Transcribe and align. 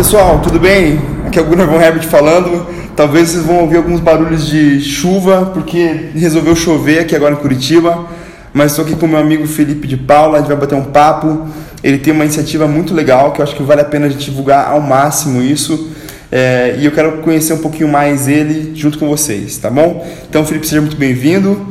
Pessoal, 0.00 0.40
tudo 0.40 0.58
bem? 0.58 0.98
Aqui 1.26 1.38
é 1.38 1.42
o 1.42 1.44
Gunnar 1.44 1.66
Von 1.66 1.78
Herbert 1.78 2.08
falando. 2.08 2.66
Talvez 2.96 3.28
vocês 3.28 3.44
vão 3.44 3.58
ouvir 3.58 3.76
alguns 3.76 4.00
barulhos 4.00 4.46
de 4.46 4.80
chuva, 4.80 5.50
porque 5.52 6.08
resolveu 6.14 6.56
chover 6.56 7.00
aqui 7.00 7.14
agora 7.14 7.34
em 7.34 7.36
Curitiba. 7.36 8.06
Mas 8.50 8.72
estou 8.72 8.86
aqui 8.86 8.96
com 8.96 9.06
meu 9.06 9.18
amigo 9.18 9.46
Felipe 9.46 9.86
de 9.86 9.98
Paula, 9.98 10.38
a 10.38 10.40
gente 10.40 10.48
vai 10.48 10.56
bater 10.56 10.74
um 10.74 10.84
papo. 10.84 11.46
Ele 11.84 11.98
tem 11.98 12.14
uma 12.14 12.24
iniciativa 12.24 12.66
muito 12.66 12.94
legal 12.94 13.32
que 13.32 13.42
eu 13.42 13.42
acho 13.42 13.54
que 13.54 13.62
vale 13.62 13.82
a 13.82 13.84
pena 13.84 14.06
a 14.06 14.08
gente 14.08 14.24
divulgar 14.24 14.70
ao 14.70 14.80
máximo 14.80 15.42
isso. 15.42 15.90
É, 16.32 16.76
e 16.78 16.86
eu 16.86 16.92
quero 16.92 17.18
conhecer 17.18 17.52
um 17.52 17.58
pouquinho 17.58 17.88
mais 17.90 18.26
ele 18.26 18.72
junto 18.74 18.98
com 18.98 19.06
vocês, 19.06 19.58
tá 19.58 19.68
bom? 19.68 20.10
Então, 20.26 20.46
Felipe, 20.46 20.66
seja 20.66 20.80
muito 20.80 20.96
bem-vindo. 20.96 21.66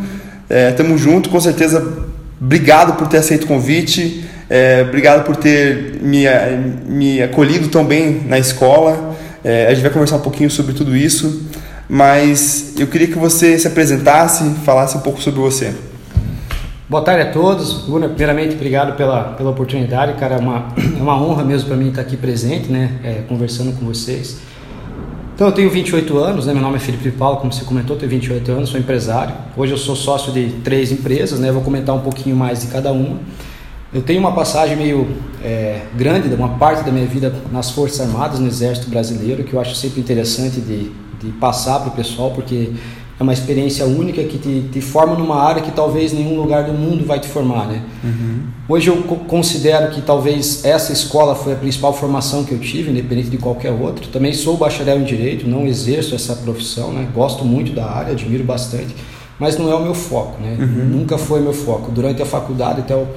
É, 0.47 0.69
tamo 0.73 0.99
junto, 0.99 1.31
com 1.31 1.39
certeza. 1.39 1.83
Obrigado 2.39 2.93
por 2.93 3.07
ter 3.07 3.17
aceito 3.17 3.45
o 3.45 3.47
convite. 3.47 4.23
É, 4.49 4.81
obrigado 4.87 5.25
por 5.25 5.35
ter 5.35 5.99
me, 6.01 6.25
me 6.87 7.21
acolhido 7.21 7.67
tão 7.67 7.85
bem 7.85 8.23
na 8.25 8.39
escola. 8.39 9.15
É, 9.43 9.67
a 9.67 9.73
gente 9.73 9.83
vai 9.83 9.91
conversar 9.91 10.17
um 10.17 10.21
pouquinho 10.21 10.49
sobre 10.49 10.73
tudo 10.73 10.95
isso, 10.95 11.47
mas 11.87 12.73
eu 12.77 12.87
queria 12.87 13.07
que 13.07 13.17
você 13.17 13.57
se 13.59 13.67
apresentasse, 13.67 14.43
falasse 14.65 14.97
um 14.97 15.01
pouco 15.01 15.21
sobre 15.21 15.39
você. 15.39 15.73
Boa 16.89 17.03
tarde 17.03 17.29
a 17.29 17.31
todos. 17.31 17.85
Primeiramente, 18.15 18.55
obrigado 18.55 18.97
pela, 18.97 19.33
pela 19.33 19.51
oportunidade, 19.51 20.13
cara. 20.19 20.35
É 20.35 20.39
uma, 20.39 20.73
é 20.75 21.01
uma 21.01 21.21
honra 21.21 21.43
mesmo 21.43 21.67
para 21.67 21.77
mim 21.77 21.89
estar 21.89 22.01
aqui 22.01 22.17
presente, 22.17 22.71
né, 22.71 22.99
é, 23.03 23.13
conversando 23.29 23.77
com 23.77 23.85
vocês. 23.85 24.39
Então, 25.35 25.47
eu 25.47 25.53
tenho 25.53 25.69
28 25.69 26.17
anos, 26.17 26.47
né, 26.47 26.53
meu 26.53 26.61
nome 26.63 26.77
é 26.77 26.79
Felipe 26.79 27.11
Paulo, 27.11 27.37
como 27.37 27.53
você 27.53 27.63
comentou, 27.63 27.95
tenho 27.95 28.09
28 28.09 28.51
anos, 28.51 28.69
sou 28.69 28.79
empresário. 28.79 29.35
Hoje 29.55 29.71
eu 29.71 29.77
sou 29.77 29.95
sócio 29.95 30.33
de 30.33 30.49
três 30.63 30.91
empresas, 30.91 31.39
né, 31.39 31.51
vou 31.51 31.61
comentar 31.61 31.95
um 31.95 32.01
pouquinho 32.01 32.35
mais 32.35 32.61
de 32.61 32.67
cada 32.67 32.91
uma. 32.91 33.19
Eu 33.91 34.03
tenho 34.03 34.19
uma 34.19 34.31
passagem 34.31 34.77
meio 34.77 35.07
é, 35.43 35.81
grande, 35.95 36.31
uma 36.33 36.49
parte 36.49 36.83
da 36.83 36.91
minha 36.91 37.07
vida 37.07 37.33
nas 37.51 37.71
Forças 37.71 38.01
Armadas, 38.01 38.39
no 38.39 38.47
Exército 38.47 38.89
Brasileiro, 38.89 39.43
que 39.43 39.53
eu 39.53 39.59
acho 39.59 39.73
sempre 39.75 39.99
interessante 39.99 40.61
de, 40.61 40.91
de 41.19 41.31
passar 41.39 41.79
para 41.79 41.89
o 41.89 41.91
pessoal, 41.91 42.29
porque 42.31 42.71
é 43.19 43.23
uma 43.23 43.33
experiência 43.33 43.85
única 43.85 44.23
que 44.23 44.37
te, 44.37 44.69
te, 44.71 44.79
forma 44.79 45.15
numa 45.15 45.41
área 45.41 45.61
que 45.61 45.71
talvez 45.71 46.13
nenhum 46.13 46.39
lugar 46.39 46.63
do 46.63 46.71
mundo 46.71 47.03
vai 47.03 47.19
te 47.19 47.27
formar, 47.27 47.67
né? 47.67 47.81
Uhum. 48.03 48.43
Hoje 48.69 48.89
eu 48.89 49.01
considero 49.27 49.91
que 49.91 50.01
talvez 50.01 50.63
essa 50.63 50.93
escola 50.93 51.33
foi 51.33 51.53
a 51.53 51.55
principal 51.55 51.91
formação 51.91 52.43
que 52.43 52.53
eu 52.53 52.59
tive, 52.59 52.91
independente 52.91 53.29
de 53.29 53.37
qualquer 53.37 53.71
outro. 53.71 54.07
Também 54.09 54.33
sou 54.33 54.55
bacharel 54.55 54.99
em 54.99 55.03
Direito, 55.03 55.47
não 55.47 55.65
exerço 55.65 56.13
essa 56.13 56.35
profissão, 56.35 56.93
né? 56.93 57.09
Gosto 57.13 57.43
muito 57.43 57.73
da 57.73 57.89
área, 57.89 58.11
admiro 58.11 58.43
bastante, 58.43 58.95
mas 59.39 59.57
não 59.57 59.71
é 59.71 59.75
o 59.75 59.81
meu 59.81 59.93
foco, 59.93 60.41
né? 60.41 60.57
Uhum. 60.59 60.99
Nunca 60.99 61.17
foi 61.17 61.39
meu 61.39 61.53
foco. 61.53 61.91
Durante 61.91 62.21
a 62.21 62.25
faculdade, 62.25 62.81
até 62.81 62.93
eu, 62.93 63.07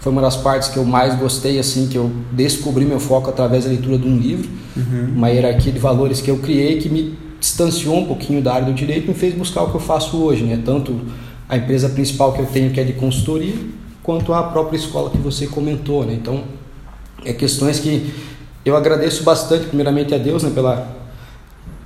foi 0.00 0.12
uma 0.12 0.20
das 0.20 0.36
partes 0.36 0.68
que 0.68 0.76
eu 0.76 0.84
mais 0.84 1.18
gostei, 1.18 1.58
assim, 1.58 1.88
que 1.88 1.96
eu 1.96 2.10
descobri 2.32 2.84
meu 2.84 3.00
foco 3.00 3.30
através 3.30 3.64
da 3.64 3.70
leitura 3.70 3.96
de 3.98 4.06
um 4.06 4.18
livro, 4.18 4.48
uhum. 4.76 5.14
uma 5.16 5.30
hierarquia 5.30 5.72
de 5.72 5.78
valores 5.78 6.20
que 6.20 6.30
eu 6.30 6.38
criei 6.38 6.78
que 6.78 6.88
me 6.88 7.18
distanciou 7.40 7.96
um 7.96 8.04
pouquinho 8.04 8.42
da 8.42 8.52
área 8.52 8.66
do 8.66 8.74
direito 8.74 9.06
e 9.06 9.08
me 9.08 9.14
fez 9.14 9.34
buscar 9.34 9.62
o 9.62 9.70
que 9.70 9.76
eu 9.76 9.80
faço 9.80 10.18
hoje, 10.18 10.44
né? 10.44 10.60
Tanto 10.62 11.00
a 11.48 11.56
empresa 11.56 11.88
principal 11.88 12.32
que 12.32 12.40
eu 12.40 12.46
tenho, 12.46 12.70
que 12.70 12.78
é 12.78 12.84
de 12.84 12.92
consultoria, 12.92 13.54
quanto 14.02 14.34
a 14.34 14.42
própria 14.42 14.76
escola 14.76 15.08
que 15.08 15.18
você 15.18 15.46
comentou, 15.46 16.04
né? 16.04 16.12
Então, 16.12 16.44
é 17.24 17.32
questões 17.32 17.80
que 17.80 18.12
eu 18.64 18.76
agradeço 18.76 19.24
bastante, 19.24 19.66
primeiramente 19.66 20.14
a 20.14 20.18
Deus, 20.18 20.42
né, 20.42 20.50
pela 20.54 20.99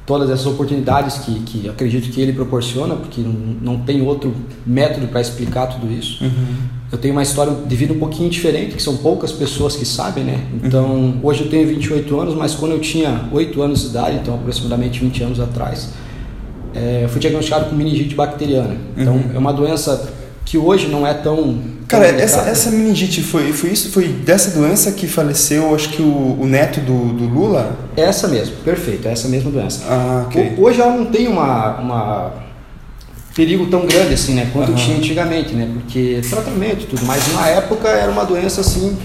todas 0.06 0.28
essas 0.28 0.46
oportunidades 0.46 1.18
que, 1.18 1.40
que 1.40 1.68
acredito 1.68 2.10
que 2.10 2.20
ele 2.20 2.32
proporciona, 2.32 2.94
porque 2.94 3.20
não, 3.22 3.32
não 3.32 3.80
tem 3.80 4.02
outro 4.02 4.34
método 4.66 5.08
para 5.08 5.20
explicar 5.20 5.66
tudo 5.66 5.90
isso. 5.90 6.22
Uhum. 6.22 6.74
Eu 6.92 6.98
tenho 6.98 7.14
uma 7.14 7.22
história 7.22 7.52
de 7.52 7.76
vida 7.76 7.92
um 7.92 7.98
pouquinho 7.98 8.28
diferente, 8.28 8.76
que 8.76 8.82
são 8.82 8.98
poucas 8.98 9.32
pessoas 9.32 9.74
que 9.74 9.84
sabem, 9.84 10.22
né? 10.22 10.46
Então, 10.62 10.86
uhum. 10.86 11.20
hoje 11.22 11.42
eu 11.44 11.50
tenho 11.50 11.66
28 11.66 12.20
anos, 12.20 12.34
mas 12.34 12.54
quando 12.54 12.72
eu 12.72 12.80
tinha 12.80 13.28
8 13.32 13.62
anos 13.62 13.80
de 13.80 13.88
idade, 13.88 14.16
então 14.16 14.34
aproximadamente 14.34 15.00
20 15.00 15.22
anos 15.24 15.40
atrás, 15.40 15.90
é, 16.74 17.04
eu 17.04 17.08
fui 17.08 17.20
diagnosticado 17.20 17.70
com 17.70 17.74
meningite 17.74 18.14
bacteriana. 18.14 18.76
Então, 18.96 19.14
uhum. 19.14 19.30
é 19.34 19.38
uma 19.38 19.52
doença 19.52 20.12
que 20.44 20.58
hoje 20.58 20.88
não 20.88 21.06
é 21.06 21.14
tão. 21.14 21.58
Cara, 21.86 22.06
essa, 22.06 22.40
essa 22.42 22.70
meningite 22.70 23.22
foi, 23.22 23.52
foi 23.52 23.70
isso? 23.70 23.90
Foi 23.90 24.08
dessa 24.08 24.50
doença 24.50 24.90
que 24.92 25.06
faleceu, 25.06 25.74
acho 25.74 25.90
que 25.90 26.02
o, 26.02 26.38
o 26.40 26.46
neto 26.46 26.80
do, 26.80 27.12
do 27.12 27.24
Lula? 27.26 27.76
Essa 27.96 28.26
mesmo, 28.26 28.56
perfeito, 28.64 29.06
essa 29.06 29.28
mesma 29.28 29.50
doença. 29.50 29.84
Ah, 29.88 30.24
ok. 30.26 30.54
Hoje 30.56 30.80
ela 30.80 30.96
não 30.96 31.06
tem 31.06 31.28
uma, 31.28 31.76
uma 31.76 32.32
perigo 33.34 33.66
tão 33.66 33.86
grande 33.86 34.14
assim, 34.14 34.34
né? 34.34 34.48
Quanto 34.52 34.70
uhum. 34.70 34.74
tinha 34.76 34.96
antigamente, 34.96 35.54
né? 35.54 35.68
Porque 35.72 36.20
tratamento 36.28 36.84
e 36.84 36.86
tudo, 36.86 37.04
mas 37.04 37.32
na 37.34 37.48
época 37.48 37.88
era 37.88 38.10
uma 38.10 38.24
doença 38.24 38.60
assim 38.60 38.96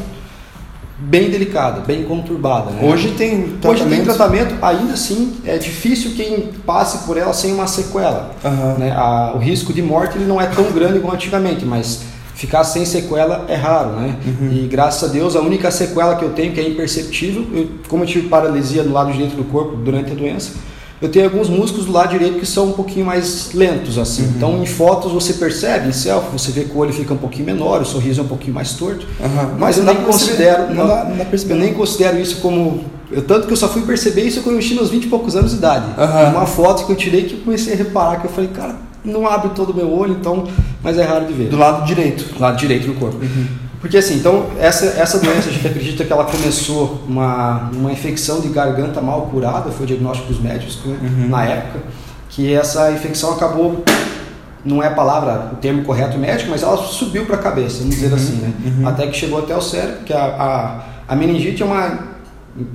bem 1.00 1.30
delicada, 1.30 1.82
bem 1.82 2.04
conturbada. 2.04 2.72
Né? 2.72 2.82
Hoje 2.84 3.12
tem 3.12 3.58
tratamento. 3.58 3.68
Hoje 3.68 3.96
tem 3.96 4.04
tratamento, 4.04 4.56
ainda 4.62 4.94
assim 4.94 5.38
é 5.46 5.58
difícil 5.58 6.12
quem 6.16 6.50
passe 6.66 7.06
por 7.06 7.18
ela 7.18 7.34
sem 7.34 7.54
uma 7.54 7.68
sequela. 7.68 8.36
Uhum. 8.44 8.78
Né? 8.78 8.92
A, 8.92 9.34
o 9.36 9.40
risco 9.40 9.74
de 9.74 9.82
morte 9.82 10.18
ele 10.18 10.26
não 10.26 10.40
é 10.40 10.46
tão 10.46 10.66
grande 10.72 11.00
como 11.00 11.14
antigamente, 11.14 11.66
mas 11.66 12.02
ficar 12.40 12.64
sem 12.64 12.86
sequela 12.86 13.46
é 13.50 13.56
raro, 13.56 13.98
né? 13.98 14.16
Uhum. 14.26 14.50
E 14.54 14.68
graças 14.68 15.10
a 15.10 15.12
Deus 15.12 15.36
a 15.36 15.42
única 15.42 15.70
sequela 15.70 16.16
que 16.16 16.24
eu 16.24 16.30
tenho 16.30 16.54
que 16.54 16.60
é 16.62 16.70
imperceptível, 16.70 17.46
eu, 17.54 17.68
como 17.90 18.04
eu 18.04 18.08
tive 18.08 18.30
paralisia 18.30 18.82
no 18.82 18.94
lado 18.94 19.12
direito 19.12 19.36
do 19.36 19.44
corpo 19.44 19.76
durante 19.76 20.14
a 20.14 20.16
doença, 20.16 20.52
eu 21.02 21.10
tenho 21.10 21.26
alguns 21.26 21.50
músculos 21.50 21.86
do 21.86 21.92
lado 21.92 22.12
direito 22.12 22.40
que 22.40 22.46
são 22.46 22.68
um 22.68 22.72
pouquinho 22.72 23.06
mais 23.06 23.52
lentos, 23.54 23.98
assim. 23.98 24.24
Uhum. 24.24 24.34
Então, 24.38 24.64
em 24.64 24.66
fotos 24.66 25.12
você 25.12 25.34
percebe, 25.34 25.90
em 25.90 25.92
selfie, 25.92 26.32
você 26.32 26.52
vê 26.52 26.64
que 26.64 26.72
o 26.72 26.78
olho 26.78 26.94
fica 26.94 27.14
um 27.14 27.18
pouquinho 27.18 27.46
menor, 27.46 27.82
o 27.82 27.86
sorriso 27.86 28.22
é 28.22 28.24
um 28.24 28.28
pouquinho 28.28 28.54
mais 28.54 28.72
torto. 28.72 29.06
Uhum. 29.20 29.58
Mas 29.60 29.78
eu 29.78 29.84
nem 29.84 29.98
considero, 29.98 30.74
não, 30.74 30.88
não, 30.88 31.26
eu 31.50 31.56
nem 31.58 31.74
considero 31.74 32.18
isso 32.18 32.38
como. 32.38 32.86
Eu, 33.12 33.22
tanto 33.22 33.48
que 33.48 33.54
eu 33.54 33.58
só 33.58 33.68
fui 33.68 33.82
perceber 33.82 34.22
isso 34.22 34.42
quando 34.44 34.56
eu 34.56 34.62
tinha 34.62 34.76
meus 34.76 34.90
20 34.90 35.04
e 35.04 35.08
poucos 35.08 35.36
anos 35.36 35.52
de 35.52 35.58
idade. 35.58 35.88
Uhum. 35.88 36.38
Uma 36.38 36.46
foto 36.46 36.86
que 36.86 36.92
eu 36.94 36.96
tirei 36.96 37.24
que 37.24 37.34
eu 37.34 37.40
comecei 37.42 37.74
a 37.74 37.76
reparar, 37.76 38.22
que 38.22 38.28
eu 38.28 38.32
falei, 38.32 38.50
cara, 38.50 38.76
não 39.04 39.28
abre 39.28 39.52
todo 39.56 39.72
o 39.72 39.76
meu 39.76 39.92
olho, 39.92 40.14
então. 40.14 40.48
Mas 40.84 40.98
é 40.98 41.04
raro 41.04 41.26
de 41.26 41.34
ver. 41.34 41.50
Do 41.50 41.58
lado 41.58 41.86
direito. 41.86 42.34
Do 42.34 42.40
lado 42.40 42.58
direito 42.58 42.88
do 42.88 42.94
corpo. 42.94 43.18
Uhum. 43.18 43.48
Porque 43.82 43.98
assim, 43.98 44.16
então 44.16 44.48
essa, 44.60 44.86
essa 44.86 45.20
doença 45.20 45.50
a 45.50 45.52
gente 45.54 45.66
acredita 45.66 46.04
que 46.04 46.12
ela 46.12 46.26
começou 46.26 47.02
uma, 47.08 47.70
uma 47.74 47.92
infecção 47.92 48.42
de 48.42 48.50
garganta 48.50 49.00
mal 49.00 49.28
curada, 49.28 49.72
foi 49.72 49.86
o 49.86 49.88
diagnóstico 49.88 50.28
dos 50.28 50.42
médicos 50.42 50.80
né, 50.86 50.98
uhum. 51.02 51.30
na 51.30 51.46
época, 51.46 51.80
que 52.30 52.54
essa 52.54 52.92
infecção 52.92 53.34
acabou, 53.34 53.84
não 54.66 54.84
é 54.84 54.88
a 54.88 54.92
palavra, 54.92 55.52
o 55.54 55.56
termo 55.56 55.84
correto 55.86 56.18
médico, 56.18 56.52
mas 56.52 56.62
ela 56.62 56.76
subiu 56.76 57.26
para 57.26 57.38
a 57.38 57.40
cabeça, 57.40 57.80
vamos 57.80 57.96
dizer 57.96 58.10
uhum. 58.10 58.16
assim, 58.16 58.34
né? 58.34 58.54
Uhum. 58.66 58.88
Até 58.88 59.08
que 59.08 59.16
chegou 59.16 59.40
até 59.40 59.56
o 59.56 59.62
cérebro, 59.62 60.04
que 60.06 60.14
a, 60.14 60.26
a, 60.26 61.14
a 61.14 61.16
meningite 61.16 61.64
é 61.64 61.66
uma 61.66 62.09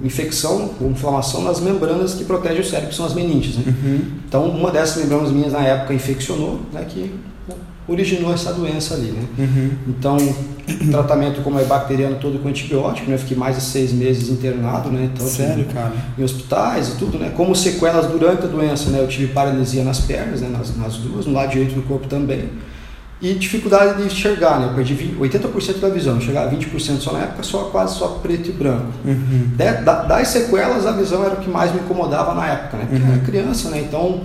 infecção 0.02 0.70
ou 0.80 0.90
inflamação 0.90 1.42
nas 1.42 1.60
membranas 1.60 2.14
que 2.14 2.24
protegem 2.24 2.60
o 2.60 2.64
cérebro, 2.64 2.90
que 2.90 2.96
são 2.96 3.06
as 3.06 3.14
meninges. 3.14 3.56
Né? 3.56 3.64
Uhum. 3.66 4.00
Então, 4.26 4.48
uma 4.48 4.70
dessas 4.70 5.02
membranas 5.02 5.30
minhas 5.30 5.52
na 5.52 5.60
época 5.60 5.94
infeccionou, 5.94 6.60
né, 6.72 6.84
que 6.88 7.12
originou 7.86 8.32
essa 8.32 8.52
doença 8.52 8.94
ali, 8.94 9.10
né? 9.10 9.26
Uhum. 9.38 9.70
Então, 9.88 10.16
tratamento 10.90 11.42
como 11.42 11.58
é 11.60 11.64
bacteriano 11.64 12.16
todo 12.18 12.38
com 12.38 12.48
antibiótico, 12.48 13.08
né? 13.08 13.16
Eu 13.16 13.18
fiquei 13.18 13.36
mais 13.36 13.56
de 13.56 13.62
seis 13.62 13.92
meses 13.92 14.30
internado, 14.30 14.90
né? 14.90 15.10
Então, 15.12 15.26
Sério, 15.26 15.66
cara? 15.66 15.92
Em 16.18 16.22
hospitais 16.22 16.88
e 16.88 16.92
tudo, 16.92 17.18
né? 17.18 17.32
Como 17.36 17.54
sequelas 17.54 18.06
durante 18.06 18.44
a 18.44 18.46
doença, 18.46 18.88
né? 18.90 19.00
Eu 19.00 19.08
tive 19.08 19.32
paralisia 19.32 19.84
nas 19.84 20.00
pernas, 20.00 20.40
né? 20.40 20.48
Nas, 20.48 20.74
nas 20.76 20.96
duas, 20.96 21.26
no 21.26 21.34
lado 21.34 21.50
direito 21.50 21.74
do 21.74 21.82
corpo 21.82 22.08
também. 22.08 22.48
E 23.24 23.32
dificuldade 23.32 24.02
de 24.02 24.06
enxergar, 24.06 24.60
né? 24.60 24.66
Eu 24.66 24.74
perdi 24.74 24.92
20, 24.92 25.16
80% 25.16 25.80
da 25.80 25.88
visão, 25.88 26.20
chegava 26.20 26.50
a 26.50 26.52
20% 26.52 26.98
só 26.98 27.10
na 27.10 27.20
época, 27.20 27.42
só 27.42 27.70
quase 27.70 27.96
só 27.96 28.08
preto 28.22 28.50
e 28.50 28.52
branco. 28.52 28.92
Uhum. 29.02 29.48
das 29.56 30.28
sequelas, 30.28 30.84
a 30.84 30.92
visão 30.92 31.24
era 31.24 31.32
o 31.32 31.36
que 31.38 31.48
mais 31.48 31.72
me 31.72 31.80
incomodava 31.80 32.34
na 32.34 32.46
época, 32.46 32.76
né? 32.76 32.86
Porque 32.86 33.02
uhum. 33.02 33.08
eu 33.08 33.14
era 33.14 33.24
criança, 33.24 33.70
né? 33.70 33.80
Então, 33.80 34.20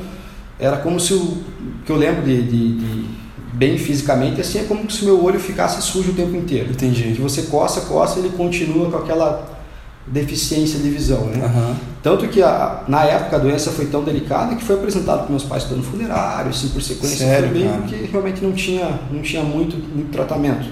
era 0.59 0.75
como 0.75 0.99
se 0.99 1.13
o 1.13 1.37
que 1.85 1.91
eu 1.93 1.95
lembro 1.95 2.23
de, 2.23 2.41
de, 2.43 2.77
de 2.77 3.05
bem 3.53 3.77
fisicamente, 3.77 4.41
assim 4.41 4.59
é 4.59 4.63
como 4.63 4.91
se 4.91 5.03
o 5.03 5.05
meu 5.05 5.23
olho 5.23 5.39
ficasse 5.39 5.81
sujo 5.81 6.11
o 6.11 6.15
tempo 6.15 6.35
inteiro. 6.35 6.71
Entendi. 6.71 7.13
Que 7.13 7.21
você 7.21 7.43
coça, 7.43 7.81
coça, 7.81 8.19
ele 8.19 8.29
continua 8.29 8.91
com 8.91 8.97
aquela 8.97 9.58
deficiência 10.07 10.79
de 10.79 10.89
visão, 10.89 11.25
né? 11.25 11.45
Uhum. 11.45 11.75
Tanto 12.01 12.27
que 12.27 12.41
a, 12.41 12.83
na 12.87 13.03
época 13.03 13.35
a 13.35 13.39
doença 13.39 13.71
foi 13.71 13.85
tão 13.85 14.03
delicada 14.03 14.55
que 14.55 14.63
foi 14.63 14.75
apresentado 14.75 15.19
para 15.19 15.29
meus 15.29 15.43
pais 15.43 15.65
dando 15.65 15.83
funerário, 15.83 16.49
assim 16.49 16.69
por 16.69 16.81
sequência, 16.81 17.27
Sério, 17.27 17.49
bem, 17.49 17.69
porque 17.81 17.95
realmente 18.11 18.41
não 18.41 18.51
tinha, 18.53 18.99
não 19.11 19.21
tinha 19.21 19.43
muito, 19.43 19.77
muito 19.77 20.11
tratamento. 20.11 20.67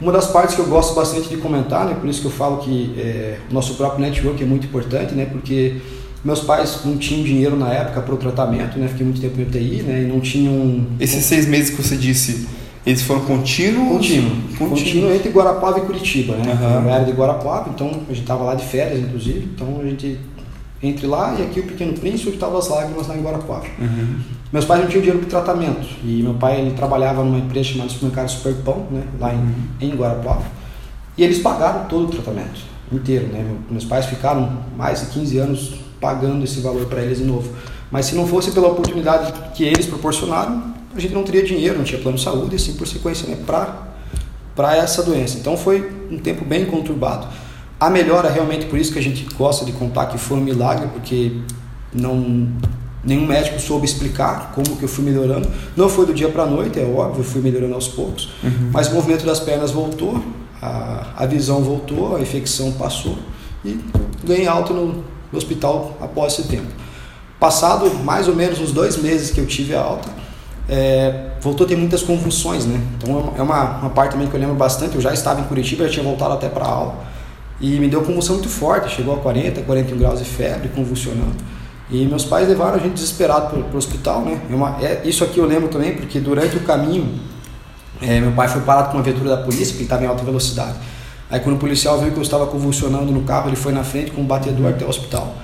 Uma 0.00 0.12
das 0.12 0.26
partes 0.26 0.54
que 0.54 0.60
eu 0.60 0.66
gosto 0.66 0.94
bastante 0.94 1.28
de 1.28 1.38
comentar, 1.38 1.86
né, 1.86 1.96
por 1.98 2.08
isso 2.08 2.20
que 2.20 2.26
eu 2.26 2.32
falo 2.32 2.58
que 2.58 2.94
é, 2.98 3.38
o 3.50 3.54
nosso 3.54 3.74
próprio 3.74 4.00
network 4.00 4.40
é 4.42 4.46
muito 4.46 4.66
importante, 4.66 5.14
né, 5.14 5.26
porque 5.26 5.80
meus 6.24 6.40
pais 6.40 6.80
não 6.84 6.96
tinham 6.96 7.24
dinheiro 7.24 7.56
na 7.56 7.72
época 7.72 8.00
para 8.00 8.14
o 8.14 8.16
tratamento, 8.16 8.78
né? 8.78 8.88
Fiquei 8.88 9.06
muito 9.06 9.20
tempo 9.20 9.40
em 9.40 9.44
UTI, 9.44 9.82
né? 9.82 10.02
E 10.02 10.06
não 10.06 10.20
tinham. 10.20 10.86
Esses 10.98 11.24
seis 11.24 11.46
meses 11.46 11.70
que 11.70 11.80
você 11.80 11.96
disse, 11.96 12.48
eles 12.88 13.02
foram 13.02 13.20
contínuos? 13.20 13.88
Contínuo. 13.88 14.30
Contínuo, 14.30 14.68
contínuo 14.70 15.14
entre 15.14 15.30
Guarapava 15.30 15.78
e 15.78 15.82
Curitiba, 15.82 16.34
né? 16.36 16.52
Uhum. 16.52 16.84
Eu 16.84 16.90
era 16.90 17.04
de 17.04 17.12
Guarapava, 17.12 17.70
então 17.70 17.88
a 17.88 18.12
gente 18.12 18.22
estava 18.22 18.44
lá 18.44 18.54
de 18.54 18.64
férias, 18.64 19.00
inclusive. 19.00 19.48
Então 19.54 19.80
a 19.80 19.84
gente 19.84 20.18
entre 20.82 21.06
lá 21.06 21.34
e 21.38 21.42
aqui 21.42 21.60
o 21.60 21.64
Pequeno 21.64 21.92
Príncipe, 21.92 22.30
estava 22.30 22.56
as 22.56 22.68
lágrimas 22.68 23.06
lá 23.08 23.16
em 23.16 23.20
Guarapava. 23.20 23.66
Uhum. 23.78 24.20
Meus 24.52 24.64
pais 24.64 24.80
não 24.80 24.88
tinham 24.88 25.02
dinheiro 25.02 25.18
para 25.18 25.40
tratamento 25.40 25.86
e 26.04 26.22
meu 26.22 26.34
pai 26.34 26.60
ele 26.60 26.70
trabalhava 26.70 27.22
numa 27.22 27.38
empresa 27.38 27.70
chamada 27.70 27.90
Supermercado 27.90 28.28
Superpão, 28.30 28.86
né? 28.90 29.02
Lá 29.20 29.34
em, 29.34 29.38
uhum. 29.38 29.54
em 29.80 29.90
Guarapava. 29.90 30.44
E 31.16 31.24
eles 31.24 31.38
pagaram 31.40 31.86
todo 31.86 32.06
o 32.06 32.08
tratamento. 32.08 32.60
inteiro, 32.92 33.26
né? 33.26 33.44
Meus 33.68 33.84
pais 33.84 34.06
ficaram 34.06 34.60
mais 34.76 35.00
de 35.00 35.06
15 35.08 35.38
anos 35.38 35.74
pagando 36.00 36.44
esse 36.44 36.60
valor 36.60 36.86
para 36.86 37.02
eles 37.02 37.18
de 37.18 37.24
novo. 37.24 37.52
Mas 37.90 38.06
se 38.06 38.14
não 38.14 38.26
fosse 38.26 38.52
pela 38.52 38.68
oportunidade 38.68 39.32
que 39.54 39.64
eles 39.64 39.86
proporcionaram, 39.86 40.77
a 40.98 41.02
gente 41.02 41.14
não 41.14 41.22
teria 41.22 41.42
dinheiro, 41.42 41.78
não 41.78 41.84
tinha 41.84 42.00
plano 42.00 42.16
de 42.16 42.24
saúde, 42.24 42.54
e 42.54 42.56
assim 42.56 42.74
por 42.74 42.86
sequência, 42.86 43.28
né? 43.28 43.36
Para 44.54 44.76
essa 44.76 45.02
doença. 45.02 45.38
Então 45.38 45.56
foi 45.56 45.90
um 46.10 46.18
tempo 46.18 46.44
bem 46.44 46.64
conturbado. 46.66 47.26
A 47.78 47.88
melhora 47.88 48.28
realmente, 48.28 48.66
por 48.66 48.78
isso 48.78 48.92
que 48.92 48.98
a 48.98 49.02
gente 49.02 49.26
gosta 49.34 49.64
de 49.64 49.72
contar 49.72 50.06
que 50.06 50.18
foi 50.18 50.38
um 50.38 50.40
milagre, 50.40 50.88
porque 50.92 51.32
não 51.92 52.48
nenhum 53.04 53.26
médico 53.26 53.58
soube 53.60 53.84
explicar 53.84 54.52
como 54.54 54.76
que 54.76 54.82
eu 54.82 54.88
fui 54.88 55.04
melhorando. 55.04 55.48
Não 55.76 55.88
foi 55.88 56.04
do 56.04 56.12
dia 56.12 56.28
para 56.28 56.42
a 56.42 56.46
noite, 56.46 56.78
é 56.78 56.84
óbvio, 56.84 57.20
eu 57.20 57.24
fui 57.24 57.40
melhorando 57.40 57.74
aos 57.74 57.88
poucos, 57.88 58.30
uhum. 58.42 58.70
mas 58.72 58.88
o 58.88 58.94
movimento 58.94 59.24
das 59.24 59.40
pernas 59.40 59.70
voltou, 59.70 60.22
a, 60.60 61.06
a 61.16 61.26
visão 61.26 61.62
voltou, 61.62 62.16
a 62.16 62.20
infecção 62.20 62.72
passou 62.72 63.16
e 63.64 63.78
ganhei 64.24 64.46
alta 64.46 64.72
no, 64.72 64.86
no 64.86 65.04
hospital 65.32 65.96
após 66.00 66.34
esse 66.34 66.48
tempo. 66.48 66.68
Passado 67.38 67.88
mais 68.04 68.26
ou 68.28 68.34
menos 68.34 68.60
uns 68.60 68.72
dois 68.72 68.96
meses 68.96 69.30
que 69.30 69.40
eu 69.40 69.46
tive 69.46 69.74
a 69.74 69.80
alta, 69.80 70.08
é, 70.68 71.30
voltou 71.40 71.64
a 71.64 71.68
ter 71.68 71.76
muitas 71.76 72.02
convulsões, 72.02 72.66
né? 72.66 72.80
Então 72.96 73.32
é 73.36 73.42
uma, 73.42 73.78
uma 73.78 73.90
parte 73.90 74.12
também 74.12 74.28
que 74.28 74.34
eu 74.34 74.40
lembro 74.40 74.54
bastante. 74.54 74.94
Eu 74.94 75.00
já 75.00 75.12
estava 75.12 75.40
em 75.40 75.44
Curitiba, 75.44 75.84
já 75.84 75.90
tinha 75.90 76.04
voltado 76.04 76.34
até 76.34 76.48
para 76.48 76.64
a 76.64 76.68
aula 76.68 76.94
e 77.60 77.78
me 77.80 77.88
deu 77.88 78.02
convulsão 78.02 78.36
muito 78.36 78.48
forte, 78.48 78.94
chegou 78.94 79.14
a 79.14 79.18
40, 79.18 79.62
41 79.62 79.98
graus 79.98 80.18
de 80.20 80.24
febre, 80.24 80.68
convulsionando. 80.68 81.36
E 81.90 82.04
meus 82.04 82.24
pais 82.24 82.46
levaram 82.46 82.74
a 82.74 82.78
gente 82.78 82.94
desesperado 82.94 83.48
para 83.48 83.74
o 83.74 83.76
hospital, 83.76 84.22
né? 84.22 84.40
É 84.50 84.54
uma, 84.54 84.76
é, 84.80 85.02
isso 85.04 85.24
aqui 85.24 85.38
eu 85.38 85.46
lembro 85.46 85.68
também 85.68 85.96
porque 85.96 86.20
durante 86.20 86.56
o 86.56 86.60
caminho 86.60 87.18
é, 88.00 88.20
meu 88.20 88.32
pai 88.32 88.46
foi 88.46 88.60
parado 88.60 88.90
com 88.90 88.98
uma 88.98 89.02
viatura 89.02 89.30
da 89.30 89.36
polícia 89.38 89.68
porque 89.68 89.84
estava 89.84 90.04
em 90.04 90.06
alta 90.06 90.22
velocidade. 90.22 90.76
Aí 91.30 91.40
quando 91.40 91.56
o 91.56 91.58
policial 91.58 91.98
viu 91.98 92.12
que 92.12 92.18
eu 92.18 92.22
estava 92.22 92.46
convulsionando 92.46 93.10
no 93.10 93.22
carro, 93.22 93.48
ele 93.48 93.56
foi 93.56 93.72
na 93.72 93.82
frente 93.82 94.10
com 94.10 94.20
um 94.20 94.24
batedor 94.24 94.68
até 94.68 94.84
o 94.84 94.88
hospital. 94.88 95.34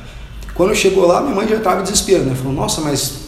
Quando 0.54 0.74
chegou 0.74 1.06
lá, 1.06 1.20
minha 1.20 1.34
mãe 1.34 1.48
já 1.48 1.56
estava 1.56 1.80
em 1.80 1.82
desespero, 1.82 2.24
né? 2.24 2.34
Falou, 2.34 2.52
nossa, 2.52 2.80
mas 2.80 3.23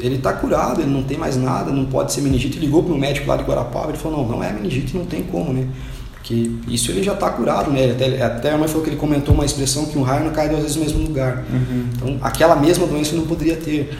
ele 0.00 0.16
está 0.16 0.32
curado, 0.32 0.80
ele 0.80 0.90
não 0.90 1.02
tem 1.02 1.16
mais 1.16 1.36
nada, 1.36 1.70
não 1.70 1.86
pode 1.86 2.12
ser 2.12 2.20
meningite. 2.20 2.58
Ligou 2.58 2.82
para 2.82 2.92
o 2.92 2.98
médico 2.98 3.28
lá 3.28 3.36
de 3.36 3.44
Guarapava, 3.44 3.90
ele 3.90 3.98
falou, 3.98 4.22
não, 4.22 4.36
não 4.36 4.44
é 4.44 4.52
meningite, 4.52 4.96
não 4.96 5.04
tem 5.04 5.22
como, 5.22 5.52
né? 5.52 5.66
Porque 6.14 6.50
isso 6.68 6.90
ele 6.90 7.02
já 7.02 7.14
está 7.14 7.30
curado, 7.30 7.70
né? 7.70 7.92
Até, 7.92 8.22
até 8.22 8.52
a 8.52 8.58
mãe 8.58 8.68
falou 8.68 8.82
que 8.82 8.90
ele 8.90 8.96
comentou 8.96 9.34
uma 9.34 9.44
expressão 9.44 9.86
que 9.86 9.98
um 9.98 10.02
raio 10.02 10.24
não 10.24 10.32
cai 10.32 10.48
duas 10.48 10.62
vezes 10.62 10.76
no 10.76 10.82
mesmo 10.82 11.02
lugar. 11.02 11.44
Uhum. 11.50 11.86
Então, 11.96 12.18
aquela 12.20 12.56
mesma 12.56 12.86
doença 12.86 13.16
não 13.16 13.26
poderia 13.26 13.56
ter. 13.56 13.98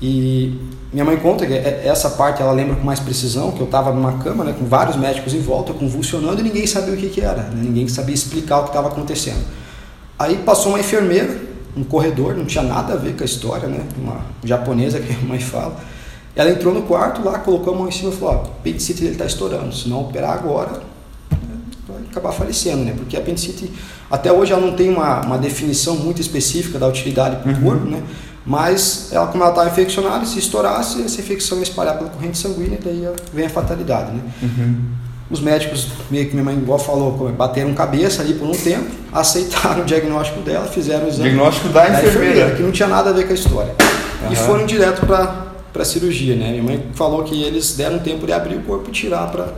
E 0.00 0.58
minha 0.92 1.04
mãe 1.04 1.16
conta 1.16 1.46
que 1.46 1.52
é, 1.54 1.82
essa 1.86 2.10
parte 2.10 2.42
ela 2.42 2.52
lembra 2.52 2.76
com 2.76 2.84
mais 2.84 3.00
precisão, 3.00 3.52
que 3.52 3.60
eu 3.60 3.66
estava 3.66 3.92
numa 3.92 4.18
cama, 4.18 4.44
né, 4.44 4.54
com 4.58 4.66
vários 4.66 4.96
médicos 4.96 5.32
em 5.32 5.40
volta, 5.40 5.72
convulsionando 5.72 6.40
e 6.40 6.42
ninguém 6.42 6.66
sabia 6.66 6.92
o 6.92 6.96
que, 6.96 7.08
que 7.08 7.20
era, 7.20 7.44
né? 7.44 7.62
ninguém 7.62 7.88
sabia 7.88 8.14
explicar 8.14 8.58
o 8.58 8.62
que 8.64 8.70
estava 8.70 8.88
acontecendo. 8.88 9.42
Aí 10.18 10.36
passou 10.38 10.72
uma 10.72 10.80
enfermeira, 10.80 11.34
um 11.76 11.84
corredor, 11.84 12.34
não 12.34 12.44
tinha 12.44 12.62
nada 12.62 12.94
a 12.94 12.96
ver 12.96 13.16
com 13.16 13.22
a 13.22 13.26
história, 13.26 13.68
né? 13.68 13.84
Uma 13.96 14.20
japonesa 14.44 15.00
que 15.00 15.12
a 15.12 15.26
mãe 15.26 15.40
fala. 15.40 15.76
Ela 16.34 16.50
entrou 16.50 16.72
no 16.72 16.82
quarto 16.82 17.22
lá, 17.22 17.38
colocou 17.38 17.74
a 17.74 17.76
mão 17.76 17.88
em 17.88 17.92
cima 17.92 18.10
e 18.10 18.16
falou: 18.16 18.34
Ó, 18.34 18.38
o 18.38 18.40
apendicite 18.42 19.00
dele 19.00 19.12
está 19.12 19.26
estourando, 19.26 19.74
se 19.74 19.88
não 19.88 20.00
operar 20.00 20.32
agora, 20.32 20.82
vai 21.86 22.02
acabar 22.10 22.32
falecendo, 22.32 22.84
né? 22.84 22.94
Porque 22.96 23.16
a 23.16 23.20
apendicite, 23.20 23.70
até 24.10 24.32
hoje, 24.32 24.52
ela 24.52 24.64
não 24.64 24.74
tem 24.74 24.88
uma, 24.88 25.20
uma 25.24 25.38
definição 25.38 25.96
muito 25.96 26.20
específica 26.20 26.78
da 26.78 26.86
utilidade 26.86 27.36
para 27.36 27.52
o 27.52 27.54
uhum. 27.54 27.62
corpo, 27.62 27.86
né? 27.86 28.02
Mas 28.44 29.10
ela, 29.12 29.28
como 29.28 29.42
ela 29.44 29.52
estava 29.52 29.70
infeccionada, 29.70 30.26
se 30.26 30.38
estourasse, 30.38 31.02
essa 31.02 31.20
infecção 31.20 31.58
ia 31.58 31.62
espalhar 31.62 31.96
pela 31.96 32.10
corrente 32.10 32.38
sanguínea, 32.38 32.78
daí 32.82 33.06
vem 33.32 33.46
a 33.46 33.50
fatalidade, 33.50 34.12
né? 34.12 34.22
Uhum. 34.42 35.01
Os 35.32 35.40
médicos, 35.40 35.88
meio 36.10 36.26
que 36.26 36.32
minha 36.32 36.44
mãe 36.44 36.54
igual 36.54 36.78
falou, 36.78 37.12
bateram 37.30 37.72
cabeça 37.72 38.20
ali 38.20 38.34
por 38.34 38.46
um 38.46 38.52
tempo, 38.52 38.90
aceitaram 39.10 39.82
o 39.82 39.84
diagnóstico 39.84 40.40
dela, 40.42 40.66
fizeram 40.66 41.06
o 41.06 41.08
exame. 41.08 41.30
Diagnóstico 41.30 41.68
da, 41.70 41.80
da 41.80 41.88
enfermeira. 41.88 42.10
enfermeira. 42.10 42.56
Que 42.56 42.62
não 42.62 42.70
tinha 42.70 42.88
nada 42.88 43.10
a 43.10 43.12
ver 43.14 43.24
com 43.24 43.32
a 43.32 43.34
história. 43.34 43.74
Uhum. 44.24 44.32
E 44.32 44.36
foram 44.36 44.66
direto 44.66 45.06
para 45.06 45.54
a 45.74 45.84
cirurgia, 45.84 46.36
né? 46.36 46.50
Minha 46.50 46.62
mãe 46.62 46.86
falou 46.94 47.24
que 47.24 47.42
eles 47.42 47.74
deram 47.74 47.98
tempo 47.98 48.26
de 48.26 48.32
abrir 48.32 48.56
o 48.56 48.62
corpo 48.62 48.90
e 48.90 48.92
tirar 48.92 49.26
para 49.28 49.48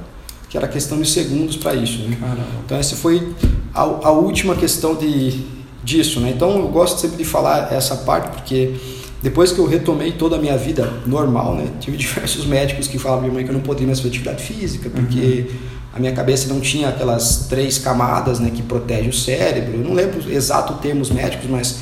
que 0.55 0.59
era 0.59 0.69
questão 0.69 1.01
de 1.01 1.11
segundos 1.11 1.57
para 1.57 1.75
isso. 1.75 1.99
Né? 2.03 2.17
Então 2.65 2.79
essa 2.79 2.95
foi 2.95 3.35
a, 3.75 3.81
a, 3.81 4.13
última 4.13 4.55
questão 4.55 4.95
de, 4.95 5.45
disso. 5.83 6.21
Né? 6.21 6.31
Então 6.31 6.61
eu 6.61 6.69
gosto 6.69 7.01
sempre 7.01 7.17
de 7.17 7.25
falar 7.25 7.73
essa 7.73 7.97
parte 7.97 8.29
porque 8.37 8.77
depois 9.25 9.53
que 9.53 9.59
eu 9.59 9.65
retomei 9.65 10.13
toda 10.13 10.37
a 10.37 10.39
minha 10.39 10.57
vida 10.59 10.93
normal, 11.07 11.55
né? 11.55 11.67
tive 11.81 11.97
diversos 11.97 12.45
médicos 12.45 12.87
que 12.87 12.99
falavam 12.99 13.23
minha 13.23 13.33
mãe 13.33 13.43
que 13.43 13.49
eu 13.49 13.55
não 13.55 13.63
poderia 13.63 13.87
mais 13.87 13.99
fazer 13.99 14.11
atividade 14.11 14.43
física 14.43 14.91
porque 14.91 15.47
uhum. 15.49 15.57
a 15.95 15.99
minha 15.99 16.13
cabeça 16.13 16.47
não 16.53 16.61
tinha 16.61 16.91
aquelas 16.91 17.47
três 17.49 17.79
camadas 17.79 18.39
né, 18.39 18.51
que 18.55 18.63
protegem 18.63 19.09
o 19.09 19.15
cérebro. 19.15 19.79
Eu 19.79 19.89
não 19.89 19.95
lembro 19.95 20.31
exato 20.31 20.75
termos 20.75 21.11
médicos, 21.11 21.49
mas 21.49 21.79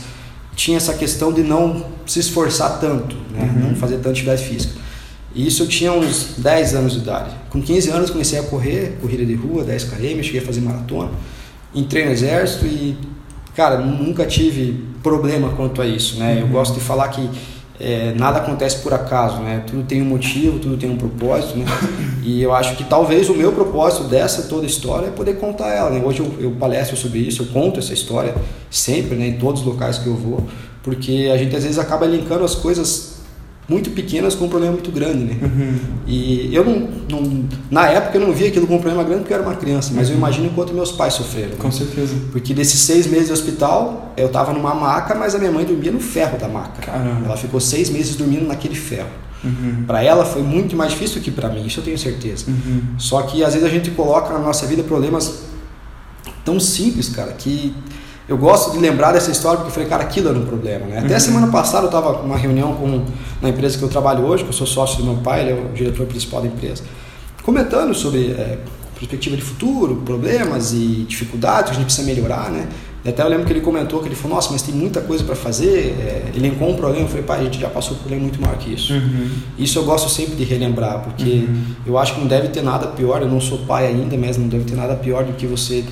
tinha 0.55 0.77
essa 0.77 0.95
questão 0.95 1.33
de 1.33 1.43
não 1.43 1.85
se 2.07 2.21
esforçar 2.21 2.79
tanto, 2.79 3.17
né? 3.33 3.43
Uhum. 3.43 3.71
não 3.71 3.75
fazer 3.75 3.97
tanta 3.97 4.11
atividade 4.11 4.45
física. 4.45 4.75
E 5.35 5.45
isso 5.45 5.65
eu 5.65 5.67
tinha 5.67 5.93
uns 5.93 6.35
10 6.39 6.75
anos 6.75 6.93
de 6.93 6.99
idade. 6.99 7.31
Com 7.51 7.61
15 7.61 7.91
anos 7.91 8.11
comecei 8.11 8.39
a 8.39 8.43
correr, 8.45 8.99
corrida 9.01 9.25
de 9.25 9.35
rua, 9.35 9.65
10 9.65 9.85
km, 9.85 10.23
cheguei 10.23 10.41
a 10.41 10.45
fazer 10.45 10.61
maratona. 10.61 11.11
Entrei 11.75 12.05
no 12.05 12.13
exército 12.13 12.67
e, 12.67 12.97
cara, 13.55 13.79
nunca 13.79 14.25
tive 14.27 14.85
problema 15.03 15.51
quanto 15.51 15.83
a 15.83 15.87
isso, 15.87 16.19
né? 16.19 16.35
Uhum. 16.35 16.41
Eu 16.41 16.49
gosto 16.49 16.75
de 16.75 16.81
falar 16.81 17.09
que 17.09 17.29
é, 17.81 18.15
nada 18.17 18.39
acontece 18.39 18.79
por 18.79 18.95
acaso, 18.95 19.39
né? 19.41 19.65
Tudo 19.67 19.83
tem 19.83 20.01
um 20.01 20.05
motivo, 20.05 20.59
tudo 20.59 20.77
tem 20.77 20.89
um 20.89 20.97
propósito, 20.97 21.59
né? 21.59 21.67
E 22.25 22.41
eu 22.41 22.55
acho 22.55 22.77
que 22.77 22.85
talvez 22.85 23.29
o 23.29 23.35
meu 23.35 23.51
propósito 23.51 24.05
dessa 24.05 24.43
toda 24.43 24.65
história 24.65 25.07
é 25.07 25.11
poder 25.11 25.39
contar 25.39 25.75
ela, 25.75 25.91
né? 25.91 26.01
Hoje 26.05 26.21
eu, 26.21 26.33
eu 26.39 26.51
palestro 26.53 26.97
sobre 26.97 27.19
isso, 27.19 27.43
eu 27.43 27.47
conto 27.47 27.81
essa 27.81 27.93
história 27.93 28.33
sempre, 28.71 29.17
né? 29.17 29.27
Em 29.27 29.39
todos 29.39 29.63
os 29.63 29.67
locais 29.67 29.99
que 29.99 30.07
eu 30.07 30.15
vou, 30.15 30.47
porque 30.85 31.29
a 31.33 31.37
gente 31.37 31.57
às 31.57 31.65
vezes 31.65 31.81
acaba 31.81 32.07
linkando 32.07 32.45
as 32.45 32.55
coisas 32.55 33.12
muito 33.69 33.91
pequenas 33.91 34.35
com 34.35 34.47
um 34.47 34.49
problema 34.49 34.75
muito 34.75 34.91
grande, 34.91 35.25
né? 35.25 35.37
Uhum. 35.41 35.79
E 36.07 36.55
eu 36.55 36.65
não, 36.65 36.89
não, 37.09 37.45
na 37.71 37.87
época 37.89 38.19
eu 38.19 38.27
não 38.27 38.33
via 38.33 38.49
aquilo 38.49 38.67
como 38.67 38.79
um 38.79 38.83
problema 38.83 39.05
grande 39.05 39.21
porque 39.21 39.33
eu 39.33 39.39
era 39.39 39.47
uma 39.47 39.57
criança, 39.57 39.93
mas 39.95 40.09
uhum. 40.09 40.15
eu 40.15 40.19
imagino 40.19 40.51
quanto 40.51 40.75
meus 40.75 40.91
pais 40.93 41.15
sofreram. 41.15 41.51
Né? 41.51 41.57
Com 41.59 41.71
certeza. 41.71 42.15
Porque 42.33 42.53
desses 42.53 42.81
seis 42.81 43.07
meses 43.07 43.29
de 43.29 43.33
hospital, 43.33 44.13
eu 44.17 44.27
estava 44.27 44.53
numa 44.53 44.75
maca, 44.75 45.15
mas 45.15 45.35
a 45.35 45.39
minha 45.39 45.53
mãe 45.53 45.65
dormia 45.65 45.93
no 45.93 46.01
ferro 46.01 46.39
da 46.39 46.49
maca. 46.49 46.83
Caramba. 46.83 47.25
Ela 47.25 47.37
ficou 47.37 47.61
seis 47.61 47.89
meses 47.89 48.17
dormindo 48.17 48.47
naquele 48.47 48.75
ferro. 48.75 49.11
Uhum. 49.45 49.85
Para 49.87 50.03
ela 50.03 50.25
foi 50.25 50.43
muito 50.43 50.77
mais 50.77 50.93
difícil 50.93 51.21
do 51.21 51.25
que 51.25 51.31
para 51.31 51.49
mim, 51.49 51.67
isso 51.67 51.81
eu 51.81 51.85
tenho 51.85 51.99
certeza. 51.99 52.47
Uhum. 52.49 52.83
Só 52.99 53.23
que 53.23 53.45
às 53.45 53.55
vezes 53.55 53.67
a 53.67 53.71
gente 53.71 53.91
coloca 53.91 54.33
na 54.33 54.39
nossa 54.39 54.67
vida 54.67 54.83
problemas 54.83 55.45
tão 56.45 56.59
simples, 56.61 57.09
cara, 57.09 57.33
que 57.33 57.75
eu 58.33 58.39
gosto 58.39 58.73
de 58.73 58.79
lembrar 58.79 59.13
dessa 59.13 59.31
história 59.31 59.59
porque 59.59 59.69
eu 59.69 59.75
falei, 59.75 59.89
cara, 59.89 60.05
aquilo 60.05 60.31
era 60.31 60.39
um 60.39 60.47
problema. 60.47 60.87
Né? 60.87 61.01
Até 61.01 61.15
uhum. 61.15 61.21
semana 61.21 61.47
passada 61.49 61.85
eu 61.85 61.87
estava 61.87 62.23
numa 62.23 62.37
reunião 62.37 62.75
com, 62.75 63.05
na 63.43 63.51
empresa 63.51 63.77
que 63.77 63.85
eu 63.85 63.91
trabalho 63.91 64.25
hoje, 64.25 64.43
que 64.43 64.49
eu 64.49 64.55
sou 64.55 64.67
sócio 64.67 64.97
do 64.99 65.05
meu 65.05 65.17
pai, 65.23 65.43
ele 65.43 65.51
é 65.51 65.55
o 65.55 65.69
diretor 65.75 66.07
principal 66.07 66.41
da 66.41 66.47
empresa, 66.47 66.83
comentando 67.43 67.93
sobre 67.95 68.31
é, 68.31 68.59
perspectiva 68.95 69.37
de 69.37 69.43
futuro, 69.43 69.97
problemas 69.97 70.73
e 70.73 71.05
dificuldades 71.07 71.65
que 71.65 71.71
a 71.73 71.75
gente 71.75 71.85
precisa 71.85 72.07
melhorar. 72.07 72.51
Né? 72.51 72.67
E 73.05 73.11
até 73.11 73.23
eu 73.23 73.29
lembro 73.29 73.45
que 73.45 73.53
ele 73.53 73.61
comentou 73.61 74.01
que 74.01 74.09
ele 74.09 74.15
falou, 74.15 74.37
nossa, 74.37 74.51
mas 74.51 74.63
tem 74.63 74.75
muita 74.75 75.03
coisa 75.03 75.23
para 75.25 75.37
fazer. 75.37 75.95
É, 76.01 76.31
ele 76.35 76.47
elencou 76.47 76.71
um 76.71 76.77
problema, 76.77 77.05
eu 77.05 77.09
falei, 77.09 77.25
pai, 77.25 77.41
a 77.41 77.45
gente 77.45 77.61
já 77.61 77.69
passou 77.69 77.97
por 77.97 77.97
um 77.97 78.03
problema 78.05 78.23
muito 78.23 78.41
maior 78.41 78.57
que 78.57 78.73
isso. 78.73 78.95
Uhum. 78.95 79.29
Isso 79.59 79.79
eu 79.79 79.85
gosto 79.85 80.09
sempre 80.09 80.37
de 80.37 80.45
relembrar, 80.45 81.01
porque 81.01 81.45
uhum. 81.47 81.65
eu 81.85 81.99
acho 81.99 82.15
que 82.15 82.21
não 82.21 82.29
deve 82.29 82.49
ter 82.49 82.63
nada 82.63 82.87
pior, 82.87 83.21
eu 83.21 83.29
não 83.29 83.43
sou 83.43 83.59
pai 83.59 83.89
ainda, 83.89 84.17
mas 84.17 84.39
não 84.39 84.49
deve 84.49 84.65
ter 84.65 84.75
nada 84.75 84.95
pior 84.95 85.23
do 85.23 85.35
que 85.35 85.47
você 85.47 85.85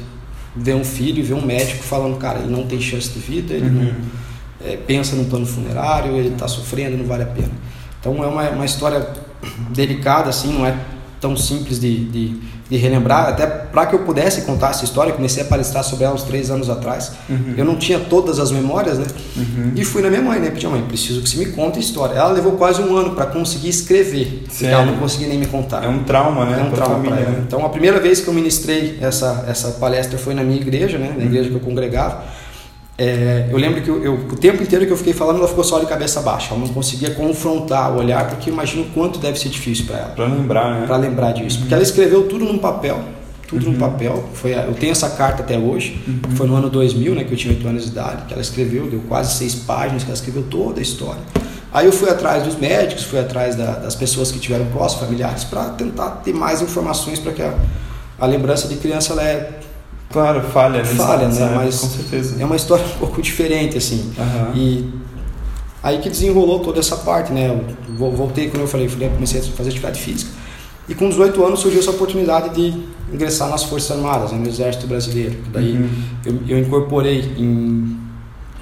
ver 0.54 0.74
um 0.74 0.84
filho 0.84 1.20
e 1.20 1.22
ver 1.22 1.34
um 1.34 1.44
médico 1.44 1.82
falando, 1.82 2.16
cara, 2.18 2.40
ele 2.40 2.50
não 2.50 2.66
tem 2.66 2.80
chance 2.80 3.10
de 3.10 3.18
vida, 3.18 3.54
ele 3.54 3.66
uhum. 3.66 3.84
não 3.84 3.94
é, 4.66 4.76
pensa 4.76 5.16
no 5.16 5.24
plano 5.24 5.46
funerário, 5.46 6.16
ele 6.16 6.28
está 6.30 6.48
sofrendo, 6.48 6.96
não 6.96 7.04
vale 7.04 7.22
a 7.22 7.26
pena. 7.26 7.52
Então 8.00 8.22
é 8.22 8.26
uma, 8.26 8.48
uma 8.50 8.64
história 8.64 9.06
delicada, 9.70 10.28
assim, 10.28 10.52
não 10.52 10.66
é 10.66 10.74
tão 11.20 11.36
simples 11.36 11.78
de, 11.78 12.04
de, 12.06 12.36
de 12.68 12.76
relembrar. 12.76 13.28
Até 13.28 13.46
para 13.46 13.86
que 13.86 13.94
eu 13.94 14.00
pudesse 14.00 14.42
contar 14.42 14.70
essa 14.70 14.84
história, 14.84 15.12
comecei 15.12 15.42
a 15.42 15.46
palestrar 15.46 15.84
sobre 15.84 16.04
ela 16.04 16.14
uns 16.14 16.22
três 16.22 16.50
anos 16.50 16.70
atrás. 16.70 17.12
Uhum. 17.28 17.54
Eu 17.56 17.64
não 17.64 17.76
tinha 17.76 18.00
todas 18.00 18.38
as 18.38 18.50
memórias, 18.50 18.98
né? 18.98 19.06
Uhum. 19.36 19.72
E 19.76 19.84
fui 19.84 20.00
na 20.00 20.08
minha 20.08 20.22
mãe, 20.22 20.40
né? 20.40 20.50
Pedi, 20.50 20.66
mãe, 20.66 20.82
preciso 20.82 21.20
que 21.20 21.28
você 21.28 21.36
me 21.36 21.46
conte 21.46 21.78
a 21.78 21.80
história. 21.80 22.14
Ela 22.14 22.32
levou 22.32 22.52
quase 22.52 22.80
um 22.80 22.96
ano 22.96 23.14
para 23.14 23.26
conseguir 23.26 23.68
escrever. 23.68 24.44
Sério? 24.50 24.74
Ela 24.74 24.86
não 24.86 24.96
conseguia 24.96 25.28
nem 25.28 25.38
me 25.38 25.46
contar. 25.46 25.84
É 25.84 25.88
um 25.88 26.04
trauma, 26.04 26.46
né? 26.46 26.60
É 26.60 26.62
um 26.64 26.70
trauma 26.70 27.00
para 27.00 27.16
ela. 27.16 27.30
Né? 27.30 27.44
Então, 27.46 27.64
a 27.64 27.68
primeira 27.68 28.00
vez 28.00 28.20
que 28.20 28.28
eu 28.28 28.34
ministrei 28.34 28.98
essa, 29.00 29.44
essa 29.46 29.72
palestra 29.72 30.18
foi 30.18 30.34
na 30.34 30.42
minha 30.42 30.60
igreja, 30.60 30.96
né? 30.96 31.14
Na 31.16 31.24
igreja 31.24 31.50
que 31.50 31.54
eu 31.54 31.60
congregava. 31.60 32.24
É, 33.02 33.48
eu 33.50 33.56
lembro 33.56 33.80
que 33.80 33.88
eu, 33.88 34.04
eu, 34.04 34.14
o 34.14 34.36
tempo 34.36 34.62
inteiro 34.62 34.84
que 34.84 34.92
eu 34.92 34.96
fiquei 34.96 35.14
falando, 35.14 35.38
ela 35.38 35.48
ficou 35.48 35.64
só 35.64 35.78
de 35.78 35.86
cabeça 35.86 36.20
baixa. 36.20 36.52
Ela 36.52 36.60
não 36.60 36.68
conseguia 36.68 37.10
confrontar 37.12 37.90
o 37.92 37.96
olhar, 37.96 38.28
porque 38.28 38.50
imagino 38.50 38.82
o 38.82 38.86
quanto 38.90 39.18
deve 39.18 39.38
ser 39.40 39.48
difícil 39.48 39.86
para 39.86 39.96
ela. 39.96 40.08
Para 40.10 40.26
lembrar, 40.26 40.80
né? 40.80 40.86
Para 40.86 40.96
lembrar 40.98 41.32
disso. 41.32 41.56
Uhum. 41.56 41.60
Porque 41.62 41.72
ela 41.72 41.82
escreveu 41.82 42.28
tudo 42.28 42.44
num 42.44 42.58
papel. 42.58 43.00
Tudo 43.48 43.64
uhum. 43.64 43.72
num 43.72 43.78
papel. 43.78 44.22
Foi, 44.34 44.52
eu 44.52 44.74
tenho 44.74 44.92
essa 44.92 45.08
carta 45.08 45.42
até 45.42 45.56
hoje. 45.56 45.98
Uhum. 46.06 46.36
Foi 46.36 46.46
no 46.46 46.54
ano 46.54 46.68
2000, 46.68 47.14
né, 47.14 47.24
que 47.24 47.32
eu 47.32 47.38
tinha 47.38 47.54
8 47.54 47.66
anos 47.66 47.84
de 47.84 47.90
idade, 47.90 48.26
que 48.26 48.34
ela 48.34 48.42
escreveu, 48.42 48.86
deu 48.86 49.00
quase 49.08 49.34
seis 49.34 49.54
páginas, 49.54 50.02
que 50.02 50.10
ela 50.10 50.16
escreveu 50.16 50.42
toda 50.42 50.78
a 50.80 50.82
história. 50.82 51.22
Aí 51.72 51.86
eu 51.86 51.92
fui 51.92 52.10
atrás 52.10 52.42
dos 52.42 52.56
médicos, 52.56 53.04
fui 53.04 53.18
atrás 53.18 53.56
da, 53.56 53.76
das 53.76 53.94
pessoas 53.94 54.30
que 54.30 54.38
tiveram 54.38 54.66
próximos, 54.66 55.04
familiares, 55.06 55.44
para 55.44 55.70
tentar 55.70 56.10
ter 56.22 56.34
mais 56.34 56.60
informações 56.60 57.18
para 57.18 57.32
que 57.32 57.40
a, 57.40 57.54
a 58.18 58.26
lembrança 58.26 58.68
de 58.68 58.76
criança 58.76 59.14
ela 59.14 59.22
é 59.22 59.60
Claro, 60.12 60.42
falha, 60.42 60.84
falha, 60.84 61.28
né? 61.28 61.36
Época, 61.36 61.54
mas 61.56 61.78
com 61.78 61.86
certeza. 61.86 62.42
é 62.42 62.44
uma 62.44 62.56
história 62.56 62.84
um 62.84 62.98
pouco 62.98 63.22
diferente, 63.22 63.78
assim. 63.78 64.12
Uhum. 64.18 64.56
E 64.56 64.90
aí 65.82 65.98
que 65.98 66.08
desenrolou 66.10 66.58
toda 66.60 66.80
essa 66.80 66.96
parte, 66.96 67.32
né? 67.32 67.48
Eu 67.48 68.10
voltei, 68.10 68.50
como 68.50 68.64
eu 68.64 68.66
falei, 68.66 68.88
comecei 68.88 69.40
a 69.40 69.44
fazer 69.44 69.70
atividade 69.70 70.00
física. 70.00 70.32
E 70.88 70.94
com 70.94 71.08
18 71.08 71.44
anos 71.44 71.60
surgiu 71.60 71.78
essa 71.78 71.92
oportunidade 71.92 72.52
de 72.56 72.82
ingressar 73.12 73.48
nas 73.48 73.62
Forças 73.62 73.96
Armadas, 73.96 74.32
né, 74.32 74.38
no 74.38 74.48
Exército 74.48 74.88
Brasileiro. 74.88 75.36
Daí 75.52 75.76
uhum. 75.76 75.88
eu, 76.26 76.38
eu, 76.48 76.58
incorporei 76.58 77.20
em 77.38 77.96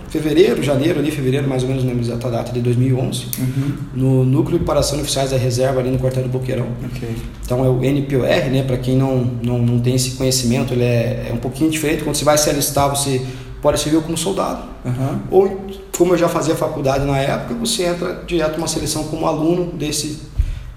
fevereiro, 0.09 0.62
janeiro, 0.62 0.99
ali, 0.99 1.11
fevereiro 1.11 1.49
mais 1.49 1.62
ou 1.62 1.69
menos, 1.69 1.85
não 1.85 1.91
lembro 1.91 2.05
exata 2.05 2.31
data, 2.31 2.53
de 2.53 2.61
2011, 2.61 3.27
uhum. 3.38 3.73
no 3.95 4.25
Núcleo 4.25 4.59
de 4.59 4.65
Preparação 4.65 4.97
de 4.97 5.03
Oficiais 5.03 5.31
da 5.31 5.37
Reserva, 5.37 5.81
ali 5.81 5.91
no 5.91 5.99
quartel 5.99 6.23
do 6.23 6.29
Boqueirão. 6.29 6.67
Okay. 6.95 7.15
Então 7.45 7.65
é 7.65 7.69
o 7.69 7.83
NPOR, 7.83 8.50
né, 8.50 8.62
para 8.67 8.77
quem 8.79 8.97
não, 8.97 9.31
não, 9.43 9.59
não 9.59 9.79
tem 9.81 9.95
esse 9.95 10.12
conhecimento, 10.12 10.73
ele 10.73 10.85
é, 10.85 11.29
é 11.31 11.33
um 11.33 11.38
pouquinho 11.38 11.71
diferente. 11.71 12.03
Quando 12.03 12.17
você 12.17 12.25
vai 12.25 12.38
se 12.38 12.49
alistar, 12.49 12.88
você 12.88 13.21
pode 13.61 13.81
servir 13.81 14.00
como 14.03 14.17
soldado. 14.17 14.62
Uhum. 14.85 15.19
Ou, 15.31 15.67
como 15.97 16.15
eu 16.15 16.19
já 16.19 16.29
fazia 16.29 16.55
faculdade 16.55 17.05
na 17.05 17.19
época, 17.19 17.55
você 17.55 17.85
entra 17.85 18.23
direto 18.27 18.57
numa 18.57 18.69
seleção 18.69 19.05
como 19.05 19.27
aluno 19.27 19.73
desse 19.73 20.21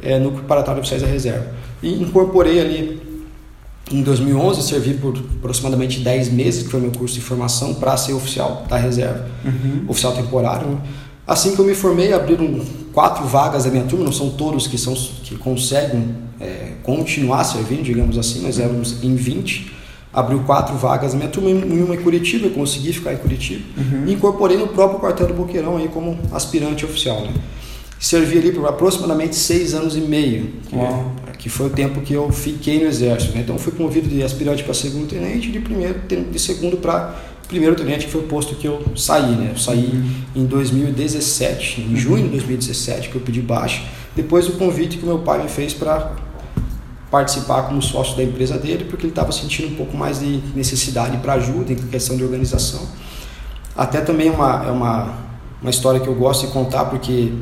é, 0.01 0.17
Núcleo 0.19 0.39
Preparatório 0.39 0.81
de 0.81 0.81
Oficiais 0.81 1.03
da 1.03 1.07
Reserva. 1.07 1.47
E 1.81 2.01
incorporei 2.01 2.59
ali 2.59 3.10
em 3.91 4.01
2011, 4.01 4.61
servi 4.63 4.93
por 4.93 5.17
aproximadamente 5.17 5.99
10 5.99 6.31
meses, 6.31 6.63
que 6.63 6.69
foi 6.69 6.79
meu 6.79 6.91
curso 6.91 7.15
de 7.15 7.21
formação, 7.21 7.73
para 7.73 7.95
ser 7.97 8.13
oficial 8.13 8.65
da 8.67 8.77
reserva, 8.77 9.27
uhum. 9.43 9.85
oficial 9.87 10.13
temporário. 10.13 10.67
Né? 10.67 10.77
Assim 11.27 11.55
que 11.55 11.59
eu 11.59 11.65
me 11.65 11.75
formei, 11.75 12.13
abriram 12.13 12.59
quatro 12.91 13.25
vagas 13.25 13.63
da 13.63 13.69
minha 13.69 13.83
turma, 13.83 14.05
não 14.05 14.11
são 14.11 14.31
todos 14.31 14.67
que, 14.67 14.77
são, 14.77 14.93
que 14.93 15.35
conseguem 15.35 16.15
é, 16.39 16.73
continuar 16.83 17.43
servindo, 17.43 17.83
digamos 17.83 18.17
assim, 18.17 18.41
mas 18.41 18.59
éramos 18.59 19.03
em 19.03 19.15
20. 19.15 19.71
Abriu 20.13 20.39
quatro 20.39 20.75
vagas 20.75 21.13
da 21.13 21.17
minha 21.17 21.29
turma, 21.29 21.49
em 21.49 21.83
uma 21.83 21.95
em 21.95 22.01
Curitiba, 22.01 22.47
eu 22.47 22.51
consegui 22.51 22.91
ficar 22.91 23.13
em 23.13 23.17
Curitiba, 23.17 23.63
uhum. 23.77 24.07
e 24.07 24.13
incorporei 24.13 24.57
no 24.57 24.67
próprio 24.67 24.99
quartel 24.99 25.27
do 25.27 25.33
Boqueirão 25.33 25.77
aí 25.77 25.87
como 25.87 26.19
aspirante 26.33 26.83
oficial. 26.83 27.21
Né? 27.21 27.33
Servi 27.97 28.39
ali 28.39 28.51
por 28.51 28.67
aproximadamente 28.67 29.35
seis 29.35 29.73
anos 29.73 29.95
e 29.95 30.01
meio. 30.01 30.51
Que, 30.67 30.75
que 31.41 31.49
foi 31.49 31.65
o 31.65 31.69
tempo 31.71 32.01
que 32.01 32.13
eu 32.13 32.31
fiquei 32.31 32.79
no 32.79 32.85
exército. 32.85 33.33
Né? 33.33 33.41
Então 33.41 33.57
fui 33.57 33.73
promovido 33.73 34.07
de 34.07 34.21
aspirante 34.21 34.63
para 34.63 34.75
segundo 34.75 35.07
tenente 35.07 35.49
e 35.49 35.51
de 35.51 35.59
primeiro 35.59 35.99
de 36.07 36.39
segundo 36.39 36.77
para 36.77 37.15
primeiro 37.47 37.75
tenente, 37.75 38.05
que 38.05 38.11
foi 38.11 38.21
o 38.21 38.27
posto 38.27 38.55
que 38.55 38.67
eu 38.67 38.83
saí. 38.95 39.35
Né? 39.35 39.49
Eu 39.51 39.57
saí 39.57 39.89
uhum. 39.91 40.43
em 40.43 40.45
2017, 40.45 41.81
em 41.81 41.95
junho 41.95 42.25
de 42.25 42.29
2017, 42.29 43.09
que 43.09 43.15
eu 43.15 43.21
pedi 43.21 43.41
baixa, 43.41 43.81
depois 44.15 44.45
do 44.45 44.53
convite 44.53 44.99
que 44.99 45.05
meu 45.05 45.19
pai 45.19 45.41
me 45.41 45.49
fez 45.49 45.73
para 45.73 46.13
participar 47.09 47.63
como 47.63 47.81
sócio 47.81 48.15
da 48.15 48.23
empresa 48.23 48.59
dele, 48.59 48.85
porque 48.85 49.05
ele 49.05 49.11
estava 49.11 49.31
sentindo 49.31 49.73
um 49.73 49.75
pouco 49.75 49.97
mais 49.97 50.19
de 50.19 50.41
necessidade 50.55 51.17
para 51.17 51.33
ajuda 51.33 51.73
em 51.73 51.75
questão 51.75 52.15
de 52.15 52.23
organização. 52.23 52.87
Até 53.75 53.99
também 53.99 54.27
é 54.27 54.31
uma, 54.31 54.63
é 54.63 54.71
uma, 54.71 55.17
uma 55.59 55.71
história 55.71 55.99
que 55.99 56.07
eu 56.07 56.15
gosto 56.15 56.45
de 56.45 56.53
contar, 56.53 56.85
porque 56.85 57.33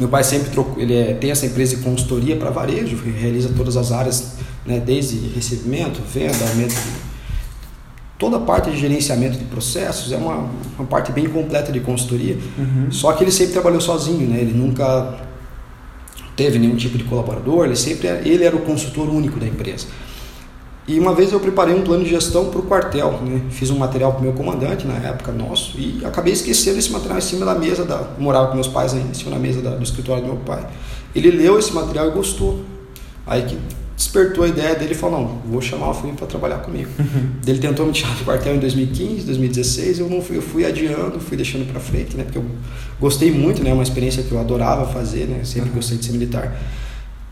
meu 0.00 0.08
pai 0.08 0.24
sempre 0.24 0.50
trocou, 0.50 0.82
ele 0.82 0.94
é, 0.94 1.14
tem 1.14 1.30
essa 1.30 1.46
empresa 1.46 1.76
de 1.76 1.82
consultoria 1.82 2.36
para 2.36 2.50
varejo, 2.50 2.96
realiza 2.96 3.50
todas 3.56 3.76
as 3.76 3.92
áreas, 3.92 4.32
né, 4.66 4.80
desde 4.80 5.16
recebimento, 5.28 6.00
venda, 6.02 6.44
aumento 6.48 6.74
de, 6.74 7.10
toda 8.18 8.36
a 8.36 8.40
parte 8.40 8.70
de 8.70 8.76
gerenciamento 8.76 9.38
de 9.38 9.44
processos 9.44 10.12
é 10.12 10.16
uma, 10.16 10.50
uma 10.78 10.86
parte 10.86 11.10
bem 11.10 11.26
completa 11.26 11.72
de 11.72 11.80
consultoria. 11.80 12.38
Uhum. 12.58 12.90
Só 12.90 13.12
que 13.14 13.24
ele 13.24 13.32
sempre 13.32 13.54
trabalhou 13.54 13.80
sozinho, 13.80 14.28
né? 14.28 14.40
Ele 14.40 14.52
nunca 14.52 15.18
teve 16.36 16.58
nenhum 16.58 16.76
tipo 16.76 16.98
de 16.98 17.04
colaborador, 17.04 17.64
ele 17.64 17.76
sempre 17.76 18.08
ele 18.08 18.44
era 18.44 18.54
o 18.54 18.60
consultor 18.60 19.08
único 19.08 19.40
da 19.40 19.46
empresa. 19.46 19.86
E 20.90 20.98
uma 20.98 21.14
vez 21.14 21.30
eu 21.30 21.38
preparei 21.38 21.72
um 21.72 21.82
plano 21.82 22.02
de 22.02 22.10
gestão 22.10 22.50
para 22.50 22.58
o 22.58 22.64
quartel, 22.64 23.12
né? 23.22 23.42
fiz 23.50 23.70
um 23.70 23.78
material 23.78 24.10
para 24.10 24.22
o 24.22 24.24
meu 24.24 24.32
comandante 24.32 24.88
na 24.88 24.94
época 24.94 25.30
nosso 25.30 25.78
e 25.78 26.04
acabei 26.04 26.32
esquecendo 26.32 26.80
esse 26.80 26.90
material 26.90 27.18
em 27.18 27.20
cima 27.20 27.46
da 27.46 27.54
mesa 27.54 27.84
da 27.84 28.08
morava 28.18 28.48
com 28.48 28.54
meus 28.54 28.66
pais 28.66 28.92
ainda, 28.92 29.08
em 29.08 29.14
cima 29.14 29.30
da 29.30 29.38
mesa 29.38 29.62
da, 29.62 29.76
do 29.76 29.84
escritório 29.84 30.24
do 30.24 30.30
meu 30.30 30.38
pai. 30.38 30.66
Ele 31.14 31.30
leu 31.30 31.60
esse 31.60 31.72
material 31.72 32.08
e 32.08 32.10
gostou. 32.10 32.64
Aí 33.24 33.42
que 33.42 33.56
despertou 33.96 34.42
a 34.42 34.48
ideia 34.48 34.74
dele 34.74 34.90
e 34.90 34.96
falou, 34.96 35.20
não, 35.20 35.28
vou 35.48 35.62
chamar 35.62 35.90
o 35.90 35.94
Felipe 35.94 36.18
para 36.18 36.26
trabalhar 36.26 36.58
comigo. 36.58 36.90
Uhum. 36.98 37.34
Ele 37.46 37.60
tentou 37.60 37.86
me 37.86 37.92
tirar 37.92 38.16
do 38.16 38.24
quartel 38.24 38.56
em 38.56 38.58
2015, 38.58 39.26
2016, 39.26 40.00
eu 40.00 40.10
não 40.10 40.20
fui, 40.20 40.38
eu 40.38 40.42
fui 40.42 40.66
adiando, 40.66 41.20
fui 41.20 41.36
deixando 41.36 41.70
para 41.70 41.78
frente, 41.78 42.16
né? 42.16 42.24
Porque 42.24 42.38
eu 42.38 42.44
gostei 42.98 43.30
muito, 43.30 43.62
né? 43.62 43.72
Uma 43.72 43.84
experiência 43.84 44.24
que 44.24 44.32
eu 44.32 44.40
adorava 44.40 44.92
fazer, 44.92 45.28
né? 45.28 45.44
Sempre 45.44 45.68
uhum. 45.68 45.76
gostei 45.76 45.98
de 45.98 46.06
ser 46.06 46.12
militar. 46.12 46.60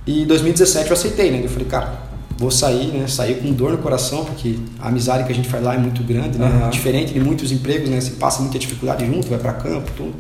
E 0.06 0.22
em 0.22 0.26
2017 0.26 0.86
eu 0.86 0.92
aceitei, 0.92 1.32
né? 1.32 1.40
Eu 1.42 1.48
falei, 1.48 1.66
cara, 1.66 2.07
vou 2.38 2.52
sair, 2.52 2.87
né? 2.87 3.07
Sair 3.09 3.42
com 3.42 3.52
dor 3.52 3.73
no 3.73 3.78
coração, 3.78 4.25
porque 4.25 4.57
a 4.78 4.88
amizade 4.88 5.25
que 5.25 5.33
a 5.33 5.35
gente 5.35 5.49
faz 5.49 5.62
lá 5.62 5.75
é 5.75 5.78
muito 5.78 6.02
grande, 6.04 6.38
né? 6.38 6.47
Uhum. 6.47 6.71
Diferente 6.71 7.12
de 7.12 7.21
muitos 7.21 7.50
empregos, 7.50 7.90
né? 7.90 8.00
Você 8.00 8.12
passa 8.12 8.40
muita 8.40 8.59
dificuldade 8.59 9.04
junto, 9.04 9.28
vai 9.28 9.38
para 9.38 9.52
campo, 9.52 9.90
tudo. 9.97 10.14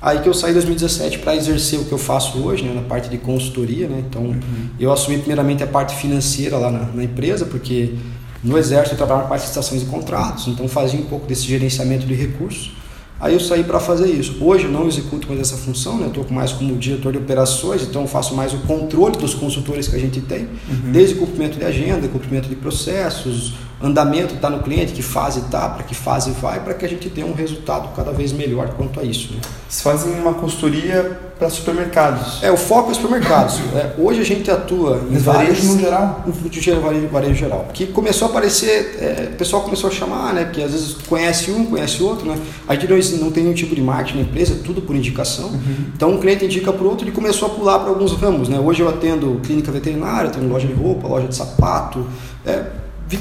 Aí 0.00 0.20
que 0.20 0.28
eu 0.28 0.34
saí 0.34 0.52
em 0.52 0.54
2017 0.54 1.18
para 1.18 1.36
exercer 1.36 1.78
o 1.78 1.84
que 1.84 1.92
eu 1.92 1.98
faço 1.98 2.38
hoje, 2.38 2.64
né? 2.64 2.72
Na 2.72 2.82
parte 2.82 3.10
de 3.10 3.18
consultoria, 3.18 3.86
né? 3.88 4.02
Então, 4.08 4.22
uhum. 4.22 4.68
eu 4.80 4.90
assumi 4.90 5.18
primeiramente 5.18 5.62
a 5.62 5.66
parte 5.66 5.94
financeira 5.96 6.56
lá 6.56 6.70
na, 6.70 6.86
na 6.94 7.04
empresa, 7.04 7.44
porque 7.44 7.94
no 8.42 8.56
exército 8.56 8.94
eu 8.94 8.96
trabalhava 8.96 9.24
na 9.24 9.28
parte 9.28 9.42
de 9.42 9.48
estações 9.48 9.82
e 9.82 9.86
contratos, 9.86 10.48
então 10.48 10.66
fazia 10.66 10.98
um 10.98 11.04
pouco 11.04 11.26
desse 11.26 11.42
gerenciamento 11.42 12.06
de 12.06 12.14
recursos. 12.14 12.72
Aí 13.20 13.34
eu 13.34 13.40
saí 13.40 13.64
para 13.64 13.80
fazer 13.80 14.06
isso. 14.06 14.36
Hoje 14.40 14.66
eu 14.66 14.70
não 14.70 14.86
executo 14.86 15.26
mais 15.26 15.40
essa 15.40 15.56
função, 15.56 15.96
né? 15.96 16.04
eu 16.04 16.08
estou 16.08 16.24
mais 16.30 16.52
como 16.52 16.76
diretor 16.76 17.10
de 17.10 17.18
operações, 17.18 17.82
então 17.82 18.06
faço 18.06 18.34
mais 18.34 18.54
o 18.54 18.58
controle 18.58 19.16
dos 19.16 19.34
consultores 19.34 19.88
que 19.88 19.96
a 19.96 19.98
gente 19.98 20.20
tem, 20.20 20.42
uhum. 20.68 20.92
desde 20.92 21.14
o 21.16 21.18
cumprimento 21.18 21.58
de 21.58 21.64
agenda, 21.64 22.06
cumprimento 22.06 22.48
de 22.48 22.54
processos, 22.54 23.54
andamento 23.82 24.34
está 24.34 24.48
no 24.48 24.62
cliente, 24.62 24.92
que 24.92 25.02
fase 25.02 25.40
está, 25.40 25.68
para 25.68 25.82
que 25.82 25.96
fase 25.96 26.30
vai, 26.40 26.60
para 26.62 26.74
que 26.74 26.84
a 26.84 26.88
gente 26.88 27.10
tenha 27.10 27.26
um 27.26 27.32
resultado 27.32 27.94
cada 27.96 28.12
vez 28.12 28.32
melhor 28.32 28.70
quanto 28.74 29.00
a 29.00 29.02
isso. 29.02 29.32
Né? 29.32 29.40
Vocês 29.68 29.82
fazem 29.82 30.20
uma 30.20 30.34
consultoria 30.34 31.27
para 31.38 31.48
supermercados? 31.48 32.42
É, 32.42 32.50
o 32.50 32.56
foco 32.56 32.90
é 32.90 32.94
supermercados. 32.94 33.60
é, 33.76 33.94
hoje 33.96 34.20
a 34.20 34.24
gente 34.24 34.50
atua 34.50 35.00
em 35.10 35.16
varejo 35.16 35.72
no 35.72 35.80
geral? 35.80 36.24
No 36.26 36.32
varejo, 36.32 37.08
varejo 37.08 37.34
geral. 37.34 37.68
Que 37.72 37.86
começou 37.86 38.26
a 38.26 38.30
aparecer, 38.30 38.98
é, 39.00 39.28
o 39.32 39.36
pessoal 39.36 39.62
começou 39.62 39.88
a 39.88 39.92
chamar, 39.92 40.34
né? 40.34 40.44
Porque 40.44 40.62
às 40.62 40.72
vezes 40.72 40.94
conhece 41.08 41.50
um, 41.50 41.66
conhece 41.66 42.02
outro, 42.02 42.26
né? 42.26 42.36
A 42.66 42.74
gente 42.74 42.88
não, 42.88 43.26
não 43.26 43.30
tem 43.30 43.44
nenhum 43.44 43.54
tipo 43.54 43.74
de 43.74 43.80
marketing 43.80 44.18
na 44.18 44.24
empresa, 44.24 44.54
é 44.54 44.56
tudo 44.64 44.82
por 44.82 44.96
indicação. 44.96 45.50
Uhum. 45.50 45.76
Então 45.94 46.10
um 46.10 46.18
cliente 46.18 46.44
indica 46.44 46.72
para 46.72 46.84
o 46.84 46.88
outro, 46.88 47.04
ele 47.04 47.14
começou 47.14 47.48
a 47.48 47.50
pular 47.52 47.78
para 47.78 47.90
alguns 47.90 48.12
ramos, 48.12 48.48
né? 48.48 48.58
Hoje 48.58 48.82
eu 48.82 48.88
atendo 48.88 49.40
clínica 49.44 49.70
veterinária, 49.70 50.30
tenho 50.30 50.48
loja 50.48 50.66
de 50.66 50.74
roupa, 50.74 51.06
loja 51.06 51.28
de 51.28 51.36
sapato, 51.36 52.04
é, 52.44 52.64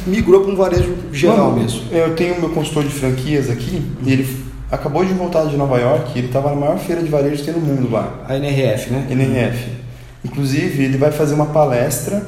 migrou 0.07 0.41
para 0.41 0.51
um 0.51 0.55
varejo 0.55 0.95
geral 1.13 1.51
Mano, 1.51 1.61
mesmo. 1.61 1.81
Eu 1.91 2.15
tenho 2.15 2.39
meu 2.39 2.49
consultor 2.49 2.83
de 2.83 2.89
franquias 2.89 3.49
aqui 3.49 3.81
e 4.03 4.11
ele 4.11 4.46
acabou 4.71 5.03
de 5.03 5.13
voltar 5.13 5.45
de 5.45 5.55
Nova 5.55 5.77
York 5.77 6.17
ele 6.17 6.27
estava 6.27 6.49
na 6.49 6.55
maior 6.55 6.77
feira 6.77 7.01
de 7.01 7.09
varejo 7.09 7.37
que 7.37 7.51
tem 7.51 7.53
no 7.53 7.65
mundo 7.65 7.91
lá. 7.91 8.13
A 8.27 8.35
NRF, 8.35 8.91
né? 8.91 9.07
NRF. 9.09 9.69
Inclusive, 10.25 10.83
ele 10.83 10.97
vai 10.97 11.11
fazer 11.11 11.33
uma 11.33 11.47
palestra 11.47 12.23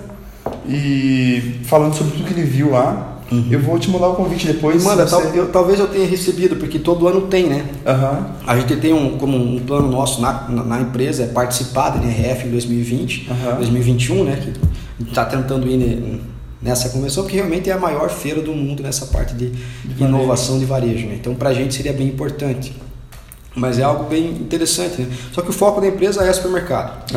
e 0.68 1.60
falando 1.66 1.94
sobre 1.94 2.14
tudo 2.14 2.26
que 2.26 2.34
ele 2.34 2.44
viu 2.44 2.72
lá. 2.72 3.18
Uhum. 3.32 3.48
Eu 3.52 3.60
vou 3.60 3.78
te 3.78 3.90
mandar 3.90 4.08
o 4.08 4.16
convite 4.16 4.48
depois. 4.48 4.84
Manda, 4.84 5.06
você... 5.06 5.22
tal, 5.22 5.36
eu, 5.36 5.50
talvez 5.50 5.80
eu 5.80 5.88
tenha 5.88 6.08
recebido, 6.08 6.56
porque 6.56 6.80
todo 6.80 7.08
ano 7.08 7.22
tem, 7.22 7.48
né? 7.48 7.66
Uhum. 7.86 8.26
A 8.48 8.58
gente 8.58 8.76
tem 8.78 8.94
um, 8.94 9.18
como 9.18 9.38
um 9.38 9.60
plano 9.60 9.90
nosso 9.90 10.20
na, 10.22 10.48
na, 10.50 10.64
na 10.64 10.82
empresa, 10.82 11.24
é 11.24 11.28
participar 11.28 11.92
da 11.92 12.04
NRF 12.04 12.48
em 12.48 12.52
2020, 12.52 13.30
uhum. 13.30 13.56
2021, 13.58 14.24
né? 14.24 14.40
Que 14.98 15.04
está 15.04 15.26
tentando 15.26 15.68
ir 15.68 16.20
nessa 16.62 16.90
convenção, 16.90 17.24
porque 17.24 17.38
realmente 17.38 17.70
é 17.70 17.74
a 17.74 17.78
maior 17.78 18.10
feira 18.10 18.42
do 18.42 18.54
mundo 18.54 18.84
nessa 18.84 19.06
parte 19.08 19.34
de, 19.34 19.50
de 19.50 20.04
inovação 20.04 20.60
de 20.60 20.66
varejo. 20.66 21.08
Né? 21.08 21.16
Então, 21.20 21.34
para 21.34 21.50
a 21.50 21.54
gente 21.54 21.74
seria 21.74 21.94
bem 21.94 22.08
importante. 22.08 22.74
Mas 23.56 23.80
é 23.80 23.84
algo 23.84 24.04
bem 24.04 24.30
interessante, 24.30 25.02
né? 25.02 25.08
Só 25.34 25.42
que 25.42 25.50
o 25.50 25.54
foco 25.54 25.82
da 25.82 25.88
empresa 25.88 26.24
é 26.24 26.32
supermercado. 26.32 27.12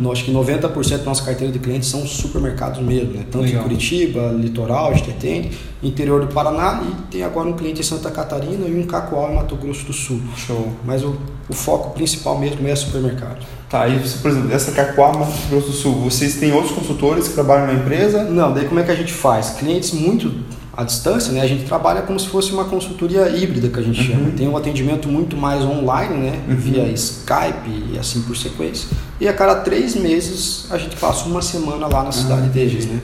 Uhum. 0.00 0.10
Acho 0.10 0.24
que 0.24 0.32
90% 0.32 0.98
da 0.98 1.04
nossa 1.04 1.24
carteira 1.24 1.52
de 1.52 1.60
clientes 1.60 1.88
são 1.88 2.04
supermercados 2.04 2.82
mesmo, 2.82 3.12
né? 3.12 3.24
Tanto 3.30 3.44
Legal. 3.44 3.60
em 3.60 3.62
Curitiba, 3.62 4.32
litoral, 4.36 4.90
a 4.90 4.94
gente 4.94 5.10
atende, 5.10 5.56
interior 5.82 6.20
do 6.20 6.26
Paraná 6.26 6.82
e 6.82 7.02
tem 7.12 7.22
agora 7.22 7.48
um 7.48 7.52
cliente 7.52 7.80
em 7.80 7.84
Santa 7.84 8.10
Catarina 8.10 8.66
e 8.66 8.78
um 8.78 8.84
Cacoal 8.84 9.30
em 9.30 9.36
Mato 9.36 9.54
Grosso 9.54 9.86
do 9.86 9.92
Sul. 9.92 10.20
Show. 10.36 10.72
Mas 10.84 11.04
o, 11.04 11.16
o 11.48 11.54
foco 11.54 11.90
principal 11.90 12.36
mesmo 12.36 12.66
é 12.66 12.74
supermercado. 12.74 13.46
Tá, 13.68 13.88
e 13.88 13.98
você, 13.98 14.18
por 14.18 14.30
exemplo, 14.30 14.52
essa 14.52 14.70
Cacoal, 14.70 15.18
Mato 15.18 15.32
Grosso 15.50 15.66
do 15.66 15.72
Sul, 15.72 15.94
vocês 16.02 16.36
têm 16.36 16.52
outros 16.52 16.72
consultores 16.72 17.26
que 17.26 17.34
trabalham 17.34 17.66
na 17.66 17.72
empresa? 17.74 18.22
Não, 18.22 18.52
daí 18.54 18.64
como 18.66 18.78
é 18.78 18.84
que 18.84 18.92
a 18.92 18.94
gente 18.94 19.12
faz? 19.12 19.50
Clientes 19.58 19.90
muito 19.92 20.32
à 20.76 20.84
distância, 20.84 21.32
né? 21.32 21.40
A 21.40 21.48
gente 21.48 21.64
trabalha 21.64 22.02
como 22.02 22.20
se 22.20 22.28
fosse 22.28 22.52
uma 22.52 22.66
consultoria 22.66 23.28
híbrida 23.28 23.68
que 23.68 23.80
a 23.80 23.82
gente 23.82 24.00
Uhum. 24.00 24.06
chama. 24.06 24.30
Tem 24.36 24.46
um 24.46 24.56
atendimento 24.56 25.08
muito 25.08 25.36
mais 25.36 25.64
online, 25.64 26.14
né? 26.30 26.40
Uhum. 26.48 26.54
Via 26.56 26.84
Skype 26.92 27.90
e 27.92 27.98
assim 27.98 28.22
por 28.22 28.36
sequência. 28.36 28.88
E 29.20 29.26
a 29.26 29.32
cada 29.32 29.56
três 29.56 29.96
meses 29.96 30.66
a 30.70 30.78
gente 30.78 30.94
passa 30.96 31.24
uma 31.24 31.42
semana 31.42 31.88
lá 31.88 32.04
na 32.04 32.12
cidade 32.12 32.42
Ah, 32.44 32.48
deles, 32.50 32.84
entendi. 32.84 32.94
né? 32.94 33.00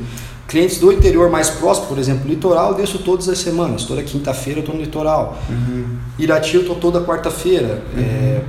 Clientes 0.47 0.79
do 0.79 0.93
interior 0.93 1.29
mais 1.31 1.49
próximo, 1.51 1.87
por 1.87 1.99
exemplo, 1.99 2.29
litoral, 2.29 2.73
eu 2.73 2.77
desço 2.77 2.99
todas 2.99 3.29
as 3.29 3.39
semanas. 3.39 3.85
Toda 3.85 4.03
quinta-feira 4.03 4.59
eu 4.59 4.63
estou 4.63 4.77
no 4.77 4.83
litoral. 4.83 5.39
Uhum. 5.49 5.97
Irati 6.19 6.55
eu 6.57 6.61
estou 6.61 6.77
toda 6.77 7.01
quarta-feira. 7.01 7.83
É, 7.97 8.43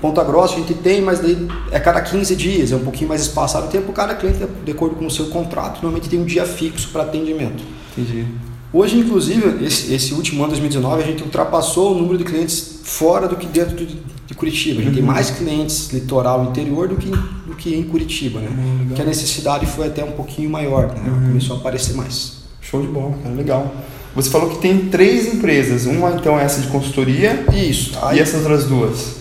Ponta 0.00 0.24
Grossa 0.24 0.54
a 0.54 0.58
gente 0.58 0.74
tem, 0.74 1.02
mas 1.02 1.20
daí 1.20 1.46
é 1.70 1.78
cada 1.78 2.00
15 2.00 2.34
dias, 2.34 2.72
é 2.72 2.76
um 2.76 2.84
pouquinho 2.84 3.08
mais 3.08 3.20
espaçado 3.20 3.66
o 3.66 3.68
tempo. 3.68 3.92
Cada 3.92 4.14
cliente, 4.14 4.38
de 4.64 4.72
acordo 4.72 4.96
com 4.96 5.06
o 5.06 5.10
seu 5.10 5.26
contrato, 5.26 5.82
normalmente 5.82 6.08
tem 6.08 6.18
um 6.18 6.24
dia 6.24 6.46
fixo 6.46 6.88
para 6.88 7.02
atendimento. 7.02 7.62
Entendi. 7.92 8.26
Hoje, 8.72 8.96
inclusive, 8.98 9.64
esse, 9.64 9.92
esse, 9.92 10.14
último 10.14 10.42
ano, 10.42 10.50
2019, 10.50 11.02
a 11.02 11.06
gente 11.06 11.22
ultrapassou 11.22 11.92
o 11.92 11.98
número 11.98 12.16
de 12.16 12.24
clientes 12.24 12.80
fora 12.84 13.26
do 13.26 13.34
que 13.36 13.46
dentro 13.46 13.74
de, 13.74 13.98
de 14.26 14.34
Curitiba. 14.34 14.80
A 14.80 14.84
gente 14.84 14.90
uhum. 14.90 14.94
tem 14.94 15.02
mais 15.02 15.30
clientes 15.30 15.90
litoral 15.92 16.44
interior 16.44 16.86
do 16.86 16.96
que, 16.96 17.10
do 17.10 17.56
que 17.56 17.74
em 17.74 17.82
Curitiba, 17.82 18.38
né? 18.38 18.48
Uhum, 18.48 18.94
que 18.94 19.02
a 19.02 19.04
necessidade 19.04 19.66
foi 19.66 19.88
até 19.88 20.04
um 20.04 20.12
pouquinho 20.12 20.48
maior, 20.48 20.86
né? 20.86 21.10
Uhum. 21.10 21.28
Começou 21.28 21.56
a 21.56 21.58
aparecer 21.58 21.94
mais. 21.94 22.40
Show 22.60 22.80
de 22.80 22.88
bola, 22.88 23.16
cara, 23.22 23.34
legal. 23.34 23.74
Você 24.14 24.30
falou 24.30 24.48
que 24.50 24.58
tem 24.58 24.86
três 24.88 25.34
empresas. 25.34 25.86
Uma, 25.86 26.12
então, 26.12 26.38
é 26.38 26.44
essa 26.44 26.60
de 26.60 26.68
consultoria. 26.68 27.44
Isso. 27.52 27.98
Aí... 28.00 28.18
E 28.18 28.20
essas 28.20 28.40
outras 28.40 28.66
duas? 28.66 29.19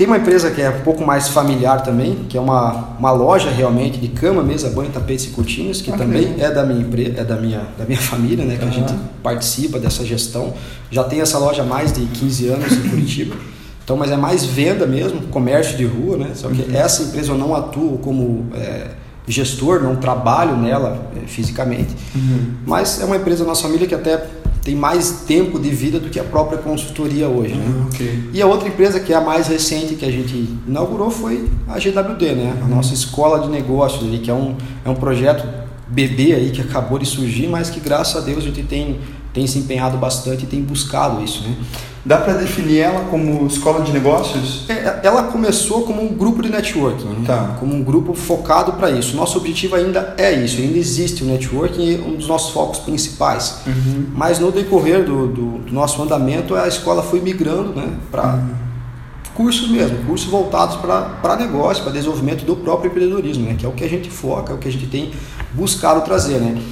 Tem 0.00 0.06
uma 0.06 0.16
empresa 0.16 0.50
que 0.50 0.62
é 0.62 0.70
um 0.70 0.80
pouco 0.80 1.04
mais 1.04 1.28
familiar 1.28 1.82
também, 1.82 2.24
que 2.26 2.38
é 2.38 2.40
uma, 2.40 2.96
uma 2.98 3.12
loja 3.12 3.50
realmente 3.50 3.98
de 3.98 4.08
cama, 4.08 4.42
mesa, 4.42 4.70
banho, 4.70 4.88
tapetes 4.90 5.26
e 5.26 5.28
cortinas, 5.28 5.82
que 5.82 5.92
ah, 5.92 5.94
também 5.94 6.36
é 6.38 6.50
da 6.50 6.64
minha 6.64 6.80
empresa, 6.80 7.20
é 7.20 7.22
da 7.22 7.36
minha, 7.36 7.66
da 7.76 7.84
minha 7.84 8.00
família, 8.00 8.42
né? 8.42 8.56
Que 8.56 8.64
uhum. 8.64 8.70
a 8.70 8.72
gente 8.72 8.94
participa 9.22 9.78
dessa 9.78 10.02
gestão. 10.02 10.54
Já 10.90 11.04
tem 11.04 11.20
essa 11.20 11.36
loja 11.36 11.60
há 11.60 11.66
mais 11.66 11.92
de 11.92 12.00
15 12.06 12.48
anos 12.48 12.72
em 12.72 12.88
Curitiba. 12.88 13.36
Então, 13.84 13.94
mas 13.94 14.10
é 14.10 14.16
mais 14.16 14.42
venda 14.42 14.86
mesmo, 14.86 15.20
comércio 15.26 15.76
de 15.76 15.84
rua, 15.84 16.16
né? 16.16 16.30
Só 16.32 16.48
que 16.48 16.62
uhum. 16.62 16.74
essa 16.74 17.02
empresa 17.02 17.32
eu 17.32 17.36
não 17.36 17.54
atuo 17.54 17.98
como 17.98 18.46
é, 18.54 18.92
gestor, 19.28 19.82
não 19.82 19.96
trabalho 19.96 20.56
nela 20.56 21.10
é, 21.14 21.26
fisicamente. 21.26 21.94
Uhum. 22.14 22.54
Mas 22.64 23.02
é 23.02 23.04
uma 23.04 23.16
empresa 23.16 23.44
da 23.44 23.50
nossa 23.50 23.64
família 23.64 23.86
que 23.86 23.94
até 23.94 24.16
tem 24.62 24.74
mais 24.74 25.22
tempo 25.26 25.58
de 25.58 25.70
vida 25.70 25.98
do 25.98 26.10
que 26.10 26.20
a 26.20 26.24
própria 26.24 26.58
consultoria 26.58 27.28
hoje. 27.28 27.54
Né? 27.54 27.64
Uhum, 27.66 27.86
okay. 27.86 28.30
E 28.32 28.42
a 28.42 28.46
outra 28.46 28.68
empresa 28.68 29.00
que 29.00 29.12
é 29.12 29.16
a 29.16 29.20
mais 29.20 29.48
recente 29.48 29.94
que 29.94 30.04
a 30.04 30.10
gente 30.10 30.56
inaugurou 30.66 31.10
foi 31.10 31.48
a 31.66 31.78
GWD, 31.78 32.34
né? 32.34 32.58
a 32.60 32.64
uhum. 32.64 32.76
nossa 32.76 32.92
escola 32.92 33.40
de 33.40 33.48
negócios, 33.48 34.04
ali, 34.04 34.18
que 34.18 34.30
é 34.30 34.34
um, 34.34 34.54
é 34.84 34.90
um 34.90 34.94
projeto 34.94 35.46
bebê 35.88 36.34
aí 36.34 36.50
que 36.50 36.60
acabou 36.60 36.98
de 36.98 37.06
surgir, 37.06 37.48
mas 37.48 37.70
que 37.70 37.80
graças 37.80 38.16
a 38.16 38.24
Deus 38.24 38.38
a 38.38 38.46
gente 38.46 38.62
tem, 38.62 39.00
tem 39.32 39.46
se 39.46 39.58
empenhado 39.58 39.96
bastante 39.96 40.44
e 40.44 40.46
tem 40.46 40.60
buscado 40.62 41.22
isso. 41.24 41.42
Né? 41.42 41.56
Dá 42.02 42.16
para 42.16 42.32
definir 42.32 42.78
ela 42.78 43.04
como 43.10 43.46
escola 43.46 43.84
de 43.84 43.92
negócios? 43.92 44.64
É, 44.70 45.00
ela 45.02 45.24
começou 45.24 45.82
como 45.82 46.02
um 46.02 46.08
grupo 46.14 46.42
de 46.42 46.48
networking, 46.48 47.04
né? 47.04 47.24
tá. 47.26 47.56
como 47.60 47.74
um 47.74 47.82
grupo 47.82 48.14
focado 48.14 48.72
para 48.72 48.90
isso. 48.90 49.14
Nosso 49.14 49.36
objetivo 49.36 49.76
ainda 49.76 50.14
é 50.16 50.32
isso, 50.32 50.60
ainda 50.62 50.78
existe 50.78 51.22
o 51.22 51.26
networking, 51.26 52.00
um 52.00 52.16
dos 52.16 52.26
nossos 52.26 52.52
focos 52.52 52.78
principais. 52.78 53.60
Uhum. 53.66 54.06
Mas 54.14 54.38
no 54.38 54.50
decorrer 54.50 55.04
do, 55.04 55.26
do, 55.26 55.58
do, 55.58 55.72
nosso 55.74 56.02
andamento, 56.02 56.54
a 56.54 56.66
escola 56.66 57.02
foi 57.02 57.20
migrando 57.20 57.74
né, 57.74 57.92
para 58.10 58.34
uhum. 58.34 58.48
cursos 59.34 59.68
mesmo, 59.70 59.98
cursos 60.06 60.30
voltados 60.30 60.76
para 60.76 61.36
negócio, 61.36 61.82
para 61.82 61.92
desenvolvimento 61.92 62.46
do 62.46 62.56
próprio 62.56 62.90
empreendedorismo, 62.90 63.44
né, 63.44 63.56
que 63.58 63.66
é 63.66 63.68
o 63.68 63.72
que 63.72 63.84
a 63.84 63.88
gente 63.88 64.08
foca, 64.08 64.54
é 64.54 64.56
o 64.56 64.58
que 64.58 64.68
a 64.68 64.72
gente 64.72 64.86
tem 64.86 65.10
buscado 65.52 66.00
trazer. 66.00 66.38
Né? 66.38 66.62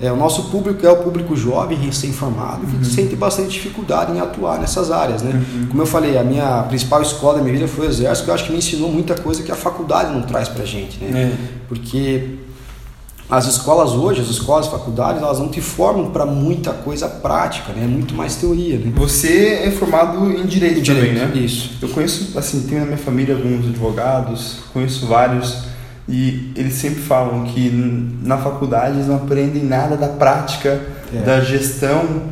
É, 0.00 0.12
o 0.12 0.16
nosso 0.16 0.44
público 0.44 0.86
é 0.86 0.90
o 0.90 0.96
público 0.96 1.34
jovem, 1.34 1.76
recém-formado, 1.76 2.66
que 2.66 2.76
uhum. 2.76 2.84
sente 2.84 3.16
bastante 3.16 3.50
dificuldade 3.50 4.12
em 4.12 4.20
atuar 4.20 4.60
nessas 4.60 4.92
áreas. 4.92 5.22
Né? 5.22 5.32
Uhum. 5.34 5.66
Como 5.66 5.82
eu 5.82 5.86
falei, 5.86 6.16
a 6.16 6.22
minha 6.22 6.62
principal 6.68 7.02
escola 7.02 7.38
da 7.38 7.42
minha 7.42 7.54
vida 7.54 7.66
foi 7.66 7.86
o 7.86 7.90
Exército, 7.90 8.24
que 8.24 8.30
eu 8.30 8.34
acho 8.34 8.44
que 8.44 8.52
me 8.52 8.58
ensinou 8.58 8.92
muita 8.92 9.16
coisa 9.16 9.42
que 9.42 9.50
a 9.50 9.56
faculdade 9.56 10.12
não 10.12 10.22
traz 10.22 10.48
para 10.48 10.64
gente. 10.64 11.02
Né? 11.02 11.22
É. 11.22 11.36
Porque 11.68 12.38
as 13.28 13.46
escolas 13.46 13.92
hoje, 13.92 14.22
as 14.22 14.28
escolas, 14.28 14.66
as 14.66 14.72
faculdades, 14.72 15.20
elas 15.20 15.38
não 15.38 15.48
te 15.48 15.60
formam 15.60 16.10
para 16.10 16.24
muita 16.24 16.72
coisa 16.72 17.08
prática, 17.08 17.72
né? 17.74 17.84
É 17.84 17.86
muito 17.86 18.14
mais 18.14 18.36
teoria, 18.36 18.78
né? 18.78 18.90
Você 18.96 19.64
é 19.64 19.70
formado 19.70 20.30
em 20.30 20.46
direito, 20.46 20.78
em 20.78 20.82
direito 20.82 21.14
também, 21.14 21.28
né? 21.28 21.44
Isso. 21.44 21.72
Eu 21.82 21.90
conheço, 21.90 22.38
assim, 22.38 22.62
tenho 22.62 22.80
na 22.80 22.86
minha 22.86 22.98
família 22.98 23.34
alguns 23.34 23.66
advogados, 23.66 24.60
conheço 24.72 25.06
vários 25.06 25.58
e 26.08 26.52
eles 26.56 26.74
sempre 26.74 27.02
falam 27.02 27.44
que 27.44 27.70
na 28.22 28.38
faculdade 28.38 28.96
eles 28.96 29.06
não 29.06 29.16
aprendem 29.16 29.62
nada 29.62 29.96
da 29.96 30.08
prática, 30.08 30.80
é. 31.14 31.20
da 31.20 31.40
gestão 31.40 32.22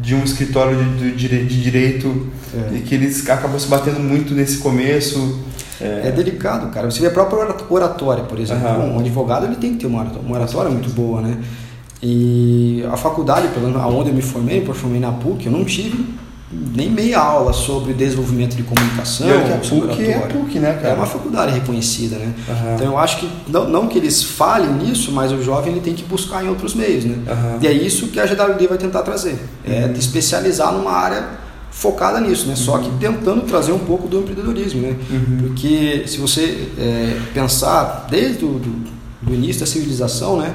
de 0.00 0.14
um 0.14 0.24
escritório 0.24 0.76
de, 0.94 1.12
de, 1.12 1.44
de 1.44 1.62
direito, 1.62 2.28
é. 2.54 2.76
e 2.76 2.80
que 2.80 2.94
eles 2.94 3.28
acabam 3.28 3.58
se 3.58 3.68
batendo 3.68 4.00
muito 4.00 4.34
nesse 4.34 4.58
começo. 4.58 5.40
É, 5.78 6.08
é 6.08 6.10
delicado, 6.10 6.68
cara. 6.68 6.90
Você 6.90 7.00
vê 7.00 7.08
a 7.08 7.10
própria 7.10 7.38
oratória, 7.68 8.24
por 8.24 8.38
exemplo. 8.38 8.66
Uhum. 8.66 8.96
Um 8.96 9.00
advogado 9.00 9.44
ele 9.44 9.56
tem 9.56 9.74
que 9.74 9.80
ter 9.80 9.86
uma 9.86 10.00
oratória, 10.00 10.26
uma 10.26 10.36
oratória 10.36 10.70
muito 10.70 10.88
boa, 10.90 11.20
né? 11.20 11.36
E 12.02 12.84
a 12.90 12.96
faculdade, 12.96 13.48
pelo 13.48 13.66
menos 13.66 13.82
onde 13.94 14.10
eu 14.10 14.14
me 14.14 14.22
formei, 14.22 14.64
eu 14.66 14.74
formei 14.74 15.00
na 15.00 15.12
PUC, 15.12 15.46
eu 15.46 15.52
não 15.52 15.64
tive 15.64 16.06
nem 16.50 16.88
meia 16.88 17.18
aula 17.18 17.52
sobre 17.52 17.92
desenvolvimento 17.92 18.54
de 18.54 18.62
comunicação. 18.62 19.26
E 19.26 19.32
a 19.32 19.58
PUC 19.58 20.04
é 20.04 20.16
a 20.16 20.20
PUC, 20.28 20.58
né, 20.60 20.74
cara? 20.74 20.88
É 20.90 20.94
uma 20.94 21.06
faculdade 21.06 21.52
reconhecida, 21.52 22.16
né? 22.16 22.32
Uhum. 22.48 22.74
Então 22.74 22.86
eu 22.86 22.98
acho 22.98 23.18
que, 23.18 23.28
não, 23.48 23.68
não 23.68 23.88
que 23.88 23.98
eles 23.98 24.22
falem 24.22 24.72
nisso, 24.74 25.10
mas 25.10 25.32
o 25.32 25.42
jovem 25.42 25.72
ele 25.72 25.80
tem 25.80 25.94
que 25.94 26.04
buscar 26.04 26.44
em 26.44 26.48
outros 26.48 26.74
meios, 26.74 27.04
né? 27.04 27.16
Uhum. 27.26 27.58
E 27.60 27.66
é 27.66 27.72
isso 27.72 28.08
que 28.08 28.20
a 28.20 28.26
GWD 28.26 28.68
vai 28.68 28.78
tentar 28.78 29.02
trazer. 29.02 29.36
É 29.64 29.88
de 29.88 29.98
especializar 29.98 30.72
numa 30.72 30.92
área 30.92 31.26
focada 31.72 32.20
nisso, 32.20 32.46
né? 32.46 32.52
Uhum. 32.52 32.56
Só 32.56 32.78
que 32.78 32.90
tentando 33.00 33.42
trazer 33.42 33.72
um 33.72 33.80
pouco 33.80 34.06
do 34.06 34.20
empreendedorismo, 34.20 34.82
né? 34.82 34.96
Uhum. 35.10 35.38
Porque 35.48 36.04
se 36.06 36.18
você 36.18 36.68
é, 36.78 37.20
pensar 37.34 38.06
desde 38.08 38.44
o 38.44 38.60
do, 38.60 38.84
do 39.20 39.34
início 39.34 39.60
da 39.60 39.66
civilização, 39.66 40.38
né? 40.38 40.54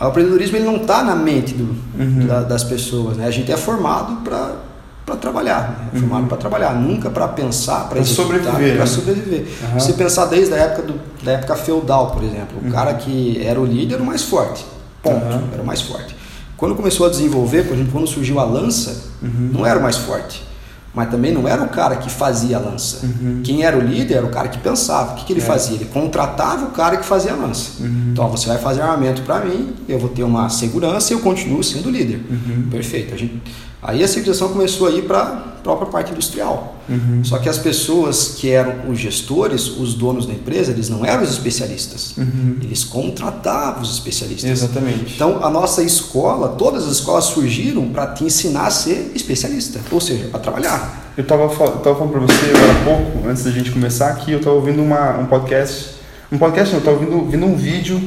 O 0.00 0.06
empreendedorismo 0.06 0.56
ele 0.56 0.64
não 0.64 0.76
está 0.76 1.02
na 1.02 1.16
mente 1.16 1.52
do, 1.52 1.76
uhum. 1.98 2.26
da, 2.28 2.42
das 2.42 2.62
pessoas, 2.62 3.16
né? 3.16 3.26
A 3.26 3.30
gente 3.30 3.50
é 3.50 3.56
formado 3.56 4.22
para 4.22 4.69
para 5.10 5.16
trabalhar, 5.16 5.90
né? 5.92 6.00
formado 6.00 6.22
uhum. 6.22 6.28
para 6.28 6.36
trabalhar, 6.36 6.74
nunca 6.74 7.10
para 7.10 7.26
pensar, 7.28 7.88
para 7.88 8.04
sobreviver, 8.04 8.74
para 8.74 8.84
né? 8.84 8.86
sobreviver. 8.86 9.46
Uhum. 9.72 9.80
Se 9.80 9.92
pensar 9.94 10.26
desde 10.26 10.54
a 10.54 10.58
época 10.58 10.82
do, 10.82 11.00
da 11.24 11.32
época 11.32 11.56
feudal, 11.56 12.12
por 12.12 12.22
exemplo, 12.22 12.58
o 12.62 12.66
uhum. 12.66 12.70
cara 12.70 12.94
que 12.94 13.44
era 13.44 13.60
o 13.60 13.64
líder 13.64 13.94
era 13.94 14.02
o 14.02 14.06
mais 14.06 14.22
forte, 14.22 14.64
ponto, 15.02 15.40
era 15.52 15.62
o 15.62 15.66
mais 15.66 15.80
forte. 15.80 16.14
Quando 16.56 16.74
começou 16.74 17.06
a 17.06 17.10
desenvolver, 17.10 17.64
por 17.64 17.74
exemplo, 17.74 17.92
quando 17.92 18.06
surgiu 18.06 18.38
a 18.38 18.44
lança, 18.44 19.04
uhum. 19.22 19.50
não 19.52 19.66
era 19.66 19.78
o 19.78 19.82
mais 19.82 19.96
forte, 19.96 20.46
mas 20.94 21.08
também 21.08 21.32
não 21.32 21.48
era 21.48 21.62
o 21.62 21.68
cara 21.68 21.96
que 21.96 22.10
fazia 22.10 22.56
a 22.56 22.60
lança. 22.60 23.06
Uhum. 23.06 23.40
Quem 23.42 23.64
era 23.64 23.76
o 23.76 23.80
líder 23.80 24.16
era 24.16 24.26
o 24.26 24.30
cara 24.30 24.48
que 24.48 24.58
pensava. 24.58 25.12
O 25.12 25.14
que, 25.16 25.24
que 25.24 25.32
ele 25.32 25.40
é. 25.40 25.44
fazia? 25.44 25.76
Ele 25.76 25.84
contratava 25.86 26.66
o 26.66 26.70
cara 26.72 26.96
que 26.96 27.04
fazia 27.04 27.32
a 27.32 27.36
lança. 27.36 27.80
Uhum. 27.80 28.10
Então, 28.12 28.28
você 28.28 28.48
vai 28.48 28.58
fazer 28.58 28.82
armamento 28.82 29.22
para 29.22 29.44
mim, 29.44 29.72
eu 29.88 29.98
vou 29.98 30.08
ter 30.08 30.24
uma 30.24 30.48
segurança 30.48 31.12
e 31.12 31.16
eu 31.16 31.20
continuo 31.20 31.62
sendo 31.62 31.90
líder. 31.90 32.20
Uhum. 32.28 32.68
Perfeito. 32.70 33.14
A 33.14 33.16
gente, 33.16 33.40
Aí 33.82 34.04
a 34.04 34.08
civilização 34.08 34.50
começou 34.50 34.88
a 34.88 34.90
ir 34.90 35.02
para 35.02 35.20
a 35.20 35.36
própria 35.62 35.88
parte 35.88 36.12
industrial. 36.12 36.76
Uhum. 36.88 37.22
Só 37.24 37.38
que 37.38 37.48
as 37.48 37.58
pessoas 37.58 38.34
que 38.36 38.50
eram 38.50 38.90
os 38.90 38.98
gestores, 38.98 39.68
os 39.68 39.94
donos 39.94 40.26
da 40.26 40.34
empresa, 40.34 40.70
eles 40.70 40.90
não 40.90 41.04
eram 41.04 41.22
os 41.22 41.30
especialistas. 41.30 42.14
Uhum. 42.18 42.58
Eles 42.62 42.84
contratavam 42.84 43.80
os 43.80 43.92
especialistas. 43.92 44.50
Exatamente. 44.50 45.14
Então 45.14 45.42
a 45.42 45.48
nossa 45.48 45.82
escola, 45.82 46.48
todas 46.48 46.84
as 46.84 46.92
escolas 46.92 47.24
surgiram 47.24 47.88
para 47.88 48.08
te 48.08 48.24
ensinar 48.24 48.66
a 48.66 48.70
ser 48.70 49.12
especialista, 49.14 49.80
ou 49.90 50.00
seja, 50.00 50.28
para 50.28 50.40
trabalhar. 50.40 51.12
Eu 51.16 51.22
estava 51.22 51.48
falando 51.48 51.80
para 51.80 52.20
você 52.20 52.52
agora 52.54 52.72
há 52.72 52.84
pouco, 52.84 53.28
antes 53.28 53.44
da 53.44 53.50
gente 53.50 53.70
começar 53.70 54.08
aqui, 54.08 54.32
eu 54.32 54.38
estava 54.38 54.56
ouvindo 54.56 54.82
uma, 54.82 55.18
um 55.18 55.26
podcast. 55.26 56.00
Um 56.30 56.38
podcast 56.38 56.74
não, 56.74 56.78
eu 56.78 56.80
estava 56.80 56.96
ouvindo, 56.96 57.16
ouvindo 57.16 57.46
um 57.46 57.56
vídeo 57.56 58.00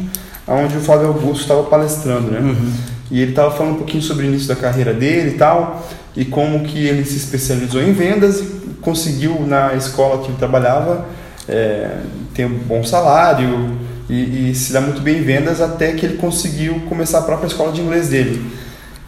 onde 0.47 0.77
o 0.77 0.81
Flávio 0.81 1.07
Augusto 1.07 1.41
estava 1.41 1.63
palestrando, 1.63 2.31
né? 2.31 2.39
Uhum. 2.39 2.73
E 3.13 3.21
ele 3.21 3.29
estava 3.29 3.51
falando 3.51 3.73
um 3.73 3.77
pouquinho 3.77 4.01
sobre 4.01 4.25
o 4.25 4.27
início 4.27 4.47
da 4.47 4.55
carreira 4.55 4.91
dele 4.91 5.35
e 5.35 5.37
tal, 5.37 5.87
e 6.17 6.25
como 6.25 6.63
que 6.63 6.87
ele 6.87 7.05
se 7.05 7.15
especializou 7.15 7.79
em 7.79 7.93
vendas 7.93 8.39
e 8.39 8.45
conseguiu 8.81 9.39
na 9.45 9.75
escola 9.75 10.23
que 10.23 10.29
ele 10.29 10.37
trabalhava 10.39 11.05
é, 11.47 11.91
ter 12.33 12.47
um 12.47 12.57
bom 12.57 12.83
salário 12.83 13.77
e, 14.09 14.49
e, 14.49 14.55
se 14.55 14.73
dar 14.73 14.81
muito 14.81 14.99
bem 14.99 15.19
em 15.19 15.21
vendas 15.21 15.61
até 15.61 15.91
que 15.91 16.07
ele 16.07 16.17
conseguiu 16.17 16.81
começar 16.89 17.19
a 17.19 17.21
própria 17.21 17.45
escola 17.45 17.71
de 17.71 17.81
inglês 17.81 18.09
dele. 18.09 18.43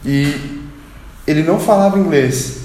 E 0.05 0.35
ele 1.25 1.41
não 1.41 1.59
falava 1.59 1.97
inglês. 1.97 2.59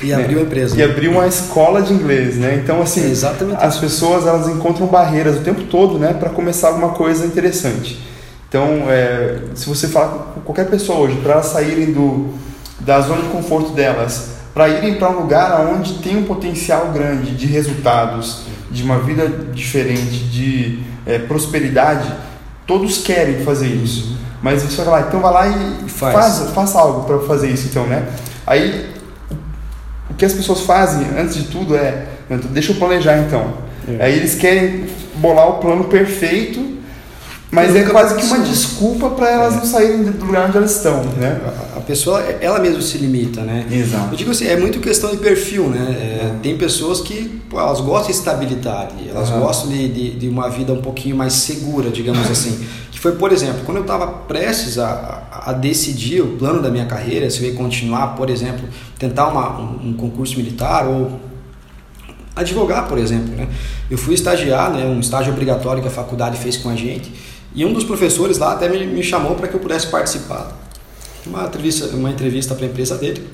E 0.00 0.06
né? 0.06 0.14
abriu 0.14 0.38
a 0.38 0.42
empresa. 0.44 0.78
E 0.78 0.82
abriu 0.82 1.10
uma 1.10 1.26
escola 1.26 1.82
de 1.82 1.92
inglês, 1.92 2.36
né? 2.36 2.58
Então, 2.64 2.80
assim, 2.80 3.04
é 3.04 3.10
exatamente 3.10 3.62
as 3.62 3.76
pessoas 3.78 4.26
elas 4.26 4.48
encontram 4.48 4.86
barreiras 4.86 5.36
o 5.36 5.40
tempo 5.40 5.64
todo, 5.64 5.98
né, 5.98 6.14
para 6.14 6.30
começar 6.30 6.68
alguma 6.68 6.92
coisa 6.92 7.26
interessante. 7.26 8.15
Então, 8.48 8.86
é, 8.88 9.38
se 9.54 9.68
você 9.68 9.88
falar 9.88 10.32
com 10.34 10.40
qualquer 10.40 10.68
pessoa 10.68 11.00
hoje, 11.00 11.16
para 11.16 11.32
elas 11.32 11.46
saírem 11.46 11.92
do, 11.92 12.34
da 12.80 13.00
zona 13.00 13.22
de 13.22 13.28
conforto 13.28 13.70
delas, 13.70 14.36
para 14.54 14.68
irem 14.68 14.94
para 14.94 15.10
um 15.10 15.20
lugar 15.20 15.66
onde 15.66 15.98
tem 15.98 16.16
um 16.16 16.24
potencial 16.24 16.90
grande 16.92 17.34
de 17.34 17.46
resultados, 17.46 18.42
de 18.70 18.82
uma 18.82 18.98
vida 18.98 19.28
diferente, 19.52 20.24
de 20.24 20.82
é, 21.04 21.18
prosperidade, 21.18 22.10
todos 22.66 22.98
querem 22.98 23.44
fazer 23.44 23.68
isso. 23.68 24.16
Mas 24.42 24.62
você 24.62 24.82
vai 24.82 25.00
lá, 25.00 25.08
então 25.08 25.20
vai 25.20 25.32
lá 25.32 25.48
e 25.48 25.88
Faz. 25.88 26.14
Faz, 26.14 26.50
faça 26.50 26.78
algo 26.78 27.04
para 27.04 27.18
fazer 27.26 27.50
isso, 27.50 27.68
então, 27.68 27.86
né? 27.86 28.06
Aí, 28.46 28.90
o 30.10 30.14
que 30.14 30.24
as 30.24 30.32
pessoas 30.32 30.60
fazem, 30.60 31.06
antes 31.18 31.34
de 31.34 31.44
tudo, 31.44 31.76
é, 31.76 32.06
deixa 32.50 32.72
eu 32.72 32.76
planejar 32.76 33.18
então. 33.18 33.54
É. 33.88 34.04
Aí 34.04 34.16
eles 34.16 34.34
querem 34.34 34.86
bolar 35.16 35.48
o 35.48 35.54
plano 35.54 35.84
perfeito 35.84 36.76
Mas 37.50 37.76
é 37.76 37.84
quase 37.84 38.16
que 38.16 38.24
uma 38.26 38.40
desculpa 38.40 39.10
para 39.10 39.30
elas 39.30 39.54
é. 39.54 39.56
não 39.58 39.64
saírem 39.64 40.02
do 40.04 40.24
lugar 40.24 40.48
onde 40.48 40.56
elas 40.56 40.76
estão, 40.76 41.02
né? 41.16 41.40
A, 41.76 41.80
pessoa, 41.80 42.20
ela 42.20 42.58
mesma 42.58 42.82
se 42.82 42.98
limita, 42.98 43.42
né? 43.42 43.64
Exato. 43.70 44.12
Eu 44.12 44.16
digo 44.16 44.32
assim, 44.32 44.46
é 44.46 44.56
muito 44.56 44.80
questão 44.80 45.10
de 45.10 45.18
perfil, 45.18 45.68
né? 45.68 45.78
É, 46.22 46.26
uhum. 46.26 46.38
Tem 46.40 46.58
pessoas 46.58 47.00
que 47.00 47.40
pô, 47.48 47.60
elas 47.60 47.80
gostam 47.80 48.10
de 48.10 48.18
estabilidade, 48.18 49.08
elas 49.08 49.30
gostam 49.30 49.70
de, 49.70 49.88
de, 49.88 50.10
de, 50.16 50.28
uma 50.28 50.50
vida 50.50 50.72
um 50.72 50.82
pouquinho 50.82 51.14
mais 51.14 51.34
segura, 51.34 51.90
digamos 51.90 52.28
assim. 52.30 52.66
Que 52.96 53.02
foi, 53.02 53.12
por 53.12 53.30
exemplo, 53.30 53.60
quando 53.66 53.76
eu 53.76 53.82
estava 53.82 54.06
prestes 54.06 54.78
a, 54.78 55.22
a, 55.30 55.52
decidir 55.52 56.22
o 56.22 56.28
plano 56.38 56.62
da 56.62 56.70
minha 56.70 56.86
carreira, 56.86 57.28
se 57.28 57.42
eu 57.42 57.50
ia 57.50 57.54
continuar, 57.54 58.16
por 58.16 58.30
exemplo, 58.30 58.66
tentar 58.98 59.28
uma, 59.28 59.60
um, 59.60 59.90
um 59.90 59.92
concurso 59.92 60.34
militar 60.38 60.86
ou 60.86 61.20
advogar, 62.34 62.88
por 62.88 62.96
exemplo, 62.96 63.36
né? 63.36 63.48
Eu 63.90 63.98
fui 63.98 64.14
estagiar, 64.14 64.70
né? 64.70 64.86
Um 64.86 64.98
estágio 64.98 65.30
obrigatório 65.30 65.82
que 65.82 65.88
a 65.88 65.90
faculdade 65.90 66.38
fez 66.38 66.56
com 66.56 66.70
a 66.70 66.74
gente 66.74 67.12
e 67.56 67.64
um 67.64 67.72
dos 67.72 67.84
professores 67.84 68.36
lá 68.36 68.52
até 68.52 68.68
me, 68.68 68.86
me 68.86 69.02
chamou 69.02 69.34
para 69.34 69.48
que 69.48 69.54
eu 69.54 69.60
pudesse 69.60 69.86
participar. 69.86 70.52
Uma 71.26 71.46
entrevista, 71.46 71.86
uma 71.96 72.10
entrevista 72.10 72.54
para 72.54 72.66
a 72.66 72.68
empresa 72.68 72.96
dele. 72.96 73.26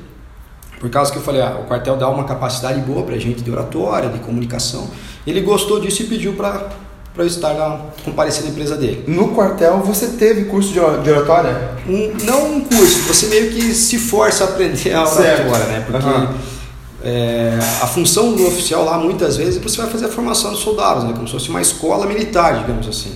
Por 0.78 0.88
causa 0.88 1.10
que 1.10 1.18
eu 1.18 1.22
falei, 1.22 1.42
ah, 1.42 1.58
o 1.60 1.66
quartel 1.66 1.96
dá 1.96 2.08
uma 2.08 2.24
capacidade 2.24 2.80
boa 2.80 3.02
para 3.02 3.16
a 3.16 3.18
gente 3.18 3.42
de 3.42 3.50
oratória, 3.50 4.08
de 4.08 4.20
comunicação. 4.20 4.88
Ele 5.26 5.40
gostou 5.40 5.80
disso 5.80 6.02
e 6.02 6.06
pediu 6.06 6.34
para 6.34 6.70
para 7.12 7.24
eu 7.24 7.26
estar 7.26 7.52
lá, 7.52 7.88
comparecer 8.06 8.42
na 8.44 8.48
empresa 8.48 8.74
dele. 8.74 9.04
No 9.06 9.34
quartel 9.34 9.80
você 9.80 10.06
teve 10.06 10.46
curso 10.46 10.72
de 10.72 10.80
oratória? 10.80 11.72
Um, 11.86 12.10
não 12.24 12.54
um 12.54 12.60
curso, 12.62 13.00
você 13.00 13.26
meio 13.26 13.52
que 13.52 13.74
se 13.74 13.98
força 13.98 14.44
a 14.44 14.48
aprender 14.48 14.94
a 14.94 15.02
oratória, 15.02 15.66
né? 15.66 15.84
Porque 15.86 16.06
uhum. 16.08 16.28
é, 17.04 17.58
a 17.82 17.86
função 17.86 18.32
do 18.32 18.46
oficial 18.46 18.84
lá 18.86 18.96
muitas 18.96 19.36
vezes 19.36 19.62
você 19.62 19.76
vai 19.82 19.90
fazer 19.90 20.06
a 20.06 20.08
formação 20.08 20.52
dos 20.52 20.60
soldados, 20.60 21.04
né? 21.04 21.12
Como 21.12 21.26
se 21.26 21.34
fosse 21.34 21.50
uma 21.50 21.60
escola 21.60 22.06
militar, 22.06 22.60
digamos 22.60 22.88
assim. 22.88 23.12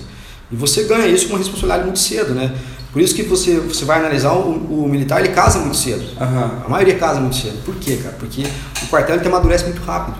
E 0.51 0.55
você 0.55 0.83
ganha 0.83 1.07
isso 1.07 1.27
com 1.27 1.33
uma 1.33 1.39
responsabilidade 1.39 1.83
muito 1.83 1.99
cedo, 1.99 2.33
né? 2.33 2.53
Por 2.91 3.01
isso 3.01 3.13
que 3.13 3.23
você, 3.23 3.59
você 3.59 3.85
vai 3.85 3.99
analisar 3.99 4.33
o, 4.33 4.83
o 4.83 4.87
militar, 4.87 5.19
ele 5.19 5.33
casa 5.33 5.59
muito 5.59 5.77
cedo. 5.77 6.03
Uhum. 6.19 6.65
A 6.65 6.69
maioria 6.69 6.95
casa 6.95 7.19
muito 7.19 7.35
cedo. 7.35 7.63
Por 7.63 7.75
quê, 7.75 7.97
cara? 7.97 8.15
Porque 8.17 8.43
o 8.83 8.87
quartel 8.87 9.17
ele 9.17 9.27
amadurece 9.27 9.65
muito 9.65 9.81
rápido. 9.83 10.17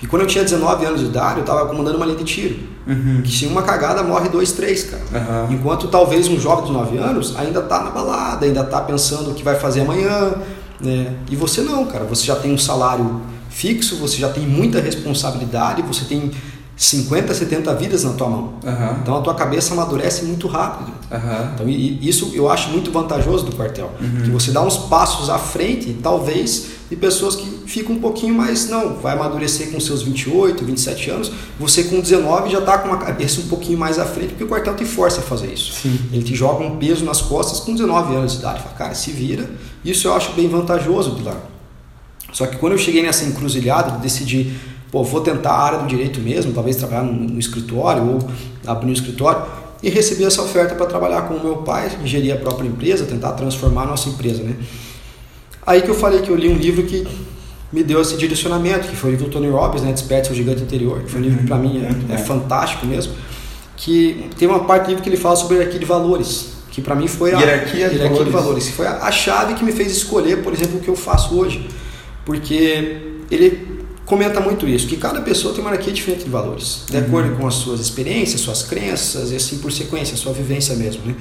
E 0.00 0.06
quando 0.06 0.22
eu 0.22 0.28
tinha 0.28 0.44
19 0.44 0.84
anos 0.84 1.00
de 1.00 1.06
idade, 1.06 1.36
eu 1.36 1.40
estava 1.40 1.66
comandando 1.66 1.96
uma 1.96 2.06
linha 2.06 2.18
de 2.18 2.24
tiro. 2.24 2.58
Uhum. 2.86 3.22
Que 3.22 3.30
se 3.30 3.46
uma 3.46 3.62
cagada 3.62 4.02
morre 4.02 4.28
dois, 4.28 4.52
três, 4.52 4.84
cara. 4.84 5.02
Uhum. 5.12 5.54
Enquanto 5.54 5.88
talvez 5.88 6.28
um 6.28 6.38
jovem 6.38 6.66
de 6.66 6.72
9 6.72 6.98
anos 6.98 7.34
ainda 7.36 7.60
está 7.60 7.82
na 7.82 7.90
balada, 7.90 8.46
ainda 8.46 8.60
está 8.60 8.80
pensando 8.82 9.30
o 9.30 9.34
que 9.34 9.42
vai 9.42 9.56
fazer 9.56 9.80
amanhã. 9.80 10.34
Né? 10.80 11.14
E 11.30 11.36
você 11.36 11.62
não, 11.62 11.86
cara. 11.86 12.04
Você 12.04 12.24
já 12.24 12.36
tem 12.36 12.52
um 12.52 12.58
salário 12.58 13.22
fixo, 13.48 13.96
você 13.96 14.18
já 14.18 14.28
tem 14.28 14.46
muita 14.46 14.80
responsabilidade, 14.80 15.82
você 15.82 16.04
tem 16.04 16.30
50, 16.76 17.32
70 17.32 17.74
vidas 17.74 18.04
na 18.04 18.12
tua 18.12 18.28
mão. 18.28 18.54
Uhum. 18.62 19.00
Então 19.00 19.16
a 19.16 19.22
tua 19.22 19.34
cabeça 19.34 19.72
amadurece 19.72 20.26
muito 20.26 20.46
rápido. 20.46 20.92
Uhum. 21.10 21.50
Então 21.54 21.68
isso 21.68 22.32
eu 22.34 22.50
acho 22.50 22.68
muito 22.68 22.90
vantajoso 22.90 23.46
do 23.46 23.56
quartel. 23.56 23.90
Uhum. 23.98 24.22
Que 24.24 24.30
você 24.30 24.50
dá 24.50 24.60
uns 24.60 24.76
passos 24.76 25.30
à 25.30 25.38
frente, 25.38 25.96
talvez, 26.02 26.66
de 26.90 26.96
pessoas 26.96 27.34
que 27.34 27.46
ficam 27.66 27.96
um 27.96 27.98
pouquinho 27.98 28.34
mais. 28.34 28.68
Não, 28.68 28.94
vai 28.96 29.14
amadurecer 29.14 29.70
com 29.70 29.80
seus 29.80 30.02
28, 30.02 30.62
27 30.62 31.10
anos. 31.10 31.32
Você 31.58 31.84
com 31.84 31.98
19 31.98 32.50
já 32.50 32.58
está 32.58 32.76
com 32.76 32.88
uma 32.88 32.98
cabeça 32.98 33.40
um 33.40 33.48
pouquinho 33.48 33.78
mais 33.78 33.98
à 33.98 34.04
frente, 34.04 34.28
porque 34.28 34.44
o 34.44 34.48
quartel 34.48 34.76
te 34.76 34.84
força 34.84 35.20
a 35.20 35.22
fazer 35.22 35.54
isso. 35.54 35.72
Sim. 35.72 35.98
Ele 36.12 36.22
te 36.22 36.34
joga 36.34 36.62
um 36.62 36.76
peso 36.76 37.06
nas 37.06 37.22
costas 37.22 37.58
com 37.60 37.72
19 37.72 38.14
anos 38.14 38.32
de 38.32 38.38
idade. 38.40 38.60
Fala, 38.60 38.74
cara, 38.74 38.94
se 38.94 39.10
vira. 39.10 39.48
Isso 39.82 40.06
eu 40.06 40.14
acho 40.14 40.32
bem 40.32 40.46
vantajoso 40.46 41.12
de 41.12 41.22
lá. 41.22 41.36
Só 42.32 42.46
que 42.46 42.56
quando 42.56 42.72
eu 42.72 42.78
cheguei 42.78 43.02
nessa 43.02 43.24
encruzilhada 43.24 43.92
de 43.92 44.02
decidir 44.02 44.54
pô, 44.96 45.02
vou 45.02 45.20
tentar 45.20 45.50
a 45.50 45.62
área 45.62 45.78
do 45.80 45.86
direito 45.86 46.20
mesmo, 46.20 46.54
talvez 46.54 46.76
trabalhar 46.76 47.02
no, 47.02 47.38
escritório 47.38 48.02
ou 48.02 48.18
abrir 48.66 48.88
um 48.88 48.92
escritório, 48.92 49.42
e 49.82 49.90
recebi 49.90 50.24
essa 50.24 50.40
oferta 50.40 50.74
para 50.74 50.86
trabalhar 50.86 51.22
com 51.28 51.34
o 51.34 51.44
meu 51.44 51.56
pai, 51.56 51.90
gerir 52.02 52.32
a 52.32 52.38
própria 52.38 52.66
empresa, 52.66 53.04
tentar 53.04 53.32
transformar 53.32 53.82
a 53.82 53.86
nossa 53.88 54.08
empresa, 54.08 54.42
né? 54.42 54.56
Aí 55.66 55.82
que 55.82 55.90
eu 55.90 55.94
falei 55.94 56.22
que 56.22 56.30
eu 56.30 56.34
li 56.34 56.48
um 56.48 56.56
livro 56.56 56.84
que 56.84 57.06
me 57.70 57.82
deu 57.82 58.00
esse 58.00 58.16
direcionamento, 58.16 58.88
que 58.88 58.96
foi 58.96 59.10
o 59.10 59.12
livro 59.12 59.26
do 59.26 59.32
Tony 59.32 59.50
Robbins, 59.50 59.82
né, 59.82 59.92
Desperte 59.92 60.28
seu 60.28 60.36
Gigante 60.36 60.62
Interior, 60.62 61.02
que 61.02 61.10
foi 61.10 61.20
um 61.20 61.24
livro 61.24 61.40
que 61.40 61.46
para 61.46 61.58
mim 61.58 61.84
é, 61.84 62.14
é, 62.14 62.16
fantástico 62.16 62.86
mesmo, 62.86 63.12
que 63.76 64.30
tem 64.38 64.48
uma 64.48 64.60
parte 64.60 64.84
do 64.84 64.88
livro 64.88 65.02
que 65.02 65.10
ele 65.10 65.18
fala 65.18 65.36
sobre 65.36 65.56
hierarquia 65.56 65.78
de 65.78 65.84
valores, 65.84 66.52
que 66.70 66.80
para 66.80 66.94
mim 66.94 67.06
foi 67.06 67.34
a 67.34 67.38
hierarquia, 67.38 67.90
de, 67.90 67.98
valores. 67.98 68.24
de 68.24 68.30
valores, 68.30 68.66
que 68.68 68.72
foi 68.72 68.86
a, 68.86 68.96
a 69.02 69.12
chave 69.12 69.54
que 69.54 69.64
me 69.64 69.72
fez 69.72 69.92
escolher, 69.94 70.42
por 70.42 70.54
exemplo, 70.54 70.78
o 70.78 70.80
que 70.80 70.88
eu 70.88 70.96
faço 70.96 71.38
hoje, 71.38 71.68
porque 72.24 73.02
ele 73.30 73.75
comenta 74.06 74.40
muito 74.40 74.66
isso, 74.66 74.86
que 74.86 74.96
cada 74.96 75.20
pessoa 75.20 75.52
tem 75.52 75.60
uma 75.60 75.70
hierarquia 75.70 75.92
diferente 75.92 76.24
de 76.24 76.30
valores, 76.30 76.84
de 76.88 76.96
uhum. 76.96 77.02
acordo 77.02 77.36
com 77.36 77.46
as 77.46 77.54
suas 77.54 77.80
experiências, 77.80 78.40
suas 78.40 78.62
crenças 78.62 79.32
e 79.32 79.36
assim 79.36 79.58
por 79.58 79.70
sequência, 79.72 80.14
a 80.14 80.16
sua 80.16 80.32
vivência 80.32 80.74
mesmo, 80.76 81.02
né? 81.04 81.14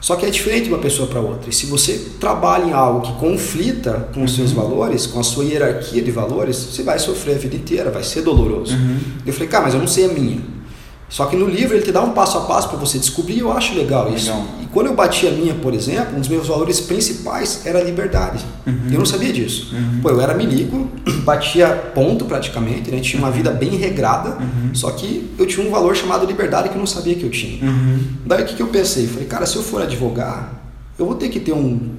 Só 0.00 0.14
que 0.14 0.26
é 0.26 0.30
diferente 0.30 0.64
de 0.64 0.68
uma 0.68 0.78
pessoa 0.78 1.08
para 1.08 1.20
outra. 1.20 1.50
E 1.50 1.52
se 1.52 1.66
você 1.66 2.10
trabalha 2.20 2.64
em 2.64 2.72
algo 2.72 3.00
que 3.00 3.12
conflita 3.18 4.08
com 4.14 4.22
os 4.22 4.34
seus 4.34 4.50
uhum. 4.50 4.62
valores, 4.62 5.06
com 5.06 5.18
a 5.18 5.24
sua 5.24 5.44
hierarquia 5.44 6.00
de 6.00 6.10
valores, 6.10 6.56
você 6.56 6.82
vai 6.82 6.98
sofrer 6.98 7.34
a 7.34 7.38
vida 7.38 7.56
inteira, 7.56 7.90
vai 7.90 8.04
ser 8.04 8.22
doloroso. 8.22 8.74
Uhum. 8.74 8.98
Eu 9.26 9.32
falei, 9.32 9.48
cara, 9.48 9.64
mas 9.64 9.74
eu 9.74 9.80
não 9.80 9.88
sei 9.88 10.04
a 10.04 10.08
minha. 10.08 10.40
Só 11.08 11.24
que 11.26 11.36
no 11.36 11.46
livro 11.46 11.74
ele 11.74 11.84
te 11.84 11.90
dá 11.90 12.02
um 12.02 12.10
passo 12.10 12.36
a 12.36 12.42
passo 12.42 12.68
para 12.68 12.78
você 12.78 12.98
descobrir 12.98 13.36
e 13.36 13.38
eu 13.38 13.50
acho 13.50 13.74
legal 13.74 14.12
isso. 14.12 14.30
Legal. 14.30 14.46
E 14.62 14.66
quando 14.66 14.88
eu 14.88 14.94
bati 14.94 15.26
a 15.26 15.30
minha, 15.30 15.54
por 15.54 15.72
exemplo, 15.72 16.16
um 16.16 16.20
dos 16.20 16.28
meus 16.28 16.46
valores 16.46 16.80
principais 16.80 17.62
era 17.64 17.78
a 17.78 17.82
liberdade. 17.82 18.44
Uhum. 18.66 18.88
Eu 18.90 18.98
não 18.98 19.06
sabia 19.06 19.32
disso. 19.32 19.74
Uhum. 19.74 20.00
Pô, 20.02 20.10
eu 20.10 20.20
era 20.20 20.34
milico, 20.34 20.88
batia 21.24 21.68
ponto 21.94 22.26
praticamente, 22.26 22.90
né? 22.90 23.00
tinha 23.00 23.20
uma 23.20 23.30
vida 23.30 23.50
bem 23.50 23.70
regrada, 23.70 24.36
uhum. 24.38 24.74
só 24.74 24.90
que 24.90 25.30
eu 25.38 25.46
tinha 25.46 25.66
um 25.66 25.70
valor 25.70 25.96
chamado 25.96 26.26
liberdade 26.26 26.68
que 26.68 26.74
eu 26.74 26.80
não 26.80 26.86
sabia 26.86 27.14
que 27.14 27.24
eu 27.24 27.30
tinha. 27.30 27.64
Uhum. 27.64 27.98
Daí 28.26 28.42
o 28.42 28.46
que, 28.46 28.54
que 28.54 28.62
eu 28.62 28.68
pensei? 28.68 29.06
Falei, 29.06 29.26
cara, 29.26 29.46
se 29.46 29.56
eu 29.56 29.62
for 29.62 29.80
advogar, 29.80 30.52
eu 30.98 31.06
vou 31.06 31.14
ter 31.14 31.30
que 31.30 31.40
ter 31.40 31.52
um 31.52 31.96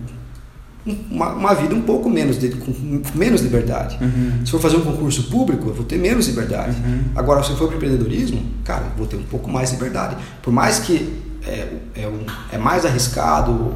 uma, 0.85 1.33
uma, 1.33 1.53
vida 1.53 1.75
um 1.75 1.81
pouco 1.81 2.09
menos 2.09 2.39
de, 2.39 2.49
com 2.49 2.73
menos 3.15 3.41
liberdade. 3.41 3.97
Uhum. 4.01 4.45
Se 4.45 4.51
for 4.51 4.61
fazer 4.61 4.77
um 4.77 4.81
concurso 4.81 5.23
público, 5.23 5.69
eu 5.69 5.73
vou 5.73 5.85
ter 5.85 5.97
menos 5.97 6.27
liberdade. 6.27 6.77
Uhum. 6.77 7.03
Agora, 7.15 7.43
se 7.43 7.53
for 7.55 7.67
para 7.67 7.77
empreendedorismo, 7.77 8.41
cara, 8.63 8.85
eu 8.85 8.97
vou 8.97 9.07
ter 9.07 9.17
um 9.17 9.23
pouco 9.23 9.49
mais 9.49 9.69
de 9.69 9.75
liberdade. 9.75 10.17
Por 10.41 10.51
mais 10.53 10.79
que 10.79 11.13
é, 11.45 11.67
é, 11.95 12.07
um, 12.07 12.25
é 12.51 12.57
mais 12.57 12.85
arriscado, 12.85 13.73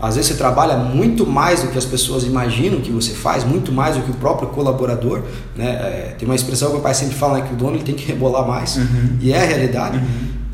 às 0.00 0.16
vezes 0.16 0.30
você 0.30 0.36
trabalha 0.36 0.78
muito 0.78 1.26
mais 1.26 1.62
do 1.62 1.68
que 1.68 1.76
as 1.76 1.84
pessoas 1.84 2.24
imaginam 2.24 2.80
que 2.80 2.90
você 2.90 3.12
faz, 3.12 3.44
muito 3.44 3.70
mais 3.70 3.96
do 3.96 4.02
que 4.02 4.10
o 4.10 4.14
próprio 4.14 4.48
colaborador. 4.48 5.22
Né? 5.54 5.68
É, 5.68 6.16
tem 6.18 6.26
uma 6.26 6.34
expressão 6.34 6.70
que 6.70 6.78
o 6.78 6.80
pai 6.80 6.94
sempre 6.94 7.14
fala 7.16 7.38
né, 7.38 7.44
que 7.46 7.52
o 7.52 7.56
dono 7.56 7.76
ele 7.76 7.84
tem 7.84 7.94
que 7.94 8.06
rebolar 8.06 8.46
mais, 8.48 8.76
uhum. 8.76 9.18
e 9.20 9.32
é 9.32 9.42
a 9.42 9.44
realidade. 9.44 10.00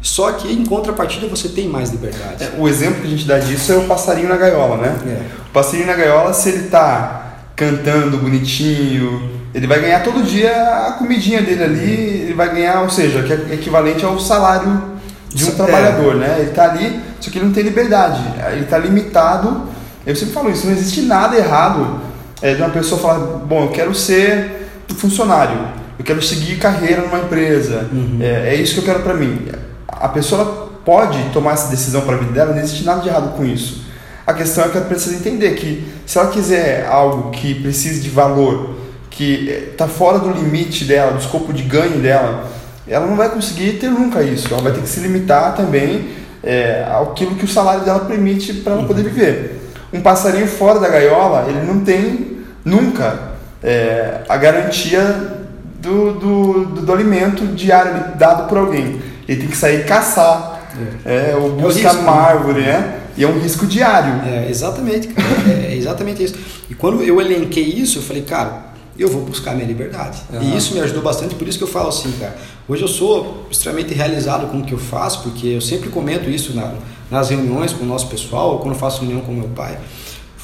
Só 0.06 0.30
que 0.30 0.52
em 0.52 0.64
contrapartida 0.64 1.26
você 1.26 1.48
tem 1.48 1.68
mais 1.68 1.90
liberdade. 1.90 2.44
É, 2.44 2.52
o 2.56 2.68
exemplo 2.68 3.00
que 3.00 3.08
a 3.08 3.10
gente 3.10 3.26
dá 3.26 3.40
disso 3.40 3.72
é 3.72 3.76
o 3.76 3.86
passarinho 3.88 4.28
na 4.28 4.36
gaiola, 4.36 4.76
né? 4.76 4.96
É. 5.04 5.20
O 5.48 5.52
passarinho 5.52 5.88
na 5.88 5.94
gaiola, 5.94 6.32
se 6.32 6.48
ele 6.48 6.68
tá 6.68 7.48
cantando 7.56 8.16
bonitinho, 8.16 9.28
ele 9.52 9.66
vai 9.66 9.80
ganhar 9.80 10.04
todo 10.04 10.22
dia 10.22 10.52
a 10.86 10.92
comidinha 10.92 11.42
dele 11.42 11.64
ali, 11.64 11.90
ele 12.22 12.34
vai 12.34 12.54
ganhar, 12.54 12.82
ou 12.82 12.88
seja, 12.88 13.20
que 13.24 13.32
é 13.32 13.54
equivalente 13.54 14.04
ao 14.04 14.16
salário 14.20 14.80
de 15.28 15.44
um 15.44 15.48
é. 15.48 15.50
trabalhador, 15.50 16.14
né? 16.14 16.36
Ele 16.38 16.50
tá 16.50 16.70
ali, 16.70 17.00
só 17.20 17.28
que 17.28 17.38
ele 17.38 17.46
não 17.46 17.52
tem 17.52 17.64
liberdade, 17.64 18.22
ele 18.52 18.66
tá 18.66 18.78
limitado. 18.78 19.62
Eu 20.06 20.14
sempre 20.14 20.34
falo 20.34 20.50
isso, 20.50 20.68
não 20.68 20.72
existe 20.72 21.02
nada 21.02 21.36
errado 21.36 22.00
é, 22.40 22.54
de 22.54 22.62
uma 22.62 22.70
pessoa 22.70 23.00
falar, 23.00 23.18
bom, 23.18 23.64
eu 23.64 23.70
quero 23.70 23.92
ser 23.92 24.68
funcionário, 24.98 25.58
eu 25.98 26.04
quero 26.04 26.22
seguir 26.22 26.58
carreira 26.58 27.02
numa 27.02 27.18
empresa, 27.18 27.88
uhum. 27.92 28.18
é, 28.20 28.50
é 28.50 28.54
isso 28.54 28.74
que 28.74 28.80
eu 28.82 28.84
quero 28.84 29.00
para 29.00 29.12
mim 29.12 29.65
a 30.00 30.08
pessoa 30.08 30.70
pode 30.84 31.18
tomar 31.30 31.54
essa 31.54 31.68
decisão 31.68 32.02
para 32.02 32.14
a 32.14 32.18
vida 32.18 32.32
dela, 32.32 32.52
não 32.52 32.62
existe 32.62 32.84
nada 32.84 33.00
de 33.00 33.08
errado 33.08 33.36
com 33.36 33.44
isso. 33.44 33.84
A 34.26 34.32
questão 34.32 34.64
é 34.64 34.68
que 34.68 34.76
ela 34.76 34.86
precisa 34.86 35.16
entender 35.16 35.54
que 35.54 35.86
se 36.04 36.18
ela 36.18 36.30
quiser 36.30 36.86
algo 36.86 37.30
que 37.30 37.54
precise 37.54 38.00
de 38.00 38.10
valor, 38.10 38.76
que 39.10 39.48
está 39.72 39.88
fora 39.88 40.18
do 40.18 40.30
limite 40.30 40.84
dela, 40.84 41.12
do 41.12 41.18
escopo 41.18 41.52
de 41.52 41.62
ganho 41.62 42.00
dela, 42.00 42.48
ela 42.86 43.06
não 43.06 43.16
vai 43.16 43.28
conseguir 43.28 43.74
ter 43.74 43.88
nunca 43.88 44.22
isso. 44.22 44.52
Ela 44.52 44.62
vai 44.62 44.72
ter 44.72 44.80
que 44.80 44.88
se 44.88 45.00
limitar 45.00 45.54
também 45.56 46.08
é, 46.42 46.84
que 47.14 47.44
o 47.44 47.48
salário 47.48 47.84
dela 47.84 48.00
permite 48.00 48.52
para 48.54 48.74
ela 48.74 48.84
poder 48.84 49.02
viver. 49.02 49.60
Um 49.92 50.00
passarinho 50.00 50.46
fora 50.46 50.78
da 50.78 50.88
gaiola, 50.88 51.46
ele 51.48 51.66
não 51.66 51.80
tem 51.80 52.38
nunca 52.64 53.32
é, 53.62 54.22
a 54.28 54.36
garantia 54.36 55.46
do, 55.80 56.12
do, 56.12 56.64
do, 56.66 56.82
do 56.82 56.92
alimento 56.92 57.46
diário 57.46 58.16
dado 58.16 58.48
por 58.48 58.58
alguém 58.58 59.00
ele 59.28 59.40
tem 59.40 59.48
que 59.48 59.56
sair 59.56 59.84
caçar, 59.84 60.56
é. 61.04 61.30
É, 61.30 61.36
ou 61.36 61.52
buscar 61.52 61.94
é 61.94 61.98
uma 61.98 62.12
né? 62.12 62.18
árvore, 62.18 62.60
né? 62.60 63.00
E 63.16 63.24
é 63.24 63.28
um 63.28 63.38
risco 63.40 63.66
diário. 63.66 64.22
É, 64.26 64.48
exatamente, 64.50 65.08
cara. 65.08 65.28
É, 65.48 65.72
é, 65.72 65.76
exatamente 65.76 66.22
isso. 66.22 66.34
E 66.68 66.74
quando 66.74 67.02
eu 67.02 67.20
elenquei 67.20 67.64
isso, 67.64 67.98
eu 67.98 68.02
falei, 68.02 68.22
cara, 68.22 68.66
eu 68.98 69.08
vou 69.08 69.22
buscar 69.22 69.54
minha 69.54 69.66
liberdade. 69.66 70.22
Uhum. 70.32 70.42
E 70.42 70.56
isso 70.56 70.74
me 70.74 70.80
ajudou 70.80 71.02
bastante, 71.02 71.34
por 71.34 71.48
isso 71.48 71.58
que 71.58 71.64
eu 71.64 71.68
falo 71.68 71.88
assim, 71.88 72.12
cara. 72.12 72.36
Hoje 72.68 72.82
eu 72.82 72.88
sou 72.88 73.46
extremamente 73.50 73.94
realizado 73.94 74.50
com 74.50 74.58
o 74.58 74.64
que 74.64 74.72
eu 74.72 74.78
faço, 74.78 75.22
porque 75.22 75.48
eu 75.48 75.60
sempre 75.60 75.88
comento 75.88 76.28
isso 76.28 76.54
na, 76.54 76.74
nas 77.10 77.30
reuniões 77.30 77.72
com 77.72 77.84
o 77.84 77.86
nosso 77.86 78.08
pessoal, 78.08 78.52
ou 78.52 78.58
quando 78.58 78.74
faço 78.74 79.00
reunião 79.00 79.20
com 79.20 79.32
meu 79.32 79.48
pai. 79.48 79.78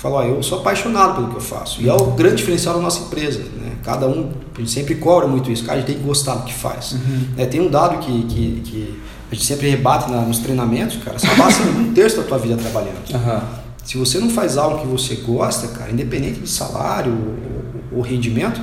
Eu 0.02 0.10
falo, 0.10 0.16
ó, 0.16 0.22
eu 0.24 0.42
sou 0.42 0.58
apaixonado 0.58 1.14
pelo 1.14 1.28
que 1.28 1.36
eu 1.36 1.40
faço. 1.40 1.80
E 1.80 1.88
é 1.88 1.92
o 1.92 2.06
grande 2.10 2.36
diferencial 2.36 2.74
da 2.74 2.80
nossa 2.80 3.04
empresa. 3.04 3.38
Né? 3.38 3.76
Cada 3.84 4.08
um, 4.08 4.32
a 4.52 4.58
gente 4.58 4.70
sempre 4.72 4.96
cobra 4.96 5.28
muito 5.28 5.48
isso. 5.48 5.64
Cara, 5.64 5.78
a 5.78 5.80
gente 5.80 5.86
tem 5.86 5.96
que 5.96 6.02
gostar 6.02 6.34
do 6.34 6.42
que 6.42 6.52
faz. 6.52 6.92
Uhum. 6.92 7.28
É, 7.36 7.46
tem 7.46 7.60
um 7.60 7.70
dado 7.70 7.98
que, 7.98 8.22
que, 8.24 8.62
que 8.64 9.00
a 9.30 9.34
gente 9.36 9.46
sempre 9.46 9.68
rebate 9.70 10.10
na, 10.10 10.22
nos 10.22 10.38
treinamentos, 10.40 10.98
cara, 11.04 11.20
você 11.20 11.28
passa 11.28 11.62
um 11.62 11.92
terço 11.94 12.16
da 12.16 12.24
tua 12.24 12.36
vida 12.36 12.56
trabalhando. 12.56 12.98
Uhum. 13.14 13.40
Se 13.84 13.96
você 13.96 14.18
não 14.18 14.28
faz 14.28 14.58
algo 14.58 14.80
que 14.80 14.86
você 14.88 15.14
gosta, 15.14 15.68
cara, 15.68 15.92
independente 15.92 16.40
de 16.40 16.48
salário 16.48 17.12
ou, 17.92 17.98
ou 17.98 18.02
rendimento, 18.02 18.60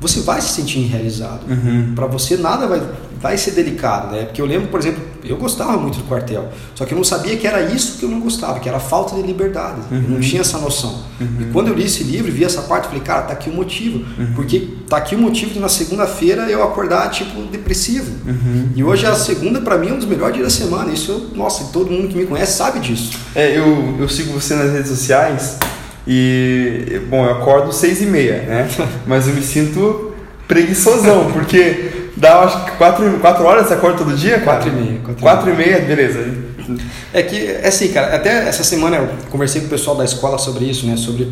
você 0.00 0.20
vai 0.20 0.40
se 0.40 0.50
sentir 0.50 0.80
realizado. 0.80 1.40
Uhum. 1.48 1.92
Para 1.94 2.06
você 2.06 2.36
nada 2.36 2.66
vai, 2.66 2.80
vai 3.20 3.36
ser 3.36 3.50
delicado, 3.52 4.12
né? 4.12 4.24
Porque 4.24 4.40
eu 4.40 4.46
lembro, 4.46 4.68
por 4.68 4.78
exemplo, 4.78 5.02
eu 5.24 5.36
gostava 5.36 5.76
muito 5.76 5.98
do 5.98 6.04
quartel, 6.04 6.48
só 6.74 6.84
que 6.84 6.94
eu 6.94 6.96
não 6.96 7.04
sabia 7.04 7.36
que 7.36 7.46
era 7.46 7.60
isso 7.62 7.98
que 7.98 8.04
eu 8.04 8.08
não 8.08 8.20
gostava, 8.20 8.60
que 8.60 8.68
era 8.68 8.78
a 8.78 8.80
falta 8.80 9.16
de 9.16 9.22
liberdade. 9.22 9.80
Uhum. 9.90 10.02
Eu 10.02 10.10
não 10.10 10.20
tinha 10.20 10.40
essa 10.40 10.58
noção. 10.58 11.02
Uhum. 11.20 11.38
E 11.40 11.44
quando 11.52 11.68
eu 11.68 11.74
li 11.74 11.84
esse 11.84 12.04
livro, 12.04 12.30
vi 12.30 12.44
essa 12.44 12.62
parte, 12.62 12.86
falei, 12.86 13.00
cara, 13.00 13.22
tá 13.22 13.32
aqui 13.32 13.50
o 13.50 13.52
motivo. 13.52 14.04
Uhum. 14.16 14.34
Porque 14.36 14.68
tá 14.88 14.98
aqui 14.98 15.16
o 15.16 15.18
motivo 15.18 15.52
de 15.52 15.58
na 15.58 15.68
segunda-feira 15.68 16.48
eu 16.48 16.62
acordar 16.62 17.10
tipo 17.10 17.42
depressivo. 17.42 18.12
Uhum. 18.24 18.70
E 18.76 18.84
hoje 18.84 19.04
a 19.04 19.16
segunda 19.16 19.60
para 19.60 19.76
mim 19.76 19.88
é 19.88 19.92
um 19.94 19.98
dos 19.98 20.06
melhores 20.06 20.36
dias 20.36 20.52
da 20.52 20.66
semana. 20.66 20.92
Isso 20.92 21.10
eu, 21.10 21.36
nossa, 21.36 21.72
todo 21.72 21.90
mundo 21.90 22.08
que 22.08 22.16
me 22.16 22.26
conhece 22.26 22.56
sabe 22.56 22.78
disso. 22.78 23.18
É, 23.34 23.58
eu, 23.58 23.96
eu 23.98 24.08
sigo 24.08 24.32
você 24.32 24.54
nas 24.54 24.72
redes 24.72 24.90
sociais 24.90 25.58
e 26.10 27.02
bom, 27.10 27.22
eu 27.26 27.32
acordo 27.32 27.70
seis 27.70 28.00
e 28.00 28.06
meia, 28.06 28.40
né? 28.42 28.68
Mas 29.06 29.28
eu 29.28 29.34
me 29.34 29.42
sinto 29.42 30.14
preguiçosão, 30.48 31.30
porque 31.30 32.08
dá 32.16 32.40
acho 32.40 32.64
que 32.64 32.70
4, 32.72 33.18
quatro 33.20 33.44
horas 33.44 33.66
você 33.66 33.74
acorda 33.74 33.98
todo 33.98 34.16
dia? 34.16 34.40
Quatro 34.40 34.70
e 34.70 34.72
meia. 34.72 35.00
Quatro, 35.20 35.50
e 35.50 35.54
meia, 35.54 35.80
beleza. 35.80 36.24
É 37.12 37.22
que, 37.22 37.36
é 37.36 37.68
assim, 37.68 37.88
cara, 37.88 38.16
até 38.16 38.48
essa 38.48 38.64
semana 38.64 38.96
eu 38.96 39.08
conversei 39.30 39.60
com 39.60 39.66
o 39.66 39.70
pessoal 39.70 39.96
da 39.96 40.04
escola 40.04 40.38
sobre 40.38 40.64
isso, 40.64 40.86
né? 40.86 40.96
Sobre 40.96 41.28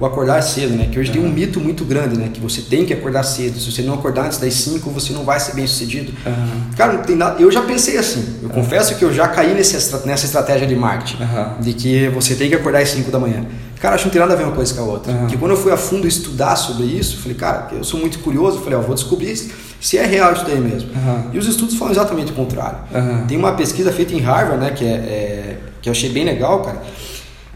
o 0.00 0.06
acordar 0.06 0.40
cedo, 0.42 0.74
né? 0.74 0.88
Que 0.90 0.98
hoje 0.98 1.10
uhum. 1.10 1.16
tem 1.16 1.24
um 1.24 1.32
mito 1.32 1.60
muito 1.60 1.84
grande, 1.84 2.16
né? 2.16 2.30
Que 2.32 2.40
você 2.40 2.60
tem 2.60 2.84
que 2.84 2.92
acordar 2.92 3.24
cedo. 3.24 3.58
Se 3.58 3.70
você 3.70 3.82
não 3.82 3.94
acordar 3.94 4.26
antes 4.26 4.38
das 4.38 4.54
5, 4.54 4.88
você 4.90 5.12
não 5.12 5.24
vai 5.24 5.40
ser 5.40 5.54
bem 5.54 5.66
sucedido. 5.66 6.12
Uhum. 6.24 6.60
Cara, 6.76 6.92
não 6.92 7.02
tem 7.02 7.16
nada. 7.16 7.42
Eu 7.42 7.50
já 7.50 7.62
pensei 7.62 7.98
assim. 7.98 8.36
Eu 8.40 8.48
uhum. 8.48 8.54
confesso 8.54 8.94
que 8.94 9.04
eu 9.04 9.12
já 9.12 9.26
caí 9.26 9.54
nessa, 9.54 10.06
nessa 10.06 10.26
estratégia 10.26 10.66
de 10.66 10.76
marketing. 10.76 11.18
De 11.60 11.72
que 11.72 12.08
você 12.10 12.36
tem 12.36 12.48
que 12.48 12.54
acordar 12.54 12.80
às 12.80 12.90
5 12.90 13.10
da 13.10 13.18
manhã. 13.18 13.44
Cara, 13.80 13.94
acho 13.94 14.04
que 14.04 14.08
não 14.08 14.12
tem 14.12 14.20
nada 14.20 14.34
a 14.34 14.36
ver 14.36 14.44
uma 14.44 14.54
coisa 14.54 14.72
com 14.74 14.80
a 14.80 14.84
outra. 14.84 15.12
Porque 15.14 15.36
quando 15.36 15.52
eu 15.52 15.56
fui 15.56 15.72
a 15.72 15.76
fundo 15.76 16.06
estudar 16.06 16.54
sobre 16.54 16.84
isso, 16.84 17.18
falei, 17.18 17.36
cara, 17.36 17.68
eu 17.72 17.82
sou 17.82 17.98
muito 17.98 18.20
curioso. 18.20 18.60
Falei, 18.60 18.78
ó, 18.78 18.82
vou 18.82 18.94
descobrir 18.94 19.36
se 19.80 19.98
é 19.98 20.06
real 20.06 20.32
isso 20.32 20.44
daí 20.44 20.60
mesmo. 20.60 20.90
E 21.32 21.38
os 21.38 21.46
estudos 21.48 21.74
falam 21.74 21.92
exatamente 21.92 22.30
o 22.30 22.34
contrário. 22.36 22.78
Tem 23.26 23.36
uma 23.36 23.52
pesquisa 23.52 23.90
feita 23.90 24.14
em 24.14 24.20
Harvard, 24.20 24.64
né? 24.64 24.70
Que, 24.70 24.84
é, 24.84 24.88
é 24.88 25.56
que 25.82 25.88
eu 25.88 25.92
achei 25.92 26.10
bem 26.10 26.24
legal, 26.24 26.62
cara 26.62 26.82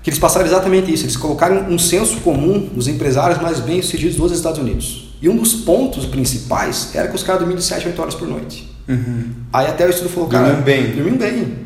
que 0.03 0.11
eles 0.11 0.19
passaram 0.19 0.47
exatamente 0.47 0.93
isso. 0.93 1.05
Eles 1.05 1.17
colocaram 1.17 1.69
um 1.69 1.79
senso 1.79 2.21
comum 2.21 2.69
dos 2.73 2.88
empresários 2.88 3.41
mais 3.41 3.61
bem-sucedidos 3.61 4.17
dos 4.17 4.33
Estados 4.33 4.59
Unidos. 4.59 5.12
E 5.21 5.29
um 5.29 5.37
dos 5.37 5.55
pontos 5.55 6.05
principais 6.05 6.91
era 6.95 7.09
que 7.09 7.15
os 7.15 7.23
caras 7.23 7.41
dormiam 7.41 7.57
de 7.57 7.65
7 7.65 7.87
a 7.87 7.91
8 7.91 8.03
horas 8.03 8.15
por 8.15 8.27
noite. 8.27 8.72
Uhum. 8.88 9.31
Aí 9.53 9.66
até 9.66 9.87
o 9.87 9.90
estudo 9.90 10.09
falou, 10.09 10.29
cara... 10.29 10.47
Dormiam 10.47 10.64
bem. 10.64 10.87
Dormiam 10.92 11.16
bem. 11.16 11.57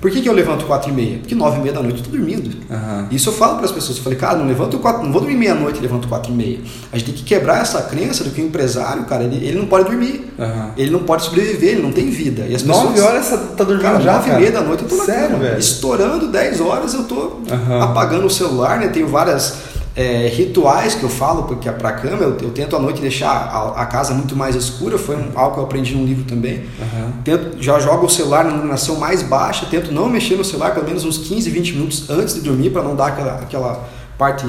Por 0.00 0.10
que, 0.10 0.22
que 0.22 0.28
eu 0.28 0.32
levanto 0.32 0.64
4 0.64 0.90
e 0.90 0.94
meia? 0.94 1.18
Porque 1.18 1.34
9 1.34 1.58
e 1.58 1.60
meia 1.60 1.74
da 1.74 1.82
noite 1.82 1.98
eu 1.98 2.04
estou 2.04 2.16
dormindo. 2.16 2.48
Uhum. 2.48 3.06
Isso 3.10 3.28
eu 3.28 3.34
falo 3.34 3.56
para 3.56 3.66
as 3.66 3.72
pessoas. 3.72 3.98
Eu 3.98 4.02
falei, 4.02 4.18
cara, 4.18 4.38
não 4.38 4.46
levanto 4.46 4.78
4, 4.78 5.02
não 5.04 5.12
vou 5.12 5.20
dormir 5.20 5.36
meia-noite 5.36 5.78
e 5.78 5.82
levanto 5.82 6.08
4 6.08 6.32
e 6.32 6.34
meia. 6.34 6.58
A 6.90 6.96
gente 6.96 7.06
tem 7.08 7.14
que 7.14 7.22
quebrar 7.22 7.60
essa 7.60 7.82
crença 7.82 8.24
do 8.24 8.30
que 8.30 8.40
o 8.40 8.46
empresário, 8.46 9.04
cara, 9.04 9.24
ele, 9.24 9.36
ele 9.46 9.58
não 9.58 9.66
pode 9.66 9.90
dormir. 9.90 10.32
Uhum. 10.38 10.70
Ele 10.78 10.90
não 10.90 11.00
pode 11.00 11.24
sobreviver, 11.24 11.72
ele 11.72 11.82
não 11.82 11.92
tem 11.92 12.08
vida. 12.08 12.46
E 12.48 12.54
as 12.54 12.62
9 12.62 12.94
pessoas, 12.94 13.10
horas 13.10 13.24
você 13.26 13.36
tá 13.36 13.64
dormindo 13.64 13.82
cara, 13.82 14.00
já, 14.00 14.12
9 14.14 14.30
e 14.30 14.36
meia 14.36 14.52
da 14.52 14.62
noite 14.62 14.84
eu 14.84 14.88
tô 14.88 14.96
na 14.96 15.04
Sério, 15.04 15.30
cama. 15.32 15.38
Velho? 15.44 15.58
Estourando 15.58 16.28
10 16.28 16.60
horas 16.62 16.94
eu 16.94 17.04
tô 17.04 17.14
uhum. 17.14 17.82
apagando 17.82 18.26
o 18.26 18.30
celular, 18.30 18.78
né? 18.78 18.88
Tenho 18.88 19.06
várias 19.06 19.69
é, 19.96 20.28
rituais 20.28 20.94
que 20.94 21.02
eu 21.02 21.08
falo 21.08 21.44
porque 21.44 21.68
é 21.68 21.72
para 21.72 21.92
cama 21.92 22.22
eu, 22.22 22.36
eu, 22.40 22.50
tento 22.50 22.76
à 22.76 22.78
noite 22.78 23.00
deixar 23.00 23.28
a, 23.28 23.82
a, 23.82 23.86
casa 23.86 24.14
muito 24.14 24.36
mais 24.36 24.54
escura 24.54 24.96
foi 24.96 25.16
um, 25.16 25.32
algo 25.34 25.54
que 25.54 25.60
eu 25.60 25.64
aprendi 25.64 25.94
num 25.94 26.04
livro 26.04 26.24
também. 26.24 26.58
Uhum. 26.78 27.12
tento, 27.24 27.60
já 27.60 27.78
jogo 27.80 28.06
o 28.06 28.08
celular 28.08 28.44
na 28.44 28.52
iluminação 28.52 28.96
mais 28.96 29.22
baixa 29.22 29.66
tento 29.68 29.90
não 29.92 30.08
mexer 30.08 30.36
no 30.36 30.44
celular 30.44 30.72
pelo 30.74 30.86
menos 30.86 31.04
uns 31.04 31.18
15 31.18 31.50
20 31.50 31.72
minutos 31.72 32.08
antes 32.08 32.34
de 32.34 32.40
dormir 32.40 32.70
para 32.70 32.82
não 32.82 32.94
dar 32.94 33.08
aquela, 33.08 33.34
aquela 33.34 33.88
parte 34.16 34.46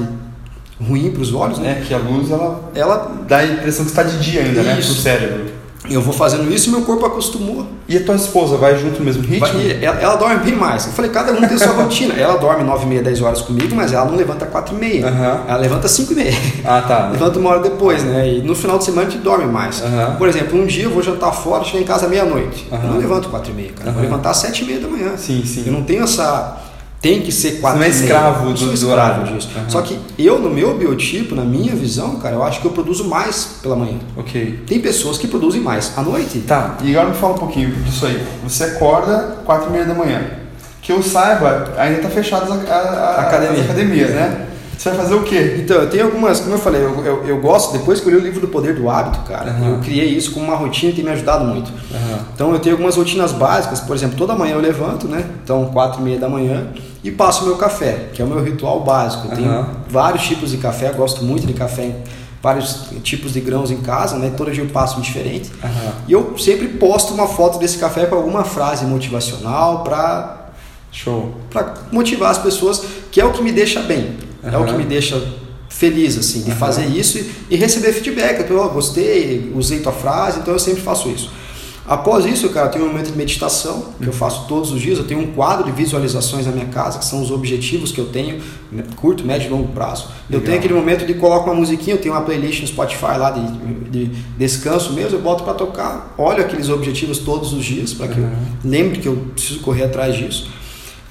ruim 0.80 1.10
para 1.10 1.22
os 1.22 1.34
olhos 1.34 1.58
né? 1.58 1.80
É 1.80 1.84
que 1.84 1.92
a 1.92 1.98
luz 1.98 2.30
ela 2.30 2.70
ela 2.74 3.24
dá 3.26 3.38
a 3.38 3.46
impressão 3.46 3.84
que 3.84 3.90
está 3.90 4.04
de 4.04 4.18
dia 4.18 4.42
ainda 4.42 4.62
né 4.62 4.76
pro 4.76 4.84
cérebro 4.84 5.61
eu 5.90 6.00
vou 6.00 6.14
fazendo 6.14 6.52
isso 6.52 6.68
e 6.68 6.72
meu 6.72 6.82
corpo 6.82 7.04
acostumou. 7.04 7.66
E 7.88 7.96
a 7.96 8.04
tua 8.04 8.14
esposa 8.14 8.56
vai 8.56 8.78
junto 8.78 9.00
no 9.00 9.04
mesmo 9.04 9.22
ritmo? 9.22 9.40
Vai, 9.40 9.82
ela, 9.82 10.00
ela, 10.00 10.16
dorme 10.16 10.36
bem 10.44 10.54
mais. 10.54 10.86
Eu 10.86 10.92
falei, 10.92 11.10
cada 11.10 11.32
um 11.32 11.40
tem 11.46 11.58
sua 11.58 11.72
rotina. 11.82 12.14
Ela 12.14 12.36
dorme 12.36 12.62
9 12.62 12.84
e 12.84 12.88
meia, 12.88 13.02
10 13.02 13.20
horas 13.22 13.42
comigo, 13.42 13.74
mas 13.74 13.92
ela 13.92 14.04
não 14.04 14.14
levanta 14.14 14.46
4 14.46 14.74
e 14.74 14.78
meia. 14.78 15.06
Uhum. 15.06 15.48
Ela 15.48 15.58
levanta 15.58 15.88
5 15.88 16.12
e 16.12 16.16
meia. 16.16 16.34
Ah, 16.64 16.82
tá. 16.82 17.08
levanta 17.12 17.38
uma 17.38 17.50
hora 17.50 17.60
depois, 17.60 18.04
né? 18.04 18.28
E 18.28 18.42
no 18.42 18.54
final 18.54 18.78
de 18.78 18.84
semana 18.84 19.08
a 19.08 19.10
gente 19.10 19.22
dorme 19.22 19.46
mais. 19.46 19.80
Uhum. 19.80 20.16
Por 20.16 20.28
exemplo, 20.28 20.60
um 20.60 20.66
dia 20.66 20.84
eu 20.84 20.90
vou 20.90 21.02
jantar 21.02 21.32
fora, 21.32 21.64
chegar 21.64 21.82
em 21.82 21.86
casa 21.86 22.06
meia-noite. 22.06 22.68
Uhum. 22.70 22.78
Eu 22.82 22.90
não 22.90 22.98
levanto 22.98 23.28
4 23.28 23.50
e 23.50 23.54
meia, 23.54 23.72
cara. 23.72 23.90
Eu 23.90 23.94
vou 23.94 24.02
levantar 24.02 24.30
às 24.30 24.36
7 24.36 24.62
e 24.62 24.66
meia 24.66 24.80
da 24.80 24.88
manhã. 24.88 25.16
Sim, 25.16 25.44
sim. 25.44 25.64
Eu 25.66 25.72
não 25.72 25.82
tenho 25.82 26.04
essa 26.04 26.58
tem 27.02 27.20
que 27.20 27.32
ser 27.32 27.60
quatro 27.60 27.80
Você 27.80 27.84
não 27.88 27.92
é 27.94 27.98
escravo 28.00 28.52
do, 28.52 28.54
do 28.54 28.72
escravo 28.72 28.92
horário. 28.92 29.34
disso. 29.34 29.50
Uhum. 29.56 29.68
Só 29.68 29.82
que 29.82 29.98
eu, 30.16 30.38
no 30.38 30.48
meu 30.48 30.78
biotipo, 30.78 31.34
na 31.34 31.42
minha 31.42 31.74
visão, 31.74 32.14
cara, 32.16 32.36
eu 32.36 32.42
acho 32.44 32.60
que 32.60 32.66
eu 32.66 32.70
produzo 32.70 33.04
mais 33.08 33.58
pela 33.60 33.74
manhã. 33.74 33.98
Ok. 34.16 34.62
Tem 34.68 34.80
pessoas 34.80 35.18
que 35.18 35.26
produzem 35.26 35.60
mais 35.60 35.92
à 35.96 36.02
noite. 36.02 36.38
Tá, 36.46 36.76
e 36.80 36.92
agora 36.96 37.08
me 37.12 37.16
fala 37.16 37.34
um 37.34 37.38
pouquinho 37.38 37.72
disso 37.82 38.06
aí. 38.06 38.24
Você 38.44 38.62
acorda 38.64 39.38
quatro 39.44 39.68
e 39.68 39.72
meia 39.72 39.84
da 39.84 39.94
manhã. 39.94 40.22
Que 40.80 40.92
eu 40.92 41.02
saiba, 41.02 41.74
ainda 41.76 42.02
tá 42.02 42.08
fechado 42.08 42.52
as, 42.52 42.70
a, 42.70 42.74
a, 42.74 43.20
Academia. 43.22 43.58
as 43.58 43.64
academias, 43.64 44.10
né? 44.10 44.46
Você 44.78 44.88
vai 44.90 44.98
fazer 44.98 45.14
o 45.14 45.22
quê? 45.22 45.56
Então, 45.60 45.76
eu 45.76 45.88
tenho 45.90 46.04
algumas, 46.06 46.40
como 46.40 46.54
eu 46.54 46.58
falei, 46.58 46.82
eu, 46.82 47.04
eu, 47.04 47.24
eu, 47.24 47.40
gosto, 47.40 47.72
depois 47.72 48.00
que 48.00 48.06
eu 48.08 48.10
li 48.12 48.16
o 48.16 48.20
livro 48.20 48.40
do 48.40 48.48
Poder 48.48 48.74
do 48.74 48.90
Hábito, 48.90 49.20
cara, 49.28 49.52
Uhum. 49.52 49.74
eu 49.74 49.78
criei 49.78 50.08
isso 50.08 50.32
como 50.32 50.46
uma 50.46 50.56
rotina 50.56 50.90
e 50.90 50.94
tem 50.96 51.04
me 51.04 51.10
ajudado 51.12 51.44
muito. 51.44 51.68
Uhum. 51.70 52.18
Então, 52.34 52.52
eu 52.52 52.58
tenho 52.58 52.74
algumas 52.74 52.96
rotinas 52.96 53.30
básicas, 53.30 53.78
por 53.78 53.94
exemplo, 53.94 54.16
toda 54.16 54.34
manhã 54.34 54.54
eu 54.54 54.60
levanto, 54.60 55.06
né? 55.06 55.24
Então, 55.44 55.66
quatro 55.66 56.00
e 56.00 56.04
meia 56.04 56.18
da 56.18 56.28
manhã 56.28 56.66
e 57.04 57.10
passo 57.10 57.44
meu 57.44 57.56
café, 57.56 58.10
que 58.12 58.22
é 58.22 58.24
o 58.24 58.28
meu 58.28 58.42
ritual 58.42 58.80
básico. 58.84 59.28
Eu 59.28 59.36
tenho 59.36 59.50
Uhum. 59.52 59.66
vários 59.88 60.22
tipos 60.24 60.50
de 60.50 60.56
café, 60.58 60.90
gosto 60.92 61.24
muito 61.24 61.46
de 61.46 61.52
café, 61.52 61.96
vários 62.42 62.86
tipos 63.02 63.32
de 63.32 63.40
grãos 63.40 63.70
em 63.70 63.78
casa, 63.78 64.16
né? 64.18 64.32
Todo 64.36 64.50
dia 64.50 64.62
eu 64.62 64.68
passo 64.68 64.98
um 64.98 65.00
diferente. 65.00 65.50
Uhum. 65.62 65.92
E 66.08 66.12
eu 66.12 66.38
sempre 66.38 66.68
posto 66.68 67.12
uma 67.14 67.26
foto 67.28 67.58
desse 67.58 67.78
café 67.78 68.06
com 68.06 68.14
alguma 68.16 68.44
frase 68.44 68.84
motivacional 68.84 69.82
para 69.82 70.38
Show. 70.90 71.34
para 71.50 71.74
motivar 71.90 72.30
as 72.30 72.38
pessoas, 72.38 72.82
que 73.10 73.20
é 73.20 73.24
o 73.24 73.32
que 73.32 73.42
me 73.42 73.50
deixa 73.52 73.80
bem, 73.80 74.16
é 74.42 74.56
o 74.56 74.60
Uhum. 74.60 74.66
que 74.66 74.72
me 74.74 74.84
deixa 74.84 75.20
feliz 75.68 76.18
assim 76.18 76.42
de 76.42 76.50
Uhum. 76.50 76.56
fazer 76.56 76.84
isso 76.86 77.18
e, 77.18 77.32
e 77.50 77.56
receber 77.56 77.92
feedback. 77.94 78.48
Eu 78.48 78.62
oh, 78.62 78.68
gostei, 78.68 79.50
usei 79.56 79.80
tua 79.80 79.92
frase, 79.92 80.38
então 80.40 80.52
eu 80.52 80.60
sempre 80.60 80.82
faço 80.82 81.08
isso. 81.08 81.30
Após 81.86 82.24
isso, 82.24 82.48
cara, 82.50 82.66
eu 82.68 82.70
tenho 82.70 82.84
um 82.84 82.88
momento 82.88 83.10
de 83.10 83.16
meditação 83.18 83.86
que 84.00 84.06
eu 84.06 84.12
faço 84.12 84.46
todos 84.46 84.70
os 84.70 84.80
dias. 84.80 84.98
Eu 84.98 85.04
tenho 85.04 85.20
um 85.20 85.32
quadro 85.32 85.64
de 85.64 85.72
visualizações 85.72 86.46
na 86.46 86.52
minha 86.52 86.66
casa, 86.66 86.98
que 86.98 87.04
são 87.04 87.20
os 87.20 87.30
objetivos 87.32 87.90
que 87.90 88.00
eu 88.00 88.06
tenho, 88.06 88.40
né, 88.70 88.84
curto, 88.96 89.24
médio 89.24 89.48
e 89.48 89.50
longo 89.50 89.68
prazo. 89.72 90.04
Eu 90.30 90.38
Legal. 90.38 90.42
tenho 90.46 90.58
aquele 90.58 90.74
momento 90.74 91.04
de 91.04 91.14
coloco 91.14 91.50
uma 91.50 91.56
musiquinha, 91.56 91.96
eu 91.96 92.00
tenho 92.00 92.14
uma 92.14 92.22
playlist 92.22 92.60
no 92.60 92.68
Spotify 92.68 93.16
lá 93.18 93.30
de, 93.32 93.90
de 93.90 94.04
descanso 94.38 94.92
mesmo, 94.92 95.18
eu 95.18 95.22
boto 95.22 95.42
para 95.42 95.54
tocar, 95.54 96.14
olho 96.16 96.40
aqueles 96.40 96.68
objetivos 96.68 97.18
todos 97.18 97.52
os 97.52 97.64
dias, 97.64 97.92
para 97.92 98.06
que 98.08 98.18
eu 98.18 98.24
Uhum. 98.24 98.30
lembre 98.64 98.98
que 99.00 99.08
eu 99.08 99.16
preciso 99.34 99.58
correr 99.60 99.82
atrás 99.84 100.16
disso. 100.16 100.48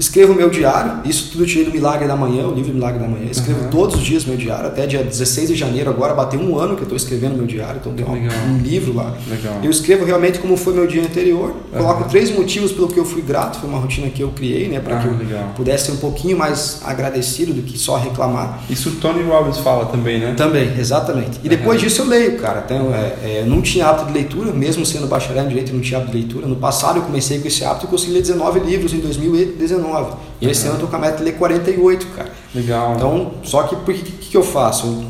Escrevo 0.02 0.34
meu 0.34 0.50
diário, 0.50 0.94
isso 1.06 1.30
tudo 1.32 1.46
tirei 1.46 1.64
do 1.66 1.72
Milagre 1.72 2.08
da 2.08 2.16
Manhã, 2.16 2.48
o 2.48 2.56
livro 2.56 2.74
Milagre 2.74 2.98
da 3.00 3.08
Manhã. 3.08 3.28
Escrevo 3.30 3.66
Uhum. 3.66 3.70
todos 3.70 3.96
os 3.98 4.02
dias 4.02 4.26
meu 4.26 4.36
diário, 4.36 4.66
até 4.66 4.88
dia 4.88 5.04
16 5.04 5.50
de 5.50 5.56
janeiro 5.56 5.92
agora, 5.92 6.16
bateu 6.16 6.40
um 6.40 6.58
ano 6.58 6.74
que 6.76 6.82
eu 6.82 6.86
estou 6.86 6.98
escrevendo 6.98 7.36
meu 7.38 7.46
diário, 7.46 7.80
então 7.80 7.94
tem 7.94 8.04
um, 8.04 8.54
um 8.56 8.58
livro 8.58 8.96
lá. 8.96 9.14
Legal. 9.30 9.60
Eu 9.62 9.70
escrevo 9.70 10.04
realmente 10.04 10.40
como 10.40 10.58
foi 10.58 10.74
meu 10.74 10.88
dia 10.88 11.04
anterior, 11.04 11.54
coloco 11.72 12.02
Uhum. 12.02 12.10
três 12.10 12.32
motivos 12.36 12.72
pelo 12.72 12.88
que 12.88 12.98
eu 13.00 13.06
fui 13.06 13.22
grato, 13.22 13.60
foi 13.60 13.70
uma 13.70 13.78
rotina 13.78 14.10
que 14.10 14.24
eu 14.24 14.30
criei, 14.30 14.68
né, 14.68 14.80
para 14.80 14.98
Ah, 14.98 15.02
que 15.04 15.08
eu 15.08 15.16
legal. 15.16 15.54
pudesse 15.56 15.86
ser 15.86 15.92
um 15.92 15.98
pouquinho 15.98 16.36
mais 16.36 16.82
agradecido 16.84 17.54
do 17.54 17.62
que 17.62 17.78
só 17.78 17.96
reclamar. 17.98 18.64
Isso 18.72 18.90
o 18.90 18.94
Tony 18.94 19.22
Robbins 19.22 19.60
fala 19.60 19.86
também, 19.86 20.20
né? 20.20 20.34
Também, 20.36 20.74
exatamente. 20.80 21.40
E 21.44 21.48
depois 21.48 21.80
disso 21.80 22.02
eu 22.02 22.08
leio, 22.08 22.38
cara. 22.40 22.64
Então, 22.66 22.92
é, 22.92 23.42
é, 23.42 23.46
não 23.46 23.62
tinha 23.62 23.86
hábito 23.86 24.08
de 24.08 24.14
leitura, 24.14 24.52
mesmo 24.52 24.84
sendo 24.84 25.06
bacharel 25.06 25.46
em 25.46 25.50
direito, 25.50 25.72
não 25.72 25.80
tinha 25.82 26.00
hábito 26.00 26.14
de 26.14 26.18
leitura. 26.24 26.48
No 26.48 26.56
passado 26.56 26.98
eu 26.98 27.04
comecei 27.04 27.38
com 27.38 27.48
esse 27.48 27.64
hábito 27.64 27.86
e 27.86 27.90
consegui 27.90 28.14
ler 28.14 28.22
19 28.22 28.60
livros 28.62 28.94
em 28.96 28.98
2019. 29.00 29.91
E 30.40 30.50
esse 30.50 30.66
ano 30.66 30.76
eu 30.76 30.80
tô 30.82 30.88
com 30.88 30.96
a 30.96 31.00
meta 31.00 31.18
de 31.18 31.24
ler 31.24 31.34
48, 31.34 32.08
cara. 32.08 32.32
Legal. 32.54 32.96
Então, 32.96 33.32
só 33.44 33.64
que 33.64 33.76
o 33.76 33.80
que, 33.80 34.12
que, 34.12 34.38
eu 34.38 34.44
faço? 34.44 34.88
Eu, 34.88 35.06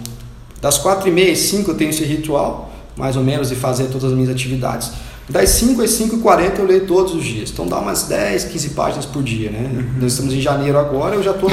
das 0.61 0.77
4 0.77 1.07
e 1.07 1.11
meia 1.11 1.31
às 1.31 1.39
5 1.39 1.71
eu 1.71 1.75
tenho 1.75 1.89
esse 1.89 2.03
ritual, 2.03 2.71
mais 2.95 3.15
ou 3.15 3.23
menos, 3.23 3.49
de 3.49 3.55
fazer 3.55 3.85
todas 3.85 4.05
as 4.05 4.13
minhas 4.13 4.29
atividades. 4.29 4.91
Das 5.29 5.49
5 5.49 5.81
às 5.81 5.91
5 5.91 6.15
e 6.17 6.19
40 6.19 6.61
eu 6.61 6.65
leio 6.65 6.85
todos 6.85 7.15
os 7.15 7.23
dias. 7.23 7.49
Então 7.51 7.65
dá 7.67 7.79
umas 7.79 8.03
10, 8.03 8.45
15 8.45 8.69
páginas 8.71 9.05
por 9.05 9.23
dia, 9.23 9.49
né? 9.49 9.93
Nós 9.99 10.13
estamos 10.13 10.33
em 10.33 10.41
janeiro 10.41 10.77
agora, 10.77 11.15
eu 11.15 11.23
já 11.23 11.31
estou 11.31 11.49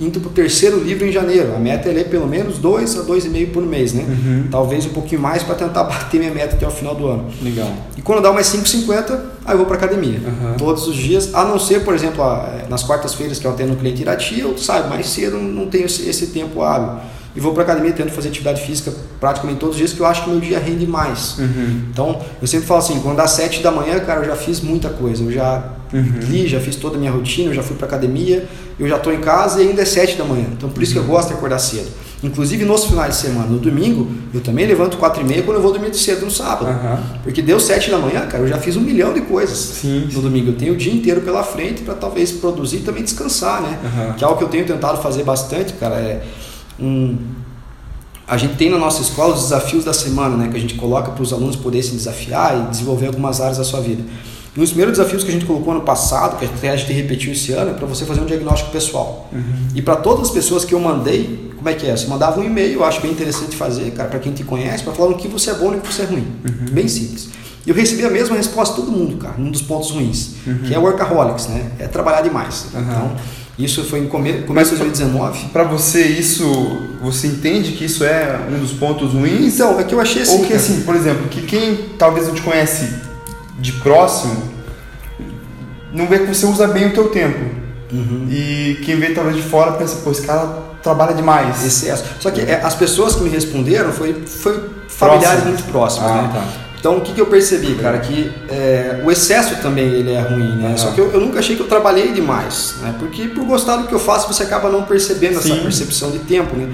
indo 0.00 0.18
para 0.18 0.30
o 0.30 0.32
terceiro 0.32 0.78
livro 0.80 1.06
em 1.06 1.12
janeiro. 1.12 1.54
A 1.54 1.58
meta 1.58 1.88
é 1.88 1.92
ler 1.92 2.08
pelo 2.08 2.26
menos 2.26 2.56
2 2.58 2.98
a 2.98 3.02
2,5 3.02 3.52
por 3.52 3.62
mês, 3.62 3.92
né? 3.92 4.04
Uhum. 4.08 4.44
Talvez 4.50 4.86
um 4.86 4.90
pouquinho 4.90 5.20
mais 5.20 5.42
para 5.42 5.54
tentar 5.54 5.84
bater 5.84 6.18
minha 6.18 6.32
meta 6.32 6.56
até 6.56 6.66
o 6.66 6.70
final 6.70 6.94
do 6.94 7.06
ano. 7.06 7.26
Legal. 7.42 7.70
E 7.96 8.02
quando 8.02 8.22
dá 8.22 8.30
umas 8.30 8.46
5,50, 8.46 9.18
aí 9.44 9.52
eu 9.52 9.58
vou 9.58 9.66
para 9.66 9.76
academia. 9.76 10.18
Uhum. 10.24 10.54
Todos 10.56 10.88
os 10.88 10.96
dias, 10.96 11.34
a 11.34 11.44
não 11.44 11.58
ser, 11.58 11.84
por 11.84 11.94
exemplo, 11.94 12.22
a- 12.24 12.62
nas 12.68 12.82
quartas-feiras 12.82 13.38
que 13.38 13.46
eu 13.46 13.50
atendo 13.50 13.70
no 13.72 13.76
cliente 13.76 14.00
Irati, 14.00 14.40
eu 14.40 14.56
saio 14.56 14.88
mais 14.88 15.06
cedo, 15.06 15.36
não 15.36 15.66
tenho 15.66 15.84
esse, 15.84 16.26
tempo 16.28 16.62
hábil. 16.62 16.98
e 17.36 17.38
vou 17.40 17.52
para 17.52 17.62
academia 17.62 17.92
tento 17.92 18.10
fazer 18.10 18.28
atividade 18.28 18.60
física 18.62 18.92
praticamente 19.20 19.60
todos 19.60 19.74
os 19.74 19.78
dias, 19.78 19.92
que 19.92 20.00
eu 20.00 20.06
acho 20.06 20.24
que 20.24 20.30
meu 20.30 20.40
dia 20.40 20.58
rende 20.58 20.86
mais. 20.86 21.38
Uhum. 21.38 21.82
Então, 21.92 22.20
eu 22.40 22.46
sempre 22.48 22.66
falo 22.66 22.80
assim, 22.80 22.98
quando 23.00 23.18
dá 23.18 23.26
7 23.28 23.62
da 23.62 23.70
manhã, 23.70 24.00
cara, 24.00 24.20
eu 24.22 24.26
já 24.26 24.34
fiz 24.34 24.60
muita 24.60 24.88
coisa. 24.88 25.22
Eu 25.22 25.30
já 25.30 25.62
uhum. 25.92 26.18
li, 26.28 26.48
já 26.48 26.58
fiz 26.58 26.74
toda 26.74 26.96
a 26.96 26.98
minha 26.98 27.12
rotina, 27.12 27.50
eu 27.50 27.54
já 27.54 27.62
fui 27.62 27.76
para 27.76 27.86
academia, 27.86 28.48
eu 28.80 28.88
já 28.88 28.96
estou 28.96 29.12
em 29.12 29.20
casa 29.20 29.62
e 29.62 29.68
ainda 29.68 29.82
é 29.82 29.84
7 29.84 30.16
da 30.16 30.24
manhã. 30.24 30.46
Então, 30.52 30.70
por 30.70 30.82
isso 30.82 30.96
uhum. 30.96 31.04
que 31.04 31.10
eu 31.10 31.14
gosto 31.14 31.28
de 31.28 31.34
acordar 31.34 31.58
cedo. 31.58 31.88
Inclusive 32.22 32.64
nos 32.64 32.86
finais 32.86 33.16
de 33.16 33.20
semana, 33.20 33.46
no 33.46 33.58
domingo, 33.58 34.10
eu 34.32 34.40
também 34.40 34.66
levanto 34.66 34.96
4 34.96 35.20
e 35.20 35.24
meia 35.24 35.42
quando 35.42 35.58
eu 35.58 35.62
vou 35.62 35.70
dormir 35.70 35.94
cedo 35.94 36.24
no 36.24 36.30
sábado. 36.30 36.66
Uhum. 36.66 36.98
Porque 37.22 37.42
deu 37.42 37.60
7 37.60 37.90
da 37.90 37.98
manhã, 37.98 38.26
cara, 38.26 38.42
eu 38.42 38.48
já 38.48 38.56
fiz 38.56 38.76
um 38.76 38.80
milhão 38.80 39.12
de 39.12 39.20
coisas 39.20 39.58
sim, 39.58 40.08
no 40.12 40.22
domingo. 40.22 40.48
Eu 40.50 40.56
tenho 40.56 40.72
o 40.72 40.76
dia 40.76 40.92
inteiro 40.92 41.20
pela 41.20 41.42
frente 41.42 41.82
para 41.82 41.94
talvez 41.94 42.32
produzir 42.32 42.78
e 42.78 42.80
também 42.80 43.02
descansar, 43.02 43.60
né? 43.60 43.78
Uhum. 43.82 44.14
Que 44.14 44.24
é 44.24 44.26
algo 44.26 44.38
que 44.38 44.44
eu 44.44 44.48
tenho 44.48 44.64
tentado 44.64 45.02
fazer 45.02 45.24
bastante, 45.24 45.74
cara. 45.74 45.96
É 45.96 46.22
um... 46.80 47.18
A 48.26 48.36
gente 48.38 48.54
tem 48.56 48.70
na 48.70 48.78
nossa 48.78 49.02
escola 49.02 49.34
os 49.34 49.42
desafios 49.42 49.84
da 49.84 49.92
semana, 49.92 50.36
né? 50.36 50.48
Que 50.48 50.56
a 50.56 50.60
gente 50.60 50.74
coloca 50.74 51.10
para 51.10 51.22
os 51.22 51.32
alunos 51.34 51.56
poderem 51.56 51.86
se 51.86 51.94
desafiar 51.94 52.58
e 52.58 52.70
desenvolver 52.70 53.08
algumas 53.08 53.40
áreas 53.40 53.58
da 53.58 53.64
sua 53.64 53.80
vida. 53.80 54.02
Um 54.56 54.60
dos 54.60 54.70
primeiros 54.70 54.98
desafios 54.98 55.22
que 55.22 55.30
a 55.30 55.32
gente 55.32 55.44
colocou 55.44 55.72
ano 55.72 55.82
passado, 55.82 56.36
que 56.38 56.44
até 56.44 56.70
a 56.70 56.76
gente 56.76 56.92
repetiu 56.92 57.32
esse 57.32 57.52
ano, 57.52 57.70
é 57.70 57.74
para 57.74 57.86
você 57.86 58.04
fazer 58.04 58.20
um 58.20 58.26
diagnóstico 58.26 58.70
pessoal. 58.70 59.28
Uhum. 59.32 59.68
E 59.74 59.80
para 59.80 59.96
todas 59.96 60.28
as 60.28 60.30
pessoas 60.30 60.64
que 60.64 60.74
eu 60.74 60.80
mandei, 60.80 61.50
como 61.56 61.68
é 61.68 61.74
que 61.74 61.86
é? 61.86 61.96
Você 61.96 62.08
mandava 62.08 62.40
um 62.40 62.44
e-mail, 62.44 62.74
eu 62.74 62.84
acho 62.84 63.00
bem 63.00 63.12
interessante 63.12 63.54
fazer, 63.54 63.92
cara, 63.92 64.08
para 64.08 64.18
quem 64.18 64.32
te 64.32 64.42
conhece, 64.42 64.82
para 64.82 64.92
falar 64.92 65.10
no 65.10 65.16
que 65.16 65.28
você 65.28 65.50
é 65.50 65.54
bom 65.54 65.72
e 65.72 65.76
no 65.76 65.80
que 65.82 65.92
você 65.92 66.02
é 66.02 66.06
ruim. 66.06 66.26
Uhum. 66.44 66.72
Bem 66.72 66.88
simples. 66.88 67.28
E 67.64 67.70
eu 67.70 67.76
recebi 67.76 68.04
a 68.04 68.10
mesma 68.10 68.36
resposta 68.36 68.74
de 68.74 68.80
todo 68.80 68.96
mundo, 68.96 69.18
cara, 69.18 69.34
num 69.38 69.50
dos 69.50 69.62
pontos 69.62 69.90
ruins, 69.90 70.30
uhum. 70.46 70.58
que 70.66 70.74
é 70.74 70.78
workaholics, 70.78 71.46
né? 71.46 71.70
É 71.78 71.86
trabalhar 71.86 72.22
demais. 72.22 72.66
Então, 72.70 73.12
isso 73.58 73.84
foi 73.84 74.00
em 74.00 74.06
come 74.08 74.42
começo 74.42 74.70
de 74.72 74.78
2019. 74.78 75.50
Para 75.50 75.64
você, 75.64 76.02
isso, 76.02 76.44
você 77.02 77.26
entende 77.26 77.72
que 77.72 77.84
isso 77.84 78.02
é 78.02 78.40
um 78.50 78.58
dos 78.58 78.72
pontos 78.72 79.12
ruins? 79.12 79.54
Então, 79.54 79.78
é 79.78 79.84
que 79.84 79.94
eu 79.94 80.00
achei 80.00 80.22
assim. 80.22 80.32
Ou 80.32 80.40
que, 80.40 80.48
cara. 80.48 80.60
assim, 80.60 80.80
por 80.80 80.96
exemplo, 80.96 81.28
que 81.28 81.42
quem 81.42 81.76
talvez 81.98 82.26
não 82.26 82.34
te 82.34 82.42
conhece 82.42 83.09
de 83.60 83.72
próximo 83.72 84.50
não 85.92 86.06
vê 86.06 86.20
que 86.20 86.26
você 86.26 86.46
usa 86.46 86.66
bem 86.68 86.88
o 86.88 86.92
teu 86.92 87.08
tempo. 87.08 87.38
Uhum. 87.92 88.28
E 88.30 88.80
quem 88.84 88.96
vê 88.96 89.10
talvez 89.10 89.36
de 89.36 89.42
fora 89.42 89.72
pensa, 89.72 89.96
pô, 90.04 90.12
esse 90.12 90.22
cara 90.22 90.46
trabalha 90.82 91.14
demais. 91.14 91.64
Excesso. 91.64 92.04
Só 92.20 92.30
que 92.30 92.40
é, 92.40 92.60
as 92.62 92.74
pessoas 92.74 93.16
que 93.16 93.22
me 93.22 93.28
responderam 93.28 93.92
foi, 93.92 94.14
foi 94.24 94.70
familiares 94.88 95.44
muito 95.44 95.64
próximos, 95.64 96.10
ah, 96.10 96.22
né? 96.22 96.30
Tá. 96.32 96.44
Então 96.78 96.96
o 96.96 97.00
que, 97.02 97.12
que 97.12 97.20
eu 97.20 97.26
percebi, 97.26 97.74
cara, 97.74 97.98
que 97.98 98.32
é, 98.48 99.02
o 99.04 99.10
excesso 99.10 99.56
também 99.56 99.84
ele 99.84 100.12
é 100.12 100.20
ruim, 100.20 100.56
né? 100.56 100.74
Só 100.78 100.92
que 100.92 101.00
eu, 101.00 101.10
eu, 101.12 101.20
nunca 101.20 101.40
achei 101.40 101.54
que 101.54 101.60
eu 101.60 101.68
trabalhei 101.68 102.12
demais, 102.12 102.76
né? 102.80 102.94
Porque 102.98 103.28
por 103.28 103.44
gostar 103.44 103.76
do 103.76 103.86
que 103.86 103.94
eu 103.94 103.98
faço 103.98 104.32
você 104.32 104.44
acaba 104.44 104.70
não 104.70 104.84
percebendo 104.84 105.38
Sim. 105.40 105.52
essa 105.52 105.62
percepção 105.62 106.10
de 106.10 106.20
tempo, 106.20 106.56
né? 106.56 106.72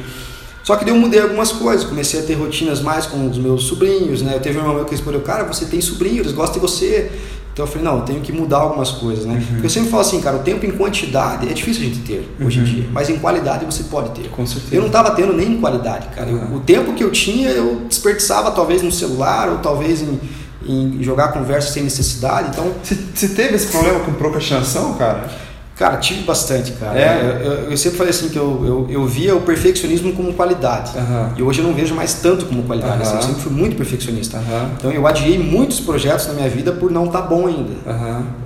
Só 0.66 0.74
que 0.74 0.84
daí 0.84 0.92
eu 0.92 1.00
mudei 1.00 1.20
algumas 1.20 1.52
coisas, 1.52 1.84
comecei 1.86 2.18
a 2.18 2.22
ter 2.24 2.34
rotinas 2.34 2.80
mais 2.80 3.06
com 3.06 3.28
os 3.30 3.38
meus 3.38 3.64
sobrinhos, 3.64 4.20
né? 4.20 4.34
Eu 4.34 4.40
teve 4.40 4.58
um 4.58 4.62
irmão 4.62 4.74
meu 4.74 4.84
que 4.84 4.90
respondeu, 4.90 5.20
cara, 5.20 5.44
você 5.44 5.64
tem 5.64 5.80
sobrinhos, 5.80 6.20
eles 6.26 6.32
gostam 6.32 6.54
de 6.54 6.60
você. 6.60 7.12
Então 7.52 7.64
eu 7.64 7.70
falei, 7.70 7.84
não, 7.84 7.98
eu 7.98 8.02
tenho 8.02 8.20
que 8.20 8.32
mudar 8.32 8.58
algumas 8.58 8.90
coisas, 8.90 9.24
né? 9.24 9.34
Uhum. 9.34 9.46
Porque 9.52 9.66
eu 9.66 9.70
sempre 9.70 9.88
falo 9.90 10.02
assim, 10.02 10.20
cara, 10.20 10.36
o 10.36 10.40
tempo 10.40 10.66
em 10.66 10.72
quantidade 10.72 11.48
é 11.48 11.52
difícil 11.52 11.82
a 11.82 11.86
gente 11.86 12.00
ter 12.00 12.28
hoje 12.44 12.58
em 12.58 12.62
Uhum. 12.62 12.66
dia, 12.68 12.88
mas 12.92 13.08
em 13.08 13.16
qualidade 13.16 13.64
você 13.64 13.84
pode 13.84 14.10
ter. 14.10 14.28
Com 14.28 14.44
certeza. 14.44 14.74
Eu 14.74 14.80
não 14.80 14.88
estava 14.88 15.12
tendo 15.12 15.32
nem 15.32 15.52
em 15.52 15.60
qualidade, 15.60 16.08
cara. 16.08 16.28
Eu- 16.28 16.36
Uhum. 16.36 16.56
o 16.56 16.60
tempo 16.60 16.92
que 16.94 17.04
eu 17.04 17.10
tinha, 17.12 17.48
eu 17.50 17.82
desperdiçava 17.88 18.50
talvez 18.50 18.82
no 18.82 18.90
celular 18.90 19.48
ou 19.48 19.58
talvez 19.58 20.02
em, 20.02 20.18
em 20.66 21.00
jogar 21.02 21.28
conversa 21.28 21.72
sem 21.72 21.84
necessidade. 21.84 22.48
Então, 22.52 22.72
você 23.14 23.28
teve 23.28 23.54
esse 23.54 23.68
problema 23.68 24.00
com 24.00 24.12
procrastinação, 24.14 24.94
cara? 24.94 25.30
Cara, 25.76 25.98
tive 25.98 26.22
bastante, 26.22 26.72
cara. 26.72 26.98
É? 26.98 27.42
Eu, 27.44 27.70
eu- 27.70 27.76
sempre 27.76 27.98
falei 27.98 28.10
assim 28.10 28.30
que 28.30 28.38
eu, 28.38 28.64
eu, 28.66 28.86
eu 28.90 29.06
via 29.06 29.36
o 29.36 29.42
perfeccionismo 29.42 30.12
como 30.14 30.32
qualidade. 30.32 30.92
Aham. 30.96 31.32
E 31.36 31.42
hoje 31.42 31.60
eu 31.60 31.66
não 31.66 31.74
vejo 31.74 31.94
mais 31.94 32.14
tanto 32.14 32.46
como 32.46 32.62
qualidade. 32.62 33.02
assim, 33.02 33.10
Aham. 33.12 33.20
eu 33.20 33.26
sempre 33.26 33.42
fui 33.42 33.52
muito 33.52 33.76
perfeccionista. 33.76 34.38
Aham. 34.38 34.70
Então 34.78 34.90
eu 34.90 35.06
adiei 35.06 35.38
muitos 35.38 35.78
projetos 35.80 36.26
na 36.28 36.32
minha 36.34 36.48
vida 36.48 36.72
por 36.72 36.90
não 36.90 37.04
estar 37.06 37.22
bom 37.22 37.46
ainda. 37.46 37.72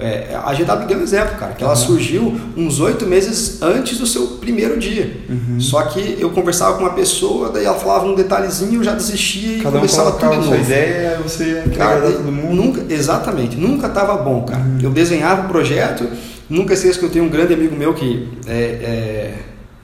É, 0.00 0.36
a 0.44 0.52
GW 0.52 0.86
deu 0.88 0.98
um 0.98 1.02
exemplo, 1.02 1.36
cara, 1.38 1.52
que 1.52 1.62
ela 1.62 1.76
surgiu 1.76 2.34
uns 2.56 2.80
oito 2.80 3.06
meses 3.06 3.62
antes 3.62 3.98
do 3.98 4.06
seu 4.06 4.26
primeiro 4.40 4.78
dia. 4.78 5.20
Uhum. 5.28 5.60
Só 5.60 5.82
que 5.82 6.16
eu 6.18 6.30
conversava 6.30 6.74
com 6.76 6.80
uma 6.82 6.94
pessoa, 6.94 7.50
daí 7.50 7.64
ela 7.64 7.78
falava 7.78 8.06
um 8.06 8.14
detalhezinho, 8.14 8.80
eu 8.80 8.84
já 8.84 8.94
desistia 8.94 9.58
e 9.58 9.60
Cada 9.60 9.76
um 9.76 9.80
começava 9.80 10.10
colocava 10.12 10.32
tudo 10.34 10.42
de 10.42 10.48
sua 10.48 10.56
novo. 10.58 10.68
ideia, 10.70 11.20
você 11.22 11.62
Cara, 11.76 12.00
todo 12.00 12.32
mundo. 12.32 12.54
nunca, 12.54 12.92
exatamente, 12.92 13.56
nunca 13.56 13.86
estava 13.86 14.16
bom, 14.16 14.42
cara. 14.42 14.62
Uhum. 14.62 14.78
Eu 14.82 14.90
desenhava 14.90 15.42
o 15.46 15.48
projeto, 15.48 16.08
nunca 16.50 16.74
esqueço 16.74 16.98
que 16.98 17.04
eu 17.06 17.10
tenho 17.10 17.24
um 17.24 17.28
grande 17.30 17.54
amigo 17.54 17.74
meu 17.74 17.94
que 17.94 18.28
é, 18.46 18.52
é, 18.52 19.34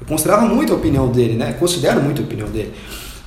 eu 0.00 0.06
considerava 0.06 0.44
muito 0.46 0.72
a 0.72 0.76
opinião 0.76 1.08
dele, 1.10 1.34
né? 1.34 1.54
Considero 1.58 2.02
muito 2.02 2.20
a 2.20 2.24
opinião 2.24 2.48
dele. 2.48 2.74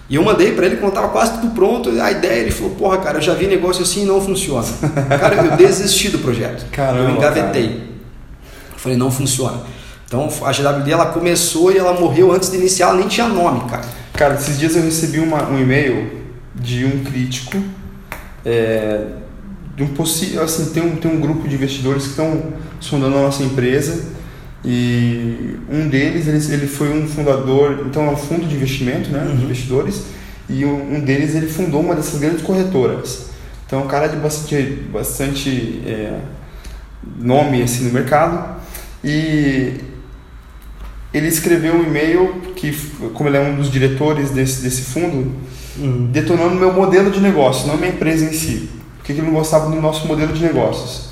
E 0.10 0.15
eu 0.15 0.23
mandei 0.23 0.52
para 0.54 0.65
ele 0.65 0.78
quando 0.78 0.89
estava 0.89 1.10
quase 1.10 1.39
tudo 1.39 1.54
pronto, 1.54 1.89
a 2.02 2.12
ideia, 2.12 2.41
ele 2.41 2.52
falou, 2.52 2.73
porra, 2.75 2.97
cara, 2.97 3.17
eu 3.19 3.21
já 3.21 3.34
vi 3.36 3.45
negócio 3.47 3.84
assim 3.84 4.02
e 4.04 4.06
não 4.06 4.19
funciona. 4.19 4.65
cara, 5.19 5.36
eu 5.36 5.56
desisti 5.58 6.10
do 6.10 6.19
projeto. 6.19 6.65
Caramba, 6.71 7.10
eu 7.12 7.15
engavetei. 7.15 7.84
Eu 8.73 8.78
falei, 8.78 8.97
não 8.97 9.12
funciona. 9.12 9.62
Então 10.08 10.28
a 10.43 10.52
GWD 10.52 10.91
ela 10.91 11.06
começou 11.08 11.71
e 11.71 11.78
ela 11.78 11.93
morreu 11.93 12.32
antes 12.32 12.49
de 12.49 12.58
iniciar, 12.58 12.88
ela 12.88 12.97
nem 12.97 13.08
tinha 13.08 13.28
nome, 13.28 13.69
cara. 13.69 13.84
Cara, 14.13 14.34
esses 14.34 14.58
dias 14.58 14.75
eu 14.75 14.82
recebi 14.82 15.19
uma- 15.19 15.47
um 15.47 15.60
e-mail 15.60 16.23
de 16.56 16.84
um 16.86 17.04
crítico, 17.04 17.58
é, 18.43 19.02
de 19.79 19.85
um 19.85 19.87
possível, 19.87 20.43
assim, 20.43 20.73
tem 20.73 20.83
um, 20.83 20.97
tem 20.97 21.09
um 21.09 21.21
grupo 21.21 21.47
de 21.47 21.55
investidores 21.55 22.03
que 22.03 22.09
estão 22.09 22.51
sondando 22.81 23.15
a 23.15 23.21
nossa 23.21 23.41
empresa 23.43 24.07
e 24.65 25.55
um 25.71 25.87
deles, 25.87 26.27
ele, 26.27 26.53
ele 26.53 26.67
foi 26.67 26.91
um 26.91 27.07
fundador, 27.07 27.85
então 27.87 28.05
é 28.05 28.09
um 28.09 28.17
fundo 28.17 28.45
de 28.45 28.55
investimento, 28.55 29.09
né, 29.09 29.23
de 29.23 29.37
Uhum. 29.37 29.43
investidores, 29.45 30.03
e 30.49 30.65
um, 30.65 30.95
um 30.95 30.99
deles 30.99 31.33
ele 31.33 31.47
fundou 31.47 31.79
uma 31.79 31.95
dessas 31.95 32.19
grandes 32.19 32.41
corretoras. 32.41 33.29
Então 33.65 33.79
é 33.79 33.83
um 33.83 33.87
cara 33.87 34.07
de 34.07 34.17
bastante, 34.17 34.83
bastante 34.91 35.81
é, 35.85 36.19
nome 37.17 37.61
assim 37.61 37.85
no 37.85 37.93
mercado 37.93 38.57
e 39.01 39.75
ele 41.13 41.27
escreveu 41.27 41.75
um 41.75 41.83
e-mail 41.83 42.41
que, 42.57 42.75
como 43.13 43.29
ele 43.29 43.37
é 43.37 43.39
um 43.39 43.55
dos 43.55 43.71
diretores 43.71 44.31
desse, 44.31 44.61
desse 44.61 44.81
fundo, 44.81 45.31
detonando 46.11 46.55
meu 46.55 46.73
modelo 46.73 47.09
de 47.09 47.21
negócio, 47.21 47.65
não 47.65 47.77
minha 47.77 47.91
empresa 47.91 48.25
em 48.25 48.33
si. 48.33 48.78
Porque 49.09 49.21
ele 49.21 49.31
não 49.31 49.39
gostava 49.39 49.71
do 49.71 49.81
nosso 49.81 50.07
modelo 50.07 50.31
de 50.31 50.43
negócios. 50.43 51.09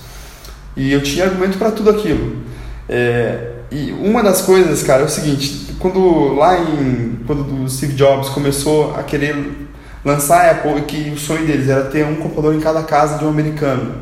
E 0.75 0.93
eu 0.93 1.01
tinha 1.01 1.25
argumento 1.25 1.57
para 1.57 1.71
tudo 1.71 1.89
aquilo. 1.89 2.43
É, 2.88 3.53
e 3.71 3.91
uma 3.91 4.21
das 4.21 4.43
coisas, 4.43 4.83
cara, 4.83 5.01
é 5.01 5.05
o 5.05 5.10
seguinte: 5.10 5.75
quando 5.79 6.36
lá 6.36 6.60
em. 6.60 7.17
Quando 7.25 7.63
o 7.63 7.67
Steve 7.67 7.93
Jobs 7.93 8.29
começou 8.29 8.93
a 8.95 9.01
querer 9.01 9.67
lançar 10.05 10.45
a 10.45 10.51
Apple, 10.51 10.81
que 10.83 11.10
o 11.10 11.17
sonho 11.17 11.47
deles 11.47 11.67
era 11.67 11.86
ter 11.86 12.05
um 12.05 12.17
computador 12.17 12.53
em 12.53 12.60
cada 12.60 12.83
casa 12.83 13.17
de 13.17 13.25
um 13.25 13.29
americano. 13.29 13.95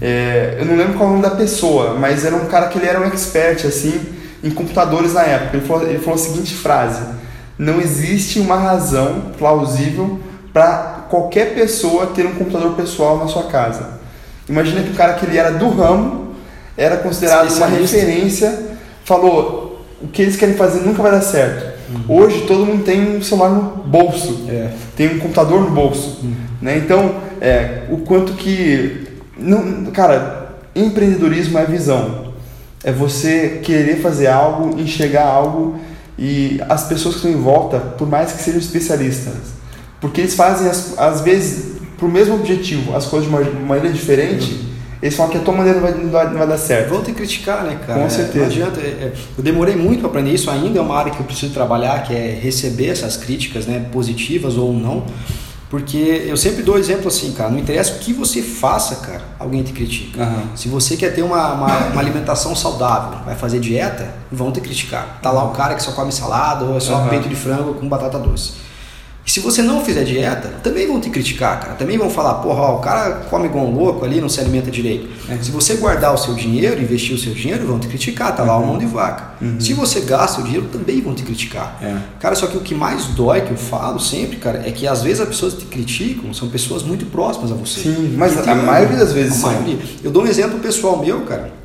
É, 0.00 0.58
eu 0.60 0.64
não 0.64 0.76
lembro 0.76 0.94
qual 0.94 1.08
é 1.08 1.12
o 1.12 1.16
nome 1.16 1.28
da 1.28 1.34
pessoa, 1.34 1.94
mas 1.98 2.24
era 2.24 2.36
um 2.36 2.46
cara 2.46 2.68
que 2.68 2.78
ele 2.78 2.86
era 2.86 3.00
um 3.00 3.04
expert 3.04 3.66
assim 3.66 4.00
em 4.44 4.50
computadores 4.50 5.12
na 5.12 5.22
época. 5.22 5.56
Ele 5.56 5.66
falou, 5.66 5.88
ele 5.88 5.98
falou 5.98 6.14
a 6.14 6.18
seguinte 6.18 6.54
frase: 6.54 7.02
Não 7.58 7.80
existe 7.80 8.38
uma 8.38 8.56
razão 8.56 9.32
plausível 9.36 10.20
para 10.52 11.03
qualquer 11.08 11.54
pessoa 11.54 12.06
ter 12.06 12.26
um 12.26 12.34
computador 12.34 12.74
pessoal 12.74 13.18
na 13.18 13.26
sua 13.28 13.44
casa. 13.44 14.00
Imagina 14.48 14.82
que 14.82 14.90
o 14.90 14.94
cara 14.94 15.14
que 15.14 15.26
ele 15.26 15.38
era 15.38 15.52
do 15.52 15.68
ramo 15.70 16.34
era 16.76 16.96
considerado 16.98 17.50
uma 17.54 17.66
referência, 17.66 18.76
falou 19.04 19.84
o 20.02 20.08
que 20.08 20.22
eles 20.22 20.36
querem 20.36 20.54
fazer 20.54 20.80
nunca 20.80 21.02
vai 21.02 21.12
dar 21.12 21.22
certo. 21.22 21.74
Hoje 22.08 22.42
todo 22.46 22.66
mundo 22.66 22.84
tem 22.84 23.16
um 23.16 23.22
celular 23.22 23.50
no 23.50 23.62
bolso 23.84 24.46
É. 24.48 24.70
tem 24.96 25.14
um 25.14 25.18
computador 25.18 25.60
no 25.60 25.70
bolso, 25.70 26.24
né? 26.60 26.78
Então, 26.78 27.14
é, 27.40 27.82
o 27.90 27.98
quanto 27.98 28.32
que 28.32 29.06
não, 29.36 29.84
cara, 29.86 30.54
empreendedorismo 30.74 31.58
é 31.58 31.64
visão. 31.64 32.32
É 32.82 32.92
você 32.92 33.60
querer 33.62 34.00
fazer 34.00 34.26
algo, 34.26 34.78
enxergar 34.78 35.24
algo 35.24 35.78
e 36.18 36.60
as 36.68 36.84
pessoas 36.84 37.16
que 37.16 37.26
estão 37.26 37.40
em 37.40 37.42
volta, 37.42 37.78
por 37.78 38.08
mais 38.08 38.32
que 38.32 38.42
sejam 38.42 38.60
especialistas, 38.60 39.34
porque 40.04 40.20
eles 40.20 40.34
fazem 40.34 40.68
as- 40.68 40.98
às 40.98 41.22
vezes 41.22 41.76
pro 41.96 42.06
mesmo 42.06 42.34
objetivo, 42.34 42.94
as 42.94 43.06
coisas 43.06 43.26
de 43.26 43.34
uma 43.34 43.42
maneira 43.66 43.90
diferente, 43.90 44.60
eles 45.00 45.16
falam 45.16 45.32
que 45.32 45.38
a 45.38 45.40
tua 45.40 45.54
maneira 45.54 45.80
não 45.80 46.10
vai, 46.10 46.26
não 46.28 46.38
vai, 46.38 46.46
dar 46.46 46.58
certo. 46.58 46.90
Vão 46.90 47.02
te 47.02 47.12
criticar, 47.12 47.64
né, 47.64 47.78
cara? 47.86 48.00
Com 48.00 48.04
É, 48.06 48.08
certeza. 48.10 48.38
Não 48.40 48.44
adianta. 48.44 48.80
é, 48.80 48.84
é, 48.84 49.12
eu 49.38 49.42
demorei 49.42 49.74
muito 49.74 50.00
para 50.00 50.08
aprender 50.10 50.32
isso, 50.32 50.50
ainda 50.50 50.78
é 50.78 50.82
uma 50.82 50.94
área 50.94 51.10
que 51.10 51.18
eu 51.18 51.24
preciso 51.24 51.54
trabalhar, 51.54 52.02
que 52.02 52.12
é 52.14 52.38
receber 52.38 52.88
essas 52.88 53.16
críticas, 53.16 53.64
né, 53.64 53.86
positivas 53.90 54.58
ou 54.58 54.74
não. 54.74 55.04
Porque 55.70 55.96
eu 56.26 56.36
sempre 56.36 56.62
dou 56.62 56.78
exemplo 56.78 57.08
assim, 57.08 57.32
cara, 57.32 57.50
não 57.50 57.58
interessa 57.58 57.94
o 57.94 57.98
que 57.98 58.12
você 58.12 58.42
faça, 58.42 58.96
cara, 58.96 59.22
alguém 59.38 59.62
te 59.62 59.72
critica. 59.72 60.22
Aham. 60.22 60.42
Se 60.54 60.68
você 60.68 60.96
quer 60.98 61.14
ter 61.14 61.22
uma, 61.22 61.52
uma, 61.54 61.78
uma 61.88 62.00
alimentação 62.00 62.54
saudável, 62.54 63.20
vai 63.24 63.34
fazer 63.34 63.58
dieta, 63.58 64.06
vão 64.30 64.52
te 64.52 64.60
criticar. 64.60 65.18
Tá 65.22 65.30
lá 65.32 65.42
o 65.44 65.50
cara 65.52 65.74
que 65.74 65.82
só 65.82 65.92
come 65.92 66.12
salada 66.12 66.64
ou 66.66 66.76
é 66.76 66.80
só 66.80 66.96
Aham. 66.96 67.08
peito 67.08 67.28
de 67.30 67.34
frango 67.34 67.74
com 67.74 67.88
batata 67.88 68.18
doce. 68.18 68.52
E 69.26 69.30
se 69.30 69.40
você 69.40 69.62
não 69.62 69.82
fizer 69.82 70.04
dieta, 70.04 70.48
também 70.62 70.86
vão 70.86 71.00
te 71.00 71.08
criticar, 71.08 71.58
cara. 71.58 71.74
Também 71.74 71.96
vão 71.96 72.10
falar, 72.10 72.34
porra, 72.34 72.60
ó, 72.60 72.76
o 72.76 72.80
cara 72.80 73.26
come 73.30 73.46
igual 73.46 73.64
um 73.64 73.74
louco 73.74 74.04
ali, 74.04 74.20
não 74.20 74.28
se 74.28 74.38
alimenta 74.38 74.70
direito. 74.70 75.08
É. 75.28 75.38
Se 75.42 75.50
você 75.50 75.74
guardar 75.76 76.12
o 76.12 76.18
seu 76.18 76.34
dinheiro, 76.34 76.80
investir 76.80 77.14
o 77.14 77.18
seu 77.18 77.32
dinheiro, 77.32 77.66
vão 77.66 77.78
te 77.78 77.88
criticar, 77.88 78.36
tá 78.36 78.44
lá 78.44 78.58
o 78.58 78.66
mão 78.66 78.76
de 78.76 78.84
vaca. 78.84 79.34
Uhum. 79.40 79.58
Se 79.58 79.72
você 79.72 80.00
gasta 80.00 80.42
o 80.42 80.44
dinheiro, 80.44 80.68
também 80.70 81.00
vão 81.00 81.14
te 81.14 81.22
criticar. 81.22 81.78
É. 81.80 81.96
Cara, 82.20 82.34
só 82.34 82.46
que 82.46 82.56
o 82.56 82.60
que 82.60 82.74
mais 82.74 83.06
dói, 83.06 83.40
que 83.40 83.50
eu 83.50 83.56
falo 83.56 83.98
sempre, 83.98 84.36
cara, 84.36 84.62
é 84.66 84.70
que 84.70 84.86
às 84.86 85.02
vezes 85.02 85.20
as 85.20 85.28
pessoas 85.28 85.54
te 85.54 85.64
criticam, 85.64 86.34
são 86.34 86.48
pessoas 86.48 86.82
muito 86.82 87.06
próximas 87.06 87.50
a 87.50 87.54
você. 87.54 87.80
Sim, 87.80 88.14
mas 88.18 88.36
a 88.46 88.54
maioria 88.54 88.98
das 88.98 89.12
vezes 89.12 89.42
a 89.42 89.48
maioria. 89.48 89.78
Eu 90.02 90.10
dou 90.10 90.22
um 90.22 90.26
exemplo 90.26 90.58
pessoal 90.58 90.98
meu, 90.98 91.22
cara. 91.22 91.63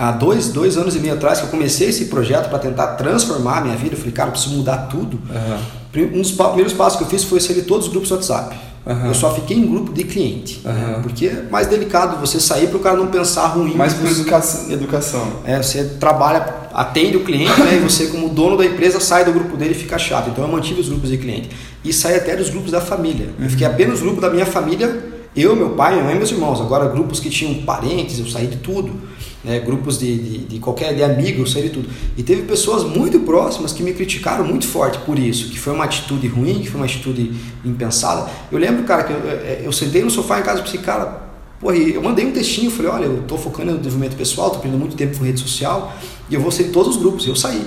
Há 0.00 0.12
dois, 0.12 0.48
dois 0.48 0.78
anos 0.78 0.96
e 0.96 0.98
meio 0.98 1.12
atrás 1.12 1.40
que 1.40 1.44
eu 1.44 1.50
comecei 1.50 1.90
esse 1.90 2.06
projeto 2.06 2.48
para 2.48 2.58
tentar 2.58 2.86
transformar 2.94 3.58
a 3.58 3.60
minha 3.60 3.76
vida, 3.76 3.94
eu 3.94 3.98
falei, 3.98 4.12
cara, 4.12 4.28
eu 4.28 4.32
preciso 4.32 4.56
mudar 4.56 4.88
tudo. 4.88 5.20
Uhum. 5.28 6.04
Um 6.14 6.22
dos 6.22 6.30
primeiros 6.30 6.72
passos 6.72 6.96
que 6.96 7.04
eu 7.04 7.08
fiz 7.08 7.22
foi 7.22 7.38
sair 7.38 7.56
de 7.56 7.62
todos 7.62 7.84
os 7.84 7.92
grupos 7.92 8.08
do 8.08 8.14
WhatsApp. 8.14 8.56
Uhum. 8.86 9.08
Eu 9.08 9.14
só 9.14 9.34
fiquei 9.34 9.58
em 9.58 9.66
grupo 9.66 9.92
de 9.92 10.04
cliente. 10.04 10.62
Uhum. 10.64 10.72
Né? 10.72 11.00
Porque 11.02 11.26
é 11.26 11.42
mais 11.50 11.66
delicado 11.66 12.18
você 12.18 12.40
sair 12.40 12.68
para 12.68 12.78
o 12.78 12.80
cara 12.80 12.96
não 12.96 13.08
pensar 13.08 13.48
ruim. 13.48 13.74
Mais 13.74 13.92
por 13.92 14.10
educação, 14.10 14.72
educação. 14.72 15.32
É, 15.44 15.62
você 15.62 15.84
trabalha, 15.84 16.46
atende 16.72 17.18
o 17.18 17.22
cliente, 17.22 17.60
né? 17.60 17.76
e 17.76 17.80
você, 17.80 18.06
como 18.06 18.30
dono 18.30 18.56
da 18.56 18.64
empresa, 18.64 18.98
sai 19.00 19.26
do 19.26 19.32
grupo 19.32 19.54
dele 19.54 19.72
e 19.72 19.74
fica 19.74 19.98
chato. 19.98 20.30
Então 20.30 20.42
eu 20.42 20.50
mantive 20.50 20.80
os 20.80 20.88
grupos 20.88 21.10
de 21.10 21.18
cliente. 21.18 21.50
E 21.84 21.92
saí 21.92 22.16
até 22.16 22.34
dos 22.34 22.48
grupos 22.48 22.70
da 22.70 22.80
família. 22.80 23.26
Uhum. 23.38 23.44
Eu 23.44 23.50
fiquei 23.50 23.66
apenas 23.66 23.98
no 23.98 24.06
grupo 24.06 24.22
da 24.22 24.30
minha 24.30 24.46
família, 24.46 25.10
eu, 25.36 25.54
meu 25.54 25.70
pai, 25.70 25.92
minha 25.92 26.04
mãe 26.04 26.14
e 26.14 26.16
meus 26.16 26.30
irmãos. 26.30 26.58
Agora, 26.58 26.88
grupos 26.88 27.20
que 27.20 27.28
tinham 27.28 27.62
parentes, 27.64 28.18
eu 28.18 28.26
saí 28.26 28.46
de 28.46 28.56
tudo 28.56 29.09
né, 29.42 29.58
grupos 29.58 29.98
de, 29.98 30.18
de, 30.18 30.38
de, 30.38 30.58
qualquer 30.58 30.94
de 30.94 31.02
amigos, 31.02 31.52
sei 31.52 31.64
de 31.64 31.70
tudo. 31.70 31.88
E 32.16 32.22
teve 32.22 32.42
pessoas 32.42 32.84
muito 32.84 33.20
próximas 33.20 33.72
que 33.72 33.82
me 33.82 33.92
criticaram 33.92 34.44
muito 34.44 34.66
forte 34.66 34.98
por 34.98 35.18
isso, 35.18 35.48
que 35.48 35.58
foi 35.58 35.72
uma 35.72 35.84
atitude 35.84 36.26
ruim, 36.26 36.60
que 36.60 36.68
foi 36.68 36.80
uma 36.80 36.86
atitude 36.86 37.32
impensada. 37.64 38.30
Eu 38.52 38.58
lembro, 38.58 38.84
cara, 38.84 39.04
que 39.04 39.12
eu, 39.12 39.18
eu 39.64 39.72
sentei 39.72 40.02
no 40.02 40.10
sofá 40.10 40.40
em 40.40 40.42
casa 40.42 40.60
e 40.60 40.62
pensei, 40.62 40.80
cara, 40.80 41.22
porra, 41.58 41.76
eu 41.76 42.02
mandei 42.02 42.26
um 42.26 42.32
textinho, 42.32 42.70
falei, 42.70 42.90
olha, 42.90 43.04
eu 43.04 43.20
estou 43.20 43.38
focando 43.38 43.72
no 43.72 43.78
desenvolvimento 43.78 44.16
pessoal, 44.16 44.48
estou 44.48 44.62
perdendo 44.62 44.80
muito 44.80 44.96
tempo 44.96 45.16
com 45.16 45.24
rede 45.24 45.40
social 45.40 45.94
e 46.28 46.34
eu 46.34 46.40
vou 46.40 46.50
sair 46.50 46.66
de 46.66 46.72
todos 46.72 46.96
os 46.96 47.00
grupos. 47.00 47.26
Eu 47.26 47.36
saí. 47.36 47.62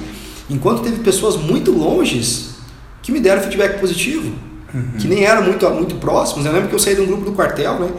Enquanto 0.49 0.81
teve 0.81 0.99
pessoas 0.99 1.37
muito 1.37 1.71
longes 1.71 2.55
que 3.01 3.11
me 3.11 3.19
deram 3.19 3.41
feedback 3.41 3.79
positivo, 3.79 4.31
uhum. 4.73 4.91
que 4.99 5.07
nem 5.07 5.23
eram 5.23 5.43
muito, 5.43 5.69
muito 5.71 5.95
próximos. 5.95 6.45
Eu 6.45 6.51
lembro 6.51 6.69
que 6.69 6.75
eu 6.75 6.79
saí 6.79 6.95
de 6.95 7.01
um 7.01 7.05
grupo 7.05 7.25
do 7.25 7.31
quartel, 7.33 7.79
né? 7.79 7.89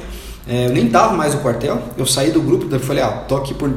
É, 0.46 0.66
eu 0.66 0.70
nem 0.70 0.86
estava 0.86 1.14
mais 1.14 1.34
no 1.34 1.40
quartel, 1.40 1.80
eu 1.96 2.06
saí 2.06 2.30
do 2.30 2.42
grupo, 2.42 2.66
daí 2.66 2.78
falei, 2.78 3.02
ah, 3.02 3.24
tô 3.26 3.36
aqui 3.36 3.54
por, 3.54 3.72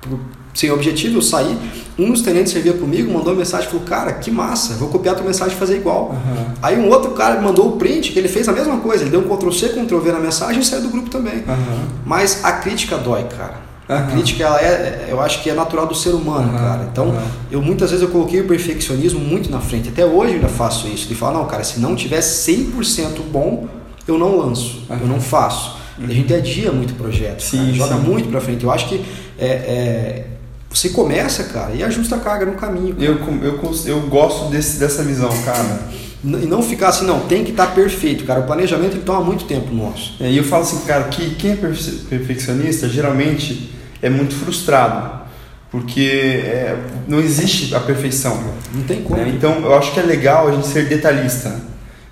por, 0.00 0.18
sem 0.52 0.70
objetivo, 0.70 1.18
eu 1.18 1.22
saí. 1.22 1.56
Um 1.96 2.10
dos 2.10 2.22
tenentes 2.22 2.52
servia 2.52 2.72
comigo, 2.72 3.12
mandou 3.12 3.32
uma 3.32 3.38
mensagem, 3.38 3.68
falou, 3.68 3.84
cara, 3.84 4.12
que 4.14 4.30
massa, 4.30 4.74
vou 4.74 4.88
copiar 4.88 5.14
a 5.14 5.18
tua 5.18 5.26
mensagem 5.26 5.54
e 5.54 5.58
fazer 5.58 5.76
igual. 5.76 6.10
Uhum. 6.10 6.44
Aí 6.60 6.76
um 6.76 6.88
outro 6.88 7.12
cara 7.12 7.40
mandou 7.40 7.68
o 7.68 7.72
print, 7.76 8.12
que 8.12 8.18
ele 8.18 8.28
fez 8.28 8.48
a 8.48 8.52
mesma 8.52 8.78
coisa, 8.78 9.04
ele 9.04 9.10
deu 9.10 9.20
um 9.20 9.36
Ctrl 9.36 9.52
C, 9.52 9.68
Ctrl 9.68 9.98
V 9.98 10.12
na 10.12 10.18
mensagem 10.18 10.60
e 10.60 10.64
saiu 10.64 10.82
do 10.82 10.88
grupo 10.88 11.10
também. 11.10 11.36
Uhum. 11.36 11.86
Mas 12.04 12.44
a 12.44 12.52
crítica 12.52 12.98
dói, 12.98 13.24
cara. 13.24 13.62
Uhum. 13.88 13.96
A 13.96 14.02
crítica, 14.02 14.42
ela 14.42 14.60
é, 14.60 15.08
eu 15.10 15.20
acho 15.20 15.42
que 15.42 15.50
é 15.50 15.54
natural 15.54 15.86
do 15.86 15.94
ser 15.94 16.10
humano, 16.10 16.58
cara. 16.58 16.88
Então, 16.90 17.14
eu 17.50 17.60
muitas 17.60 17.90
vezes 17.90 18.04
eu 18.04 18.10
coloquei 18.10 18.40
o 18.40 18.48
perfeccionismo 18.48 19.20
muito 19.20 19.50
na 19.50 19.60
frente. 19.60 19.90
Até 19.90 20.04
hoje 20.04 20.32
eu 20.32 20.36
ainda 20.36 20.48
faço 20.48 20.88
isso. 20.88 21.06
De 21.06 21.14
falar, 21.14 21.34
não, 21.34 21.46
cara, 21.46 21.62
se 21.62 21.78
não 21.78 21.94
tiver 21.94 22.20
100% 22.20 23.20
bom, 23.30 23.68
eu 24.08 24.18
não 24.18 24.38
lanço, 24.38 24.82
eu 24.88 25.06
não 25.06 25.20
faço. 25.20 25.83
Uhum. 25.98 26.06
A 26.06 26.12
gente 26.12 26.34
adia 26.34 26.72
muito 26.72 26.94
projeto, 26.94 27.40
sim, 27.40 27.58
cara, 27.58 27.72
joga 27.72 27.94
muito 27.96 28.28
para 28.28 28.40
frente. 28.40 28.64
Eu 28.64 28.70
acho 28.70 28.88
que 28.88 29.04
é, 29.38 29.46
é, 29.46 30.26
você 30.70 30.88
começa, 30.88 31.44
cara, 31.44 31.72
e 31.72 31.82
ajusta 31.82 32.16
a 32.16 32.20
carga 32.20 32.46
no 32.46 32.54
caminho. 32.54 32.96
Eu, 32.98 33.18
eu, 33.42 33.74
eu 33.86 34.00
gosto 34.08 34.50
desse, 34.50 34.78
dessa 34.78 35.02
visão, 35.02 35.30
cara. 35.42 35.88
E 36.24 36.46
não 36.46 36.62
ficar 36.62 36.88
assim, 36.88 37.04
não, 37.04 37.20
tem 37.20 37.44
que 37.44 37.50
estar 37.50 37.66
tá 37.66 37.72
perfeito, 37.72 38.24
cara. 38.24 38.40
O 38.40 38.44
planejamento 38.44 38.94
ele 38.94 39.02
toma 39.02 39.20
muito 39.20 39.44
tempo 39.44 39.72
nosso. 39.74 40.16
É, 40.20 40.30
e 40.30 40.36
eu 40.36 40.44
falo 40.44 40.62
assim, 40.62 40.80
cara, 40.86 41.04
que 41.04 41.34
quem 41.34 41.52
é 41.52 41.56
perfeccionista 41.56 42.88
geralmente 42.88 43.70
é 44.02 44.08
muito 44.08 44.34
frustrado. 44.34 45.22
Porque 45.70 46.40
é, 46.44 46.78
não 47.06 47.20
existe 47.20 47.74
a 47.74 47.80
perfeição. 47.80 48.42
Não 48.72 48.84
tem 48.84 49.02
como. 49.02 49.20
É, 49.20 49.28
então 49.28 49.60
eu 49.60 49.74
acho 49.74 49.92
que 49.92 50.00
é 50.00 50.02
legal 50.02 50.48
a 50.48 50.52
gente 50.52 50.66
ser 50.66 50.88
detalhista. 50.88 51.60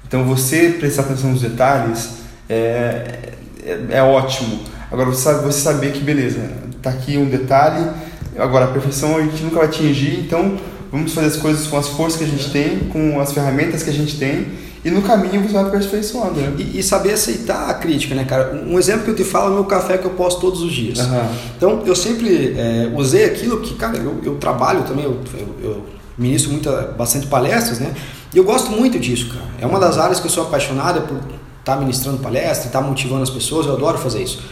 Então 0.07 0.25
você 0.25 0.77
prestar 0.79 1.03
atenção 1.03 1.31
nos 1.31 1.41
detalhes 1.41 2.11
é, 2.49 3.33
é, 3.65 3.99
é 3.99 4.03
ótimo. 4.03 4.61
Agora 4.91 5.09
você, 5.09 5.33
você 5.35 5.61
saber 5.61 5.93
que, 5.93 6.01
beleza, 6.01 6.41
tá 6.83 6.91
aqui 6.91 7.17
um 7.17 7.27
detalhe, 7.27 7.89
agora 8.37 8.67
a 8.67 8.69
perfeição 8.69 9.17
a 9.17 9.23
gente 9.23 9.43
nunca 9.43 9.57
vai 9.57 9.67
atingir, 9.67 10.21
então 10.21 10.57
vamos 10.91 11.15
fazer 11.15 11.29
as 11.29 11.37
coisas 11.37 11.67
com 11.67 11.79
as 11.79 11.89
forças 11.89 12.19
que 12.19 12.25
a 12.25 12.29
gente 12.29 12.51
tem, 12.51 12.81
com 12.91 13.19
as 13.21 13.33
ferramentas 13.33 13.83
que 13.83 13.91
a 13.91 13.93
gente 13.93 14.19
tem, 14.19 14.47
e 14.85 14.91
no 14.91 15.01
caminho 15.03 15.41
você 15.43 15.53
vai 15.53 15.63
aperfeiçoando. 15.63 16.41
Né? 16.41 16.55
E, 16.59 16.81
e, 16.81 16.83
saber 16.83 17.13
aceitar 17.13 17.71
a 17.71 17.75
crítica, 17.75 18.15
né, 18.15 18.25
cara? 18.25 18.53
Um 18.67 18.79
exemplo 18.79 19.05
que 19.05 19.11
eu 19.11 19.15
te 19.15 19.25
falo 19.25 19.47
é 19.47 19.51
o 19.51 19.55
meu 19.55 19.65
café 19.65 19.97
que 19.97 20.05
eu 20.05 20.11
posto 20.11 20.41
todos 20.41 20.61
os 20.61 20.73
dias. 20.73 20.99
Uhum. 20.99 21.29
Então 21.57 21.83
eu 21.87 21.95
sempre 21.95 22.55
é, 22.59 22.91
usei 22.95 23.25
aquilo 23.25 23.61
que, 23.61 23.75
cara, 23.75 23.97
eu, 23.97 24.21
eu 24.25 24.35
trabalho 24.37 24.83
também, 24.83 25.05
eu, 25.05 25.21
eu, 25.35 25.55
eu 25.63 25.85
ministro 26.19 26.51
muita, 26.51 26.95
bastante 26.99 27.29
palestras, 27.29 27.79
né? 27.79 27.95
E 28.35 28.39
eu 28.39 28.45
gosto 28.45 28.71
muito 28.73 28.99
disso, 28.99 29.29
cara. 29.29 29.47
É 29.61 29.67
uma 29.67 29.79
das 29.79 29.99
áreas 29.99 30.19
que 30.19 30.27
eu 30.27 30.31
sou 30.31 30.45
apaixonada 30.45 31.01
por 31.03 31.19
estar 31.63 31.75
tá 31.75 31.77
ministrando 31.77 32.19
palestra, 32.19 32.67
estar 32.67 32.81
tá 32.81 32.87
motivando 32.87 33.23
as 33.23 33.31
pessoas, 33.31 33.67
eu 33.67 33.75
adoro 33.75 33.97
fazer 33.97 34.23
isso. 34.23 34.43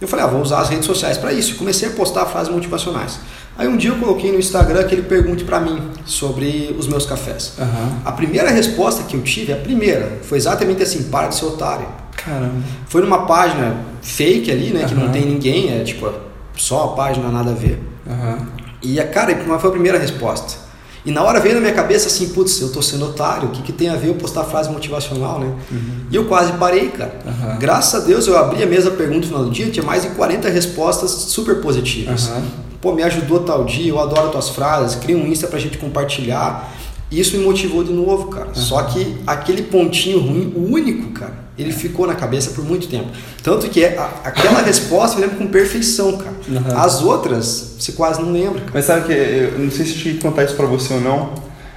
Eu 0.00 0.08
falei, 0.08 0.24
ah, 0.24 0.28
vou 0.28 0.40
usar 0.40 0.60
as 0.60 0.70
redes 0.70 0.86
sociais 0.86 1.18
para 1.18 1.32
isso. 1.32 1.56
Comecei 1.56 1.88
a 1.88 1.92
postar 1.92 2.24
frases 2.26 2.52
motivacionais. 2.52 3.20
Aí 3.56 3.68
um 3.68 3.76
dia 3.76 3.90
eu 3.90 3.98
coloquei 3.98 4.32
no 4.32 4.38
Instagram 4.38 4.84
que 4.84 4.94
ele 4.94 5.02
pergunte 5.02 5.44
para 5.44 5.60
mim 5.60 5.90
sobre 6.06 6.74
os 6.78 6.86
meus 6.86 7.04
cafés. 7.04 7.52
Uhum. 7.58 8.00
A 8.04 8.12
primeira 8.12 8.50
resposta 8.50 9.02
que 9.02 9.14
eu 9.14 9.22
tive, 9.22 9.52
a 9.52 9.56
primeira, 9.56 10.20
foi 10.22 10.38
exatamente 10.38 10.82
assim: 10.82 11.04
para 11.10 11.28
de 11.28 11.34
ser 11.34 11.44
otário. 11.44 11.86
Caramba. 12.16 12.62
Foi 12.86 13.02
numa 13.02 13.26
página 13.26 13.76
fake 14.00 14.50
ali, 14.50 14.70
né? 14.70 14.82
Uhum. 14.82 14.88
Que 14.88 14.94
não 14.94 15.08
tem 15.10 15.26
ninguém, 15.26 15.78
é 15.78 15.84
tipo 15.84 16.10
só 16.56 16.84
a 16.84 16.88
página, 16.88 17.28
nada 17.28 17.50
a 17.50 17.54
ver. 17.54 17.78
Uhum. 18.06 18.46
E 18.82 18.98
a 18.98 19.06
cara, 19.06 19.36
foi 19.58 19.68
a 19.68 19.72
primeira 19.72 19.98
resposta. 19.98 20.69
E 21.04 21.10
na 21.10 21.22
hora 21.22 21.40
veio 21.40 21.54
na 21.54 21.60
minha 21.60 21.72
cabeça 21.72 22.08
assim, 22.08 22.28
putz, 22.28 22.60
eu 22.60 22.70
tô 22.70 22.82
sendo 22.82 23.06
otário, 23.06 23.48
o 23.48 23.52
que, 23.52 23.62
que 23.62 23.72
tem 23.72 23.88
a 23.88 23.96
ver 23.96 24.08
eu 24.08 24.14
postar 24.14 24.44
frase 24.44 24.70
motivacional, 24.70 25.38
né? 25.38 25.54
Uhum. 25.70 26.06
E 26.10 26.16
eu 26.16 26.26
quase 26.26 26.52
parei, 26.54 26.88
cara. 26.90 27.20
Uhum. 27.24 27.58
Graças 27.58 28.02
a 28.02 28.06
Deus 28.06 28.26
eu 28.26 28.36
abri 28.36 28.62
a 28.62 28.66
mesma 28.66 28.90
pergunta 28.90 29.20
no 29.20 29.26
final 29.26 29.44
do 29.44 29.50
dia, 29.50 29.70
tinha 29.70 29.84
mais 29.84 30.02
de 30.02 30.10
40 30.10 30.48
respostas 30.50 31.10
super 31.10 31.60
positivas. 31.60 32.28
Uhum. 32.28 32.42
Pô, 32.80 32.92
me 32.92 33.02
ajudou 33.02 33.40
tal 33.40 33.64
dia, 33.64 33.88
eu 33.88 33.98
adoro 33.98 34.30
tuas 34.30 34.50
frases, 34.50 34.96
cria 34.96 35.16
um 35.16 35.26
Insta 35.26 35.46
pra 35.46 35.58
gente 35.58 35.78
compartilhar. 35.78 36.70
Isso 37.10 37.36
me 37.36 37.44
motivou 37.44 37.82
de 37.82 37.92
novo, 37.92 38.28
cara. 38.28 38.54
Só 38.54 38.82
que 38.82 39.16
aquele 39.26 39.62
pontinho 39.62 40.20
ruim, 40.20 40.52
o 40.54 40.72
único, 40.72 41.10
cara, 41.10 41.34
ele 41.58 41.72
ficou 41.72 42.06
na 42.06 42.14
cabeça 42.14 42.50
por 42.50 42.64
muito 42.64 42.86
tempo. 42.86 43.08
Tanto 43.42 43.68
que 43.68 43.82
é, 43.82 43.98
a, 43.98 44.04
aquela 44.24 44.62
resposta 44.62 45.16
eu 45.16 45.22
lembro 45.22 45.36
com 45.36 45.48
perfeição, 45.48 46.16
cara. 46.16 46.36
Uhum. 46.48 46.78
As 46.78 47.02
outras, 47.02 47.74
você 47.78 47.92
quase 47.92 48.22
não 48.22 48.32
lembra. 48.32 48.60
Cara. 48.60 48.70
Mas 48.72 48.84
sabe 48.84 49.06
que, 49.06 49.12
eu 49.12 49.58
não 49.58 49.70
sei 49.70 49.86
se 49.86 49.92
eu 49.92 49.98
cheguei 49.98 50.18
a 50.18 50.22
contar 50.22 50.44
isso 50.44 50.54
pra 50.54 50.66
você 50.66 50.94
ou 50.94 51.00
não, 51.00 51.34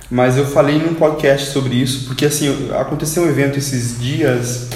mas 0.10 0.38
eu 0.38 0.46
falei 0.46 0.78
num 0.78 0.94
podcast 0.94 1.52
sobre 1.52 1.76
isso, 1.76 2.06
porque 2.06 2.26
assim, 2.26 2.70
aconteceu 2.80 3.24
um 3.24 3.28
evento 3.28 3.58
esses 3.58 4.00
dias, 4.00 4.68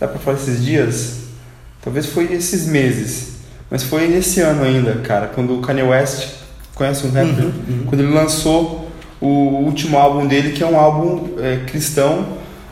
dá 0.00 0.08
pra 0.08 0.18
falar 0.18 0.36
esses 0.36 0.64
dias? 0.64 1.20
Talvez 1.80 2.06
foi 2.06 2.32
esses 2.32 2.66
meses, 2.66 3.34
mas 3.70 3.84
foi 3.84 4.08
nesse 4.08 4.40
ano 4.40 4.64
ainda, 4.64 4.94
cara, 4.96 5.28
quando 5.28 5.56
o 5.56 5.60
Kanye 5.60 5.84
West, 5.84 6.26
conhece 6.74 7.06
um 7.06 7.10
rapper? 7.10 7.44
Uhum, 7.44 7.52
uhum. 7.68 7.84
Quando 7.86 8.00
ele 8.00 8.12
lançou 8.12 8.89
o 9.20 9.64
último 9.64 9.98
álbum 9.98 10.26
dele, 10.26 10.52
que 10.52 10.62
é 10.62 10.66
um 10.66 10.78
álbum 10.78 11.34
é, 11.38 11.64
cristão, 11.66 12.26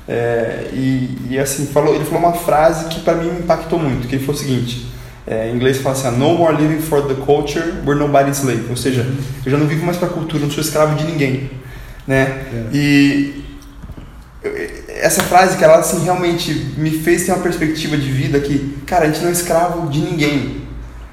é, 0.09 0.70
e, 0.72 1.18
e, 1.30 1.38
assim, 1.38 1.66
falou, 1.66 1.94
ele 1.94 2.05
falou 2.05 2.20
uma 2.20 2.32
frase 2.32 2.86
que 2.86 3.01
para 3.01 3.14
mim 3.14 3.30
me 3.30 3.40
impactou 3.40 3.78
muito, 3.78 4.09
que 4.09 4.16
ele 4.16 4.24
falou 4.24 4.40
o 4.40 4.42
seguinte, 4.42 4.86
é, 5.26 5.51
em 5.51 5.55
inglês 5.55 5.76
fala 5.78 5.94
assim, 5.94 6.16
no 6.16 6.34
more 6.34 6.57
living 6.57 6.80
for 6.80 7.03
the 7.03 7.14
culture, 7.26 7.74
we're 7.84 7.99
nobody's 7.99 8.38
slave, 8.38 8.64
ou 8.70 8.76
seja, 8.76 9.07
eu 9.44 9.53
já 9.53 9.59
não 9.59 9.66
vivo 9.66 9.84
mais 9.84 9.99
para 9.99 10.09
a 10.09 10.11
cultura, 10.11 10.42
não 10.42 10.51
sou 10.51 10.62
escravo 10.62 10.96
de 10.96 11.05
ninguém, 11.05 11.51
né? 12.07 12.22
É. 12.22 12.64
E 12.72 13.44
essa 14.88 15.22
frase 15.22 15.59
que 15.59 15.64
ela 15.64 15.78
assim 15.78 16.03
realmente 16.03 16.53
me 16.78 16.90
fez 16.90 17.26
ter 17.26 17.32
uma 17.32 17.42
perspectiva 17.42 17.96
de 17.96 18.11
vida 18.11 18.40
que, 18.40 18.78
cara, 18.86 19.05
a 19.05 19.09
gente 19.09 19.20
não 19.20 19.28
é 19.28 19.32
escravo 19.32 19.88
de 19.90 20.01
ninguém, 20.01 20.62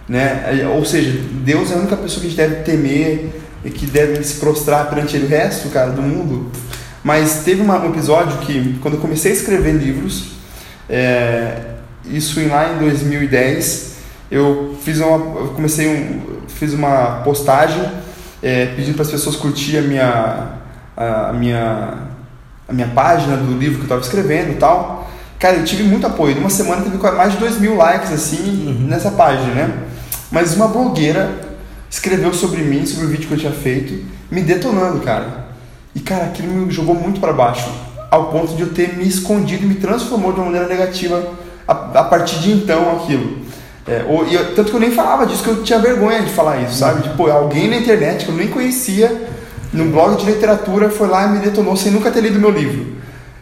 né? 0.07 0.69
Ou 0.73 0.85
seja, 0.85 1.11
Deus 1.43 1.71
é 1.71 1.73
a 1.73 1.77
única 1.77 1.97
pessoa 1.97 2.21
que 2.21 2.27
a 2.27 2.29
gente 2.29 2.37
deve 2.37 2.63
temer 2.63 3.29
e 3.65 3.69
que 3.69 3.85
deve 3.85 4.23
se 4.23 4.35
prostrar 4.35 4.87
perante 4.89 5.17
ele. 5.17 5.25
O 5.25 5.29
resto, 5.29 5.67
cara, 5.69 5.91
do 5.91 6.01
mundo 6.01 6.49
mas 7.05 7.43
teve 7.45 7.61
uma, 7.61 7.77
um 7.77 7.91
episódio 7.91 8.39
que, 8.39 8.79
quando 8.81 8.95
eu 8.95 8.99
comecei 8.99 9.31
a 9.31 9.35
escrever 9.35 9.73
livros, 9.73 10.29
é, 10.89 11.59
isso 12.05 12.39
lá 12.49 12.73
em 12.73 12.79
2010, 12.79 13.97
eu 14.31 14.75
fiz 14.81 14.99
uma, 14.99 15.11
eu 15.11 15.53
comecei 15.55 15.87
um, 15.87 16.47
fiz 16.47 16.73
uma 16.73 17.21
postagem 17.23 17.83
é, 18.41 18.73
pedindo 18.75 18.95
para 18.95 19.03
as 19.03 19.11
pessoas 19.11 19.35
curtir 19.35 19.77
a 19.77 19.81
minha, 19.83 20.47
a, 20.97 21.29
a, 21.29 21.33
minha, 21.33 21.93
a 22.67 22.73
minha 22.73 22.87
página 22.87 23.37
do 23.37 23.55
livro 23.55 23.75
que 23.75 23.81
eu 23.81 23.83
estava 23.83 24.01
escrevendo 24.01 24.53
e 24.53 24.55
tal. 24.55 25.07
Cara, 25.37 25.57
eu 25.57 25.63
tive 25.63 25.83
muito 25.83 26.07
apoio. 26.07 26.33
Numa 26.33 26.49
semana 26.49 26.81
teve 26.81 26.97
mais 26.97 27.33
de 27.33 27.37
2 27.37 27.59
mil 27.59 27.75
likes 27.75 28.11
assim 28.11 28.65
uhum. 28.65 28.87
nessa 28.87 29.11
página, 29.11 29.53
né? 29.53 29.73
Mas 30.31 30.55
uma 30.55 30.67
blogueira 30.67 31.44
escreveu 31.95 32.33
sobre 32.33 32.61
mim, 32.61 32.85
sobre 32.85 33.05
o 33.05 33.09
vídeo 33.09 33.27
que 33.27 33.33
eu 33.33 33.37
tinha 33.37 33.51
feito, 33.53 34.03
me 34.29 34.41
detonando, 34.41 34.99
cara. 34.99 35.45
E 35.95 36.01
cara, 36.01 36.25
aquilo 36.25 36.51
me 36.51 36.69
jogou 36.69 36.93
muito 36.93 37.21
para 37.21 37.31
baixo. 37.31 37.71
ao 38.11 38.25
ponto 38.31 38.53
de 38.53 38.61
eu 38.61 38.73
ter 38.73 38.95
me 38.97 39.07
escondido 39.07 39.63
e 39.63 39.67
me 39.67 39.75
transformou 39.75 40.31
de 40.31 40.39
uma 40.39 40.45
maneira 40.45 40.67
negativa 40.67 41.33
a, 41.67 41.71
a 41.71 42.03
partir 42.03 42.39
de 42.39 42.51
então 42.51 42.97
aquilo. 42.97 43.39
É, 43.87 44.05
ou, 44.07 44.25
eu, 44.27 44.53
tanto 44.55 44.71
que 44.71 44.75
eu 44.75 44.79
nem 44.79 44.91
falava 44.91 45.25
disso, 45.25 45.43
que 45.43 45.49
eu 45.49 45.63
tinha 45.63 45.79
vergonha 45.79 46.21
de 46.21 46.31
falar 46.31 46.61
isso, 46.61 46.75
sabe? 46.75 47.01
Tipo, 47.01 47.29
alguém 47.29 47.69
na 47.69 47.77
internet 47.77 48.25
que 48.25 48.31
eu 48.31 48.35
nem 48.35 48.47
conhecia, 48.47 49.29
num 49.71 49.89
blog 49.89 50.17
de 50.17 50.25
literatura, 50.25 50.89
foi 50.89 51.07
lá 51.07 51.27
e 51.27 51.29
me 51.31 51.39
detonou 51.39 51.75
sem 51.77 51.91
nunca 51.91 52.11
ter 52.11 52.21
lido 52.21 52.39
meu 52.39 52.51
livro. 52.51 52.95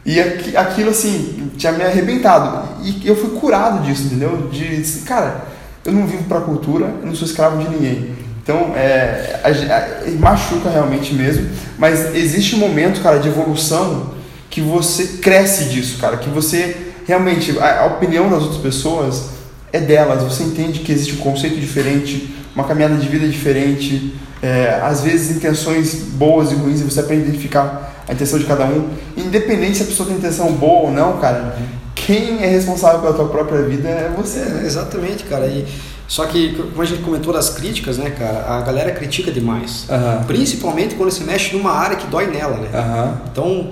E 0.05 0.19
aquilo, 0.19 0.91
assim, 0.91 1.51
tinha 1.57 1.71
me 1.71 1.83
arrebentado. 1.83 2.67
E 2.83 3.07
eu 3.07 3.15
fui 3.15 3.31
curado 3.39 3.83
disso, 3.83 4.05
entendeu? 4.05 4.49
De, 4.51 4.83
cara, 5.05 5.45
eu 5.85 5.91
não 5.91 6.05
vivo 6.05 6.23
pra 6.25 6.41
cultura, 6.41 6.85
eu 7.01 7.07
não 7.07 7.15
sou 7.15 7.27
escravo 7.27 7.57
de 7.57 7.69
ninguém. 7.69 8.22
Então, 8.43 8.73
é, 8.75 9.39
a, 9.41 10.07
a, 10.07 10.11
machuca 10.19 10.69
realmente 10.69 11.13
mesmo, 11.13 11.49
mas 11.77 12.13
existe 12.13 12.55
um 12.55 12.59
momento, 12.59 13.01
cara, 13.01 13.17
de 13.17 13.29
evolução 13.29 14.11
que 14.49 14.59
você 14.59 15.19
cresce 15.21 15.65
disso, 15.65 15.97
cara, 15.97 16.17
que 16.17 16.29
você 16.29 16.75
realmente, 17.07 17.57
a, 17.57 17.83
a 17.83 17.85
opinião 17.85 18.29
das 18.29 18.43
outras 18.43 18.61
pessoas 18.61 19.29
é 19.71 19.79
delas, 19.79 20.21
você 20.23 20.43
entende 20.43 20.79
que 20.79 20.91
existe 20.91 21.13
um 21.13 21.19
conceito 21.19 21.57
diferente, 21.57 22.35
uma 22.53 22.65
caminhada 22.65 22.95
de 22.95 23.07
vida 23.07 23.25
diferente, 23.27 24.13
é, 24.41 24.77
às 24.83 25.01
vezes 25.01 25.37
intenções 25.37 25.93
boas 25.93 26.51
e 26.51 26.55
ruins, 26.55 26.81
e 26.81 26.83
você 26.83 26.99
aprende 26.99 27.23
a 27.23 27.27
identificar 27.27 28.03
a 28.07 28.13
intenção 28.13 28.37
de 28.37 28.45
cada 28.45 28.65
um, 28.65 28.89
independente 29.15 29.77
se 29.77 29.83
a 29.83 29.85
pessoa 29.85 30.09
tem 30.09 30.17
intenção 30.17 30.51
boa 30.51 30.89
ou 30.89 30.91
não, 30.91 31.17
cara, 31.17 31.55
quem 31.95 32.43
é 32.43 32.47
responsável 32.47 32.99
pela 32.99 33.13
tua 33.13 33.29
própria 33.29 33.61
vida 33.61 33.87
é 33.87 34.13
você. 34.15 34.39
É, 34.39 34.65
exatamente, 34.65 35.23
cara, 35.23 35.47
e 35.47 35.65
só 36.13 36.27
que, 36.27 36.53
como 36.53 36.79
a 36.79 36.85
gente 36.85 37.01
comentou 37.01 37.33
das 37.33 37.49
críticas, 37.49 37.97
né, 37.97 38.11
cara, 38.11 38.45
a 38.47 38.61
galera 38.61 38.91
critica 38.91 39.31
demais. 39.31 39.87
Uhum. 39.89 40.23
Principalmente 40.25 40.93
quando 40.93 41.09
se 41.09 41.23
mexe 41.23 41.57
numa 41.57 41.71
área 41.71 41.95
que 41.95 42.05
dói 42.05 42.27
nela, 42.27 42.55
né? 42.57 42.69
Uhum. 42.71 43.17
Então, 43.31 43.69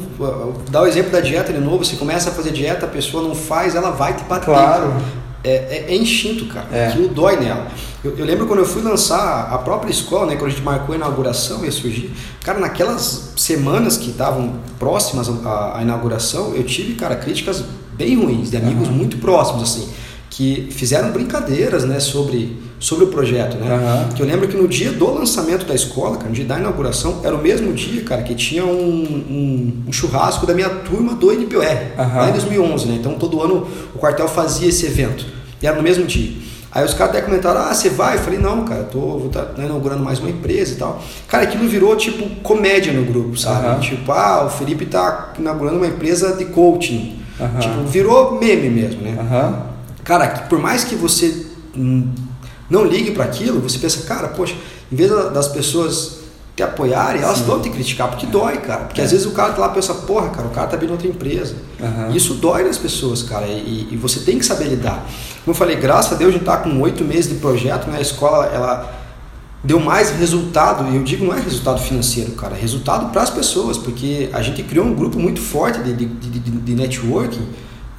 dá 0.72 0.82
o 0.82 0.88
exemplo 0.88 1.12
da 1.12 1.20
dieta 1.20 1.54
de 1.54 1.60
novo, 1.60 1.86
você 1.86 1.96
começa 1.98 2.32
a 2.32 2.34
fazer 2.34 2.50
dieta, 2.50 2.88
a 2.88 2.90
pessoa 2.90 3.22
não 3.22 3.36
faz, 3.36 3.76
ela 3.76 3.92
vai 3.92 4.16
te 4.16 4.24
bater. 4.24 4.46
Claro. 4.46 4.92
É, 5.44 5.52
é, 5.52 5.86
é, 5.90 5.96
instinto, 5.96 6.48
cara. 6.48 6.66
É. 6.72 6.88
Aquilo 6.88 7.10
dói 7.10 7.40
nela. 7.40 7.68
Eu, 8.04 8.18
eu, 8.18 8.26
lembro 8.26 8.48
quando 8.48 8.62
eu 8.62 8.66
fui 8.66 8.82
lançar 8.82 9.48
a 9.54 9.60
própria 9.60 9.92
escola, 9.92 10.26
né? 10.26 10.34
Quando 10.36 10.48
a 10.48 10.50
gente 10.50 10.64
marcou 10.64 10.94
a 10.94 10.98
inauguração, 10.98 11.64
ia 11.64 11.72
surgir. 11.72 12.12
Cara, 12.44 12.58
naquelas 12.58 13.34
semanas 13.38 13.98
que 13.98 14.10
estavam 14.10 14.56
próximas 14.80 15.30
à, 15.46 15.78
à, 15.78 15.84
inauguração, 15.84 16.56
eu 16.56 16.64
tive, 16.64 16.96
cara, 16.96 17.16
críticas 17.16 17.64
bem 17.94 18.16
ruins, 18.16 18.50
de 18.50 18.58
amigos 18.58 18.88
uhum. 18.88 18.96
muito 18.96 19.18
próximos, 19.18 19.62
assim 19.62 20.02
que 20.42 20.70
fizeram 20.72 21.12
brincadeiras 21.12 21.86
né, 21.86 22.00
sobre, 22.00 22.58
sobre 22.80 23.06
o 23.06 23.10
projeto. 23.10 23.58
Né? 23.58 23.76
Uhum. 23.76 24.14
Que 24.16 24.24
eu 24.24 24.26
lembro 24.26 24.48
que 24.48 24.58
no 24.58 24.68
dia 24.68 24.92
do 24.92 25.14
lançamento 25.14 25.68
da 25.68 25.76
escola, 25.76 26.18
cara, 26.18 26.30
no 26.30 26.34
dia 26.34 26.46
da 26.46 26.58
inauguração, 26.58 27.22
era 27.24 27.36
o 27.36 27.38
mesmo 27.38 27.72
dia, 27.74 28.02
cara, 28.02 28.24
que 28.24 28.34
tinha 28.34 28.66
um, 28.66 28.72
um, 28.72 29.84
um 29.88 29.94
churrasco 29.94 30.48
da 30.48 30.56
minha 30.56 30.70
turma 30.70 31.14
do 31.14 31.32
NPOR, 31.32 31.62
uhum. 31.62 32.16
lá 32.16 32.30
em 32.30 32.32
2011. 32.32 32.88
Né? 32.88 32.96
Então 33.00 33.14
todo 33.20 33.40
ano 33.40 33.68
o 33.94 34.00
quartel 34.00 34.28
fazia 34.28 34.70
esse 34.70 34.84
evento. 34.88 35.24
E 35.62 35.68
era 35.68 35.76
no 35.76 35.84
mesmo 35.84 36.06
dia. 36.06 36.32
Aí 36.72 36.84
os 36.84 36.96
caras 36.96 37.16
até 37.16 37.24
comentaram, 37.24 37.62
ah, 37.62 37.74
você 37.76 37.90
vai? 37.90 38.16
Eu 38.16 38.22
falei, 38.22 38.40
não, 38.40 38.66
cara, 38.66 38.82
tô, 38.86 39.20
vou 39.20 39.30
tá, 39.30 39.48
inaugurando 39.60 40.04
mais 40.04 40.18
uma 40.18 40.30
empresa 40.32 40.74
e 40.74 40.78
tal. 40.78 41.04
Cara, 41.28 41.44
aquilo 41.44 41.68
virou 41.68 41.96
tipo 41.96 42.28
comédia 42.42 42.92
no 42.92 43.06
grupo, 43.06 43.38
sabe? 43.38 43.68
Uhum. 43.68 43.80
Tipo, 43.80 44.12
ah, 44.12 44.46
o 44.48 44.50
Felipe 44.50 44.88
tá 44.88 45.34
inaugurando 45.38 45.78
uma 45.78 45.88
empresa 45.88 46.36
de 46.36 46.46
coaching. 46.46 47.20
Tipo, 47.60 47.84
virou 47.84 48.40
meme 48.40 48.70
mesmo, 48.70 49.02
né? 49.02 49.18
Cara, 50.12 50.28
por 50.50 50.60
mais 50.60 50.84
que 50.84 50.94
você 50.94 51.46
não 52.70 52.84
ligue 52.84 53.12
para 53.12 53.24
aquilo, 53.24 53.62
você 53.62 53.80
pensa, 53.80 54.06
cara, 54.06 54.28
poxa, 54.28 54.54
em 54.92 54.96
vez 54.98 55.10
das 55.10 55.48
pessoas 55.48 56.18
te 56.54 56.62
apoiarem, 56.62 57.22
elas 57.22 57.38
Sim. 57.38 57.46
vão 57.46 57.62
te 57.62 57.70
criticar, 57.70 58.10
porque 58.10 58.26
dói, 58.26 58.58
cara. 58.58 58.84
Porque 58.84 59.00
é. 59.00 59.06
às 59.06 59.12
vezes 59.12 59.26
o 59.26 59.32
cara 59.32 59.54
tá 59.54 59.62
lá 59.62 59.72
e 59.72 59.74
pensa, 59.74 59.94
porra, 59.94 60.28
cara, 60.28 60.50
o 60.50 60.52
cara 60.52 60.68
tá 60.68 60.76
vindo 60.76 60.92
outra 60.92 61.08
empresa. 61.08 61.56
Uhum. 61.80 62.14
Isso 62.14 62.34
dói 62.34 62.66
nas 62.66 62.78
pessoas, 62.78 63.24
cara, 63.24 63.48
e, 63.48 63.88
e, 63.90 63.96
você 63.96 64.20
tem 64.20 64.38
que 64.38 64.46
saber 64.46 64.66
lidar. 64.66 64.96
Como 65.46 65.52
eu 65.52 65.54
falei, 65.54 65.78
graças 65.78 66.12
a 66.12 66.16
Deus 66.16 66.32
a 66.32 66.34
gente 66.34 66.44
tá 66.44 66.58
com 66.58 66.82
oito 66.82 67.06
meses 67.06 67.30
de 67.30 67.36
projeto, 67.36 67.90
né? 67.90 68.00
A 68.00 68.02
escola, 68.02 68.48
ela 68.48 68.94
deu 69.64 69.80
mais 69.80 70.10
resultado, 70.10 70.92
e 70.92 70.98
eu 70.98 71.04
digo 71.04 71.24
não 71.24 71.34
é 71.34 71.40
resultado 71.40 71.80
financeiro, 71.80 72.34
cara, 72.34 72.54
é 72.54 72.60
resultado 72.60 73.14
para 73.14 73.22
as 73.22 73.30
pessoas, 73.30 73.78
porque 73.78 74.30
a 74.34 74.42
gente 74.42 74.62
criou 74.62 74.86
um 74.86 74.94
grupo 74.94 75.18
muito 75.18 75.40
forte 75.40 75.80
de, 75.80 75.94
de, 75.94 76.06
de, 76.06 76.40
de 76.40 76.76
networking 76.76 77.48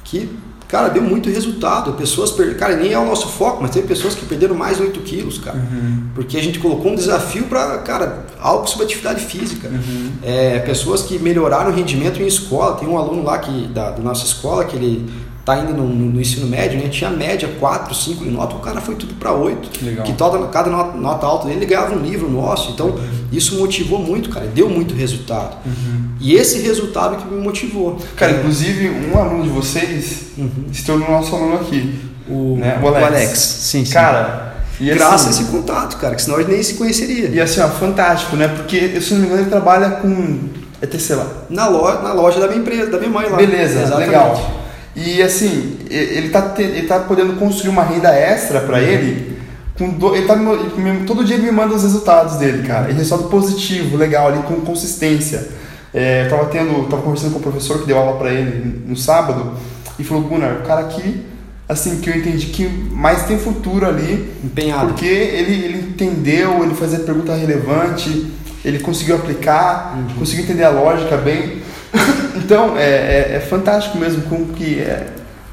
que 0.03 0.29
Cara, 0.73 0.89
deu 0.89 1.03
muito 1.03 1.29
resultado. 1.29 1.93
Pessoas 1.93 2.31
perderam. 2.31 2.57
Cara, 2.57 2.75
nem 2.75 2.93
é 2.93 2.97
o 2.97 3.05
nosso 3.05 3.27
foco, 3.27 3.61
mas 3.61 3.69
teve 3.69 3.87
pessoas 3.87 4.15
que 4.15 4.25
perderam 4.25 4.55
mais 4.55 4.79
8 4.79 4.99
quilos, 5.01 5.37
cara. 5.37 5.55
Uhum. 5.55 6.05
Porque 6.15 6.35
a 6.35 6.41
gente 6.41 6.57
colocou 6.57 6.91
um 6.91 6.95
desafio 6.95 7.43
para, 7.43 7.77
cara, 7.77 8.25
algo 8.39 8.65
sobre 8.67 8.85
atividade 8.85 9.23
física. 9.23 9.67
Uhum. 9.67 10.13
É, 10.23 10.57
pessoas 10.61 11.03
que 11.03 11.19
melhoraram 11.19 11.69
o 11.69 11.75
rendimento 11.75 12.19
em 12.19 12.25
escola. 12.25 12.75
Tem 12.75 12.87
um 12.87 12.97
aluno 12.97 13.21
lá 13.21 13.37
que, 13.37 13.67
da, 13.67 13.91
da 13.91 14.01
nossa 14.01 14.25
escola 14.25 14.65
que 14.65 14.75
ele 14.75 15.07
tá 15.45 15.57
indo 15.57 15.73
no, 15.73 15.85
no, 15.85 16.21
ensino 16.21 16.47
médio, 16.47 16.79
né? 16.79 16.87
Tinha 16.87 17.09
média 17.09 17.49
4, 17.59 17.93
5 17.93 18.23
em 18.23 18.31
nota, 18.31 18.55
o 18.55 18.59
cara 18.59 18.79
foi 18.79 18.95
tudo 18.95 19.13
para 19.15 19.33
8. 19.33 19.85
Legal. 19.85 20.05
Que 20.05 20.13
toda, 20.13 20.47
cada 20.47 20.69
nota, 20.69 20.97
nota, 20.97 21.25
alta 21.25 21.47
dele 21.47 21.59
ele 21.59 21.65
ganhava 21.65 21.93
um 21.93 21.99
livro 21.99 22.29
nosso. 22.29 22.71
Então, 22.71 22.87
uhum. 22.87 23.27
isso 23.31 23.57
motivou 23.57 23.99
muito, 23.99 24.29
cara. 24.29 24.47
Deu 24.47 24.69
muito 24.69 24.93
resultado. 24.93 25.57
Uhum. 25.65 26.09
E 26.19 26.33
esse 26.33 26.59
resultado 26.59 27.17
que 27.17 27.27
me 27.27 27.41
motivou. 27.41 27.99
Cara, 28.15 28.31
inclusive, 28.31 28.89
um 28.89 29.19
aluno 29.19 29.43
de 29.43 29.49
vocês 29.49 30.27
uhum. 30.37 30.49
se 30.71 30.85
tornou 30.85 31.11
nosso 31.11 31.35
aluno 31.35 31.55
aqui. 31.55 31.93
O, 32.27 32.55
né? 32.57 32.79
o 32.81 32.87
Alex. 32.87 33.01
O 33.01 33.05
Alex. 33.05 33.39
Sim, 33.39 33.85
sim. 33.85 33.93
Cara, 33.93 34.53
e 34.79 34.85
Graças 34.93 35.27
assim, 35.27 35.39
a 35.39 35.41
esse 35.43 35.51
contato, 35.51 35.97
cara, 35.97 36.15
que 36.15 36.21
senão 36.21 36.37
a 36.37 36.41
gente 36.41 36.51
nem 36.51 36.63
se 36.63 36.75
conheceria. 36.75 37.27
E 37.29 37.41
assim, 37.41 37.59
ó, 37.59 37.67
fantástico, 37.67 38.35
né? 38.37 38.47
Porque, 38.47 38.99
se 39.01 39.13
não 39.13 39.19
me 39.19 39.27
engano, 39.27 39.41
ele 39.41 39.49
trabalha 39.49 39.89
com. 39.91 40.39
É 40.81 41.15
lá. 41.15 41.27
Na 41.49 41.67
loja, 41.67 42.01
na 42.01 42.13
loja 42.13 42.39
da 42.39 42.47
minha 42.47 42.59
empresa, 42.59 42.87
da 42.87 42.97
minha 42.97 43.09
mãe 43.09 43.29
lá. 43.29 43.37
Beleza, 43.37 43.81
Exatamente. 43.81 44.07
legal. 44.07 44.62
E 44.95 45.21
assim, 45.21 45.77
ele 45.89 46.27
está 46.27 46.53
ele 46.57 46.87
tá 46.87 46.99
podendo 46.99 47.33
construir 47.33 47.69
uma 47.69 47.83
renda 47.83 48.13
extra 48.13 48.61
para 48.61 48.77
uhum. 48.77 48.83
ele. 48.83 49.33
Com 49.77 49.89
do, 49.89 50.15
ele 50.15 50.27
tá, 50.27 50.35
ele, 50.35 51.05
todo 51.05 51.23
dia 51.23 51.35
ele 51.35 51.45
me 51.45 51.51
manda 51.51 51.73
os 51.73 51.81
resultados 51.81 52.35
dele, 52.37 52.67
cara. 52.67 52.91
E 52.91 52.93
resultado 52.93 53.29
positivo, 53.29 53.97
legal, 53.97 54.27
ali 54.27 54.43
com 54.43 54.55
consistência. 54.61 55.49
É, 55.93 56.25
eu 56.25 56.29
tava 56.29 56.45
tendo, 56.45 56.87
tava 56.89 57.01
conversando 57.01 57.33
com 57.33 57.39
o 57.39 57.41
professor 57.41 57.79
que 57.79 57.87
deu 57.87 57.97
aula 57.97 58.17
para 58.17 58.31
ele 58.31 58.83
no 58.85 58.95
sábado 58.95 59.53
e 59.97 60.03
falou, 60.03 60.23
Gunnar, 60.23 60.57
o 60.57 60.61
cara 60.65 60.81
aqui, 60.81 61.23
assim, 61.67 61.99
que 61.99 62.09
eu 62.09 62.15
entendi 62.15 62.47
que 62.47 62.67
mais 62.67 63.23
tem 63.23 63.37
futuro 63.37 63.87
ali. 63.87 64.31
Empenhado. 64.43 64.89
Porque 64.89 65.05
ele, 65.05 65.65
ele 65.65 65.79
entendeu, 65.89 66.63
ele 66.63 66.75
fazia 66.75 66.99
pergunta 66.99 67.35
relevante, 67.35 68.31
ele 68.63 68.79
conseguiu 68.79 69.15
aplicar, 69.15 69.95
uhum. 69.95 70.19
conseguiu 70.19 70.43
entender 70.43 70.63
a 70.63 70.69
lógica 70.69 71.17
bem. 71.17 71.62
então, 72.35 72.77
é, 72.77 72.83
é, 72.83 73.35
é, 73.35 73.39
fantástico 73.39 73.97
mesmo 73.97 74.23
como 74.23 74.53
que 74.53 74.79
é, 74.79 75.07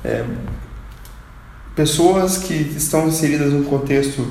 é, 0.05 0.24
pessoas 1.76 2.38
que 2.38 2.55
estão 2.55 3.09
inseridas 3.09 3.53
num 3.53 3.64
contexto 3.64 4.26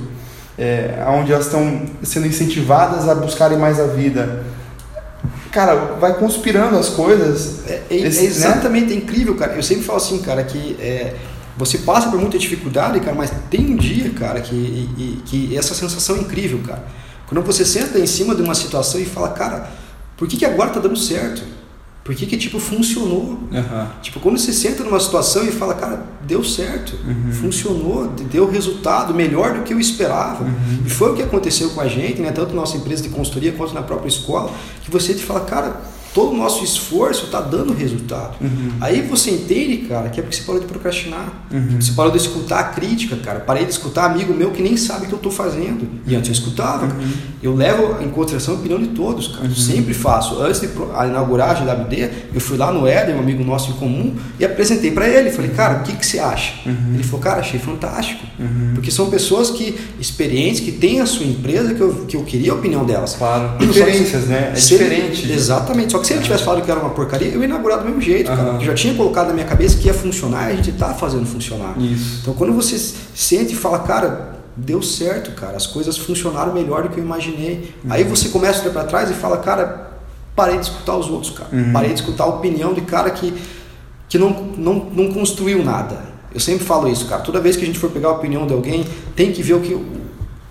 é, 0.58 1.04
onde 1.08 1.32
elas 1.32 1.46
estão 1.46 1.86
sendo 2.04 2.28
incentivadas 2.28 3.08
a 3.08 3.16
buscarem 3.16 3.58
mais 3.58 3.80
a 3.80 3.88
vida. 3.88 4.44
Cara, 5.52 5.76
vai 6.00 6.14
conspirando 6.16 6.78
as 6.78 6.90
coisas. 6.90 7.68
É, 7.68 7.82
é 7.90 7.96
esse, 7.96 8.20
é 8.20 8.24
exatamente 8.26 8.94
né? 8.94 8.96
incrível, 8.96 9.36
cara. 9.36 9.54
Eu 9.54 9.64
sempre 9.64 9.84
falo 9.84 9.98
assim, 9.98 10.20
cara, 10.20 10.44
que 10.44 10.76
é, 10.80 11.16
você 11.58 11.80
passa 11.80 12.10
por 12.10 12.20
muita 12.20 12.38
dificuldade, 12.38 13.00
cara, 13.00 13.16
mas 13.16 13.32
tem 13.50 13.72
um 13.72 13.76
dia, 13.76 14.12
cara, 14.12 14.42
que, 14.42 14.56
e, 14.56 15.22
que 15.26 15.58
essa 15.58 15.74
sensação 15.74 16.18
é 16.18 16.20
incrível, 16.20 16.60
cara. 16.66 16.84
Quando 17.28 17.44
você 17.46 17.64
senta 17.64 18.00
em 18.00 18.08
cima 18.08 18.36
de 18.36 18.42
uma 18.42 18.56
situação 18.56 19.00
e 19.00 19.06
fala, 19.06 19.30
cara, 19.30 19.70
por 20.18 20.28
que, 20.28 20.38
que 20.38 20.46
agora 20.46 20.72
tá 20.72 20.80
dando 20.80 20.98
certo? 20.98 21.42
Por 22.04 22.16
que, 22.16 22.26
que 22.26 22.38
tipo, 22.38 22.60
funcionou? 22.60 23.38
Uhum. 23.52 23.88
Tipo, 24.02 24.20
quando 24.20 24.38
você 24.38 24.52
senta 24.52 24.84
numa 24.84 25.00
situação 25.00 25.46
e 25.46 25.52
fala, 25.52 25.76
cara, 25.76 26.06
deu 26.26 26.44
certo, 26.44 26.98
uhum. 27.06 27.32
funcionou, 27.32 28.08
deu 28.08 28.50
resultado 28.50 29.14
melhor 29.14 29.54
do 29.54 29.64
que 29.64 29.74
eu 29.74 29.80
esperava. 29.80 30.44
Uhum. 30.44 30.84
E 30.86 30.90
foi 30.90 31.12
o 31.12 31.16
que 31.16 31.22
aconteceu 31.22 31.70
com 31.70 31.82
a 31.82 31.88
gente, 31.88 32.22
né? 32.22 32.32
tanto 32.32 32.50
na 32.50 32.62
nossa 32.62 32.78
empresa 32.78 33.04
de 33.04 33.10
consultoria 33.10 33.52
quanto 33.52 33.74
na 33.74 33.84
própria 33.84 34.08
escola, 34.08 34.52
que 34.82 34.90
você 34.90 35.14
te 35.14 35.24
fala, 35.24 35.42
cara, 35.42 35.82
todo 36.20 36.34
o 36.34 36.38
nosso 36.38 36.66
esforço 36.66 37.28
está 37.28 37.40
dando 37.40 37.74
resultado. 37.74 38.36
Uhum. 38.42 38.72
Aí 38.82 39.02
você 39.02 39.32
entende, 39.32 39.78
cara, 39.88 40.10
que 40.10 40.20
é 40.20 40.24
porque 40.24 40.36
você 40.36 40.44
parou 40.44 40.60
de 40.60 40.68
procrastinar. 40.68 41.46
Uhum. 41.50 41.80
Você 41.80 41.94
parou 41.94 42.12
de 42.12 42.18
escutar 42.18 42.60
a 42.60 42.64
crítica, 42.64 43.16
cara. 43.16 43.40
Parei 43.40 43.64
de 43.64 43.72
escutar 43.72 44.04
amigo 44.04 44.34
meu 44.34 44.52
que 44.52 44.62
nem 44.62 44.76
sabe 44.76 45.06
o 45.06 45.08
que 45.08 45.14
eu 45.14 45.18
estou 45.18 45.32
fazendo. 45.32 45.88
E 46.06 46.14
antes 46.14 46.28
eu 46.28 46.34
escutava. 46.34 46.88
Uhum. 46.88 47.12
Eu 47.42 47.56
levo 47.56 48.04
em 48.04 48.10
consideração 48.10 48.56
a 48.56 48.58
opinião 48.58 48.82
de 48.82 48.88
todos, 48.88 49.30
cara. 49.30 49.46
Uhum. 49.46 49.56
sempre 49.56 49.94
faço. 49.94 50.42
Antes 50.42 50.60
de 50.60 50.68
inaugurar 50.68 51.52
a 51.52 51.54
GWD, 51.54 52.10
eu 52.34 52.42
fui 52.42 52.58
lá 52.58 52.70
no 52.74 52.86
Éder, 52.86 53.16
um 53.16 53.20
amigo 53.20 53.42
nosso 53.42 53.72
em 53.72 53.76
comum, 53.76 54.14
e 54.38 54.44
apresentei 54.44 54.92
para 54.92 55.08
ele. 55.08 55.32
Falei, 55.32 55.52
cara, 55.52 55.80
o 55.80 55.84
que, 55.84 55.96
que 55.96 56.06
você 56.06 56.20
acha? 56.20 56.56
Uhum. 56.66 56.96
Ele 56.96 57.04
falou, 57.04 57.22
cara, 57.22 57.40
achei 57.40 57.62
fantástico. 57.62 58.26
Uhum. 58.38 58.72
Porque 58.76 58.92
são 58.92 59.10
pessoas 59.10 59.52
que 59.52 59.74
experientes, 59.98 60.60
que 60.60 60.74
têm 60.74 61.00
a 61.00 61.06
sua 61.06 61.26
empresa, 61.26 61.74
que 61.74 61.80
eu, 61.80 62.06
que 62.06 62.18
eu 62.18 62.24
queria 62.24 62.52
a 62.52 62.56
opinião 62.56 62.84
delas. 62.84 63.16
Claro. 63.16 63.58
Diferenças, 63.58 64.26
né? 64.26 64.52
É 64.54 64.60
diferente. 64.60 65.32
Exatamente. 65.32 65.94
Só 65.94 66.00
que 66.00 66.09
se 66.10 66.14
ele 66.16 66.24
tivesse 66.24 66.44
falado 66.44 66.64
que 66.64 66.72
era 66.72 66.80
uma 66.80 66.90
porcaria, 66.90 67.28
eu 67.28 67.40
ia 67.40 67.46
inaugurar 67.46 67.80
do 67.80 67.86
mesmo 67.86 68.02
jeito, 68.02 68.32
cara. 68.32 68.54
Eu 68.54 68.62
já 68.62 68.74
tinha 68.74 68.94
colocado 68.96 69.28
na 69.28 69.34
minha 69.34 69.46
cabeça 69.46 69.78
que 69.78 69.86
ia 69.86 69.94
funcionar 69.94 70.50
e 70.50 70.54
a 70.54 70.56
gente 70.56 70.72
está 70.72 70.94
fazendo 70.94 71.26
funcionar. 71.26 71.80
Isso. 71.80 72.20
Então 72.22 72.34
quando 72.34 72.52
você 72.52 72.78
sente 73.14 73.54
e 73.54 73.56
fala, 73.56 73.80
cara, 73.80 74.40
deu 74.56 74.82
certo, 74.82 75.32
cara, 75.32 75.56
as 75.56 75.68
coisas 75.68 75.98
funcionaram 75.98 76.52
melhor 76.52 76.84
do 76.84 76.90
que 76.90 77.00
eu 77.00 77.04
imaginei. 77.04 77.76
Uhum. 77.84 77.94
Aí 77.94 78.04
você 78.04 78.30
começa 78.30 78.60
a 78.60 78.62
olhar 78.64 78.74
para 78.74 78.84
trás 78.86 79.12
e 79.12 79.14
fala, 79.14 79.38
cara, 79.38 79.92
parei 80.36 80.58
de 80.58 80.66
escutar 80.66 80.96
os 80.98 81.08
outros, 81.10 81.32
cara. 81.32 81.50
Uhum. 81.54 81.72
Parei 81.72 81.94
de 81.94 82.00
escutar 82.00 82.24
a 82.24 82.28
opinião 82.28 82.74
de 82.74 82.82
cara 82.82 83.12
que, 83.12 83.34
que 84.08 84.18
não, 84.18 84.32
não, 84.58 84.88
não 84.92 85.14
construiu 85.14 85.64
nada. 85.64 86.10
Eu 86.34 86.40
sempre 86.40 86.66
falo 86.66 86.88
isso, 86.90 87.06
cara. 87.08 87.22
Toda 87.22 87.40
vez 87.40 87.56
que 87.56 87.64
a 87.64 87.66
gente 87.66 87.78
for 87.78 87.90
pegar 87.92 88.10
a 88.10 88.14
opinião 88.14 88.48
de 88.48 88.54
alguém, 88.54 88.86
tem 89.16 89.32
que 89.32 89.44
ver 89.44 89.54
o 89.54 89.60
que, 89.60 89.74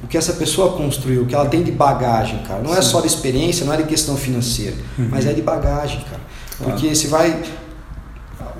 o 0.03 0.07
que 0.07 0.17
essa 0.17 0.35
pessoa 0.35 0.73
construiu, 0.77 1.23
o 1.23 1.27
que 1.27 1.35
ela 1.35 1.47
tem 1.47 1.63
de 1.63 1.73
bagagem, 1.73 2.39
cara. 2.45 2.63
Não 2.63 2.71
é 2.71 2.75
Sim. 2.75 2.79
é 2.79 2.83
só 2.83 3.01
de 3.01 3.07
experiência, 3.07 3.67
não 3.67 3.73
é 3.73 3.79
de 3.79 3.85
questão 3.85 4.17
financeira, 4.17 4.77
uhum. 4.99 5.09
mas 5.11 5.27
é 5.27 5.33
de 5.33 5.43
bagagem, 5.43 6.01
cara. 6.03 6.21
Porque 6.59 6.95
se 6.95 7.09
vai. 7.09 7.43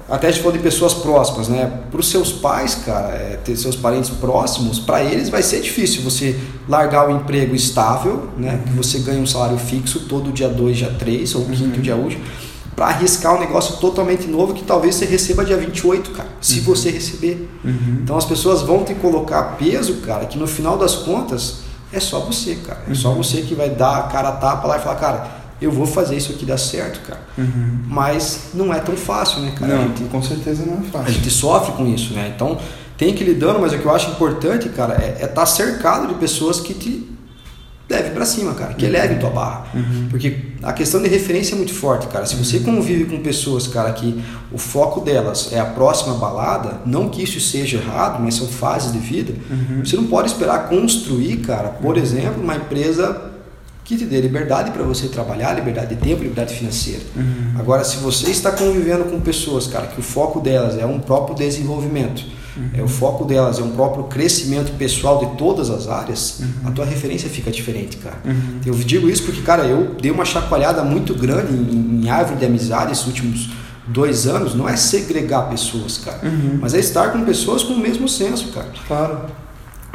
Até 0.09 0.29
a 0.29 0.31
gente 0.31 0.41
falou 0.41 0.57
de 0.57 0.63
pessoas 0.63 0.95
próximas, 0.95 1.49
né? 1.49 1.71
Para 1.91 2.01
os 2.01 2.09
seus 2.09 2.33
pais, 2.33 2.77
cara, 2.77 3.15
é, 3.15 3.39
ter 3.45 3.57
seus 3.57 3.77
parentes 3.77 4.09
próximos, 4.09 4.79
para 4.79 5.05
eles 5.05 5.29
vai 5.29 5.43
ser 5.43 5.61
difícil 5.61 6.03
você 6.03 6.39
largar 6.67 7.09
o 7.09 7.15
emprego 7.15 7.55
estável, 7.55 8.31
né? 8.37 8.63
Que 8.67 8.73
você 8.73 9.01
ganha 9.01 9.21
um 9.21 9.27
salário 9.27 9.59
fixo 9.59 10.01
todo 10.09 10.33
dia 10.33 10.49
2, 10.49 10.77
dia 10.77 10.95
3 10.99 11.35
ou 11.35 11.45
quinto 11.45 11.77
uhum. 11.77 11.83
dia 11.83 11.97
útil 11.97 12.21
para 12.79 12.87
arriscar 12.87 13.35
um 13.35 13.41
negócio 13.41 13.79
totalmente 13.79 14.29
novo 14.29 14.55
que 14.55 14.63
talvez 14.63 14.95
você 14.95 15.05
receba 15.05 15.45
dia 15.45 15.57
28, 15.57 16.13
cara, 16.13 16.29
se 16.41 16.61
uhum. 16.61 16.67
você 16.67 16.91
receber. 16.91 17.51
Uhum. 17.65 17.99
Então 18.05 18.17
as 18.17 18.25
pessoas 18.25 18.63
vão 18.63 18.85
te 18.85 18.95
colocar 18.95 19.57
peso, 19.59 19.95
cara, 19.95 20.27
que 20.27 20.39
no 20.39 20.47
final 20.47 20.79
das 20.79 20.95
contas 20.95 21.63
é 21.93 21.99
só 21.99 22.21
você, 22.21 22.55
cara. 22.55 22.85
É 22.89 22.95
só 22.95 23.09
uhum. 23.09 23.17
você 23.17 23.43
que 23.43 23.53
vai 23.53 23.69
dar 23.69 23.97
a 23.97 24.03
cara 24.05 24.29
a 24.29 24.33
tapa 24.33 24.69
lá 24.69 24.77
e 24.77 24.81
falar, 24.81 24.95
cara, 24.95 25.29
eu 25.61 25.73
vou 25.73 25.89
fazer 25.89 26.17
isso 26.17 26.31
aqui 26.31 26.47
dar 26.47 26.57
certo, 26.57 27.05
cara. 27.05 27.21
Uhum. 27.37 27.81
Mas 27.89 28.51
não 28.55 28.73
é 28.73 28.79
tão 28.79 28.97
fácil, 28.97 29.41
né, 29.41 29.53
cara? 29.59 29.75
Não, 29.75 29.89
gente, 29.89 30.05
com 30.05 30.23
certeza 30.23 30.65
não 30.65 30.79
é 30.79 30.83
fácil. 30.83 31.09
A 31.09 31.11
gente 31.11 31.31
sofre 31.31 31.73
com 31.73 31.85
isso, 31.85 32.15
né? 32.15 32.33
Então 32.33 32.61
tem 32.97 33.13
que 33.13 33.25
ir 33.25 33.27
lidando, 33.27 33.59
mas 33.59 33.73
o 33.73 33.79
que 33.79 33.85
eu 33.87 33.93
acho 33.93 34.09
importante, 34.13 34.69
cara, 34.69 34.95
é 35.03 35.15
estar 35.15 35.25
é 35.25 35.27
tá 35.27 35.45
cercado 35.45 36.07
de 36.07 36.15
pessoas 36.15 36.61
que 36.61 36.75
te 36.75 37.08
leve 37.89 38.11
para 38.11 38.27
cima, 38.27 38.55
cara, 38.55 38.75
que 38.75 38.85
eleve 38.85 39.15
tua 39.17 39.31
barra. 39.31 39.67
Uhum. 39.75 40.09
Porque 40.11 40.37
a 40.63 40.73
questão 40.73 41.03
de 41.03 41.09
referência 41.09 41.55
é 41.55 41.57
muito 41.57 41.73
forte, 41.73 42.07
cara. 42.09 42.27
Se 42.27 42.37
você 42.37 42.61
convive 42.61 43.07
com 43.07 43.23
pessoas, 43.23 43.67
cara, 43.67 43.93
que 43.93 44.23
o 44.53 44.59
foco 44.59 45.01
delas 45.01 45.51
é 45.53 45.59
a 45.59 45.65
próxima 45.65 46.15
balada, 46.15 46.81
não 46.85 47.09
que 47.09 47.23
isso 47.23 47.41
seja 47.41 47.79
errado, 47.79 48.23
mas 48.23 48.35
são 48.35 48.47
fases 48.47 48.93
de 48.93 48.99
vida, 48.99 49.33
uhum. 49.51 49.85
você 49.85 49.97
não 49.97 50.05
pode 50.05 50.29
esperar 50.29 50.69
construir, 50.69 51.39
cara, 51.39 51.69
por 51.69 51.97
exemplo, 51.97 52.43
uma 52.43 52.57
empresa 52.57 53.29
que 53.85 53.97
te 53.97 54.05
dê 54.05 54.21
liberdade 54.21 54.71
para 54.71 54.83
você 54.83 55.09
trabalhar, 55.09 55.55
liberdade 55.55 55.95
de 55.95 55.97
tempo, 56.03 56.23
liberdade 56.23 56.55
financeira. 56.55 57.01
Uhum. 57.17 57.59
Agora, 57.59 57.83
se 57.85 57.97
você 57.97 58.31
está 58.31 58.53
convivendo 58.53 59.05
com 59.05 59.19
pessoas, 59.19 59.67
cara, 59.67 59.87
que 59.87 59.99
o 59.99 60.03
foco 60.03 60.41
delas 60.41 60.77
é 60.77 60.85
um 60.85 60.99
próprio 60.99 61.35
desenvolvimento, 61.35 62.23
uhum. 62.59 62.71
é 62.75 62.83
o 62.83 62.89
foco 62.89 63.25
delas 63.25 63.59
é 63.59 63.63
um 63.63 63.71
próprio 63.71 64.05
crescimento 64.05 64.73
pessoal 64.77 65.19
de 65.19 65.37
todas 65.37 65.71
as 65.71 65.89
áreas, 65.89 66.41
uhum. 66.41 66.69
a 66.69 66.71
tua 66.71 66.85
referência 66.85 67.29
fica 67.29 67.51
diferente, 67.51 67.97
cara. 67.99 68.19
Uhum. 68.25 68.61
Eu 68.67 68.75
digo 68.75 69.09
isso 69.09 69.23
porque, 69.23 69.41
cara, 69.43 69.65
eu 69.65 69.95
dei 70.01 70.11
uma 70.11 70.25
chacoalhada 70.25 70.83
muito 70.83 71.15
grande 71.15 71.53
em, 71.53 72.03
em 72.05 72.11
árvore 72.11 72.41
de 72.41 72.47
amizade 72.47 72.93
esses 72.93 73.07
últimos 73.07 73.49
dois 73.87 74.27
anos. 74.27 74.55
Não 74.55 74.69
é 74.69 74.77
segregar 74.77 75.49
pessoas, 75.49 75.99
cara, 75.99 76.21
uhum. 76.23 76.59
mas 76.61 76.75
é 76.75 76.79
estar 76.79 77.13
com 77.13 77.25
pessoas 77.25 77.63
com 77.63 77.75
o 77.75 77.79
mesmo 77.79 78.09
senso, 78.09 78.49
cara. 78.49 78.69
Claro 78.87 79.48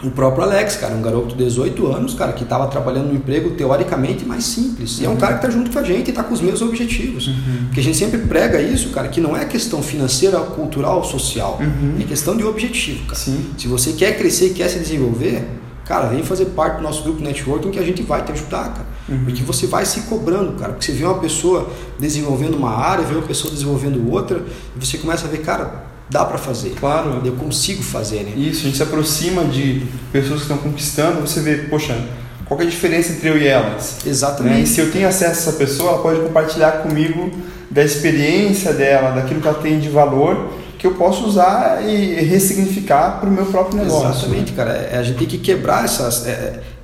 o 0.03 0.11
próprio 0.11 0.43
Alex, 0.43 0.75
cara, 0.75 0.93
um 0.93 1.01
garoto 1.01 1.35
de 1.35 1.43
18 1.43 1.87
anos, 1.87 2.13
cara, 2.13 2.33
que 2.33 2.43
estava 2.43 2.67
trabalhando 2.67 3.07
num 3.07 3.15
emprego 3.15 3.51
teoricamente 3.51 4.25
mais 4.25 4.43
simples. 4.43 4.99
E 4.99 5.05
é 5.05 5.07
um 5.07 5.13
uhum. 5.13 5.17
cara 5.17 5.37
que 5.37 5.45
está 5.45 5.49
junto 5.49 5.71
com 5.71 5.79
a 5.79 5.83
gente 5.83 6.07
e 6.07 6.09
está 6.09 6.23
com 6.23 6.33
os 6.33 6.41
mesmos 6.41 6.61
objetivos. 6.61 7.27
Uhum. 7.27 7.65
Porque 7.65 7.79
a 7.79 7.83
gente 7.83 7.97
sempre 7.97 8.19
prega 8.19 8.61
isso, 8.61 8.89
cara, 8.89 9.07
que 9.07 9.21
não 9.21 9.35
é 9.35 9.45
questão 9.45 9.81
financeira, 9.81 10.39
cultural, 10.39 11.03
social. 11.03 11.57
Uhum. 11.61 11.95
É 12.01 12.03
questão 12.03 12.35
de 12.35 12.43
objetivo, 12.43 13.05
cara. 13.05 13.15
Sim. 13.15 13.45
Se 13.57 13.67
você 13.67 13.93
quer 13.93 14.17
crescer 14.17 14.47
e 14.47 14.49
quer 14.53 14.67
se 14.67 14.79
desenvolver, 14.79 15.47
cara, 15.85 16.07
vem 16.07 16.21
fazer 16.21 16.45
parte 16.47 16.77
do 16.77 16.83
nosso 16.83 17.03
grupo 17.03 17.21
networking 17.21 17.71
que 17.71 17.79
a 17.79 17.83
gente 17.83 18.03
vai 18.03 18.23
te 18.23 18.33
ajudar, 18.33 18.73
cara. 18.73 18.87
Uhum. 19.07 19.23
Porque 19.23 19.41
você 19.41 19.67
vai 19.67 19.85
se 19.85 20.01
cobrando, 20.01 20.53
cara. 20.53 20.73
Porque 20.73 20.85
você 20.85 20.91
vê 20.91 21.05
uma 21.05 21.19
pessoa 21.19 21.69
desenvolvendo 21.97 22.55
uma 22.55 22.71
área, 22.71 23.05
vê 23.05 23.13
uma 23.13 23.25
pessoa 23.25 23.53
desenvolvendo 23.53 24.11
outra, 24.11 24.43
e 24.75 24.85
você 24.85 24.97
começa 24.97 25.27
a 25.27 25.29
ver, 25.29 25.39
cara, 25.39 25.92
dá 26.09 26.25
para 26.25 26.37
fazer. 26.37 26.71
Claro. 26.79 27.21
Eu 27.23 27.33
consigo 27.33 27.81
fazer, 27.81 28.23
né? 28.23 28.33
Isso, 28.35 28.61
a 28.61 28.63
gente 28.65 28.77
se 28.77 28.83
aproxima 28.83 29.43
de 29.45 29.83
pessoas 30.11 30.41
que 30.41 30.51
estão 30.51 30.57
conquistando, 30.57 31.21
você 31.21 31.39
vê, 31.41 31.55
poxa, 31.69 31.97
qual 32.45 32.59
é 32.59 32.63
a 32.63 32.69
diferença 32.69 33.13
entre 33.13 33.29
eu 33.29 33.37
e 33.37 33.47
elas? 33.47 33.97
Exatamente. 34.05 34.55
Né? 34.55 34.61
E 34.61 34.67
se 34.67 34.79
eu 34.79 34.91
tenho 34.91 35.07
acesso 35.07 35.49
a 35.49 35.49
essa 35.49 35.53
pessoa, 35.53 35.93
ela 35.93 36.01
pode 36.01 36.19
compartilhar 36.21 36.83
comigo 36.83 37.31
da 37.71 37.83
experiência 37.83 38.73
dela, 38.73 39.11
daquilo 39.11 39.41
que 39.41 39.47
ela 39.47 39.59
tem 39.59 39.79
de 39.79 39.89
valor, 39.89 40.49
que 40.77 40.85
eu 40.85 40.95
posso 40.95 41.25
usar 41.25 41.81
e 41.87 42.15
ressignificar 42.25 43.19
para 43.19 43.29
o 43.29 43.31
meu 43.31 43.45
próprio 43.45 43.77
negócio. 43.77 44.09
Exatamente, 44.09 44.51
né? 44.51 44.57
cara. 44.57 44.71
É, 44.73 44.97
a 44.97 45.03
gente 45.03 45.17
tem 45.17 45.27
que 45.27 45.37
quebrar 45.37 45.85
essas. 45.85 46.27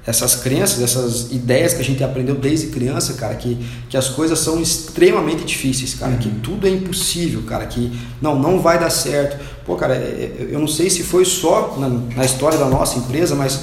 Essas 0.07 0.35
crenças, 0.35 0.81
essas 0.81 1.31
ideias 1.31 1.73
que 1.73 1.81
a 1.81 1.83
gente 1.83 2.03
aprendeu 2.03 2.35
desde 2.35 2.67
criança, 2.67 3.13
cara, 3.13 3.35
que, 3.35 3.57
que 3.89 3.97
as 3.97 4.09
coisas 4.09 4.39
são 4.39 4.59
extremamente 4.59 5.43
difíceis, 5.43 5.93
cara, 5.93 6.13
uhum. 6.13 6.17
que 6.17 6.29
tudo 6.41 6.65
é 6.65 6.69
impossível, 6.69 7.43
cara, 7.43 7.65
que 7.65 7.91
não, 8.21 8.39
não 8.39 8.59
vai 8.59 8.79
dar 8.79 8.89
certo. 8.89 9.37
Pô, 9.65 9.75
cara, 9.75 9.95
é, 9.95 9.97
é, 9.97 10.47
eu 10.49 10.59
não 10.59 10.67
sei 10.67 10.89
se 10.89 11.03
foi 11.03 11.25
só 11.25 11.77
na, 11.77 11.89
na 11.89 12.25
história 12.25 12.57
da 12.57 12.65
nossa 12.65 12.97
empresa, 12.97 13.35
mas 13.35 13.59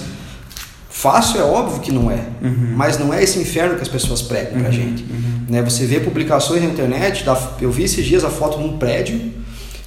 fácil 0.89 1.41
é 1.41 1.45
óbvio 1.45 1.81
que 1.81 1.91
não 1.91 2.11
é, 2.11 2.27
uhum. 2.43 2.75
mas 2.77 2.99
não 2.99 3.13
é 3.13 3.23
esse 3.23 3.39
inferno 3.39 3.75
que 3.77 3.83
as 3.83 3.89
pessoas 3.89 4.23
pregam 4.23 4.61
pra 4.61 4.69
uhum. 4.69 4.73
gente. 4.73 5.03
Uhum. 5.03 5.47
Né? 5.49 5.63
Você 5.63 5.85
vê 5.87 6.01
publicações 6.01 6.63
na 6.63 6.69
internet, 6.69 7.25
eu 7.61 7.71
vi 7.71 7.85
esses 7.85 8.05
dias 8.05 8.25
a 8.25 8.31
foto 8.31 8.59
de 8.59 8.65
um 8.65 8.79
prédio 8.79 9.33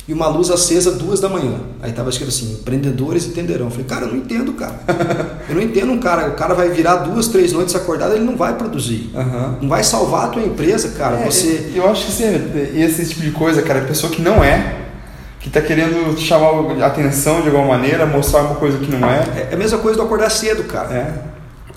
e 0.09 0.13
uma 0.13 0.27
luz 0.27 0.49
acesa 0.49 0.93
duas 0.93 1.19
da 1.19 1.29
manhã. 1.29 1.59
Aí 1.83 1.91
tava 1.91 2.09
escrito 2.09 2.29
assim, 2.29 2.53
empreendedores 2.53 3.27
entenderão. 3.27 3.65
Eu 3.65 3.69
falei, 3.69 3.85
cara, 3.85 4.05
eu 4.05 4.07
não 4.07 4.17
entendo, 4.17 4.53
cara. 4.53 4.73
eu 5.47 5.53
não 5.53 5.61
entendo 5.61 5.91
um 5.91 5.99
cara, 5.99 6.29
o 6.29 6.33
cara 6.33 6.55
vai 6.55 6.69
virar 6.69 6.95
duas, 6.95 7.27
três 7.27 7.53
noites 7.53 7.75
acordado, 7.75 8.15
ele 8.15 8.25
não 8.25 8.35
vai 8.35 8.55
produzir. 8.55 9.11
Uhum. 9.13 9.57
Não 9.61 9.69
vai 9.69 9.83
salvar 9.83 10.25
a 10.25 10.27
tua 10.29 10.41
empresa, 10.41 10.95
cara. 10.97 11.17
É, 11.17 11.25
Você... 11.25 11.73
Eu 11.75 11.87
acho 11.87 12.07
que 12.07 12.11
sim, 12.11 12.25
esse 12.75 13.05
tipo 13.09 13.21
de 13.21 13.29
coisa, 13.29 13.61
cara, 13.61 13.81
é 13.81 13.83
pessoa 13.83 14.11
que 14.11 14.19
não 14.19 14.43
é, 14.43 14.77
que 15.39 15.47
está 15.47 15.61
querendo 15.61 16.17
chamar 16.17 16.53
a 16.81 16.87
atenção 16.87 17.41
de 17.41 17.49
alguma 17.49 17.67
maneira, 17.67 18.07
mostrar 18.07 18.41
uma 18.41 18.55
coisa 18.55 18.79
que 18.79 18.91
não 18.91 19.07
é. 19.07 19.19
É, 19.35 19.47
é 19.51 19.53
a 19.53 19.57
mesma 19.57 19.77
coisa 19.77 19.95
do 19.95 20.01
acordar 20.01 20.31
cedo, 20.31 20.63
cara. 20.63 20.91
É. 20.91 21.13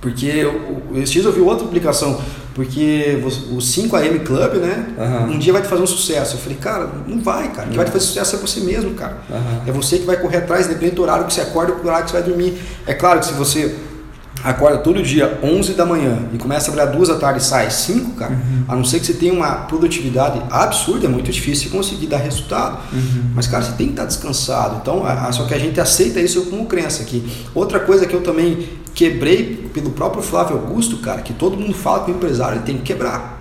Porque 0.00 0.24
eu, 0.24 0.82
dias 1.04 1.26
eu 1.26 1.32
vi 1.32 1.42
outra 1.42 1.66
publicação, 1.66 2.18
porque 2.54 3.18
o 3.50 3.58
5am 3.58 4.24
Club, 4.24 4.54
né? 4.54 4.86
Uhum. 4.98 5.34
Um 5.34 5.38
dia 5.38 5.52
vai 5.52 5.62
te 5.62 5.68
fazer 5.68 5.82
um 5.82 5.86
sucesso. 5.86 6.36
Eu 6.36 6.40
falei, 6.40 6.58
cara, 6.58 6.90
não 7.06 7.20
vai, 7.20 7.50
cara. 7.50 7.68
Quem 7.68 7.76
vai 7.76 7.86
te 7.86 7.92
fazer 7.92 8.04
sucesso 8.04 8.36
é 8.36 8.38
você 8.38 8.60
mesmo, 8.60 8.94
cara. 8.94 9.18
Uhum. 9.30 9.62
É 9.66 9.72
você 9.72 9.98
que 9.98 10.04
vai 10.04 10.16
correr 10.16 10.38
atrás, 10.38 10.66
independente 10.66 10.96
do 10.96 11.02
horário 11.02 11.24
que 11.26 11.32
você 11.32 11.40
acorda, 11.40 11.72
do 11.72 11.86
horário 11.86 12.04
que 12.04 12.10
você 12.10 12.18
vai 12.18 12.28
dormir. 12.28 12.58
É 12.86 12.94
claro 12.94 13.20
que 13.20 13.26
se 13.26 13.32
você 13.32 13.74
acorda 14.44 14.78
todo 14.78 15.02
dia 15.02 15.38
11 15.42 15.74
da 15.74 15.86
manhã 15.86 16.28
e 16.32 16.38
começa 16.38 16.70
a 16.70 16.74
trabalhar 16.74 16.96
duas 16.96 17.08
da 17.08 17.14
tarde 17.16 17.40
e 17.40 17.44
sai 17.44 17.70
5, 17.70 18.12
cara, 18.12 18.32
uhum. 18.32 18.64
a 18.68 18.76
não 18.76 18.84
ser 18.84 18.98
que 18.98 19.06
você 19.06 19.14
tenha 19.14 19.32
uma 19.32 19.52
produtividade 19.66 20.42
absurda, 20.50 21.06
é 21.06 21.08
muito 21.08 21.30
difícil 21.30 21.70
conseguir 21.70 22.08
dar 22.08 22.18
resultado. 22.18 22.78
Uhum. 22.92 23.30
Mas, 23.34 23.46
cara, 23.46 23.62
você 23.62 23.72
tem 23.72 23.86
que 23.86 23.92
estar 23.92 24.04
descansado. 24.04 24.78
Então, 24.82 25.06
a, 25.06 25.28
a, 25.28 25.32
só 25.32 25.44
que 25.44 25.54
a 25.54 25.58
gente 25.58 25.80
aceita 25.80 26.20
isso 26.20 26.42
como 26.46 26.66
crença 26.66 27.02
aqui. 27.02 27.24
Outra 27.54 27.80
coisa 27.80 28.04
que 28.06 28.14
eu 28.14 28.20
também 28.20 28.68
quebrei 28.94 29.68
pelo 29.72 29.90
próprio 29.90 30.22
Flávio 30.22 30.56
Augusto, 30.56 30.98
cara, 30.98 31.22
que 31.22 31.32
todo 31.32 31.56
mundo 31.56 31.74
fala 31.74 32.04
que 32.04 32.10
o 32.10 32.14
empresário 32.14 32.58
ele 32.58 32.64
tem 32.64 32.76
que 32.76 32.82
quebrar. 32.82 33.40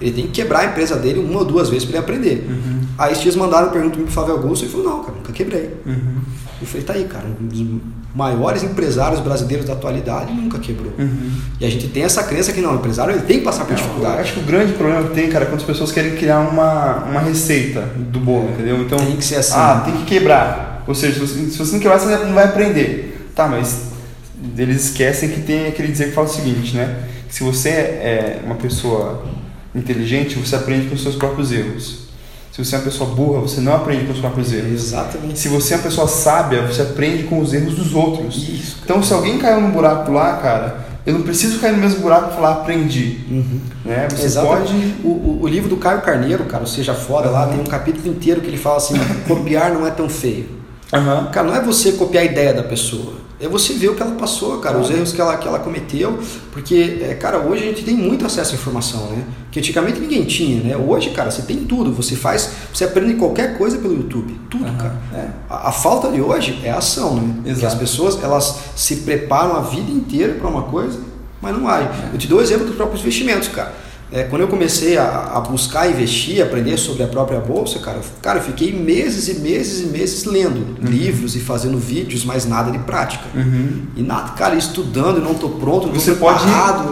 Ele 0.00 0.12
tem 0.12 0.26
que 0.26 0.30
quebrar 0.30 0.60
a 0.60 0.64
empresa 0.66 0.96
dele 0.96 1.18
uma 1.18 1.40
ou 1.40 1.44
duas 1.44 1.68
vezes 1.68 1.84
para 1.84 1.96
ele 1.96 2.04
aprender. 2.04 2.46
Uhum. 2.48 2.80
Aí 2.96 3.12
esses 3.12 3.22
dias 3.22 3.36
mandaram 3.36 3.70
pergunta 3.70 3.96
pro 3.98 4.06
Flávio 4.06 4.34
Augusto 4.34 4.62
e 4.62 4.66
ele 4.66 4.72
falou, 4.72 4.86
não, 4.88 5.02
cara, 5.02 5.16
nunca 5.16 5.32
quebrei. 5.32 5.74
Uhum. 5.84 6.18
Eu 6.60 6.66
falei, 6.66 6.82
tá 6.82 6.92
aí, 6.92 7.04
cara, 7.04 7.24
um 7.40 7.46
dos 7.46 7.80
maiores 8.14 8.62
empresários 8.62 9.20
brasileiros 9.20 9.66
da 9.66 9.74
atualidade 9.74 10.32
nunca 10.32 10.58
quebrou. 10.58 10.92
Uhum. 10.98 11.30
E 11.60 11.64
a 11.64 11.70
gente 11.70 11.88
tem 11.88 12.04
essa 12.04 12.22
crença 12.22 12.52
que 12.52 12.60
não, 12.60 12.72
o 12.72 12.76
empresário 12.76 13.12
ele 13.12 13.22
tem 13.22 13.38
que 13.38 13.44
passar 13.44 13.64
por 13.64 13.74
dificuldade. 13.74 14.16
Eu 14.16 14.20
acho 14.22 14.32
que 14.34 14.40
o 14.40 14.42
grande 14.42 14.72
problema 14.72 15.02
que 15.08 15.14
tem, 15.14 15.28
cara, 15.28 15.44
é 15.44 15.48
quando 15.48 15.60
as 15.60 15.66
pessoas 15.66 15.90
querem 15.90 16.16
criar 16.16 16.40
uma, 16.40 17.04
uma 17.04 17.20
receita 17.20 17.82
do 17.96 18.20
bolo, 18.20 18.50
entendeu? 18.50 18.80
Então, 18.80 18.98
tem 18.98 19.16
que 19.16 19.24
ser 19.24 19.36
assim. 19.36 19.54
Ah, 19.56 19.82
tem 19.84 19.94
que 19.94 20.04
quebrar. 20.04 20.84
Ou 20.86 20.94
seja, 20.94 21.24
se 21.26 21.58
você 21.58 21.72
não 21.72 21.80
quebrar, 21.80 21.98
você 21.98 22.24
não 22.24 22.34
vai 22.34 22.44
aprender. 22.44 23.30
Tá, 23.34 23.46
mas 23.46 23.87
eles 24.56 24.84
esquecem 24.84 25.28
que 25.28 25.40
tem 25.40 25.66
aquele 25.66 25.88
dizer 25.88 26.08
que 26.08 26.12
fala 26.12 26.26
o 26.26 26.30
seguinte, 26.30 26.76
né? 26.76 27.04
Que 27.26 27.34
se 27.34 27.42
você 27.42 27.70
é 27.70 28.40
uma 28.44 28.54
pessoa 28.54 29.24
inteligente, 29.74 30.36
você 30.36 30.56
aprende 30.56 30.88
com 30.88 30.94
os 30.94 31.02
seus 31.02 31.16
próprios 31.16 31.52
erros. 31.52 32.08
Se 32.52 32.64
você 32.64 32.74
é 32.74 32.78
uma 32.78 32.84
pessoa 32.84 33.10
burra, 33.10 33.40
você 33.40 33.60
não 33.60 33.74
aprende 33.74 34.06
com 34.06 34.12
os 34.12 34.18
próprios 34.18 34.52
erros. 34.52 34.72
Exatamente. 34.72 35.38
Se 35.38 35.48
você 35.48 35.74
é 35.74 35.76
uma 35.76 35.82
pessoa 35.82 36.08
sábia, 36.08 36.62
você 36.62 36.82
aprende 36.82 37.24
com 37.24 37.38
os 37.40 37.52
erros 37.52 37.74
dos 37.74 37.94
outros. 37.94 38.36
Isso. 38.48 38.78
Então, 38.84 39.02
se 39.02 39.12
alguém 39.12 39.38
caiu 39.38 39.60
num 39.60 39.70
buraco 39.70 40.10
lá, 40.10 40.36
cara, 40.38 40.86
eu 41.06 41.14
não 41.14 41.22
preciso 41.22 41.60
cair 41.60 41.72
no 41.72 41.78
mesmo 41.78 42.00
buraco 42.00 42.32
e 42.32 42.34
falar 42.34 42.52
aprendi. 42.52 43.20
Uhum. 43.30 43.60
Né? 43.84 44.08
Você 44.10 44.26
Exatamente. 44.26 44.72
pode. 44.72 44.94
O, 45.04 45.08
o, 45.08 45.38
o, 45.42 45.48
livro 45.48 45.68
do 45.68 45.76
Caio 45.76 46.00
Carneiro, 46.00 46.44
cara, 46.44 46.64
o 46.64 46.66
Seja 46.66 46.94
Foda, 46.94 47.28
uhum. 47.28 47.34
lá 47.34 47.46
tem 47.46 47.60
um 47.60 47.64
capítulo 47.64 48.08
inteiro 48.08 48.40
que 48.40 48.48
ele 48.48 48.58
fala 48.58 48.78
assim: 48.78 48.94
copiar 49.28 49.72
não 49.72 49.86
é 49.86 49.90
tão 49.90 50.08
feio. 50.08 50.48
Uhum. 50.92 51.30
Cara, 51.30 51.46
não 51.46 51.54
é 51.54 51.62
você 51.62 51.92
copiar 51.92 52.24
a 52.24 52.26
ideia 52.26 52.52
da 52.52 52.62
pessoa 52.62 53.27
é 53.40 53.46
você 53.46 53.72
ver 53.74 53.90
o 53.90 53.94
que 53.94 54.02
ela 54.02 54.16
passou, 54.16 54.58
cara, 54.58 54.78
os 54.78 54.90
erros 54.90 55.12
que 55.12 55.20
ela, 55.20 55.36
que 55.36 55.46
ela 55.46 55.60
cometeu, 55.60 56.18
porque, 56.52 56.98
é, 57.02 57.14
cara, 57.14 57.38
hoje 57.38 57.62
a 57.62 57.66
gente 57.66 57.84
tem 57.84 57.94
muito 57.94 58.26
acesso 58.26 58.52
à 58.52 58.54
informação, 58.54 59.06
né? 59.10 59.24
Que 59.52 59.60
antigamente 59.60 60.00
ninguém 60.00 60.24
tinha, 60.24 60.62
né? 60.62 60.76
Hoje, 60.76 61.10
cara, 61.10 61.30
você 61.30 61.42
tem 61.42 61.58
tudo, 61.58 61.92
você 61.92 62.16
faz, 62.16 62.50
você 62.72 62.84
aprende 62.84 63.14
qualquer 63.14 63.56
coisa 63.56 63.78
pelo 63.78 63.94
YouTube, 63.94 64.38
tudo, 64.50 64.66
uhum, 64.66 64.76
cara. 64.76 64.96
É. 65.14 65.28
A, 65.48 65.68
a, 65.68 65.72
falta 65.72 66.10
de 66.10 66.20
hoje 66.20 66.58
é 66.64 66.70
a 66.70 66.78
ação, 66.78 67.14
né? 67.14 67.50
Exato. 67.50 67.66
As 67.66 67.74
pessoas, 67.74 68.22
elas 68.22 68.58
se 68.74 68.96
preparam 68.96 69.56
a 69.56 69.60
vida 69.60 69.90
inteira 69.90 70.34
para 70.34 70.48
uma 70.48 70.62
coisa, 70.62 70.98
mas 71.40 71.54
não 71.54 71.62
vai. 71.62 71.84
É. 71.84 72.14
Eu 72.14 72.18
te 72.18 72.26
dou 72.26 72.40
o 72.40 72.42
exemplo 72.42 72.66
dos 72.66 72.74
próprios 72.74 73.00
investimentos, 73.02 73.48
cara. 73.48 73.72
É, 74.10 74.22
quando 74.22 74.40
eu 74.40 74.48
comecei 74.48 74.96
a, 74.96 75.32
a, 75.34 75.40
buscar 75.40 75.90
investir, 75.90 76.42
aprender 76.42 76.78
sobre 76.78 77.02
a 77.02 77.06
própria 77.06 77.40
bolsa, 77.40 77.78
cara, 77.78 78.00
cara, 78.22 78.38
eu 78.38 78.42
fiquei 78.42 78.72
meses 78.72 79.28
e 79.28 79.40
meses 79.40 79.82
e 79.82 79.86
meses 79.88 80.24
lendo 80.24 80.78
uhum. 80.80 80.88
livros 80.88 81.36
e 81.36 81.40
fazendo 81.40 81.76
vídeos, 81.78 82.24
mas 82.24 82.46
nada 82.46 82.70
de 82.70 82.78
prática. 82.78 83.24
Uhum. 83.34 83.82
E 83.94 84.02
nada, 84.02 84.30
cara, 84.30 84.54
estudando, 84.54 85.20
não 85.20 85.34
tô 85.34 85.50
pronto, 85.50 85.88
não 85.88 85.94
Você 85.94 86.14
pode 86.14 86.42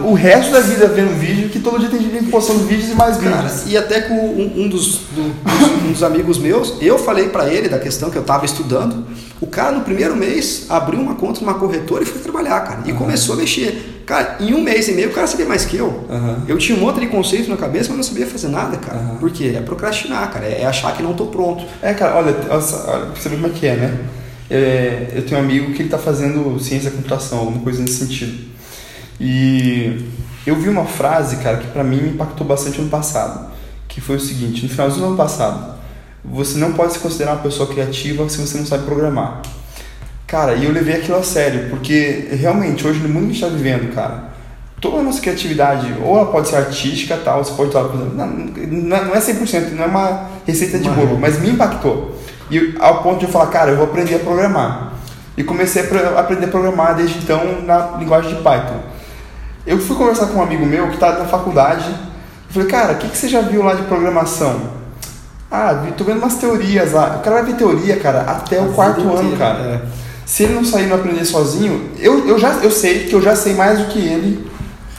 o 0.05 0.13
resto 0.13 0.51
da 0.51 0.59
vida 0.59 0.87
vendo 0.87 1.17
vídeo, 1.19 1.49
que 1.49 1.59
todo 1.59 1.79
dia 1.79 1.89
tem 1.89 1.99
gente 1.99 2.29
postando 2.29 2.59
vídeos 2.65 2.91
e 2.91 2.93
mais 2.93 3.17
vídeos. 3.17 3.35
Cara, 3.35 3.63
e 3.65 3.75
até 3.75 4.01
com 4.01 4.13
um, 4.13 4.63
um, 4.63 4.69
dos, 4.69 4.99
do, 5.15 5.87
um 5.87 5.91
dos 5.91 6.03
amigos 6.03 6.37
meus, 6.37 6.75
eu 6.79 6.99
falei 6.99 7.29
para 7.29 7.51
ele 7.51 7.67
da 7.67 7.79
questão 7.79 8.11
que 8.11 8.17
eu 8.17 8.21
estava 8.21 8.45
estudando. 8.45 9.05
O 9.39 9.45
cara, 9.45 9.71
no 9.71 9.81
primeiro 9.81 10.15
mês, 10.15 10.65
abriu 10.67 10.99
uma 10.99 11.15
conta 11.15 11.41
numa 11.41 11.53
corretora 11.53 12.03
e 12.03 12.05
foi 12.05 12.21
trabalhar, 12.21 12.59
cara. 12.61 12.81
E 12.85 12.91
uhum. 12.91 12.97
começou 12.97 13.35
a 13.35 13.37
mexer. 13.37 14.03
Cara, 14.05 14.37
em 14.39 14.53
um 14.53 14.61
mês 14.61 14.87
e 14.87 14.93
meio 14.93 15.09
o 15.09 15.13
cara 15.13 15.27
sabia 15.27 15.45
mais 15.45 15.65
que 15.65 15.77
eu. 15.77 15.87
Uhum. 15.87 16.43
Eu 16.47 16.57
tinha 16.57 16.77
um 16.77 16.81
monte 16.81 16.99
de 16.99 17.07
conceitos 17.07 17.47
na 17.47 17.57
cabeça, 17.57 17.89
mas 17.89 17.97
não 17.97 18.03
sabia 18.03 18.25
fazer 18.25 18.47
nada, 18.47 18.77
cara. 18.77 18.97
Uhum. 18.97 19.17
Por 19.17 19.29
quê? 19.29 19.53
É 19.55 19.61
procrastinar, 19.61 20.31
cara. 20.31 20.45
É 20.45 20.65
achar 20.65 20.95
que 20.95 21.03
não 21.03 21.13
tô 21.13 21.27
pronto. 21.27 21.63
É, 21.81 21.93
cara, 21.93 22.15
olha, 22.15 22.35
olha 22.49 22.61
você 23.13 23.29
vê 23.29 23.35
como 23.35 23.47
é 23.47 23.49
que 23.51 23.67
é, 23.67 23.75
né? 23.75 23.97
É, 24.49 25.11
eu 25.13 25.25
tenho 25.25 25.39
um 25.39 25.43
amigo 25.43 25.73
que 25.73 25.81
ele 25.81 25.89
tá 25.89 25.97
fazendo 25.97 26.57
ciência 26.59 26.89
da 26.89 26.95
computação, 26.95 27.39
alguma 27.39 27.59
coisa 27.59 27.81
nesse 27.81 27.95
sentido. 27.95 28.47
E 29.19 30.05
eu 30.45 30.55
vi 30.55 30.69
uma 30.69 30.85
frase, 30.85 31.35
cara, 31.37 31.57
que 31.57 31.67
para 31.67 31.83
mim 31.83 32.09
impactou 32.09 32.47
bastante 32.47 32.79
ano 32.79 32.89
passado. 32.89 33.51
Que 33.87 34.01
foi 34.01 34.15
o 34.15 34.19
seguinte: 34.19 34.63
no 34.63 34.69
finalzinho 34.69 35.01
do 35.01 35.07
ano 35.07 35.17
passado, 35.17 35.76
você 36.29 36.57
não 36.57 36.73
pode 36.73 36.93
se 36.93 36.99
considerar 36.99 37.33
uma 37.33 37.41
pessoa 37.41 37.69
criativa 37.69 38.27
se 38.29 38.37
você 38.37 38.57
não 38.57 38.65
sabe 38.65 38.85
programar. 38.85 39.41
Cara, 40.27 40.55
e 40.55 40.65
eu 40.65 40.71
levei 40.71 40.95
aquilo 40.95 41.17
a 41.17 41.23
sério, 41.23 41.69
porque 41.69 42.27
realmente, 42.31 42.85
hoje 42.85 42.99
no 42.99 43.07
mundo 43.07 43.27
que 43.27 43.31
a 43.31 43.33
gente 43.33 43.43
está 43.43 43.55
vivendo, 43.55 43.93
cara, 43.95 44.25
toda 44.81 44.97
a 44.97 45.03
nossa 45.03 45.21
criatividade, 45.21 45.93
ou 46.03 46.17
ela 46.17 46.31
pode 46.31 46.49
ser 46.49 46.57
artística, 46.57 47.17
tal, 47.17 47.43
você 47.43 47.53
pode 47.53 47.69
estar. 47.69 47.83
Não, 47.83 48.27
não 48.27 49.15
é 49.15 49.19
100%, 49.19 49.71
não 49.71 49.85
é 49.85 49.87
uma 49.87 50.29
receita 50.45 50.79
de 50.79 50.89
bolo, 50.89 51.17
mas 51.17 51.39
me 51.39 51.49
impactou. 51.49 52.19
E 52.51 52.75
ao 52.79 53.03
ponto 53.03 53.19
de 53.19 53.25
eu 53.25 53.31
falar, 53.31 53.47
cara, 53.47 53.71
eu 53.71 53.77
vou 53.77 53.85
aprender 53.85 54.15
a 54.15 54.19
programar. 54.19 54.93
E 55.37 55.43
comecei 55.43 55.83
a 55.83 56.19
aprender 56.19 56.45
a 56.45 56.49
programar 56.49 56.95
desde 56.95 57.19
então 57.19 57.61
na 57.61 57.97
linguagem 57.97 58.35
de 58.35 58.41
Python. 58.41 58.81
Eu 59.65 59.79
fui 59.79 59.95
conversar 59.95 60.27
com 60.27 60.39
um 60.39 60.41
amigo 60.41 60.65
meu 60.65 60.87
que 60.87 60.95
está 60.95 61.19
na 61.19 61.25
faculdade. 61.25 61.87
Eu 61.87 62.53
falei, 62.53 62.67
cara, 62.67 62.93
o 62.93 62.97
que, 62.97 63.09
que 63.09 63.17
você 63.17 63.27
já 63.27 63.41
viu 63.41 63.63
lá 63.63 63.75
de 63.75 63.83
programação? 63.83 64.76
Ah, 65.49 65.87
tô 65.97 66.03
vendo 66.03 66.17
umas 66.19 66.35
teorias 66.35 66.91
lá. 66.91 67.17
O 67.17 67.23
cara 67.23 67.37
vai 67.37 67.51
ver 67.51 67.57
teoria, 67.57 67.97
cara, 67.97 68.21
até 68.21 68.61
o 68.61 68.73
quarto 68.73 69.01
ano, 69.01 69.37
cara. 69.37 69.59
É. 69.59 69.81
Se 70.25 70.43
ele 70.43 70.53
não 70.53 70.65
sair 70.65 70.85
e 70.85 70.87
não 70.87 70.97
aprender 70.97 71.23
sozinho, 71.23 71.91
eu, 71.99 72.27
eu 72.27 72.37
já 72.37 72.53
eu 72.55 72.69
sei 72.69 73.05
que 73.05 73.13
eu 73.13 73.21
já 73.21 73.35
sei 73.35 73.53
mais 73.53 73.79
do 73.79 73.85
que 73.85 73.99
ele. 73.99 74.45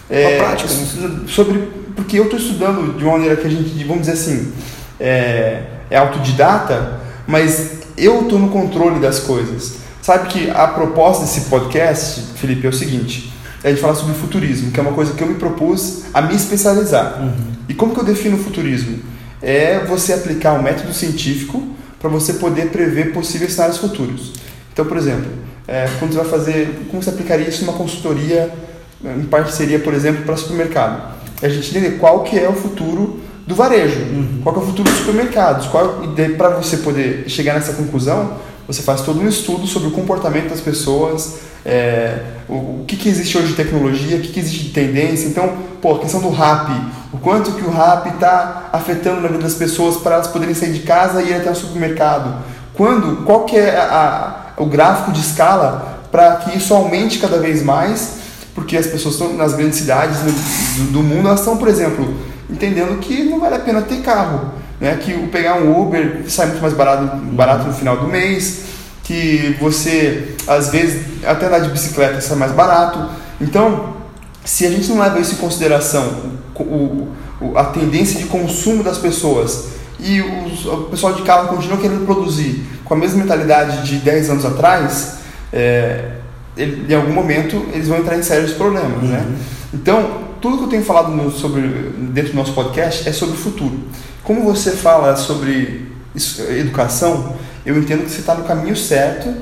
É, 0.09 0.39
prática, 0.39 0.73
né? 0.73 1.21
sobre 1.27 1.69
porque 1.95 2.19
eu 2.19 2.25
estou 2.25 2.39
estudando 2.39 2.97
de 2.97 3.05
uma 3.05 3.13
maneira 3.15 3.37
que 3.37 3.47
a 3.47 3.51
gente, 3.51 3.85
vamos 3.85 4.07
dizer 4.07 4.13
assim, 4.13 4.53
é, 4.99 5.65
é 5.91 5.99
autodidata, 5.99 7.01
mas 7.27 7.81
eu 7.97 8.23
estou 8.23 8.39
no 8.39 8.49
controle 8.49 9.01
das 9.01 9.21
coisas. 9.21 9.75
Sabe 10.01 10.29
que 10.29 10.49
a 10.49 10.67
proposta 10.69 11.25
desse 11.25 11.43
podcast, 11.51 12.23
Felipe, 12.37 12.67
é 12.67 12.71
o 12.71 12.73
seguinte: 12.73 13.31
é 13.63 13.73
de 13.73 13.81
falar 13.81 13.95
sobre 13.95 14.15
futurismo, 14.15 14.71
que 14.71 14.81
é 14.81 14.83
uma 14.83 14.93
coisa 14.93 15.13
que 15.13 15.23
eu 15.23 15.27
me 15.27 15.35
propus 15.35 16.05
a 16.15 16.23
me 16.23 16.35
especializar. 16.35 17.21
Uhum. 17.21 17.35
E 17.69 17.75
como 17.75 17.93
que 17.93 18.01
eu 18.01 18.05
defino 18.05 18.37
o 18.37 18.41
futurismo? 18.41 18.99
É 19.43 19.79
você 19.81 20.13
aplicar 20.13 20.55
um 20.55 20.63
método 20.63 20.93
científico 20.93 21.67
para 21.99 22.09
você 22.09 22.35
poder 22.35 22.71
prever 22.71 23.13
possíveis 23.13 23.53
cenários 23.53 23.79
futuros. 23.79 24.33
Então, 24.73 24.85
por 24.87 24.97
exemplo, 24.97 25.31
é, 25.67 25.89
quando 25.99 26.13
você 26.13 26.19
vai 26.19 26.29
fazer, 26.29 26.87
como 26.91 27.03
você 27.03 27.11
aplicaria 27.11 27.49
isso 27.49 27.65
numa 27.65 27.77
consultoria 27.77 28.53
em 29.05 29.25
parceria, 29.25 29.79
por 29.79 29.95
exemplo, 29.95 30.25
para 30.25 30.37
supermercado? 30.37 31.17
É 31.43 31.47
a 31.47 31.49
gente 31.49 31.71
entender 31.71 31.99
qual 31.99 32.25
que 32.25 32.39
é 32.39 32.49
o 32.49 32.53
futuro 32.53 33.21
do 33.47 33.55
varejo, 33.55 34.01
uhum. 34.01 34.41
qual 34.43 34.57
é 34.57 34.59
o 34.59 34.63
futuro 34.63 34.89
dos 34.89 34.99
supermercados, 34.99 35.69
para 36.37 36.51
você 36.51 36.79
poder 36.79 37.25
chegar 37.29 37.55
nessa 37.55 37.73
conclusão, 37.73 38.37
você 38.69 38.83
faz 38.83 39.01
todo 39.01 39.19
um 39.19 39.27
estudo 39.27 39.67
sobre 39.67 39.89
o 39.89 39.91
comportamento 39.91 40.51
das 40.51 40.61
pessoas, 40.61 41.39
é, 41.65 42.19
o, 42.47 42.83
o 42.83 42.85
que, 42.87 42.97
que 42.97 43.09
existe 43.09 43.37
hoje 43.39 43.49
de 43.49 43.55
tecnologia, 43.55 44.19
o 44.19 44.21
que, 44.21 44.29
que 44.29 44.39
existe 44.39 44.65
de 44.65 44.71
tendência. 44.71 45.27
Então, 45.27 45.55
pô, 45.81 45.95
a 45.95 45.99
questão 46.01 46.21
do 46.21 46.29
rap, 46.29 46.71
o 47.11 47.17
quanto 47.17 47.53
que 47.53 47.65
o 47.65 47.71
rap 47.71 48.11
está 48.11 48.69
afetando 48.71 49.23
na 49.23 49.29
vida 49.29 49.43
das 49.43 49.55
pessoas 49.55 49.97
para 49.97 50.17
elas 50.17 50.29
poderem 50.29 50.55
sair 50.55 50.75
de 50.75 50.81
casa 50.81 51.23
e 51.23 51.31
ir 51.31 51.35
até 51.35 51.51
o 51.51 51.55
supermercado. 51.55 52.45
Quando, 52.75 53.25
qual 53.25 53.47
que 53.47 53.57
é 53.57 53.75
a, 53.75 54.53
a, 54.57 54.63
o 54.63 54.67
gráfico 54.67 55.13
de 55.13 55.21
escala 55.21 56.05
para 56.13 56.37
que 56.37 56.57
isso 56.57 56.75
aumente 56.75 57.19
cada 57.19 57.39
vez 57.39 57.63
mais, 57.63 58.19
porque 58.55 58.77
as 58.77 58.87
pessoas 58.87 59.15
estão 59.15 59.33
nas 59.33 59.55
grandes 59.55 59.79
cidades 59.79 60.19
do, 60.21 60.93
do 60.93 61.03
mundo, 61.03 61.27
elas 61.27 61.41
estão, 61.41 61.57
por 61.57 61.69
exemplo, 61.69 62.15
entendendo 62.51 62.99
que 62.99 63.25
não 63.25 63.41
vale 63.41 63.57
a 63.57 63.61
pena 63.61 63.81
ter 63.81 64.03
carro, 64.03 64.53
né? 64.81 64.97
que 64.97 65.13
pegar 65.29 65.57
um 65.57 65.81
Uber 65.81 66.23
sai 66.29 66.47
muito 66.47 66.63
mais 66.63 66.75
barato, 66.75 67.17
barato 67.17 67.67
no 67.67 67.73
final 67.73 67.97
do 67.97 68.07
mês, 68.07 68.65
que 69.03 69.57
você, 69.61 70.35
às 70.47 70.69
vezes, 70.71 71.25
até 71.25 71.47
andar 71.47 71.61
de 71.61 71.71
bicicleta 71.71 72.21
sai 72.21 72.37
mais 72.37 72.53
barato. 72.53 73.09
Então, 73.41 73.97
se 74.45 74.67
a 74.67 74.71
gente 74.71 74.89
não 74.89 75.01
leva 75.01 75.19
isso 75.19 75.35
em 75.35 75.39
consideração, 75.39 76.39
o, 76.55 77.09
o, 77.41 77.57
a 77.57 77.65
tendência 77.65 78.19
de 78.19 78.27
consumo 78.27 78.83
das 78.83 78.99
pessoas 78.99 79.69
e 80.01 80.21
os, 80.21 80.67
o 80.67 80.77
pessoal 80.85 81.13
de 81.13 81.23
carro 81.23 81.49
continua 81.49 81.79
querendo 81.79 82.05
produzir 82.05 82.65
com 82.85 82.95
a 82.95 82.97
mesma 82.97 83.19
mentalidade 83.19 83.87
de 83.87 83.97
10 83.97 84.31
anos 84.31 84.45
atrás, 84.45 85.19
é, 85.53 86.13
ele, 86.57 86.93
em 86.93 86.97
algum 86.97 87.13
momento 87.13 87.67
eles 87.73 87.89
vão 87.89 87.99
entrar 87.99 88.17
em 88.17 88.23
sérios 88.23 88.53
problemas. 88.53 89.03
Né? 89.03 89.19
Uhum. 89.19 89.31
Né? 89.31 89.39
Então, 89.75 90.29
tudo 90.41 90.59
que 90.59 90.65
eu 90.65 90.69
tenho 90.69 90.85
falado 90.85 91.11
no, 91.11 91.31
sobre, 91.31 91.63
dentro 92.13 92.33
do 92.33 92.37
nosso 92.37 92.53
podcast 92.53 93.09
é 93.09 93.13
sobre 93.13 93.35
o 93.35 93.39
futuro. 93.39 93.79
Como 94.29 94.43
você 94.43 94.73
fala 94.73 95.17
sobre 95.17 95.87
isso, 96.15 96.43
educação, 96.43 97.33
eu 97.65 97.79
entendo 97.79 98.05
que 98.05 98.11
você 98.11 98.21
está 98.21 98.35
no 98.35 98.45
caminho 98.45 98.77
certo 98.77 99.35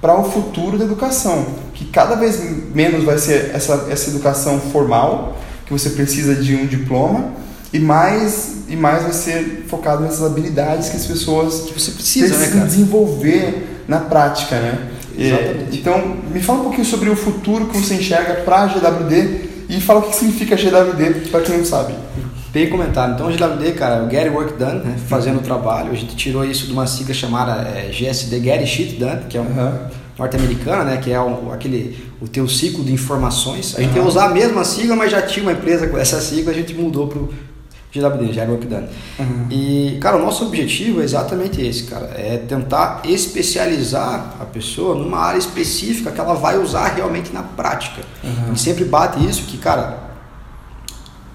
para 0.00 0.18
o 0.18 0.24
futuro 0.24 0.76
da 0.76 0.84
educação, 0.84 1.46
que 1.72 1.84
cada 1.84 2.16
vez 2.16 2.42
menos 2.74 3.04
vai 3.04 3.18
ser 3.18 3.52
essa, 3.54 3.86
essa 3.88 4.10
educação 4.10 4.58
formal, 4.58 5.38
que 5.64 5.72
você 5.72 5.90
precisa 5.90 6.34
de 6.34 6.56
um 6.56 6.66
diploma, 6.66 7.30
e 7.72 7.78
mais 7.78 8.64
e 8.68 8.74
mais 8.74 9.04
vai 9.04 9.12
ser 9.12 9.64
focado 9.68 10.02
nessas 10.02 10.24
habilidades 10.24 10.88
que 10.88 10.96
as 10.96 11.06
pessoas 11.06 11.60
que 11.60 11.78
você 11.78 11.92
precisa 11.92 12.36
né, 12.36 12.64
desenvolver 12.64 13.84
na 13.86 14.00
prática, 14.00 14.58
né? 14.58 14.88
Exatamente. 15.16 15.78
então, 15.78 16.16
me 16.32 16.40
fala 16.40 16.58
um 16.58 16.62
pouquinho 16.64 16.84
sobre 16.84 17.08
o 17.08 17.14
futuro 17.14 17.66
que 17.66 17.76
você 17.76 17.94
enxerga 17.94 18.42
para 18.42 18.62
a 18.62 18.66
GWD 18.66 19.52
e 19.68 19.80
fala 19.80 20.00
o 20.00 20.02
que 20.02 20.16
significa 20.16 20.56
GWD 20.56 21.28
para 21.30 21.42
quem 21.42 21.58
não 21.58 21.64
sabe. 21.64 21.94
Bem 22.52 22.68
comentado. 22.68 23.14
Então, 23.14 23.28
o 23.28 23.30
GWD, 23.30 23.72
cara, 23.72 24.04
o 24.04 24.10
Get 24.10 24.30
Work 24.30 24.58
Done, 24.58 24.80
né? 24.80 24.96
fazendo 25.08 25.38
o 25.38 25.42
trabalho. 25.42 25.90
A 25.90 25.94
gente 25.94 26.14
tirou 26.14 26.44
isso 26.44 26.66
de 26.66 26.72
uma 26.72 26.86
sigla 26.86 27.14
chamada 27.14 27.66
é, 27.66 27.90
GSD, 27.90 28.40
Get 28.42 28.66
Shit 28.66 28.96
Done, 28.98 29.22
que 29.26 29.38
é 29.38 29.40
um 29.40 29.44
uhum. 29.44 29.78
norte-americana, 30.18 30.84
né? 30.84 30.98
Que 30.98 31.10
é 31.10 31.18
um, 31.18 31.50
aquele, 31.50 32.12
o 32.20 32.28
teu 32.28 32.46
ciclo 32.46 32.84
de 32.84 32.92
informações. 32.92 33.74
A 33.74 33.80
gente 33.80 33.92
uhum. 33.92 34.02
ia 34.02 34.04
usar 34.04 34.26
a 34.26 34.28
mesma 34.28 34.64
sigla, 34.64 34.94
mas 34.94 35.10
já 35.10 35.22
tinha 35.22 35.42
uma 35.42 35.52
empresa 35.52 35.86
com 35.86 35.96
essa 35.96 36.20
sigla, 36.20 36.52
a 36.52 36.54
gente 36.54 36.74
mudou 36.74 37.06
para 37.06 37.20
o 37.20 37.32
GWD, 37.90 38.34
Get 38.34 38.46
Work 38.46 38.66
Done. 38.66 38.88
Uhum. 39.18 39.46
E, 39.50 39.96
cara, 39.98 40.18
o 40.18 40.20
nosso 40.22 40.44
objetivo 40.44 41.00
é 41.00 41.04
exatamente 41.04 41.58
esse, 41.62 41.84
cara. 41.84 42.10
É 42.18 42.36
tentar 42.36 43.00
especializar 43.06 44.36
a 44.38 44.44
pessoa 44.44 44.94
numa 44.94 45.20
área 45.20 45.38
específica 45.38 46.10
que 46.10 46.20
ela 46.20 46.34
vai 46.34 46.58
usar 46.58 46.88
realmente 46.88 47.32
na 47.32 47.42
prática. 47.42 48.02
A 48.22 48.48
gente 48.48 48.60
sempre 48.60 48.84
bate 48.84 49.26
isso 49.26 49.44
que, 49.44 49.56
cara 49.56 50.11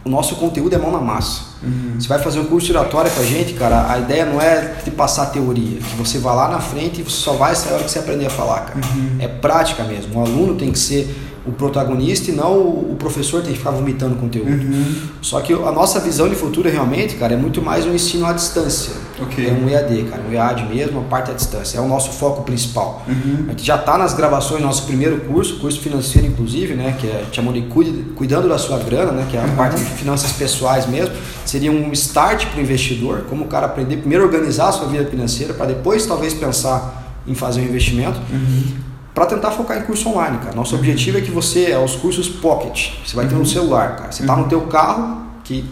o 0.08 0.10
nosso 0.10 0.36
conteúdo 0.38 0.74
é 0.74 0.78
mão 0.78 0.92
na 0.92 1.02
massa. 1.02 1.42
Uhum. 1.62 1.96
Você 2.00 2.08
vai 2.08 2.20
fazer 2.20 2.40
um 2.40 2.46
curso 2.46 2.68
de 2.68 2.74
oratória 2.74 3.12
com 3.12 3.20
a 3.20 3.24
gente, 3.24 3.54
cara, 3.54 3.92
a 3.92 4.00
ideia 4.00 4.26
não 4.26 4.42
é 4.42 4.76
de 4.84 4.90
passar 4.90 5.28
teoria, 5.28 5.80
que 5.80 5.96
você 5.96 6.18
vá 6.18 6.34
lá 6.34 6.48
na 6.48 6.60
frente 6.60 7.02
e 7.02 7.04
você 7.04 7.18
só 7.18 7.34
vai 7.34 7.54
sair 7.54 7.72
a 7.72 7.76
hora 7.76 7.84
que 7.84 7.92
você 7.92 8.00
aprender 8.00 8.26
a 8.26 8.30
falar, 8.30 8.62
cara. 8.62 8.80
Uhum. 8.80 9.18
É 9.20 9.28
prática 9.28 9.84
mesmo. 9.84 10.18
O 10.18 10.24
aluno 10.24 10.56
tem 10.56 10.72
que 10.72 10.80
ser 10.80 11.14
o 11.48 11.52
protagonista 11.54 12.30
e 12.30 12.34
não 12.34 12.58
o 12.58 12.96
professor 13.00 13.42
tem 13.42 13.54
que 13.54 13.60
ficar 13.60 13.72
vomitando 13.72 14.16
conteúdo. 14.16 14.52
Uhum. 14.52 14.96
Só 15.22 15.40
que 15.40 15.54
a 15.54 15.72
nossa 15.72 16.00
visão 16.00 16.28
de 16.28 16.36
futuro 16.36 16.70
realmente, 16.70 17.16
cara, 17.16 17.34
é 17.34 17.38
muito 17.38 17.62
mais 17.62 17.86
um 17.86 17.94
ensino 17.94 18.26
à 18.26 18.34
distância. 18.34 18.94
Okay. 19.20 19.50
É 19.50 19.54
um 19.54 19.68
EAD, 19.70 20.04
cara, 20.04 20.22
um 20.30 20.34
EAD 20.34 20.66
mesmo, 20.66 21.00
a 21.00 21.04
parte 21.04 21.32
à 21.32 21.34
distância. 21.34 21.78
É 21.78 21.82
o 21.82 21.88
nosso 21.88 22.12
foco 22.12 22.44
principal. 22.44 23.04
Uhum. 23.08 23.46
A 23.48 23.52
gente 23.52 23.64
já 23.64 23.78
está 23.78 23.98
nas 23.98 24.14
gravações 24.14 24.62
do 24.62 24.68
nosso 24.68 24.84
primeiro 24.84 25.22
curso, 25.22 25.58
curso 25.60 25.80
financeiro 25.80 26.28
inclusive, 26.28 26.74
né, 26.74 26.96
que 27.00 27.08
é 27.08 27.26
chamando 27.32 27.56
de 27.56 27.68
cuidando 28.14 28.50
da 28.50 28.58
sua 28.58 28.78
grana, 28.80 29.12
né, 29.14 29.28
que 29.30 29.38
é 29.38 29.42
a 29.42 29.46
uhum. 29.46 29.56
parte 29.56 29.78
de 29.78 29.86
finanças 29.86 30.34
pessoais 30.34 30.86
mesmo. 30.86 31.16
Seria 31.46 31.72
um 31.72 31.92
start 31.94 32.48
para 32.48 32.60
o 32.60 32.62
investidor, 32.62 33.26
como 33.30 33.46
o 33.46 33.48
cara 33.48 33.68
aprender 33.68 33.98
primeiro 33.98 34.26
a 34.26 34.28
organizar 34.28 34.68
a 34.68 34.72
sua 34.74 34.88
vida 34.88 35.06
financeira 35.06 35.54
para 35.54 35.68
depois 35.68 36.06
talvez 36.06 36.34
pensar 36.34 37.22
em 37.26 37.34
fazer 37.34 37.62
um 37.62 37.64
investimento. 37.64 38.20
Uhum 38.32 38.87
para 39.18 39.26
tentar 39.26 39.50
focar 39.50 39.80
em 39.80 39.82
curso 39.82 40.10
online, 40.10 40.38
cara. 40.38 40.56
Nosso 40.56 40.76
objetivo 40.76 41.18
é 41.18 41.22
que 41.22 41.32
você, 41.32 41.72
é 41.72 41.80
os 41.80 41.96
cursos 41.96 42.30
pocket, 42.30 42.92
você 43.04 43.16
vai 43.16 43.26
ter 43.26 43.34
no 43.34 43.40
uhum. 43.40 43.46
celular, 43.48 43.96
cara. 43.96 44.12
Você 44.12 44.22
está 44.22 44.36
no 44.36 44.48
teu 44.48 44.62
carro, 44.68 45.24
que 45.44 45.66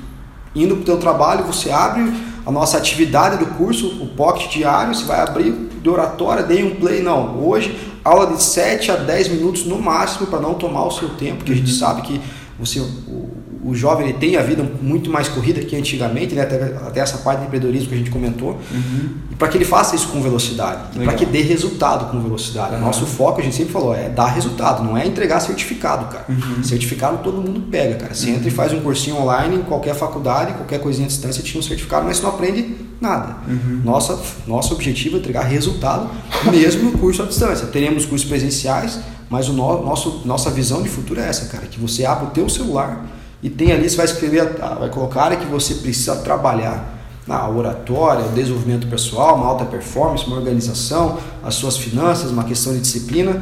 indo 0.55 0.73
para 0.77 0.81
o 0.81 0.85
teu 0.85 0.97
trabalho, 0.97 1.43
você 1.43 1.69
abre 1.69 2.11
a 2.43 2.51
nossa 2.51 2.75
atividade 2.75 3.37
do 3.37 3.45
curso, 3.53 4.01
o 4.01 4.07
pocket 4.07 4.51
diário, 4.51 4.95
você 4.95 5.05
vai 5.05 5.19
abrir 5.19 5.51
de 5.79 5.87
oratória, 5.87 6.41
dei 6.41 6.63
um 6.63 6.73
play, 6.73 7.03
não. 7.03 7.39
Hoje, 7.39 7.77
aula 8.03 8.25
de 8.25 8.41
7 8.41 8.89
a 8.89 8.95
10 8.95 9.27
minutos 9.27 9.63
no 9.63 9.79
máximo 9.79 10.25
para 10.25 10.39
não 10.39 10.55
tomar 10.55 10.83
o 10.85 10.91
seu 10.91 11.09
tempo, 11.09 11.37
porque 11.37 11.51
a 11.51 11.55
gente 11.55 11.71
uhum. 11.71 11.77
sabe 11.77 12.01
que 12.01 12.19
você, 12.57 12.79
o, 12.79 13.34
o 13.65 13.73
jovem 13.73 14.09
ele 14.09 14.17
tem 14.19 14.37
a 14.37 14.43
vida 14.43 14.63
muito 14.79 15.09
mais 15.09 15.27
corrida 15.27 15.59
que 15.59 15.75
antigamente, 15.75 16.35
né? 16.35 16.43
até, 16.43 16.55
até 16.85 16.99
essa 16.99 17.17
parte 17.17 17.39
de 17.39 17.45
empreendedorismo 17.47 17.89
que 17.89 17.95
a 17.95 17.97
gente 17.97 18.11
comentou, 18.11 18.59
Uhum. 18.71 19.09
e 19.31 19.35
para 19.35 19.47
que 19.47 19.57
ele 19.57 19.65
faça 19.65 19.95
isso 19.95 20.07
com 20.09 20.21
velocidade, 20.21 20.99
para 20.99 21.13
que 21.13 21.25
dê 21.25 21.41
resultado 21.41 22.11
com 22.11 22.21
velocidade. 22.21 22.75
Uhum. 22.75 22.81
Nosso 22.81 23.07
foco, 23.07 23.41
a 23.41 23.43
gente 23.43 23.55
sempre 23.55 23.73
falou, 23.73 23.95
é 23.95 24.07
dar 24.07 24.27
resultado, 24.27 24.83
não 24.83 24.95
é 24.95 25.07
entregar 25.07 25.39
certificado, 25.39 26.05
cara. 26.05 26.25
Uhum. 26.29 26.63
Certificado 26.63 27.23
todo 27.23 27.37
mundo 27.37 27.61
pega, 27.71 27.95
cara. 27.95 28.13
Você 28.13 28.29
entra 28.29 28.47
e 28.47 28.51
faz 28.51 28.71
um 28.71 28.81
cursinho 28.81 29.17
online 29.17 29.55
em 29.55 29.61
qualquer 29.63 29.95
faculdade, 29.95 30.53
qualquer 30.53 30.79
coisinha 30.79 31.05
à 31.05 31.09
distância, 31.09 31.41
tinha 31.41 31.59
um 31.59 31.63
certificado, 31.63 32.05
mas 32.05 32.17
você 32.17 32.23
não 32.23 32.29
aprende 32.29 32.75
nada. 33.01 33.37
Uhum. 33.47 33.81
Nossa, 33.83 34.19
nosso 34.45 34.75
objetivo 34.75 35.15
é 35.15 35.19
entregar 35.19 35.43
resultado 35.43 36.07
mesmo 36.51 36.91
no 36.91 36.97
curso 36.99 37.23
à 37.23 37.25
distância. 37.25 37.65
Teremos 37.67 38.05
cursos 38.05 38.27
presenciais, 38.27 38.99
mas 39.27 39.49
o 39.49 39.53
no, 39.53 39.83
nosso, 39.83 40.21
nossa 40.23 40.51
visão 40.51 40.83
de 40.83 40.89
futuro 40.89 41.19
é 41.19 41.27
essa, 41.27 41.47
cara, 41.47 41.65
que 41.65 41.79
você 41.79 42.05
abre 42.05 42.27
o 42.27 42.29
teu 42.29 42.47
celular 42.47 43.05
e 43.45 43.49
tem 43.49 43.71
ali, 43.71 43.87
você 43.87 43.95
vai 43.95 44.05
escrever, 44.07 44.55
a- 44.59 44.73
vai 44.73 44.89
colocar 44.89 45.21
a 45.21 45.25
área 45.25 45.37
que 45.37 45.45
você 45.45 45.75
precisa 45.75 46.15
trabalhar 46.15 46.93
na 47.27 47.47
oratória, 47.47 48.25
o 48.25 48.29
desenvolvimento 48.29 48.87
pessoal, 48.87 49.35
uma 49.35 49.45
alta 49.45 49.65
performance, 49.65 50.25
uma 50.25 50.35
organização, 50.35 51.19
as 51.43 51.53
suas 51.53 51.77
finanças, 51.77 52.31
uma 52.31 52.43
questão 52.43 52.73
de 52.73 52.79
disciplina, 52.79 53.41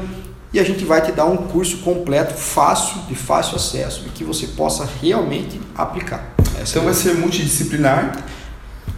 e 0.53 0.59
a 0.59 0.63
gente 0.63 0.83
vai 0.83 1.01
te 1.01 1.11
dar 1.13 1.25
um 1.25 1.37
curso 1.37 1.77
completo, 1.77 2.33
fácil, 2.33 2.97
de 3.07 3.15
fácil 3.15 3.55
acesso 3.55 4.03
e 4.05 4.09
que 4.09 4.23
você 4.25 4.47
possa 4.47 4.87
realmente 5.01 5.59
aplicar. 5.73 6.33
Essa 6.61 6.71
Então 6.79 6.81
é 6.83 6.85
vai 6.85 6.93
ser 6.93 7.13
multidisciplinar. 7.15 8.23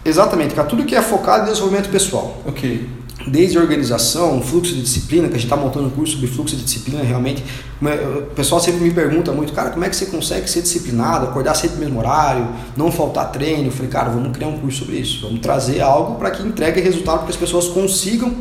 Exatamente, 0.04 0.54
cara, 0.54 0.66
tudo 0.68 0.84
que 0.84 0.94
é 0.94 1.02
focado 1.02 1.44
em 1.44 1.50
desenvolvimento 1.50 1.88
pessoal. 1.88 2.42
Ok. 2.46 2.88
Desde 3.26 3.58
organização, 3.58 4.40
fluxo 4.40 4.72
de 4.74 4.82
disciplina, 4.82 5.26
que 5.28 5.34
a 5.34 5.36
gente 5.36 5.46
está 5.46 5.56
montando 5.56 5.86
um 5.86 5.90
curso 5.90 6.14
sobre 6.14 6.28
fluxo 6.28 6.54
de 6.56 6.62
disciplina, 6.62 7.02
realmente. 7.02 7.42
É- 7.84 8.18
O 8.18 8.34
pessoal 8.36 8.60
sempre 8.60 8.80
me 8.82 8.90
pergunta 8.92 9.32
muito, 9.32 9.52
cara, 9.52 9.70
como 9.70 9.84
é 9.84 9.88
que 9.88 9.96
você 9.96 10.06
consegue 10.06 10.48
ser 10.48 10.62
disciplinado, 10.62 11.26
acordar 11.26 11.54
sempre 11.54 11.76
no 11.76 11.84
mesmo 11.84 11.98
horário, 11.98 12.46
não 12.76 12.90
faltar 12.92 13.32
treino? 13.32 13.66
Eu 13.66 13.72
falei, 13.72 13.90
cara, 13.90 14.10
vamos 14.10 14.30
criar 14.36 14.48
um 14.48 14.58
curso 14.58 14.80
sobre 14.84 14.96
isso. 14.96 15.22
Vamos 15.22 15.40
trazer 15.40 15.80
algo 15.80 16.14
para 16.16 16.30
que 16.30 16.42
entregue 16.42 16.80
resultado, 16.80 17.18
para 17.18 17.26
que 17.26 17.32
as 17.32 17.36
pessoas 17.36 17.66
consigam 17.68 18.32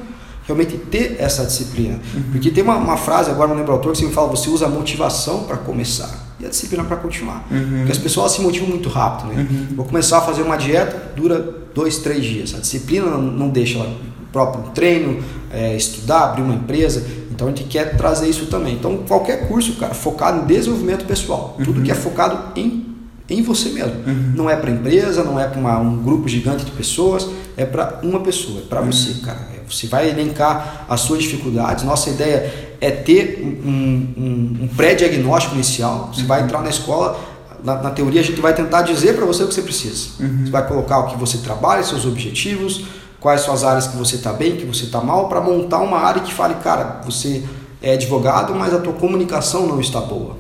realmente 0.46 0.78
ter 0.78 1.16
essa 1.20 1.44
disciplina. 1.44 2.00
Porque 2.32 2.52
tem 2.52 2.64
uma, 2.64 2.76
uma 2.78 2.98
frase, 2.98 3.32
agora 3.32 3.50
não 3.50 3.56
lembro 3.56 3.72
o 3.72 3.76
autor, 3.76 3.94
que 3.94 3.98
sempre 3.98 4.14
fala, 4.14 4.28
você 4.28 4.50
usa 4.50 4.68
a 4.68 4.70
motivação 4.70 5.44
para 5.44 5.58
começar 5.58 6.36
e 6.40 6.46
a 6.46 6.50
disciplina 6.50 6.84
para 6.84 6.98
continuar. 6.98 7.48
Uhum. 7.50 7.78
Porque 7.78 7.92
as 7.92 7.98
pessoas 7.98 8.32
se 8.34 8.42
motivam 8.42 8.70
muito 8.70 8.88
rápido, 8.90 9.34
né? 9.34 9.48
Vou 9.76 9.86
começar 9.86 10.20
a 10.20 10.22
fazer 10.22 10.44
uma 10.44 10.56
dieta, 10.58 11.14
dura 11.16 11.40
dois, 11.74 11.98
três 11.98 12.24
dias. 12.24 12.54
A 12.56 12.60
disciplina 12.60 13.08
não, 13.08 13.22
não 13.22 13.50
deixa 13.50 13.80
ela 13.80 13.90
próprio 14.36 14.64
treino, 14.74 15.24
é, 15.54 15.76
estudar, 15.76 16.26
abrir 16.26 16.42
uma 16.42 16.54
empresa. 16.56 17.06
Então 17.32 17.48
a 17.48 17.52
gente 17.52 17.64
quer 17.66 17.96
trazer 17.96 18.28
isso 18.30 18.46
também. 18.48 18.74
Então 18.76 18.98
qualquer 19.08 19.48
curso, 19.48 19.74
cara, 19.76 19.94
focado 19.94 20.42
em 20.44 20.46
desenvolvimento 20.46 21.06
pessoal, 21.06 21.56
tudo 21.64 21.82
que 21.82 21.92
é 21.92 21.96
focado 21.96 22.38
em 22.60 22.84
em 23.28 23.42
você 23.42 23.70
mesmo. 23.70 23.94
Não 24.36 24.48
é 24.48 24.56
para 24.56 24.70
empresa, 24.70 25.24
não 25.24 25.40
é 25.40 25.48
para 25.48 25.80
um 25.80 25.98
grupo 26.04 26.28
gigante 26.30 26.64
de 26.64 26.70
pessoas, 26.72 27.28
é 27.58 27.66
para 27.66 28.00
uma 28.04 28.20
pessoa, 28.20 28.60
é 28.60 28.64
para 28.70 28.82
você, 28.82 29.14
cara. 29.26 29.40
É, 29.56 29.60
Você 29.68 29.88
vai 29.88 30.08
elencar 30.12 30.86
as 30.88 31.00
suas 31.02 31.24
dificuldades. 31.24 31.84
Nossa 31.84 32.12
ideia 32.12 32.54
é 32.80 32.92
ter 32.92 33.42
um, 33.66 33.70
um- 33.70 34.58
um 34.66 34.68
pré-diagnóstico 34.78 35.56
inicial. 35.56 36.12
Você 36.14 36.22
vai 36.24 36.44
entrar 36.44 36.62
na 36.62 36.70
escola, 36.70 37.20
na, 37.64 37.82
na 37.82 37.90
teoria 37.90 38.22
a 38.22 38.24
gente 38.24 38.40
vai 38.40 38.54
tentar 38.54 38.84
dizer 38.84 39.16
para 39.16 39.26
você 39.26 39.44
o 39.44 39.48
que 39.48 39.56
você 39.56 39.64
precisa. 39.64 40.08
Você 40.44 40.52
vai 40.52 40.68
colocar 40.68 41.00
o 41.00 41.08
que 41.08 41.18
você 41.18 41.40
trabalha, 41.40 41.82
seus 41.84 42.06
objetivos, 42.06 42.86
quais 43.26 43.42
são 43.42 43.56
as 43.56 43.64
áreas 43.64 43.88
que 43.88 43.98
você 43.98 44.18
está 44.18 44.32
bem, 44.32 44.56
que 44.56 44.68
você 44.68 44.84
está 44.84 45.02
mal, 45.02 45.28
para 45.28 45.42
montar 45.42 45.80
uma 45.80 45.98
área 45.98 46.22
que 46.22 46.32
fale, 46.32 46.54
cara, 46.64 47.02
você 47.04 47.44
é 47.82 47.94
advogado, 47.94 48.54
mas 48.54 48.72
a 48.72 48.78
tua 48.78 48.94
comunicação 48.94 49.66
não 49.66 49.82
está 49.82 50.00
boa. 50.00 50.38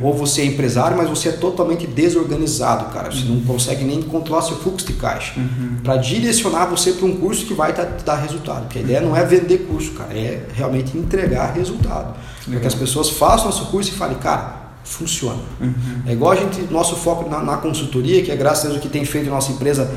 Ou 0.00 0.14
você 0.14 0.42
é 0.42 0.44
empresário, 0.44 0.96
mas 0.96 1.08
você 1.08 1.30
é 1.30 1.32
totalmente 1.32 1.88
desorganizado, 1.88 2.84
cara. 2.94 3.10
Você 3.10 3.24
não 3.24 3.40
consegue 3.40 3.82
nem 3.82 4.00
controlar 4.00 4.42
seu 4.42 4.56
fluxo 4.56 4.86
de 4.86 4.92
caixa. 4.92 5.34
Para 5.82 5.96
direcionar 5.96 6.66
você 6.66 6.92
para 6.92 7.04
um 7.04 7.16
curso 7.16 7.44
que 7.44 7.52
vai 7.52 7.72
te 7.72 8.04
dar 8.04 8.14
resultado. 8.14 8.62
Porque 8.62 8.78
a 8.78 8.82
ideia 8.82 9.00
não 9.00 9.16
é 9.16 9.24
vender 9.24 9.66
curso, 9.66 9.90
cara. 9.90 10.16
É 10.16 10.46
realmente 10.54 10.96
entregar 10.96 11.52
resultado. 11.52 12.14
Para 12.48 12.60
que 12.60 12.66
as 12.66 12.76
pessoas 12.76 13.10
façam 13.10 13.46
nosso 13.46 13.66
curso 13.66 13.90
e 13.90 13.92
falem, 13.94 14.16
cara, 14.18 14.70
funciona. 14.84 15.40
É 16.06 16.12
igual 16.12 16.30
a 16.30 16.36
gente, 16.36 16.62
nosso 16.70 16.94
foco 16.94 17.28
na, 17.28 17.42
na 17.42 17.56
consultoria, 17.56 18.22
que 18.22 18.30
é 18.30 18.36
graças 18.36 18.66
a 18.66 18.68
Deus 18.68 18.78
o 18.78 18.80
que 18.80 18.88
tem 18.88 19.04
feito 19.04 19.26
a 19.26 19.30
nossa 19.30 19.50
empresa 19.50 19.90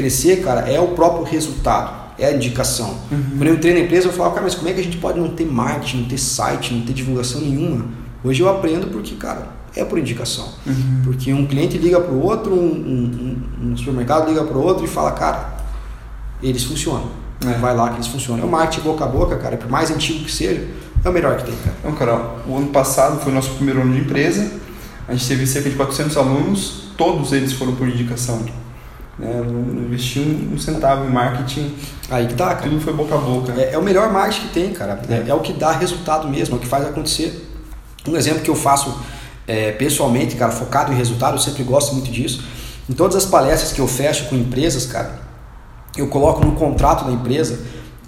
crescer, 0.00 0.42
cara, 0.42 0.60
é 0.70 0.80
o 0.80 0.88
próprio 0.88 1.24
resultado. 1.24 2.00
É 2.18 2.26
a 2.26 2.32
indicação. 2.34 2.94
Quando 3.08 3.46
eu 3.46 3.54
entrei 3.54 3.72
na 3.72 3.80
empresa, 3.80 4.08
eu 4.08 4.12
falava, 4.12 4.34
cara, 4.34 4.44
mas 4.44 4.54
como 4.54 4.68
é 4.68 4.72
que 4.74 4.80
a 4.80 4.84
gente 4.84 4.98
pode 4.98 5.18
não 5.18 5.28
ter 5.30 5.46
marketing, 5.46 5.98
não 6.02 6.04
ter 6.08 6.18
site, 6.18 6.74
não 6.74 6.82
ter 6.82 6.92
divulgação 6.92 7.40
nenhuma? 7.40 7.86
Hoje 8.22 8.42
eu 8.42 8.48
aprendo 8.50 8.88
porque, 8.88 9.14
cara, 9.14 9.48
é 9.74 9.82
por 9.84 9.98
indicação. 9.98 10.46
Porque 11.04 11.32
um 11.32 11.46
cliente 11.46 11.78
liga 11.78 11.98
para 11.98 12.12
o 12.12 12.22
outro, 12.22 12.52
um, 12.54 13.38
um- 13.62 13.70
um 13.70 13.76
supermercado 13.76 14.28
liga 14.28 14.44
para 14.44 14.58
o 14.58 14.62
outro 14.62 14.84
e 14.84 14.88
fala, 14.88 15.12
cara, 15.12 15.54
eles 16.42 16.62
funcionam. 16.64 17.08
É. 17.46 17.54
Vai 17.58 17.74
lá 17.74 17.88
que 17.88 17.96
eles 17.96 18.06
funcionam. 18.06 18.42
É 18.42 18.46
o 18.46 18.50
marketing 18.50 18.82
boca 18.82 19.04
a 19.04 19.08
boca, 19.08 19.36
cara, 19.38 19.56
por 19.56 19.70
mais 19.70 19.90
antigo 19.90 20.22
que 20.24 20.30
seja, 20.32 20.66
é 21.02 21.08
o 21.08 21.12
melhor 21.12 21.38
que 21.38 21.44
tem, 21.44 21.54
cara. 21.64 21.76
Então, 21.80 21.92
Carol, 21.94 22.38
o 22.46 22.56
ano 22.56 22.66
passado 22.66 23.18
foi 23.22 23.32
o 23.32 23.34
nosso 23.34 23.50
primeiro 23.54 23.80
ano 23.80 23.94
de 23.94 24.00
empresa. 24.00 24.50
A 25.08 25.14
gente 25.14 25.26
teve 25.26 25.46
cerca 25.46 25.70
de 25.70 25.76
400 25.76 26.14
alunos, 26.18 26.88
todos 26.98 27.32
eles 27.32 27.54
foram 27.54 27.74
por 27.74 27.88
indicação. 27.88 28.44
Né? 29.20 29.42
Não 29.46 29.82
investi 29.82 30.20
um, 30.20 30.58
centavo 30.58 31.04
em 31.04 31.12
marketing, 31.12 31.74
Aí 32.10 32.26
que 32.26 32.34
tá, 32.34 32.54
cara. 32.54 32.62
tudo 32.62 32.80
foi 32.80 32.92
boca 32.92 33.14
a 33.14 33.18
boca. 33.18 33.52
É, 33.52 33.74
é 33.74 33.78
o 33.78 33.82
melhor 33.82 34.10
marketing 34.10 34.46
que 34.48 34.54
tem, 34.54 34.72
cara. 34.72 35.00
É, 35.08 35.28
é 35.28 35.34
o 35.34 35.40
que 35.40 35.52
dá 35.52 35.72
resultado 35.72 36.26
mesmo, 36.28 36.56
é 36.56 36.58
o 36.58 36.60
que 36.60 36.66
faz 36.66 36.86
acontecer. 36.86 37.46
Um 38.08 38.16
exemplo 38.16 38.42
que 38.42 38.50
eu 38.50 38.56
faço 38.56 38.98
é, 39.46 39.72
pessoalmente, 39.72 40.36
cara, 40.36 40.50
focado 40.50 40.92
em 40.92 40.96
resultado, 40.96 41.34
eu 41.34 41.38
sempre 41.38 41.62
gosto 41.62 41.94
muito 41.94 42.10
disso. 42.10 42.42
Em 42.88 42.94
todas 42.94 43.14
as 43.14 43.26
palestras 43.26 43.72
que 43.72 43.80
eu 43.80 43.86
fecho 43.86 44.28
com 44.28 44.34
empresas, 44.34 44.86
cara, 44.86 45.20
eu 45.96 46.08
coloco 46.08 46.44
no 46.44 46.52
contrato 46.52 47.04
da 47.04 47.12
empresa 47.12 47.60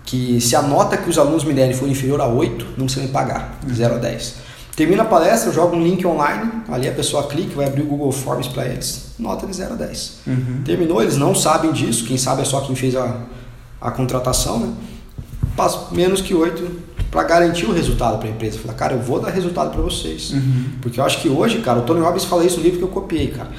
que 0.05 0.41
se 0.41 0.57
a 0.57 0.63
nota 0.63 0.97
que 0.97 1.09
os 1.09 1.19
alunos 1.19 1.45
me 1.45 1.53
derem 1.53 1.75
for 1.75 1.89
inferior 1.89 2.21
a 2.21 2.27
8, 2.27 2.67
não 2.77 2.87
precisa 2.87 3.07
me 3.07 3.13
pagar, 3.13 3.59
de 3.65 3.75
0 3.75 3.95
a 3.95 3.99
10. 3.99 4.35
Termina 4.75 5.03
a 5.03 5.07
palestra, 5.07 5.51
eu 5.51 5.55
jogo 5.55 5.77
um 5.77 5.83
link 5.83 6.07
online, 6.07 6.51
ali 6.69 6.89
a 6.89 6.93
pessoa 6.93 7.25
clica, 7.25 7.55
vai 7.55 7.67
abrir 7.67 7.83
o 7.83 7.87
Google 7.87 8.11
Forms 8.11 8.49
para 8.49 8.65
eles, 8.67 9.15
nota 9.19 9.47
de 9.47 9.55
0 9.55 9.75
a 9.75 9.77
10. 9.77 10.19
Uhum. 10.27 10.63
Terminou, 10.65 11.03
eles 11.03 11.19
não 11.19 11.35
sabem 11.35 11.73
disso, 11.73 12.07
quem 12.07 12.17
sabe 12.17 12.41
é 12.41 12.45
só 12.45 12.63
quem 12.63 12.75
fez 12.75 12.97
a, 12.97 13.19
a 13.81 13.91
contratação, 13.91 14.61
né? 14.61 14.73
Passo 15.55 15.95
menos 15.95 16.23
que 16.23 16.35
8 16.35 16.93
para 17.11 17.23
garantir 17.25 17.67
o 17.67 17.73
resultado 17.73 18.19
para 18.19 18.27
a 18.27 18.31
empresa. 18.31 18.59
Falar, 18.59 18.73
cara, 18.73 18.95
eu 18.95 19.01
vou 19.01 19.21
dar 19.21 19.29
resultado 19.29 19.71
para 19.71 19.83
vocês. 19.83 20.31
Uhum. 20.31 20.65
Porque 20.81 20.99
eu 20.99 21.05
acho 21.05 21.21
que 21.21 21.29
hoje, 21.29 21.61
cara, 21.61 21.81
o 21.81 21.83
Tony 21.83 22.01
Robbins 22.01 22.25
fala 22.25 22.43
isso 22.43 22.57
no 22.57 22.63
livro 22.63 22.79
que 22.79 22.85
eu 22.85 22.89
copiei, 22.89 23.29
cara. 23.29 23.51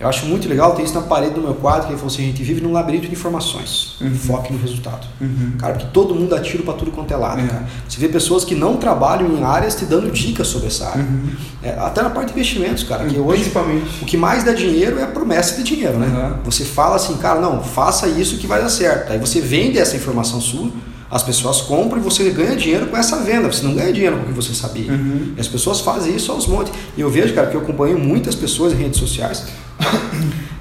Eu 0.00 0.08
acho 0.08 0.26
muito 0.26 0.48
legal, 0.48 0.76
tem 0.76 0.84
isso 0.84 0.94
na 0.94 1.00
parede 1.00 1.34
do 1.34 1.40
meu 1.40 1.54
quadro, 1.54 1.86
que 1.86 1.88
ele 1.92 1.98
falou 1.98 2.12
assim, 2.12 2.22
a 2.22 2.26
gente 2.26 2.40
vive 2.44 2.60
num 2.60 2.70
labirinto 2.72 3.06
de 3.08 3.12
informações. 3.12 3.96
Uhum. 4.00 4.14
Foque 4.14 4.52
no 4.52 4.58
resultado. 4.60 5.04
Uhum. 5.20 5.54
Cara, 5.58 5.72
porque 5.74 5.88
todo 5.92 6.14
mundo 6.14 6.28
dá 6.28 6.40
tiro 6.40 6.62
para 6.62 6.74
tudo 6.74 6.92
quanto 6.92 7.12
é 7.12 7.16
lado, 7.16 7.40
É. 7.40 7.46
cara. 7.48 7.66
Você 7.88 7.98
vê 7.98 8.08
pessoas 8.08 8.44
que 8.44 8.54
não 8.54 8.76
trabalham 8.76 9.26
em 9.36 9.42
áreas 9.42 9.74
te 9.74 9.84
dando 9.84 10.08
dicas 10.12 10.46
sobre 10.46 10.68
essa 10.68 10.86
área. 10.90 11.02
Uhum. 11.02 11.30
É, 11.64 11.70
até 11.80 12.00
na 12.00 12.10
parte 12.10 12.28
de 12.28 12.34
investimentos, 12.34 12.84
cara, 12.84 13.06
que 13.06 13.18
hoje 13.18 13.40
Principalmente. 13.40 13.86
o 14.00 14.06
que 14.06 14.16
mais 14.16 14.44
dá 14.44 14.52
dinheiro 14.52 15.00
é 15.00 15.02
a 15.02 15.08
promessa 15.08 15.56
de 15.56 15.64
dinheiro, 15.64 15.98
né? 15.98 16.06
Uhum. 16.06 16.44
Você 16.44 16.64
fala 16.64 16.94
assim, 16.94 17.16
cara, 17.16 17.40
não, 17.40 17.60
faça 17.60 18.06
isso 18.06 18.36
que 18.38 18.46
vai 18.46 18.62
dar 18.62 18.68
certo. 18.68 19.12
Aí 19.12 19.18
você 19.18 19.40
vende 19.40 19.78
essa 19.80 19.96
informação 19.96 20.40
sua, 20.40 20.70
as 21.10 21.24
pessoas 21.24 21.60
compram 21.62 21.98
e 21.98 22.02
você 22.04 22.30
ganha 22.30 22.54
dinheiro 22.54 22.86
com 22.86 22.96
essa 22.96 23.16
venda. 23.16 23.50
Você 23.50 23.64
não 23.64 23.74
ganha 23.74 23.92
dinheiro 23.92 24.16
com 24.18 24.22
o 24.22 24.26
que 24.26 24.32
você 24.32 24.54
sabia. 24.54 24.92
Uhum. 24.92 25.32
E 25.36 25.40
as 25.40 25.48
pessoas 25.48 25.80
fazem 25.80 26.14
isso 26.14 26.30
aos 26.30 26.46
montes. 26.46 26.72
E 26.96 27.00
eu 27.00 27.10
vejo, 27.10 27.34
cara, 27.34 27.48
que 27.48 27.56
eu 27.56 27.62
acompanho 27.62 27.98
muitas 27.98 28.36
pessoas 28.36 28.72
em 28.72 28.76
redes 28.76 29.00
sociais 29.00 29.42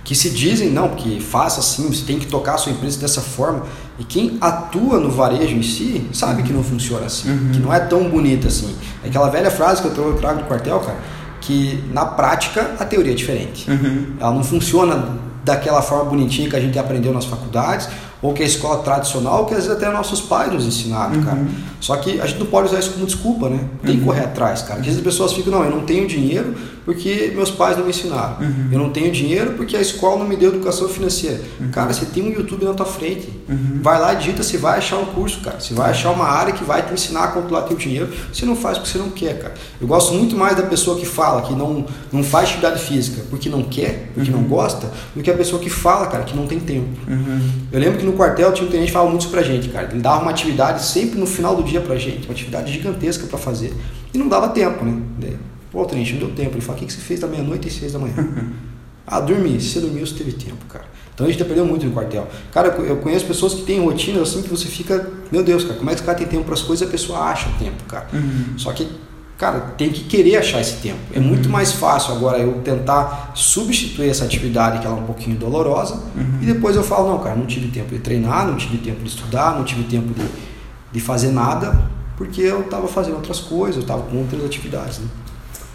que 0.04 0.16
se 0.16 0.30
dizem, 0.30 0.70
não, 0.70 0.90
porque 0.90 1.20
faça 1.20 1.60
assim, 1.60 1.88
você 1.88 2.04
tem 2.06 2.18
que 2.18 2.28
tocar 2.28 2.56
a 2.56 2.58
sua 2.58 2.72
empresa 2.72 2.98
dessa 3.00 3.22
forma. 3.22 3.64
E 4.00 4.04
quem 4.04 4.38
atua 4.40 5.00
no 5.00 5.10
varejo 5.12 5.56
em 5.56 5.64
si 5.64 6.06
sabe 6.14 6.44
que 6.44 6.54
não 6.54 6.64
funciona 6.64 7.08
assim, 7.08 7.30
Uhum. 7.30 7.50
que 7.52 7.60
não 7.60 7.74
é 7.74 7.80
tão 7.80 8.10
bonito 8.10 8.48
assim. 8.48 8.74
É 9.04 9.08
aquela 9.08 9.30
velha 9.30 9.52
frase 9.52 9.82
que 9.82 9.88
eu 9.98 10.14
trago- 10.20 10.40
do 10.42 10.46
quartel, 10.46 10.80
cara, 10.80 10.98
que 11.42 11.84
na 11.92 12.06
prática 12.06 12.72
a 12.80 12.86
teoria 12.86 13.12
é 13.12 13.16
diferente. 13.16 13.70
Uhum. 13.70 14.14
Ela 14.20 14.34
não 14.34 14.44
funciona 14.44 15.10
daquela 15.44 15.82
forma 15.82 16.06
bonitinha 16.06 16.50
que 16.50 16.56
a 16.56 16.60
gente 16.60 16.78
aprendeu 16.78 17.12
nas 17.14 17.26
faculdades, 17.26 17.88
ou 18.22 18.34
que 18.34 18.44
a 18.44 18.46
escola 18.46 18.82
tradicional, 18.84 19.46
que 19.46 19.54
às 19.54 19.64
vezes 19.66 19.72
até 19.78 19.90
nossos 19.92 20.22
pais 20.22 20.52
nos 20.52 20.66
ensinaram, 20.66 21.16
Uhum. 21.16 21.24
cara. 21.24 21.46
Só 21.80 21.96
que 21.98 22.20
a 22.22 22.26
gente 22.28 22.40
não 22.40 22.48
pode 22.48 22.68
usar 22.68 22.80
isso 22.80 22.92
como 22.92 23.06
desculpa, 23.06 23.50
né? 23.50 23.60
Tem 23.84 23.98
que 23.98 24.04
correr 24.04 24.22
atrás, 24.26 24.62
cara. 24.62 24.76
Porque 24.76 24.90
às 24.90 24.96
vezes 24.96 25.00
as 25.00 25.04
pessoas 25.14 25.34
ficam, 25.34 25.52
não, 25.54 25.64
eu 25.64 25.72
não 25.72 25.82
tenho 25.82 26.08
dinheiro 26.08 26.54
porque 26.88 27.34
meus 27.36 27.52
pais 27.52 27.76
não 27.76 27.84
me 27.84 27.90
ensinaram. 27.90 28.38
Uhum. 28.40 28.70
Eu 28.72 28.80
não 28.80 28.90
tenho 28.92 29.12
dinheiro 29.12 29.56
porque 29.58 29.76
a 29.76 29.82
escola 29.82 30.20
não 30.20 30.26
me 30.26 30.38
deu 30.38 30.52
educação 30.52 30.88
financeira. 30.88 31.42
Cara, 31.74 31.92
você 31.92 32.06
tem 32.06 32.24
um 32.24 32.30
YouTube 32.30 32.64
na 32.64 32.74
tua 32.74 32.86
frente. 32.86 33.28
Uhum. 33.50 33.82
Vai 33.84 34.00
lá 34.00 34.14
e 34.14 34.16
digita, 34.16 34.42
você 34.42 34.58
vai 34.58 34.78
achar 34.78 34.96
um 34.96 35.08
curso, 35.08 35.42
cara. 35.42 35.60
Você 35.60 35.74
vai 35.74 35.92
achar 35.92 36.12
uma 36.12 36.24
área 36.24 36.54
que 36.54 36.64
vai 36.64 36.82
te 36.82 36.94
ensinar 36.94 37.26
a 37.26 37.28
controlar 37.28 37.64
teu 37.64 37.76
dinheiro. 37.76 38.08
Você 38.32 38.46
não 38.46 38.56
faz 38.56 38.78
porque 38.78 38.90
você 38.90 38.98
não 39.00 39.10
quer, 39.10 39.38
cara. 39.38 39.54
Eu 39.82 39.86
gosto 39.86 40.14
muito 40.14 40.34
mais 40.38 40.56
da 40.56 40.64
pessoa 40.64 40.98
que 40.98 41.06
fala 41.06 41.42
que 41.42 41.54
não, 41.54 41.86
não 42.10 42.24
faz 42.24 42.48
atividade 42.48 42.82
física 42.82 43.22
porque 43.30 43.50
não 43.50 43.64
quer, 43.64 44.10
porque 44.14 44.32
não 44.32 44.44
gosta, 44.44 44.90
do 45.14 45.22
que 45.22 45.30
a 45.30 45.36
pessoa 45.36 45.62
que 45.62 45.70
fala, 45.70 46.08
cara, 46.08 46.24
que 46.24 46.38
não 46.38 46.48
tem 46.48 46.58
tempo. 46.58 46.88
Uhum. 47.06 47.50
Eu 47.70 47.82
lembro 47.82 48.00
que 48.00 48.06
no 48.06 48.14
quartel 48.14 48.54
tinha 48.54 48.66
um 48.66 48.72
tenente 48.72 48.88
que 48.88 48.94
falava 48.94 49.10
muito 49.10 49.24
isso 49.24 49.30
pra 49.30 49.44
gente, 49.44 49.68
cara. 49.68 49.90
Ele 49.92 50.02
dava 50.02 50.22
uma 50.22 50.32
atividade 50.32 50.86
sempre 50.86 51.20
no 51.20 51.26
final 51.26 51.54
do 51.54 51.64
dia 51.64 51.82
pra 51.82 51.98
gente, 51.98 52.30
uma 52.30 52.32
atividade 52.32 52.72
gigantesca 52.72 53.28
pra 53.28 53.38
fazer. 53.38 53.74
E 54.14 54.18
não 54.18 54.30
dava 54.30 54.48
tempo, 54.48 54.86
né? 54.86 55.02
Pô, 55.72 55.86
Trent, 55.86 56.12
não 56.12 56.20
deu 56.20 56.32
tempo. 56.32 56.56
Ele 56.56 56.62
fala, 56.62 56.78
o 56.78 56.80
que, 56.80 56.88
que 56.88 56.94
você 56.94 57.00
fez 57.00 57.20
da 57.20 57.28
meia-noite 57.28 57.68
e 57.68 57.72
seis 57.72 57.94
da 57.94 58.00
manhã? 58.00 58.16
ah, 59.06 59.20
dormi. 59.20 59.60
Se 59.60 59.70
você 59.70 59.80
dormiu, 59.82 60.06
você 60.06 60.16
teve 60.16 60.34
tempo, 60.34 60.66
cara. 60.66 60.86
Então 61.18 61.26
a 61.26 61.32
gente 61.32 61.44
perdeu 61.44 61.66
muito 61.66 61.84
no 61.84 61.92
quartel. 61.92 62.28
Cara, 62.52 62.68
eu 62.68 62.98
conheço 62.98 63.26
pessoas 63.26 63.56
que 63.56 63.64
têm 63.64 63.84
rotinas 63.84 64.30
assim 64.30 64.44
que 64.44 64.50
você 64.50 64.68
fica, 64.68 65.10
meu 65.32 65.44
Deus, 65.44 65.64
cara, 65.64 65.76
como 65.76 65.90
é 65.90 65.94
que 65.94 66.00
esse 66.00 66.06
cara 66.06 66.16
tem 66.16 66.28
tempo 66.28 66.44
para 66.44 66.54
as 66.54 66.62
coisas 66.62 66.86
e 66.86 66.88
a 66.88 66.92
pessoa 66.92 67.18
acha 67.22 67.50
tempo, 67.58 67.84
cara. 67.88 68.06
Uhum. 68.14 68.54
Só 68.56 68.72
que, 68.72 68.88
cara, 69.36 69.60
tem 69.76 69.90
que 69.90 70.04
querer 70.04 70.38
achar 70.38 70.62
esse 70.62 70.76
tempo. 70.76 71.00
É 71.16 71.20
muito 71.20 71.48
uhum. 71.48 71.54
mais 71.54 71.72
fácil 71.72 72.14
agora 72.14 72.38
eu 72.38 72.62
tentar 72.62 73.32
substituir 73.34 74.12
essa 74.12 74.26
atividade 74.26 74.78
que 74.78 74.86
ela 74.86 74.96
é 74.96 75.00
um 75.00 75.08
pouquinho 75.08 75.36
dolorosa 75.38 75.96
uhum. 75.96 76.38
e 76.40 76.46
depois 76.46 76.76
eu 76.76 76.84
falo, 76.84 77.10
não, 77.10 77.18
cara, 77.18 77.36
não 77.36 77.48
tive 77.48 77.70
tempo 77.70 77.96
de 77.96 78.00
treinar, 78.00 78.46
não 78.46 78.56
tive 78.56 78.78
tempo 78.78 79.02
de 79.02 79.10
estudar, 79.10 79.58
não 79.58 79.64
tive 79.64 79.86
tempo 79.86 80.14
de, 80.14 80.24
de 80.92 81.00
fazer 81.00 81.32
nada, 81.32 81.90
porque 82.16 82.42
eu 82.42 82.62
estava 82.62 82.88
fazendo 82.88 83.16
outras 83.16 83.40
coisas, 83.40 83.78
eu 83.78 83.82
estava 83.82 84.04
com 84.04 84.18
outras 84.18 84.46
atividades. 84.46 85.00
Né? 85.00 85.08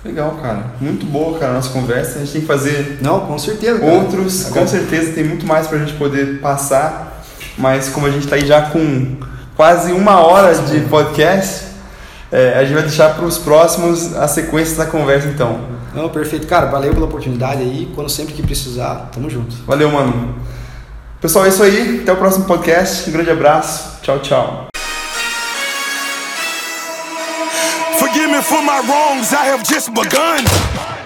Legal, 0.05 0.33
cara. 0.43 0.67
Muito 0.81 1.07
boa, 1.07 1.39
cara, 1.39 1.53
a 1.53 1.55
nossa 1.57 1.71
conversa. 1.71 2.17
A 2.17 2.19
gente 2.21 2.33
tem 2.33 2.41
que 2.41 2.47
fazer. 2.47 2.99
Não, 3.01 3.21
com 3.21 3.39
certeza. 3.39 3.79
Cara. 3.79 3.93
Outros, 3.93 4.45
com 4.47 4.67
certeza, 4.67 5.13
tem 5.13 5.25
muito 5.25 5.47
mais 5.47 5.69
pra 5.69 5.79
gente 5.79 5.93
poder 5.95 6.41
passar. 6.41 7.23
Mas 7.57 7.89
como 7.89 8.07
a 8.07 8.11
gente 8.11 8.27
tá 8.27 8.37
aí 8.37 8.47
já 8.47 8.63
com 8.63 9.17
quase 9.57 9.93
uma 9.93 10.21
hora 10.21 10.55
de 10.55 10.81
podcast, 10.83 11.67
é, 12.33 12.55
a 12.55 12.65
gente 12.65 12.75
vai 12.75 12.83
deixar 12.83 13.15
para 13.15 13.25
os 13.25 13.39
próximos 13.39 14.17
a 14.17 14.27
sequência 14.27 14.77
da 14.77 14.87
conversa, 14.87 15.29
então. 15.29 15.61
Não, 15.95 16.09
perfeito. 16.09 16.47
Cara, 16.47 16.67
valeu 16.67 16.93
pela 16.93 17.07
oportunidade 17.07 17.63
aí. 17.63 17.93
Quando 17.95 18.09
sempre 18.09 18.35
que 18.35 18.43
precisar, 18.43 19.11
tamo 19.13 19.29
junto. 19.31 19.55
Valeu, 19.67 19.91
mano. 19.91 20.35
Pessoal, 21.21 21.45
é 21.45 21.49
isso 21.51 21.63
aí. 21.63 22.01
Até 22.03 22.13
o 22.13 22.17
próximo 22.17 22.47
podcast. 22.47 23.09
Um 23.09 23.13
grande 23.13 23.31
abraço. 23.31 24.01
Tchau, 24.03 24.19
tchau. 24.19 24.72
For 28.43 28.63
my 28.63 28.79
wrongs, 28.89 29.33
I 29.33 29.45
have 29.45 29.63
just 29.63 29.95
begun. 29.95 30.82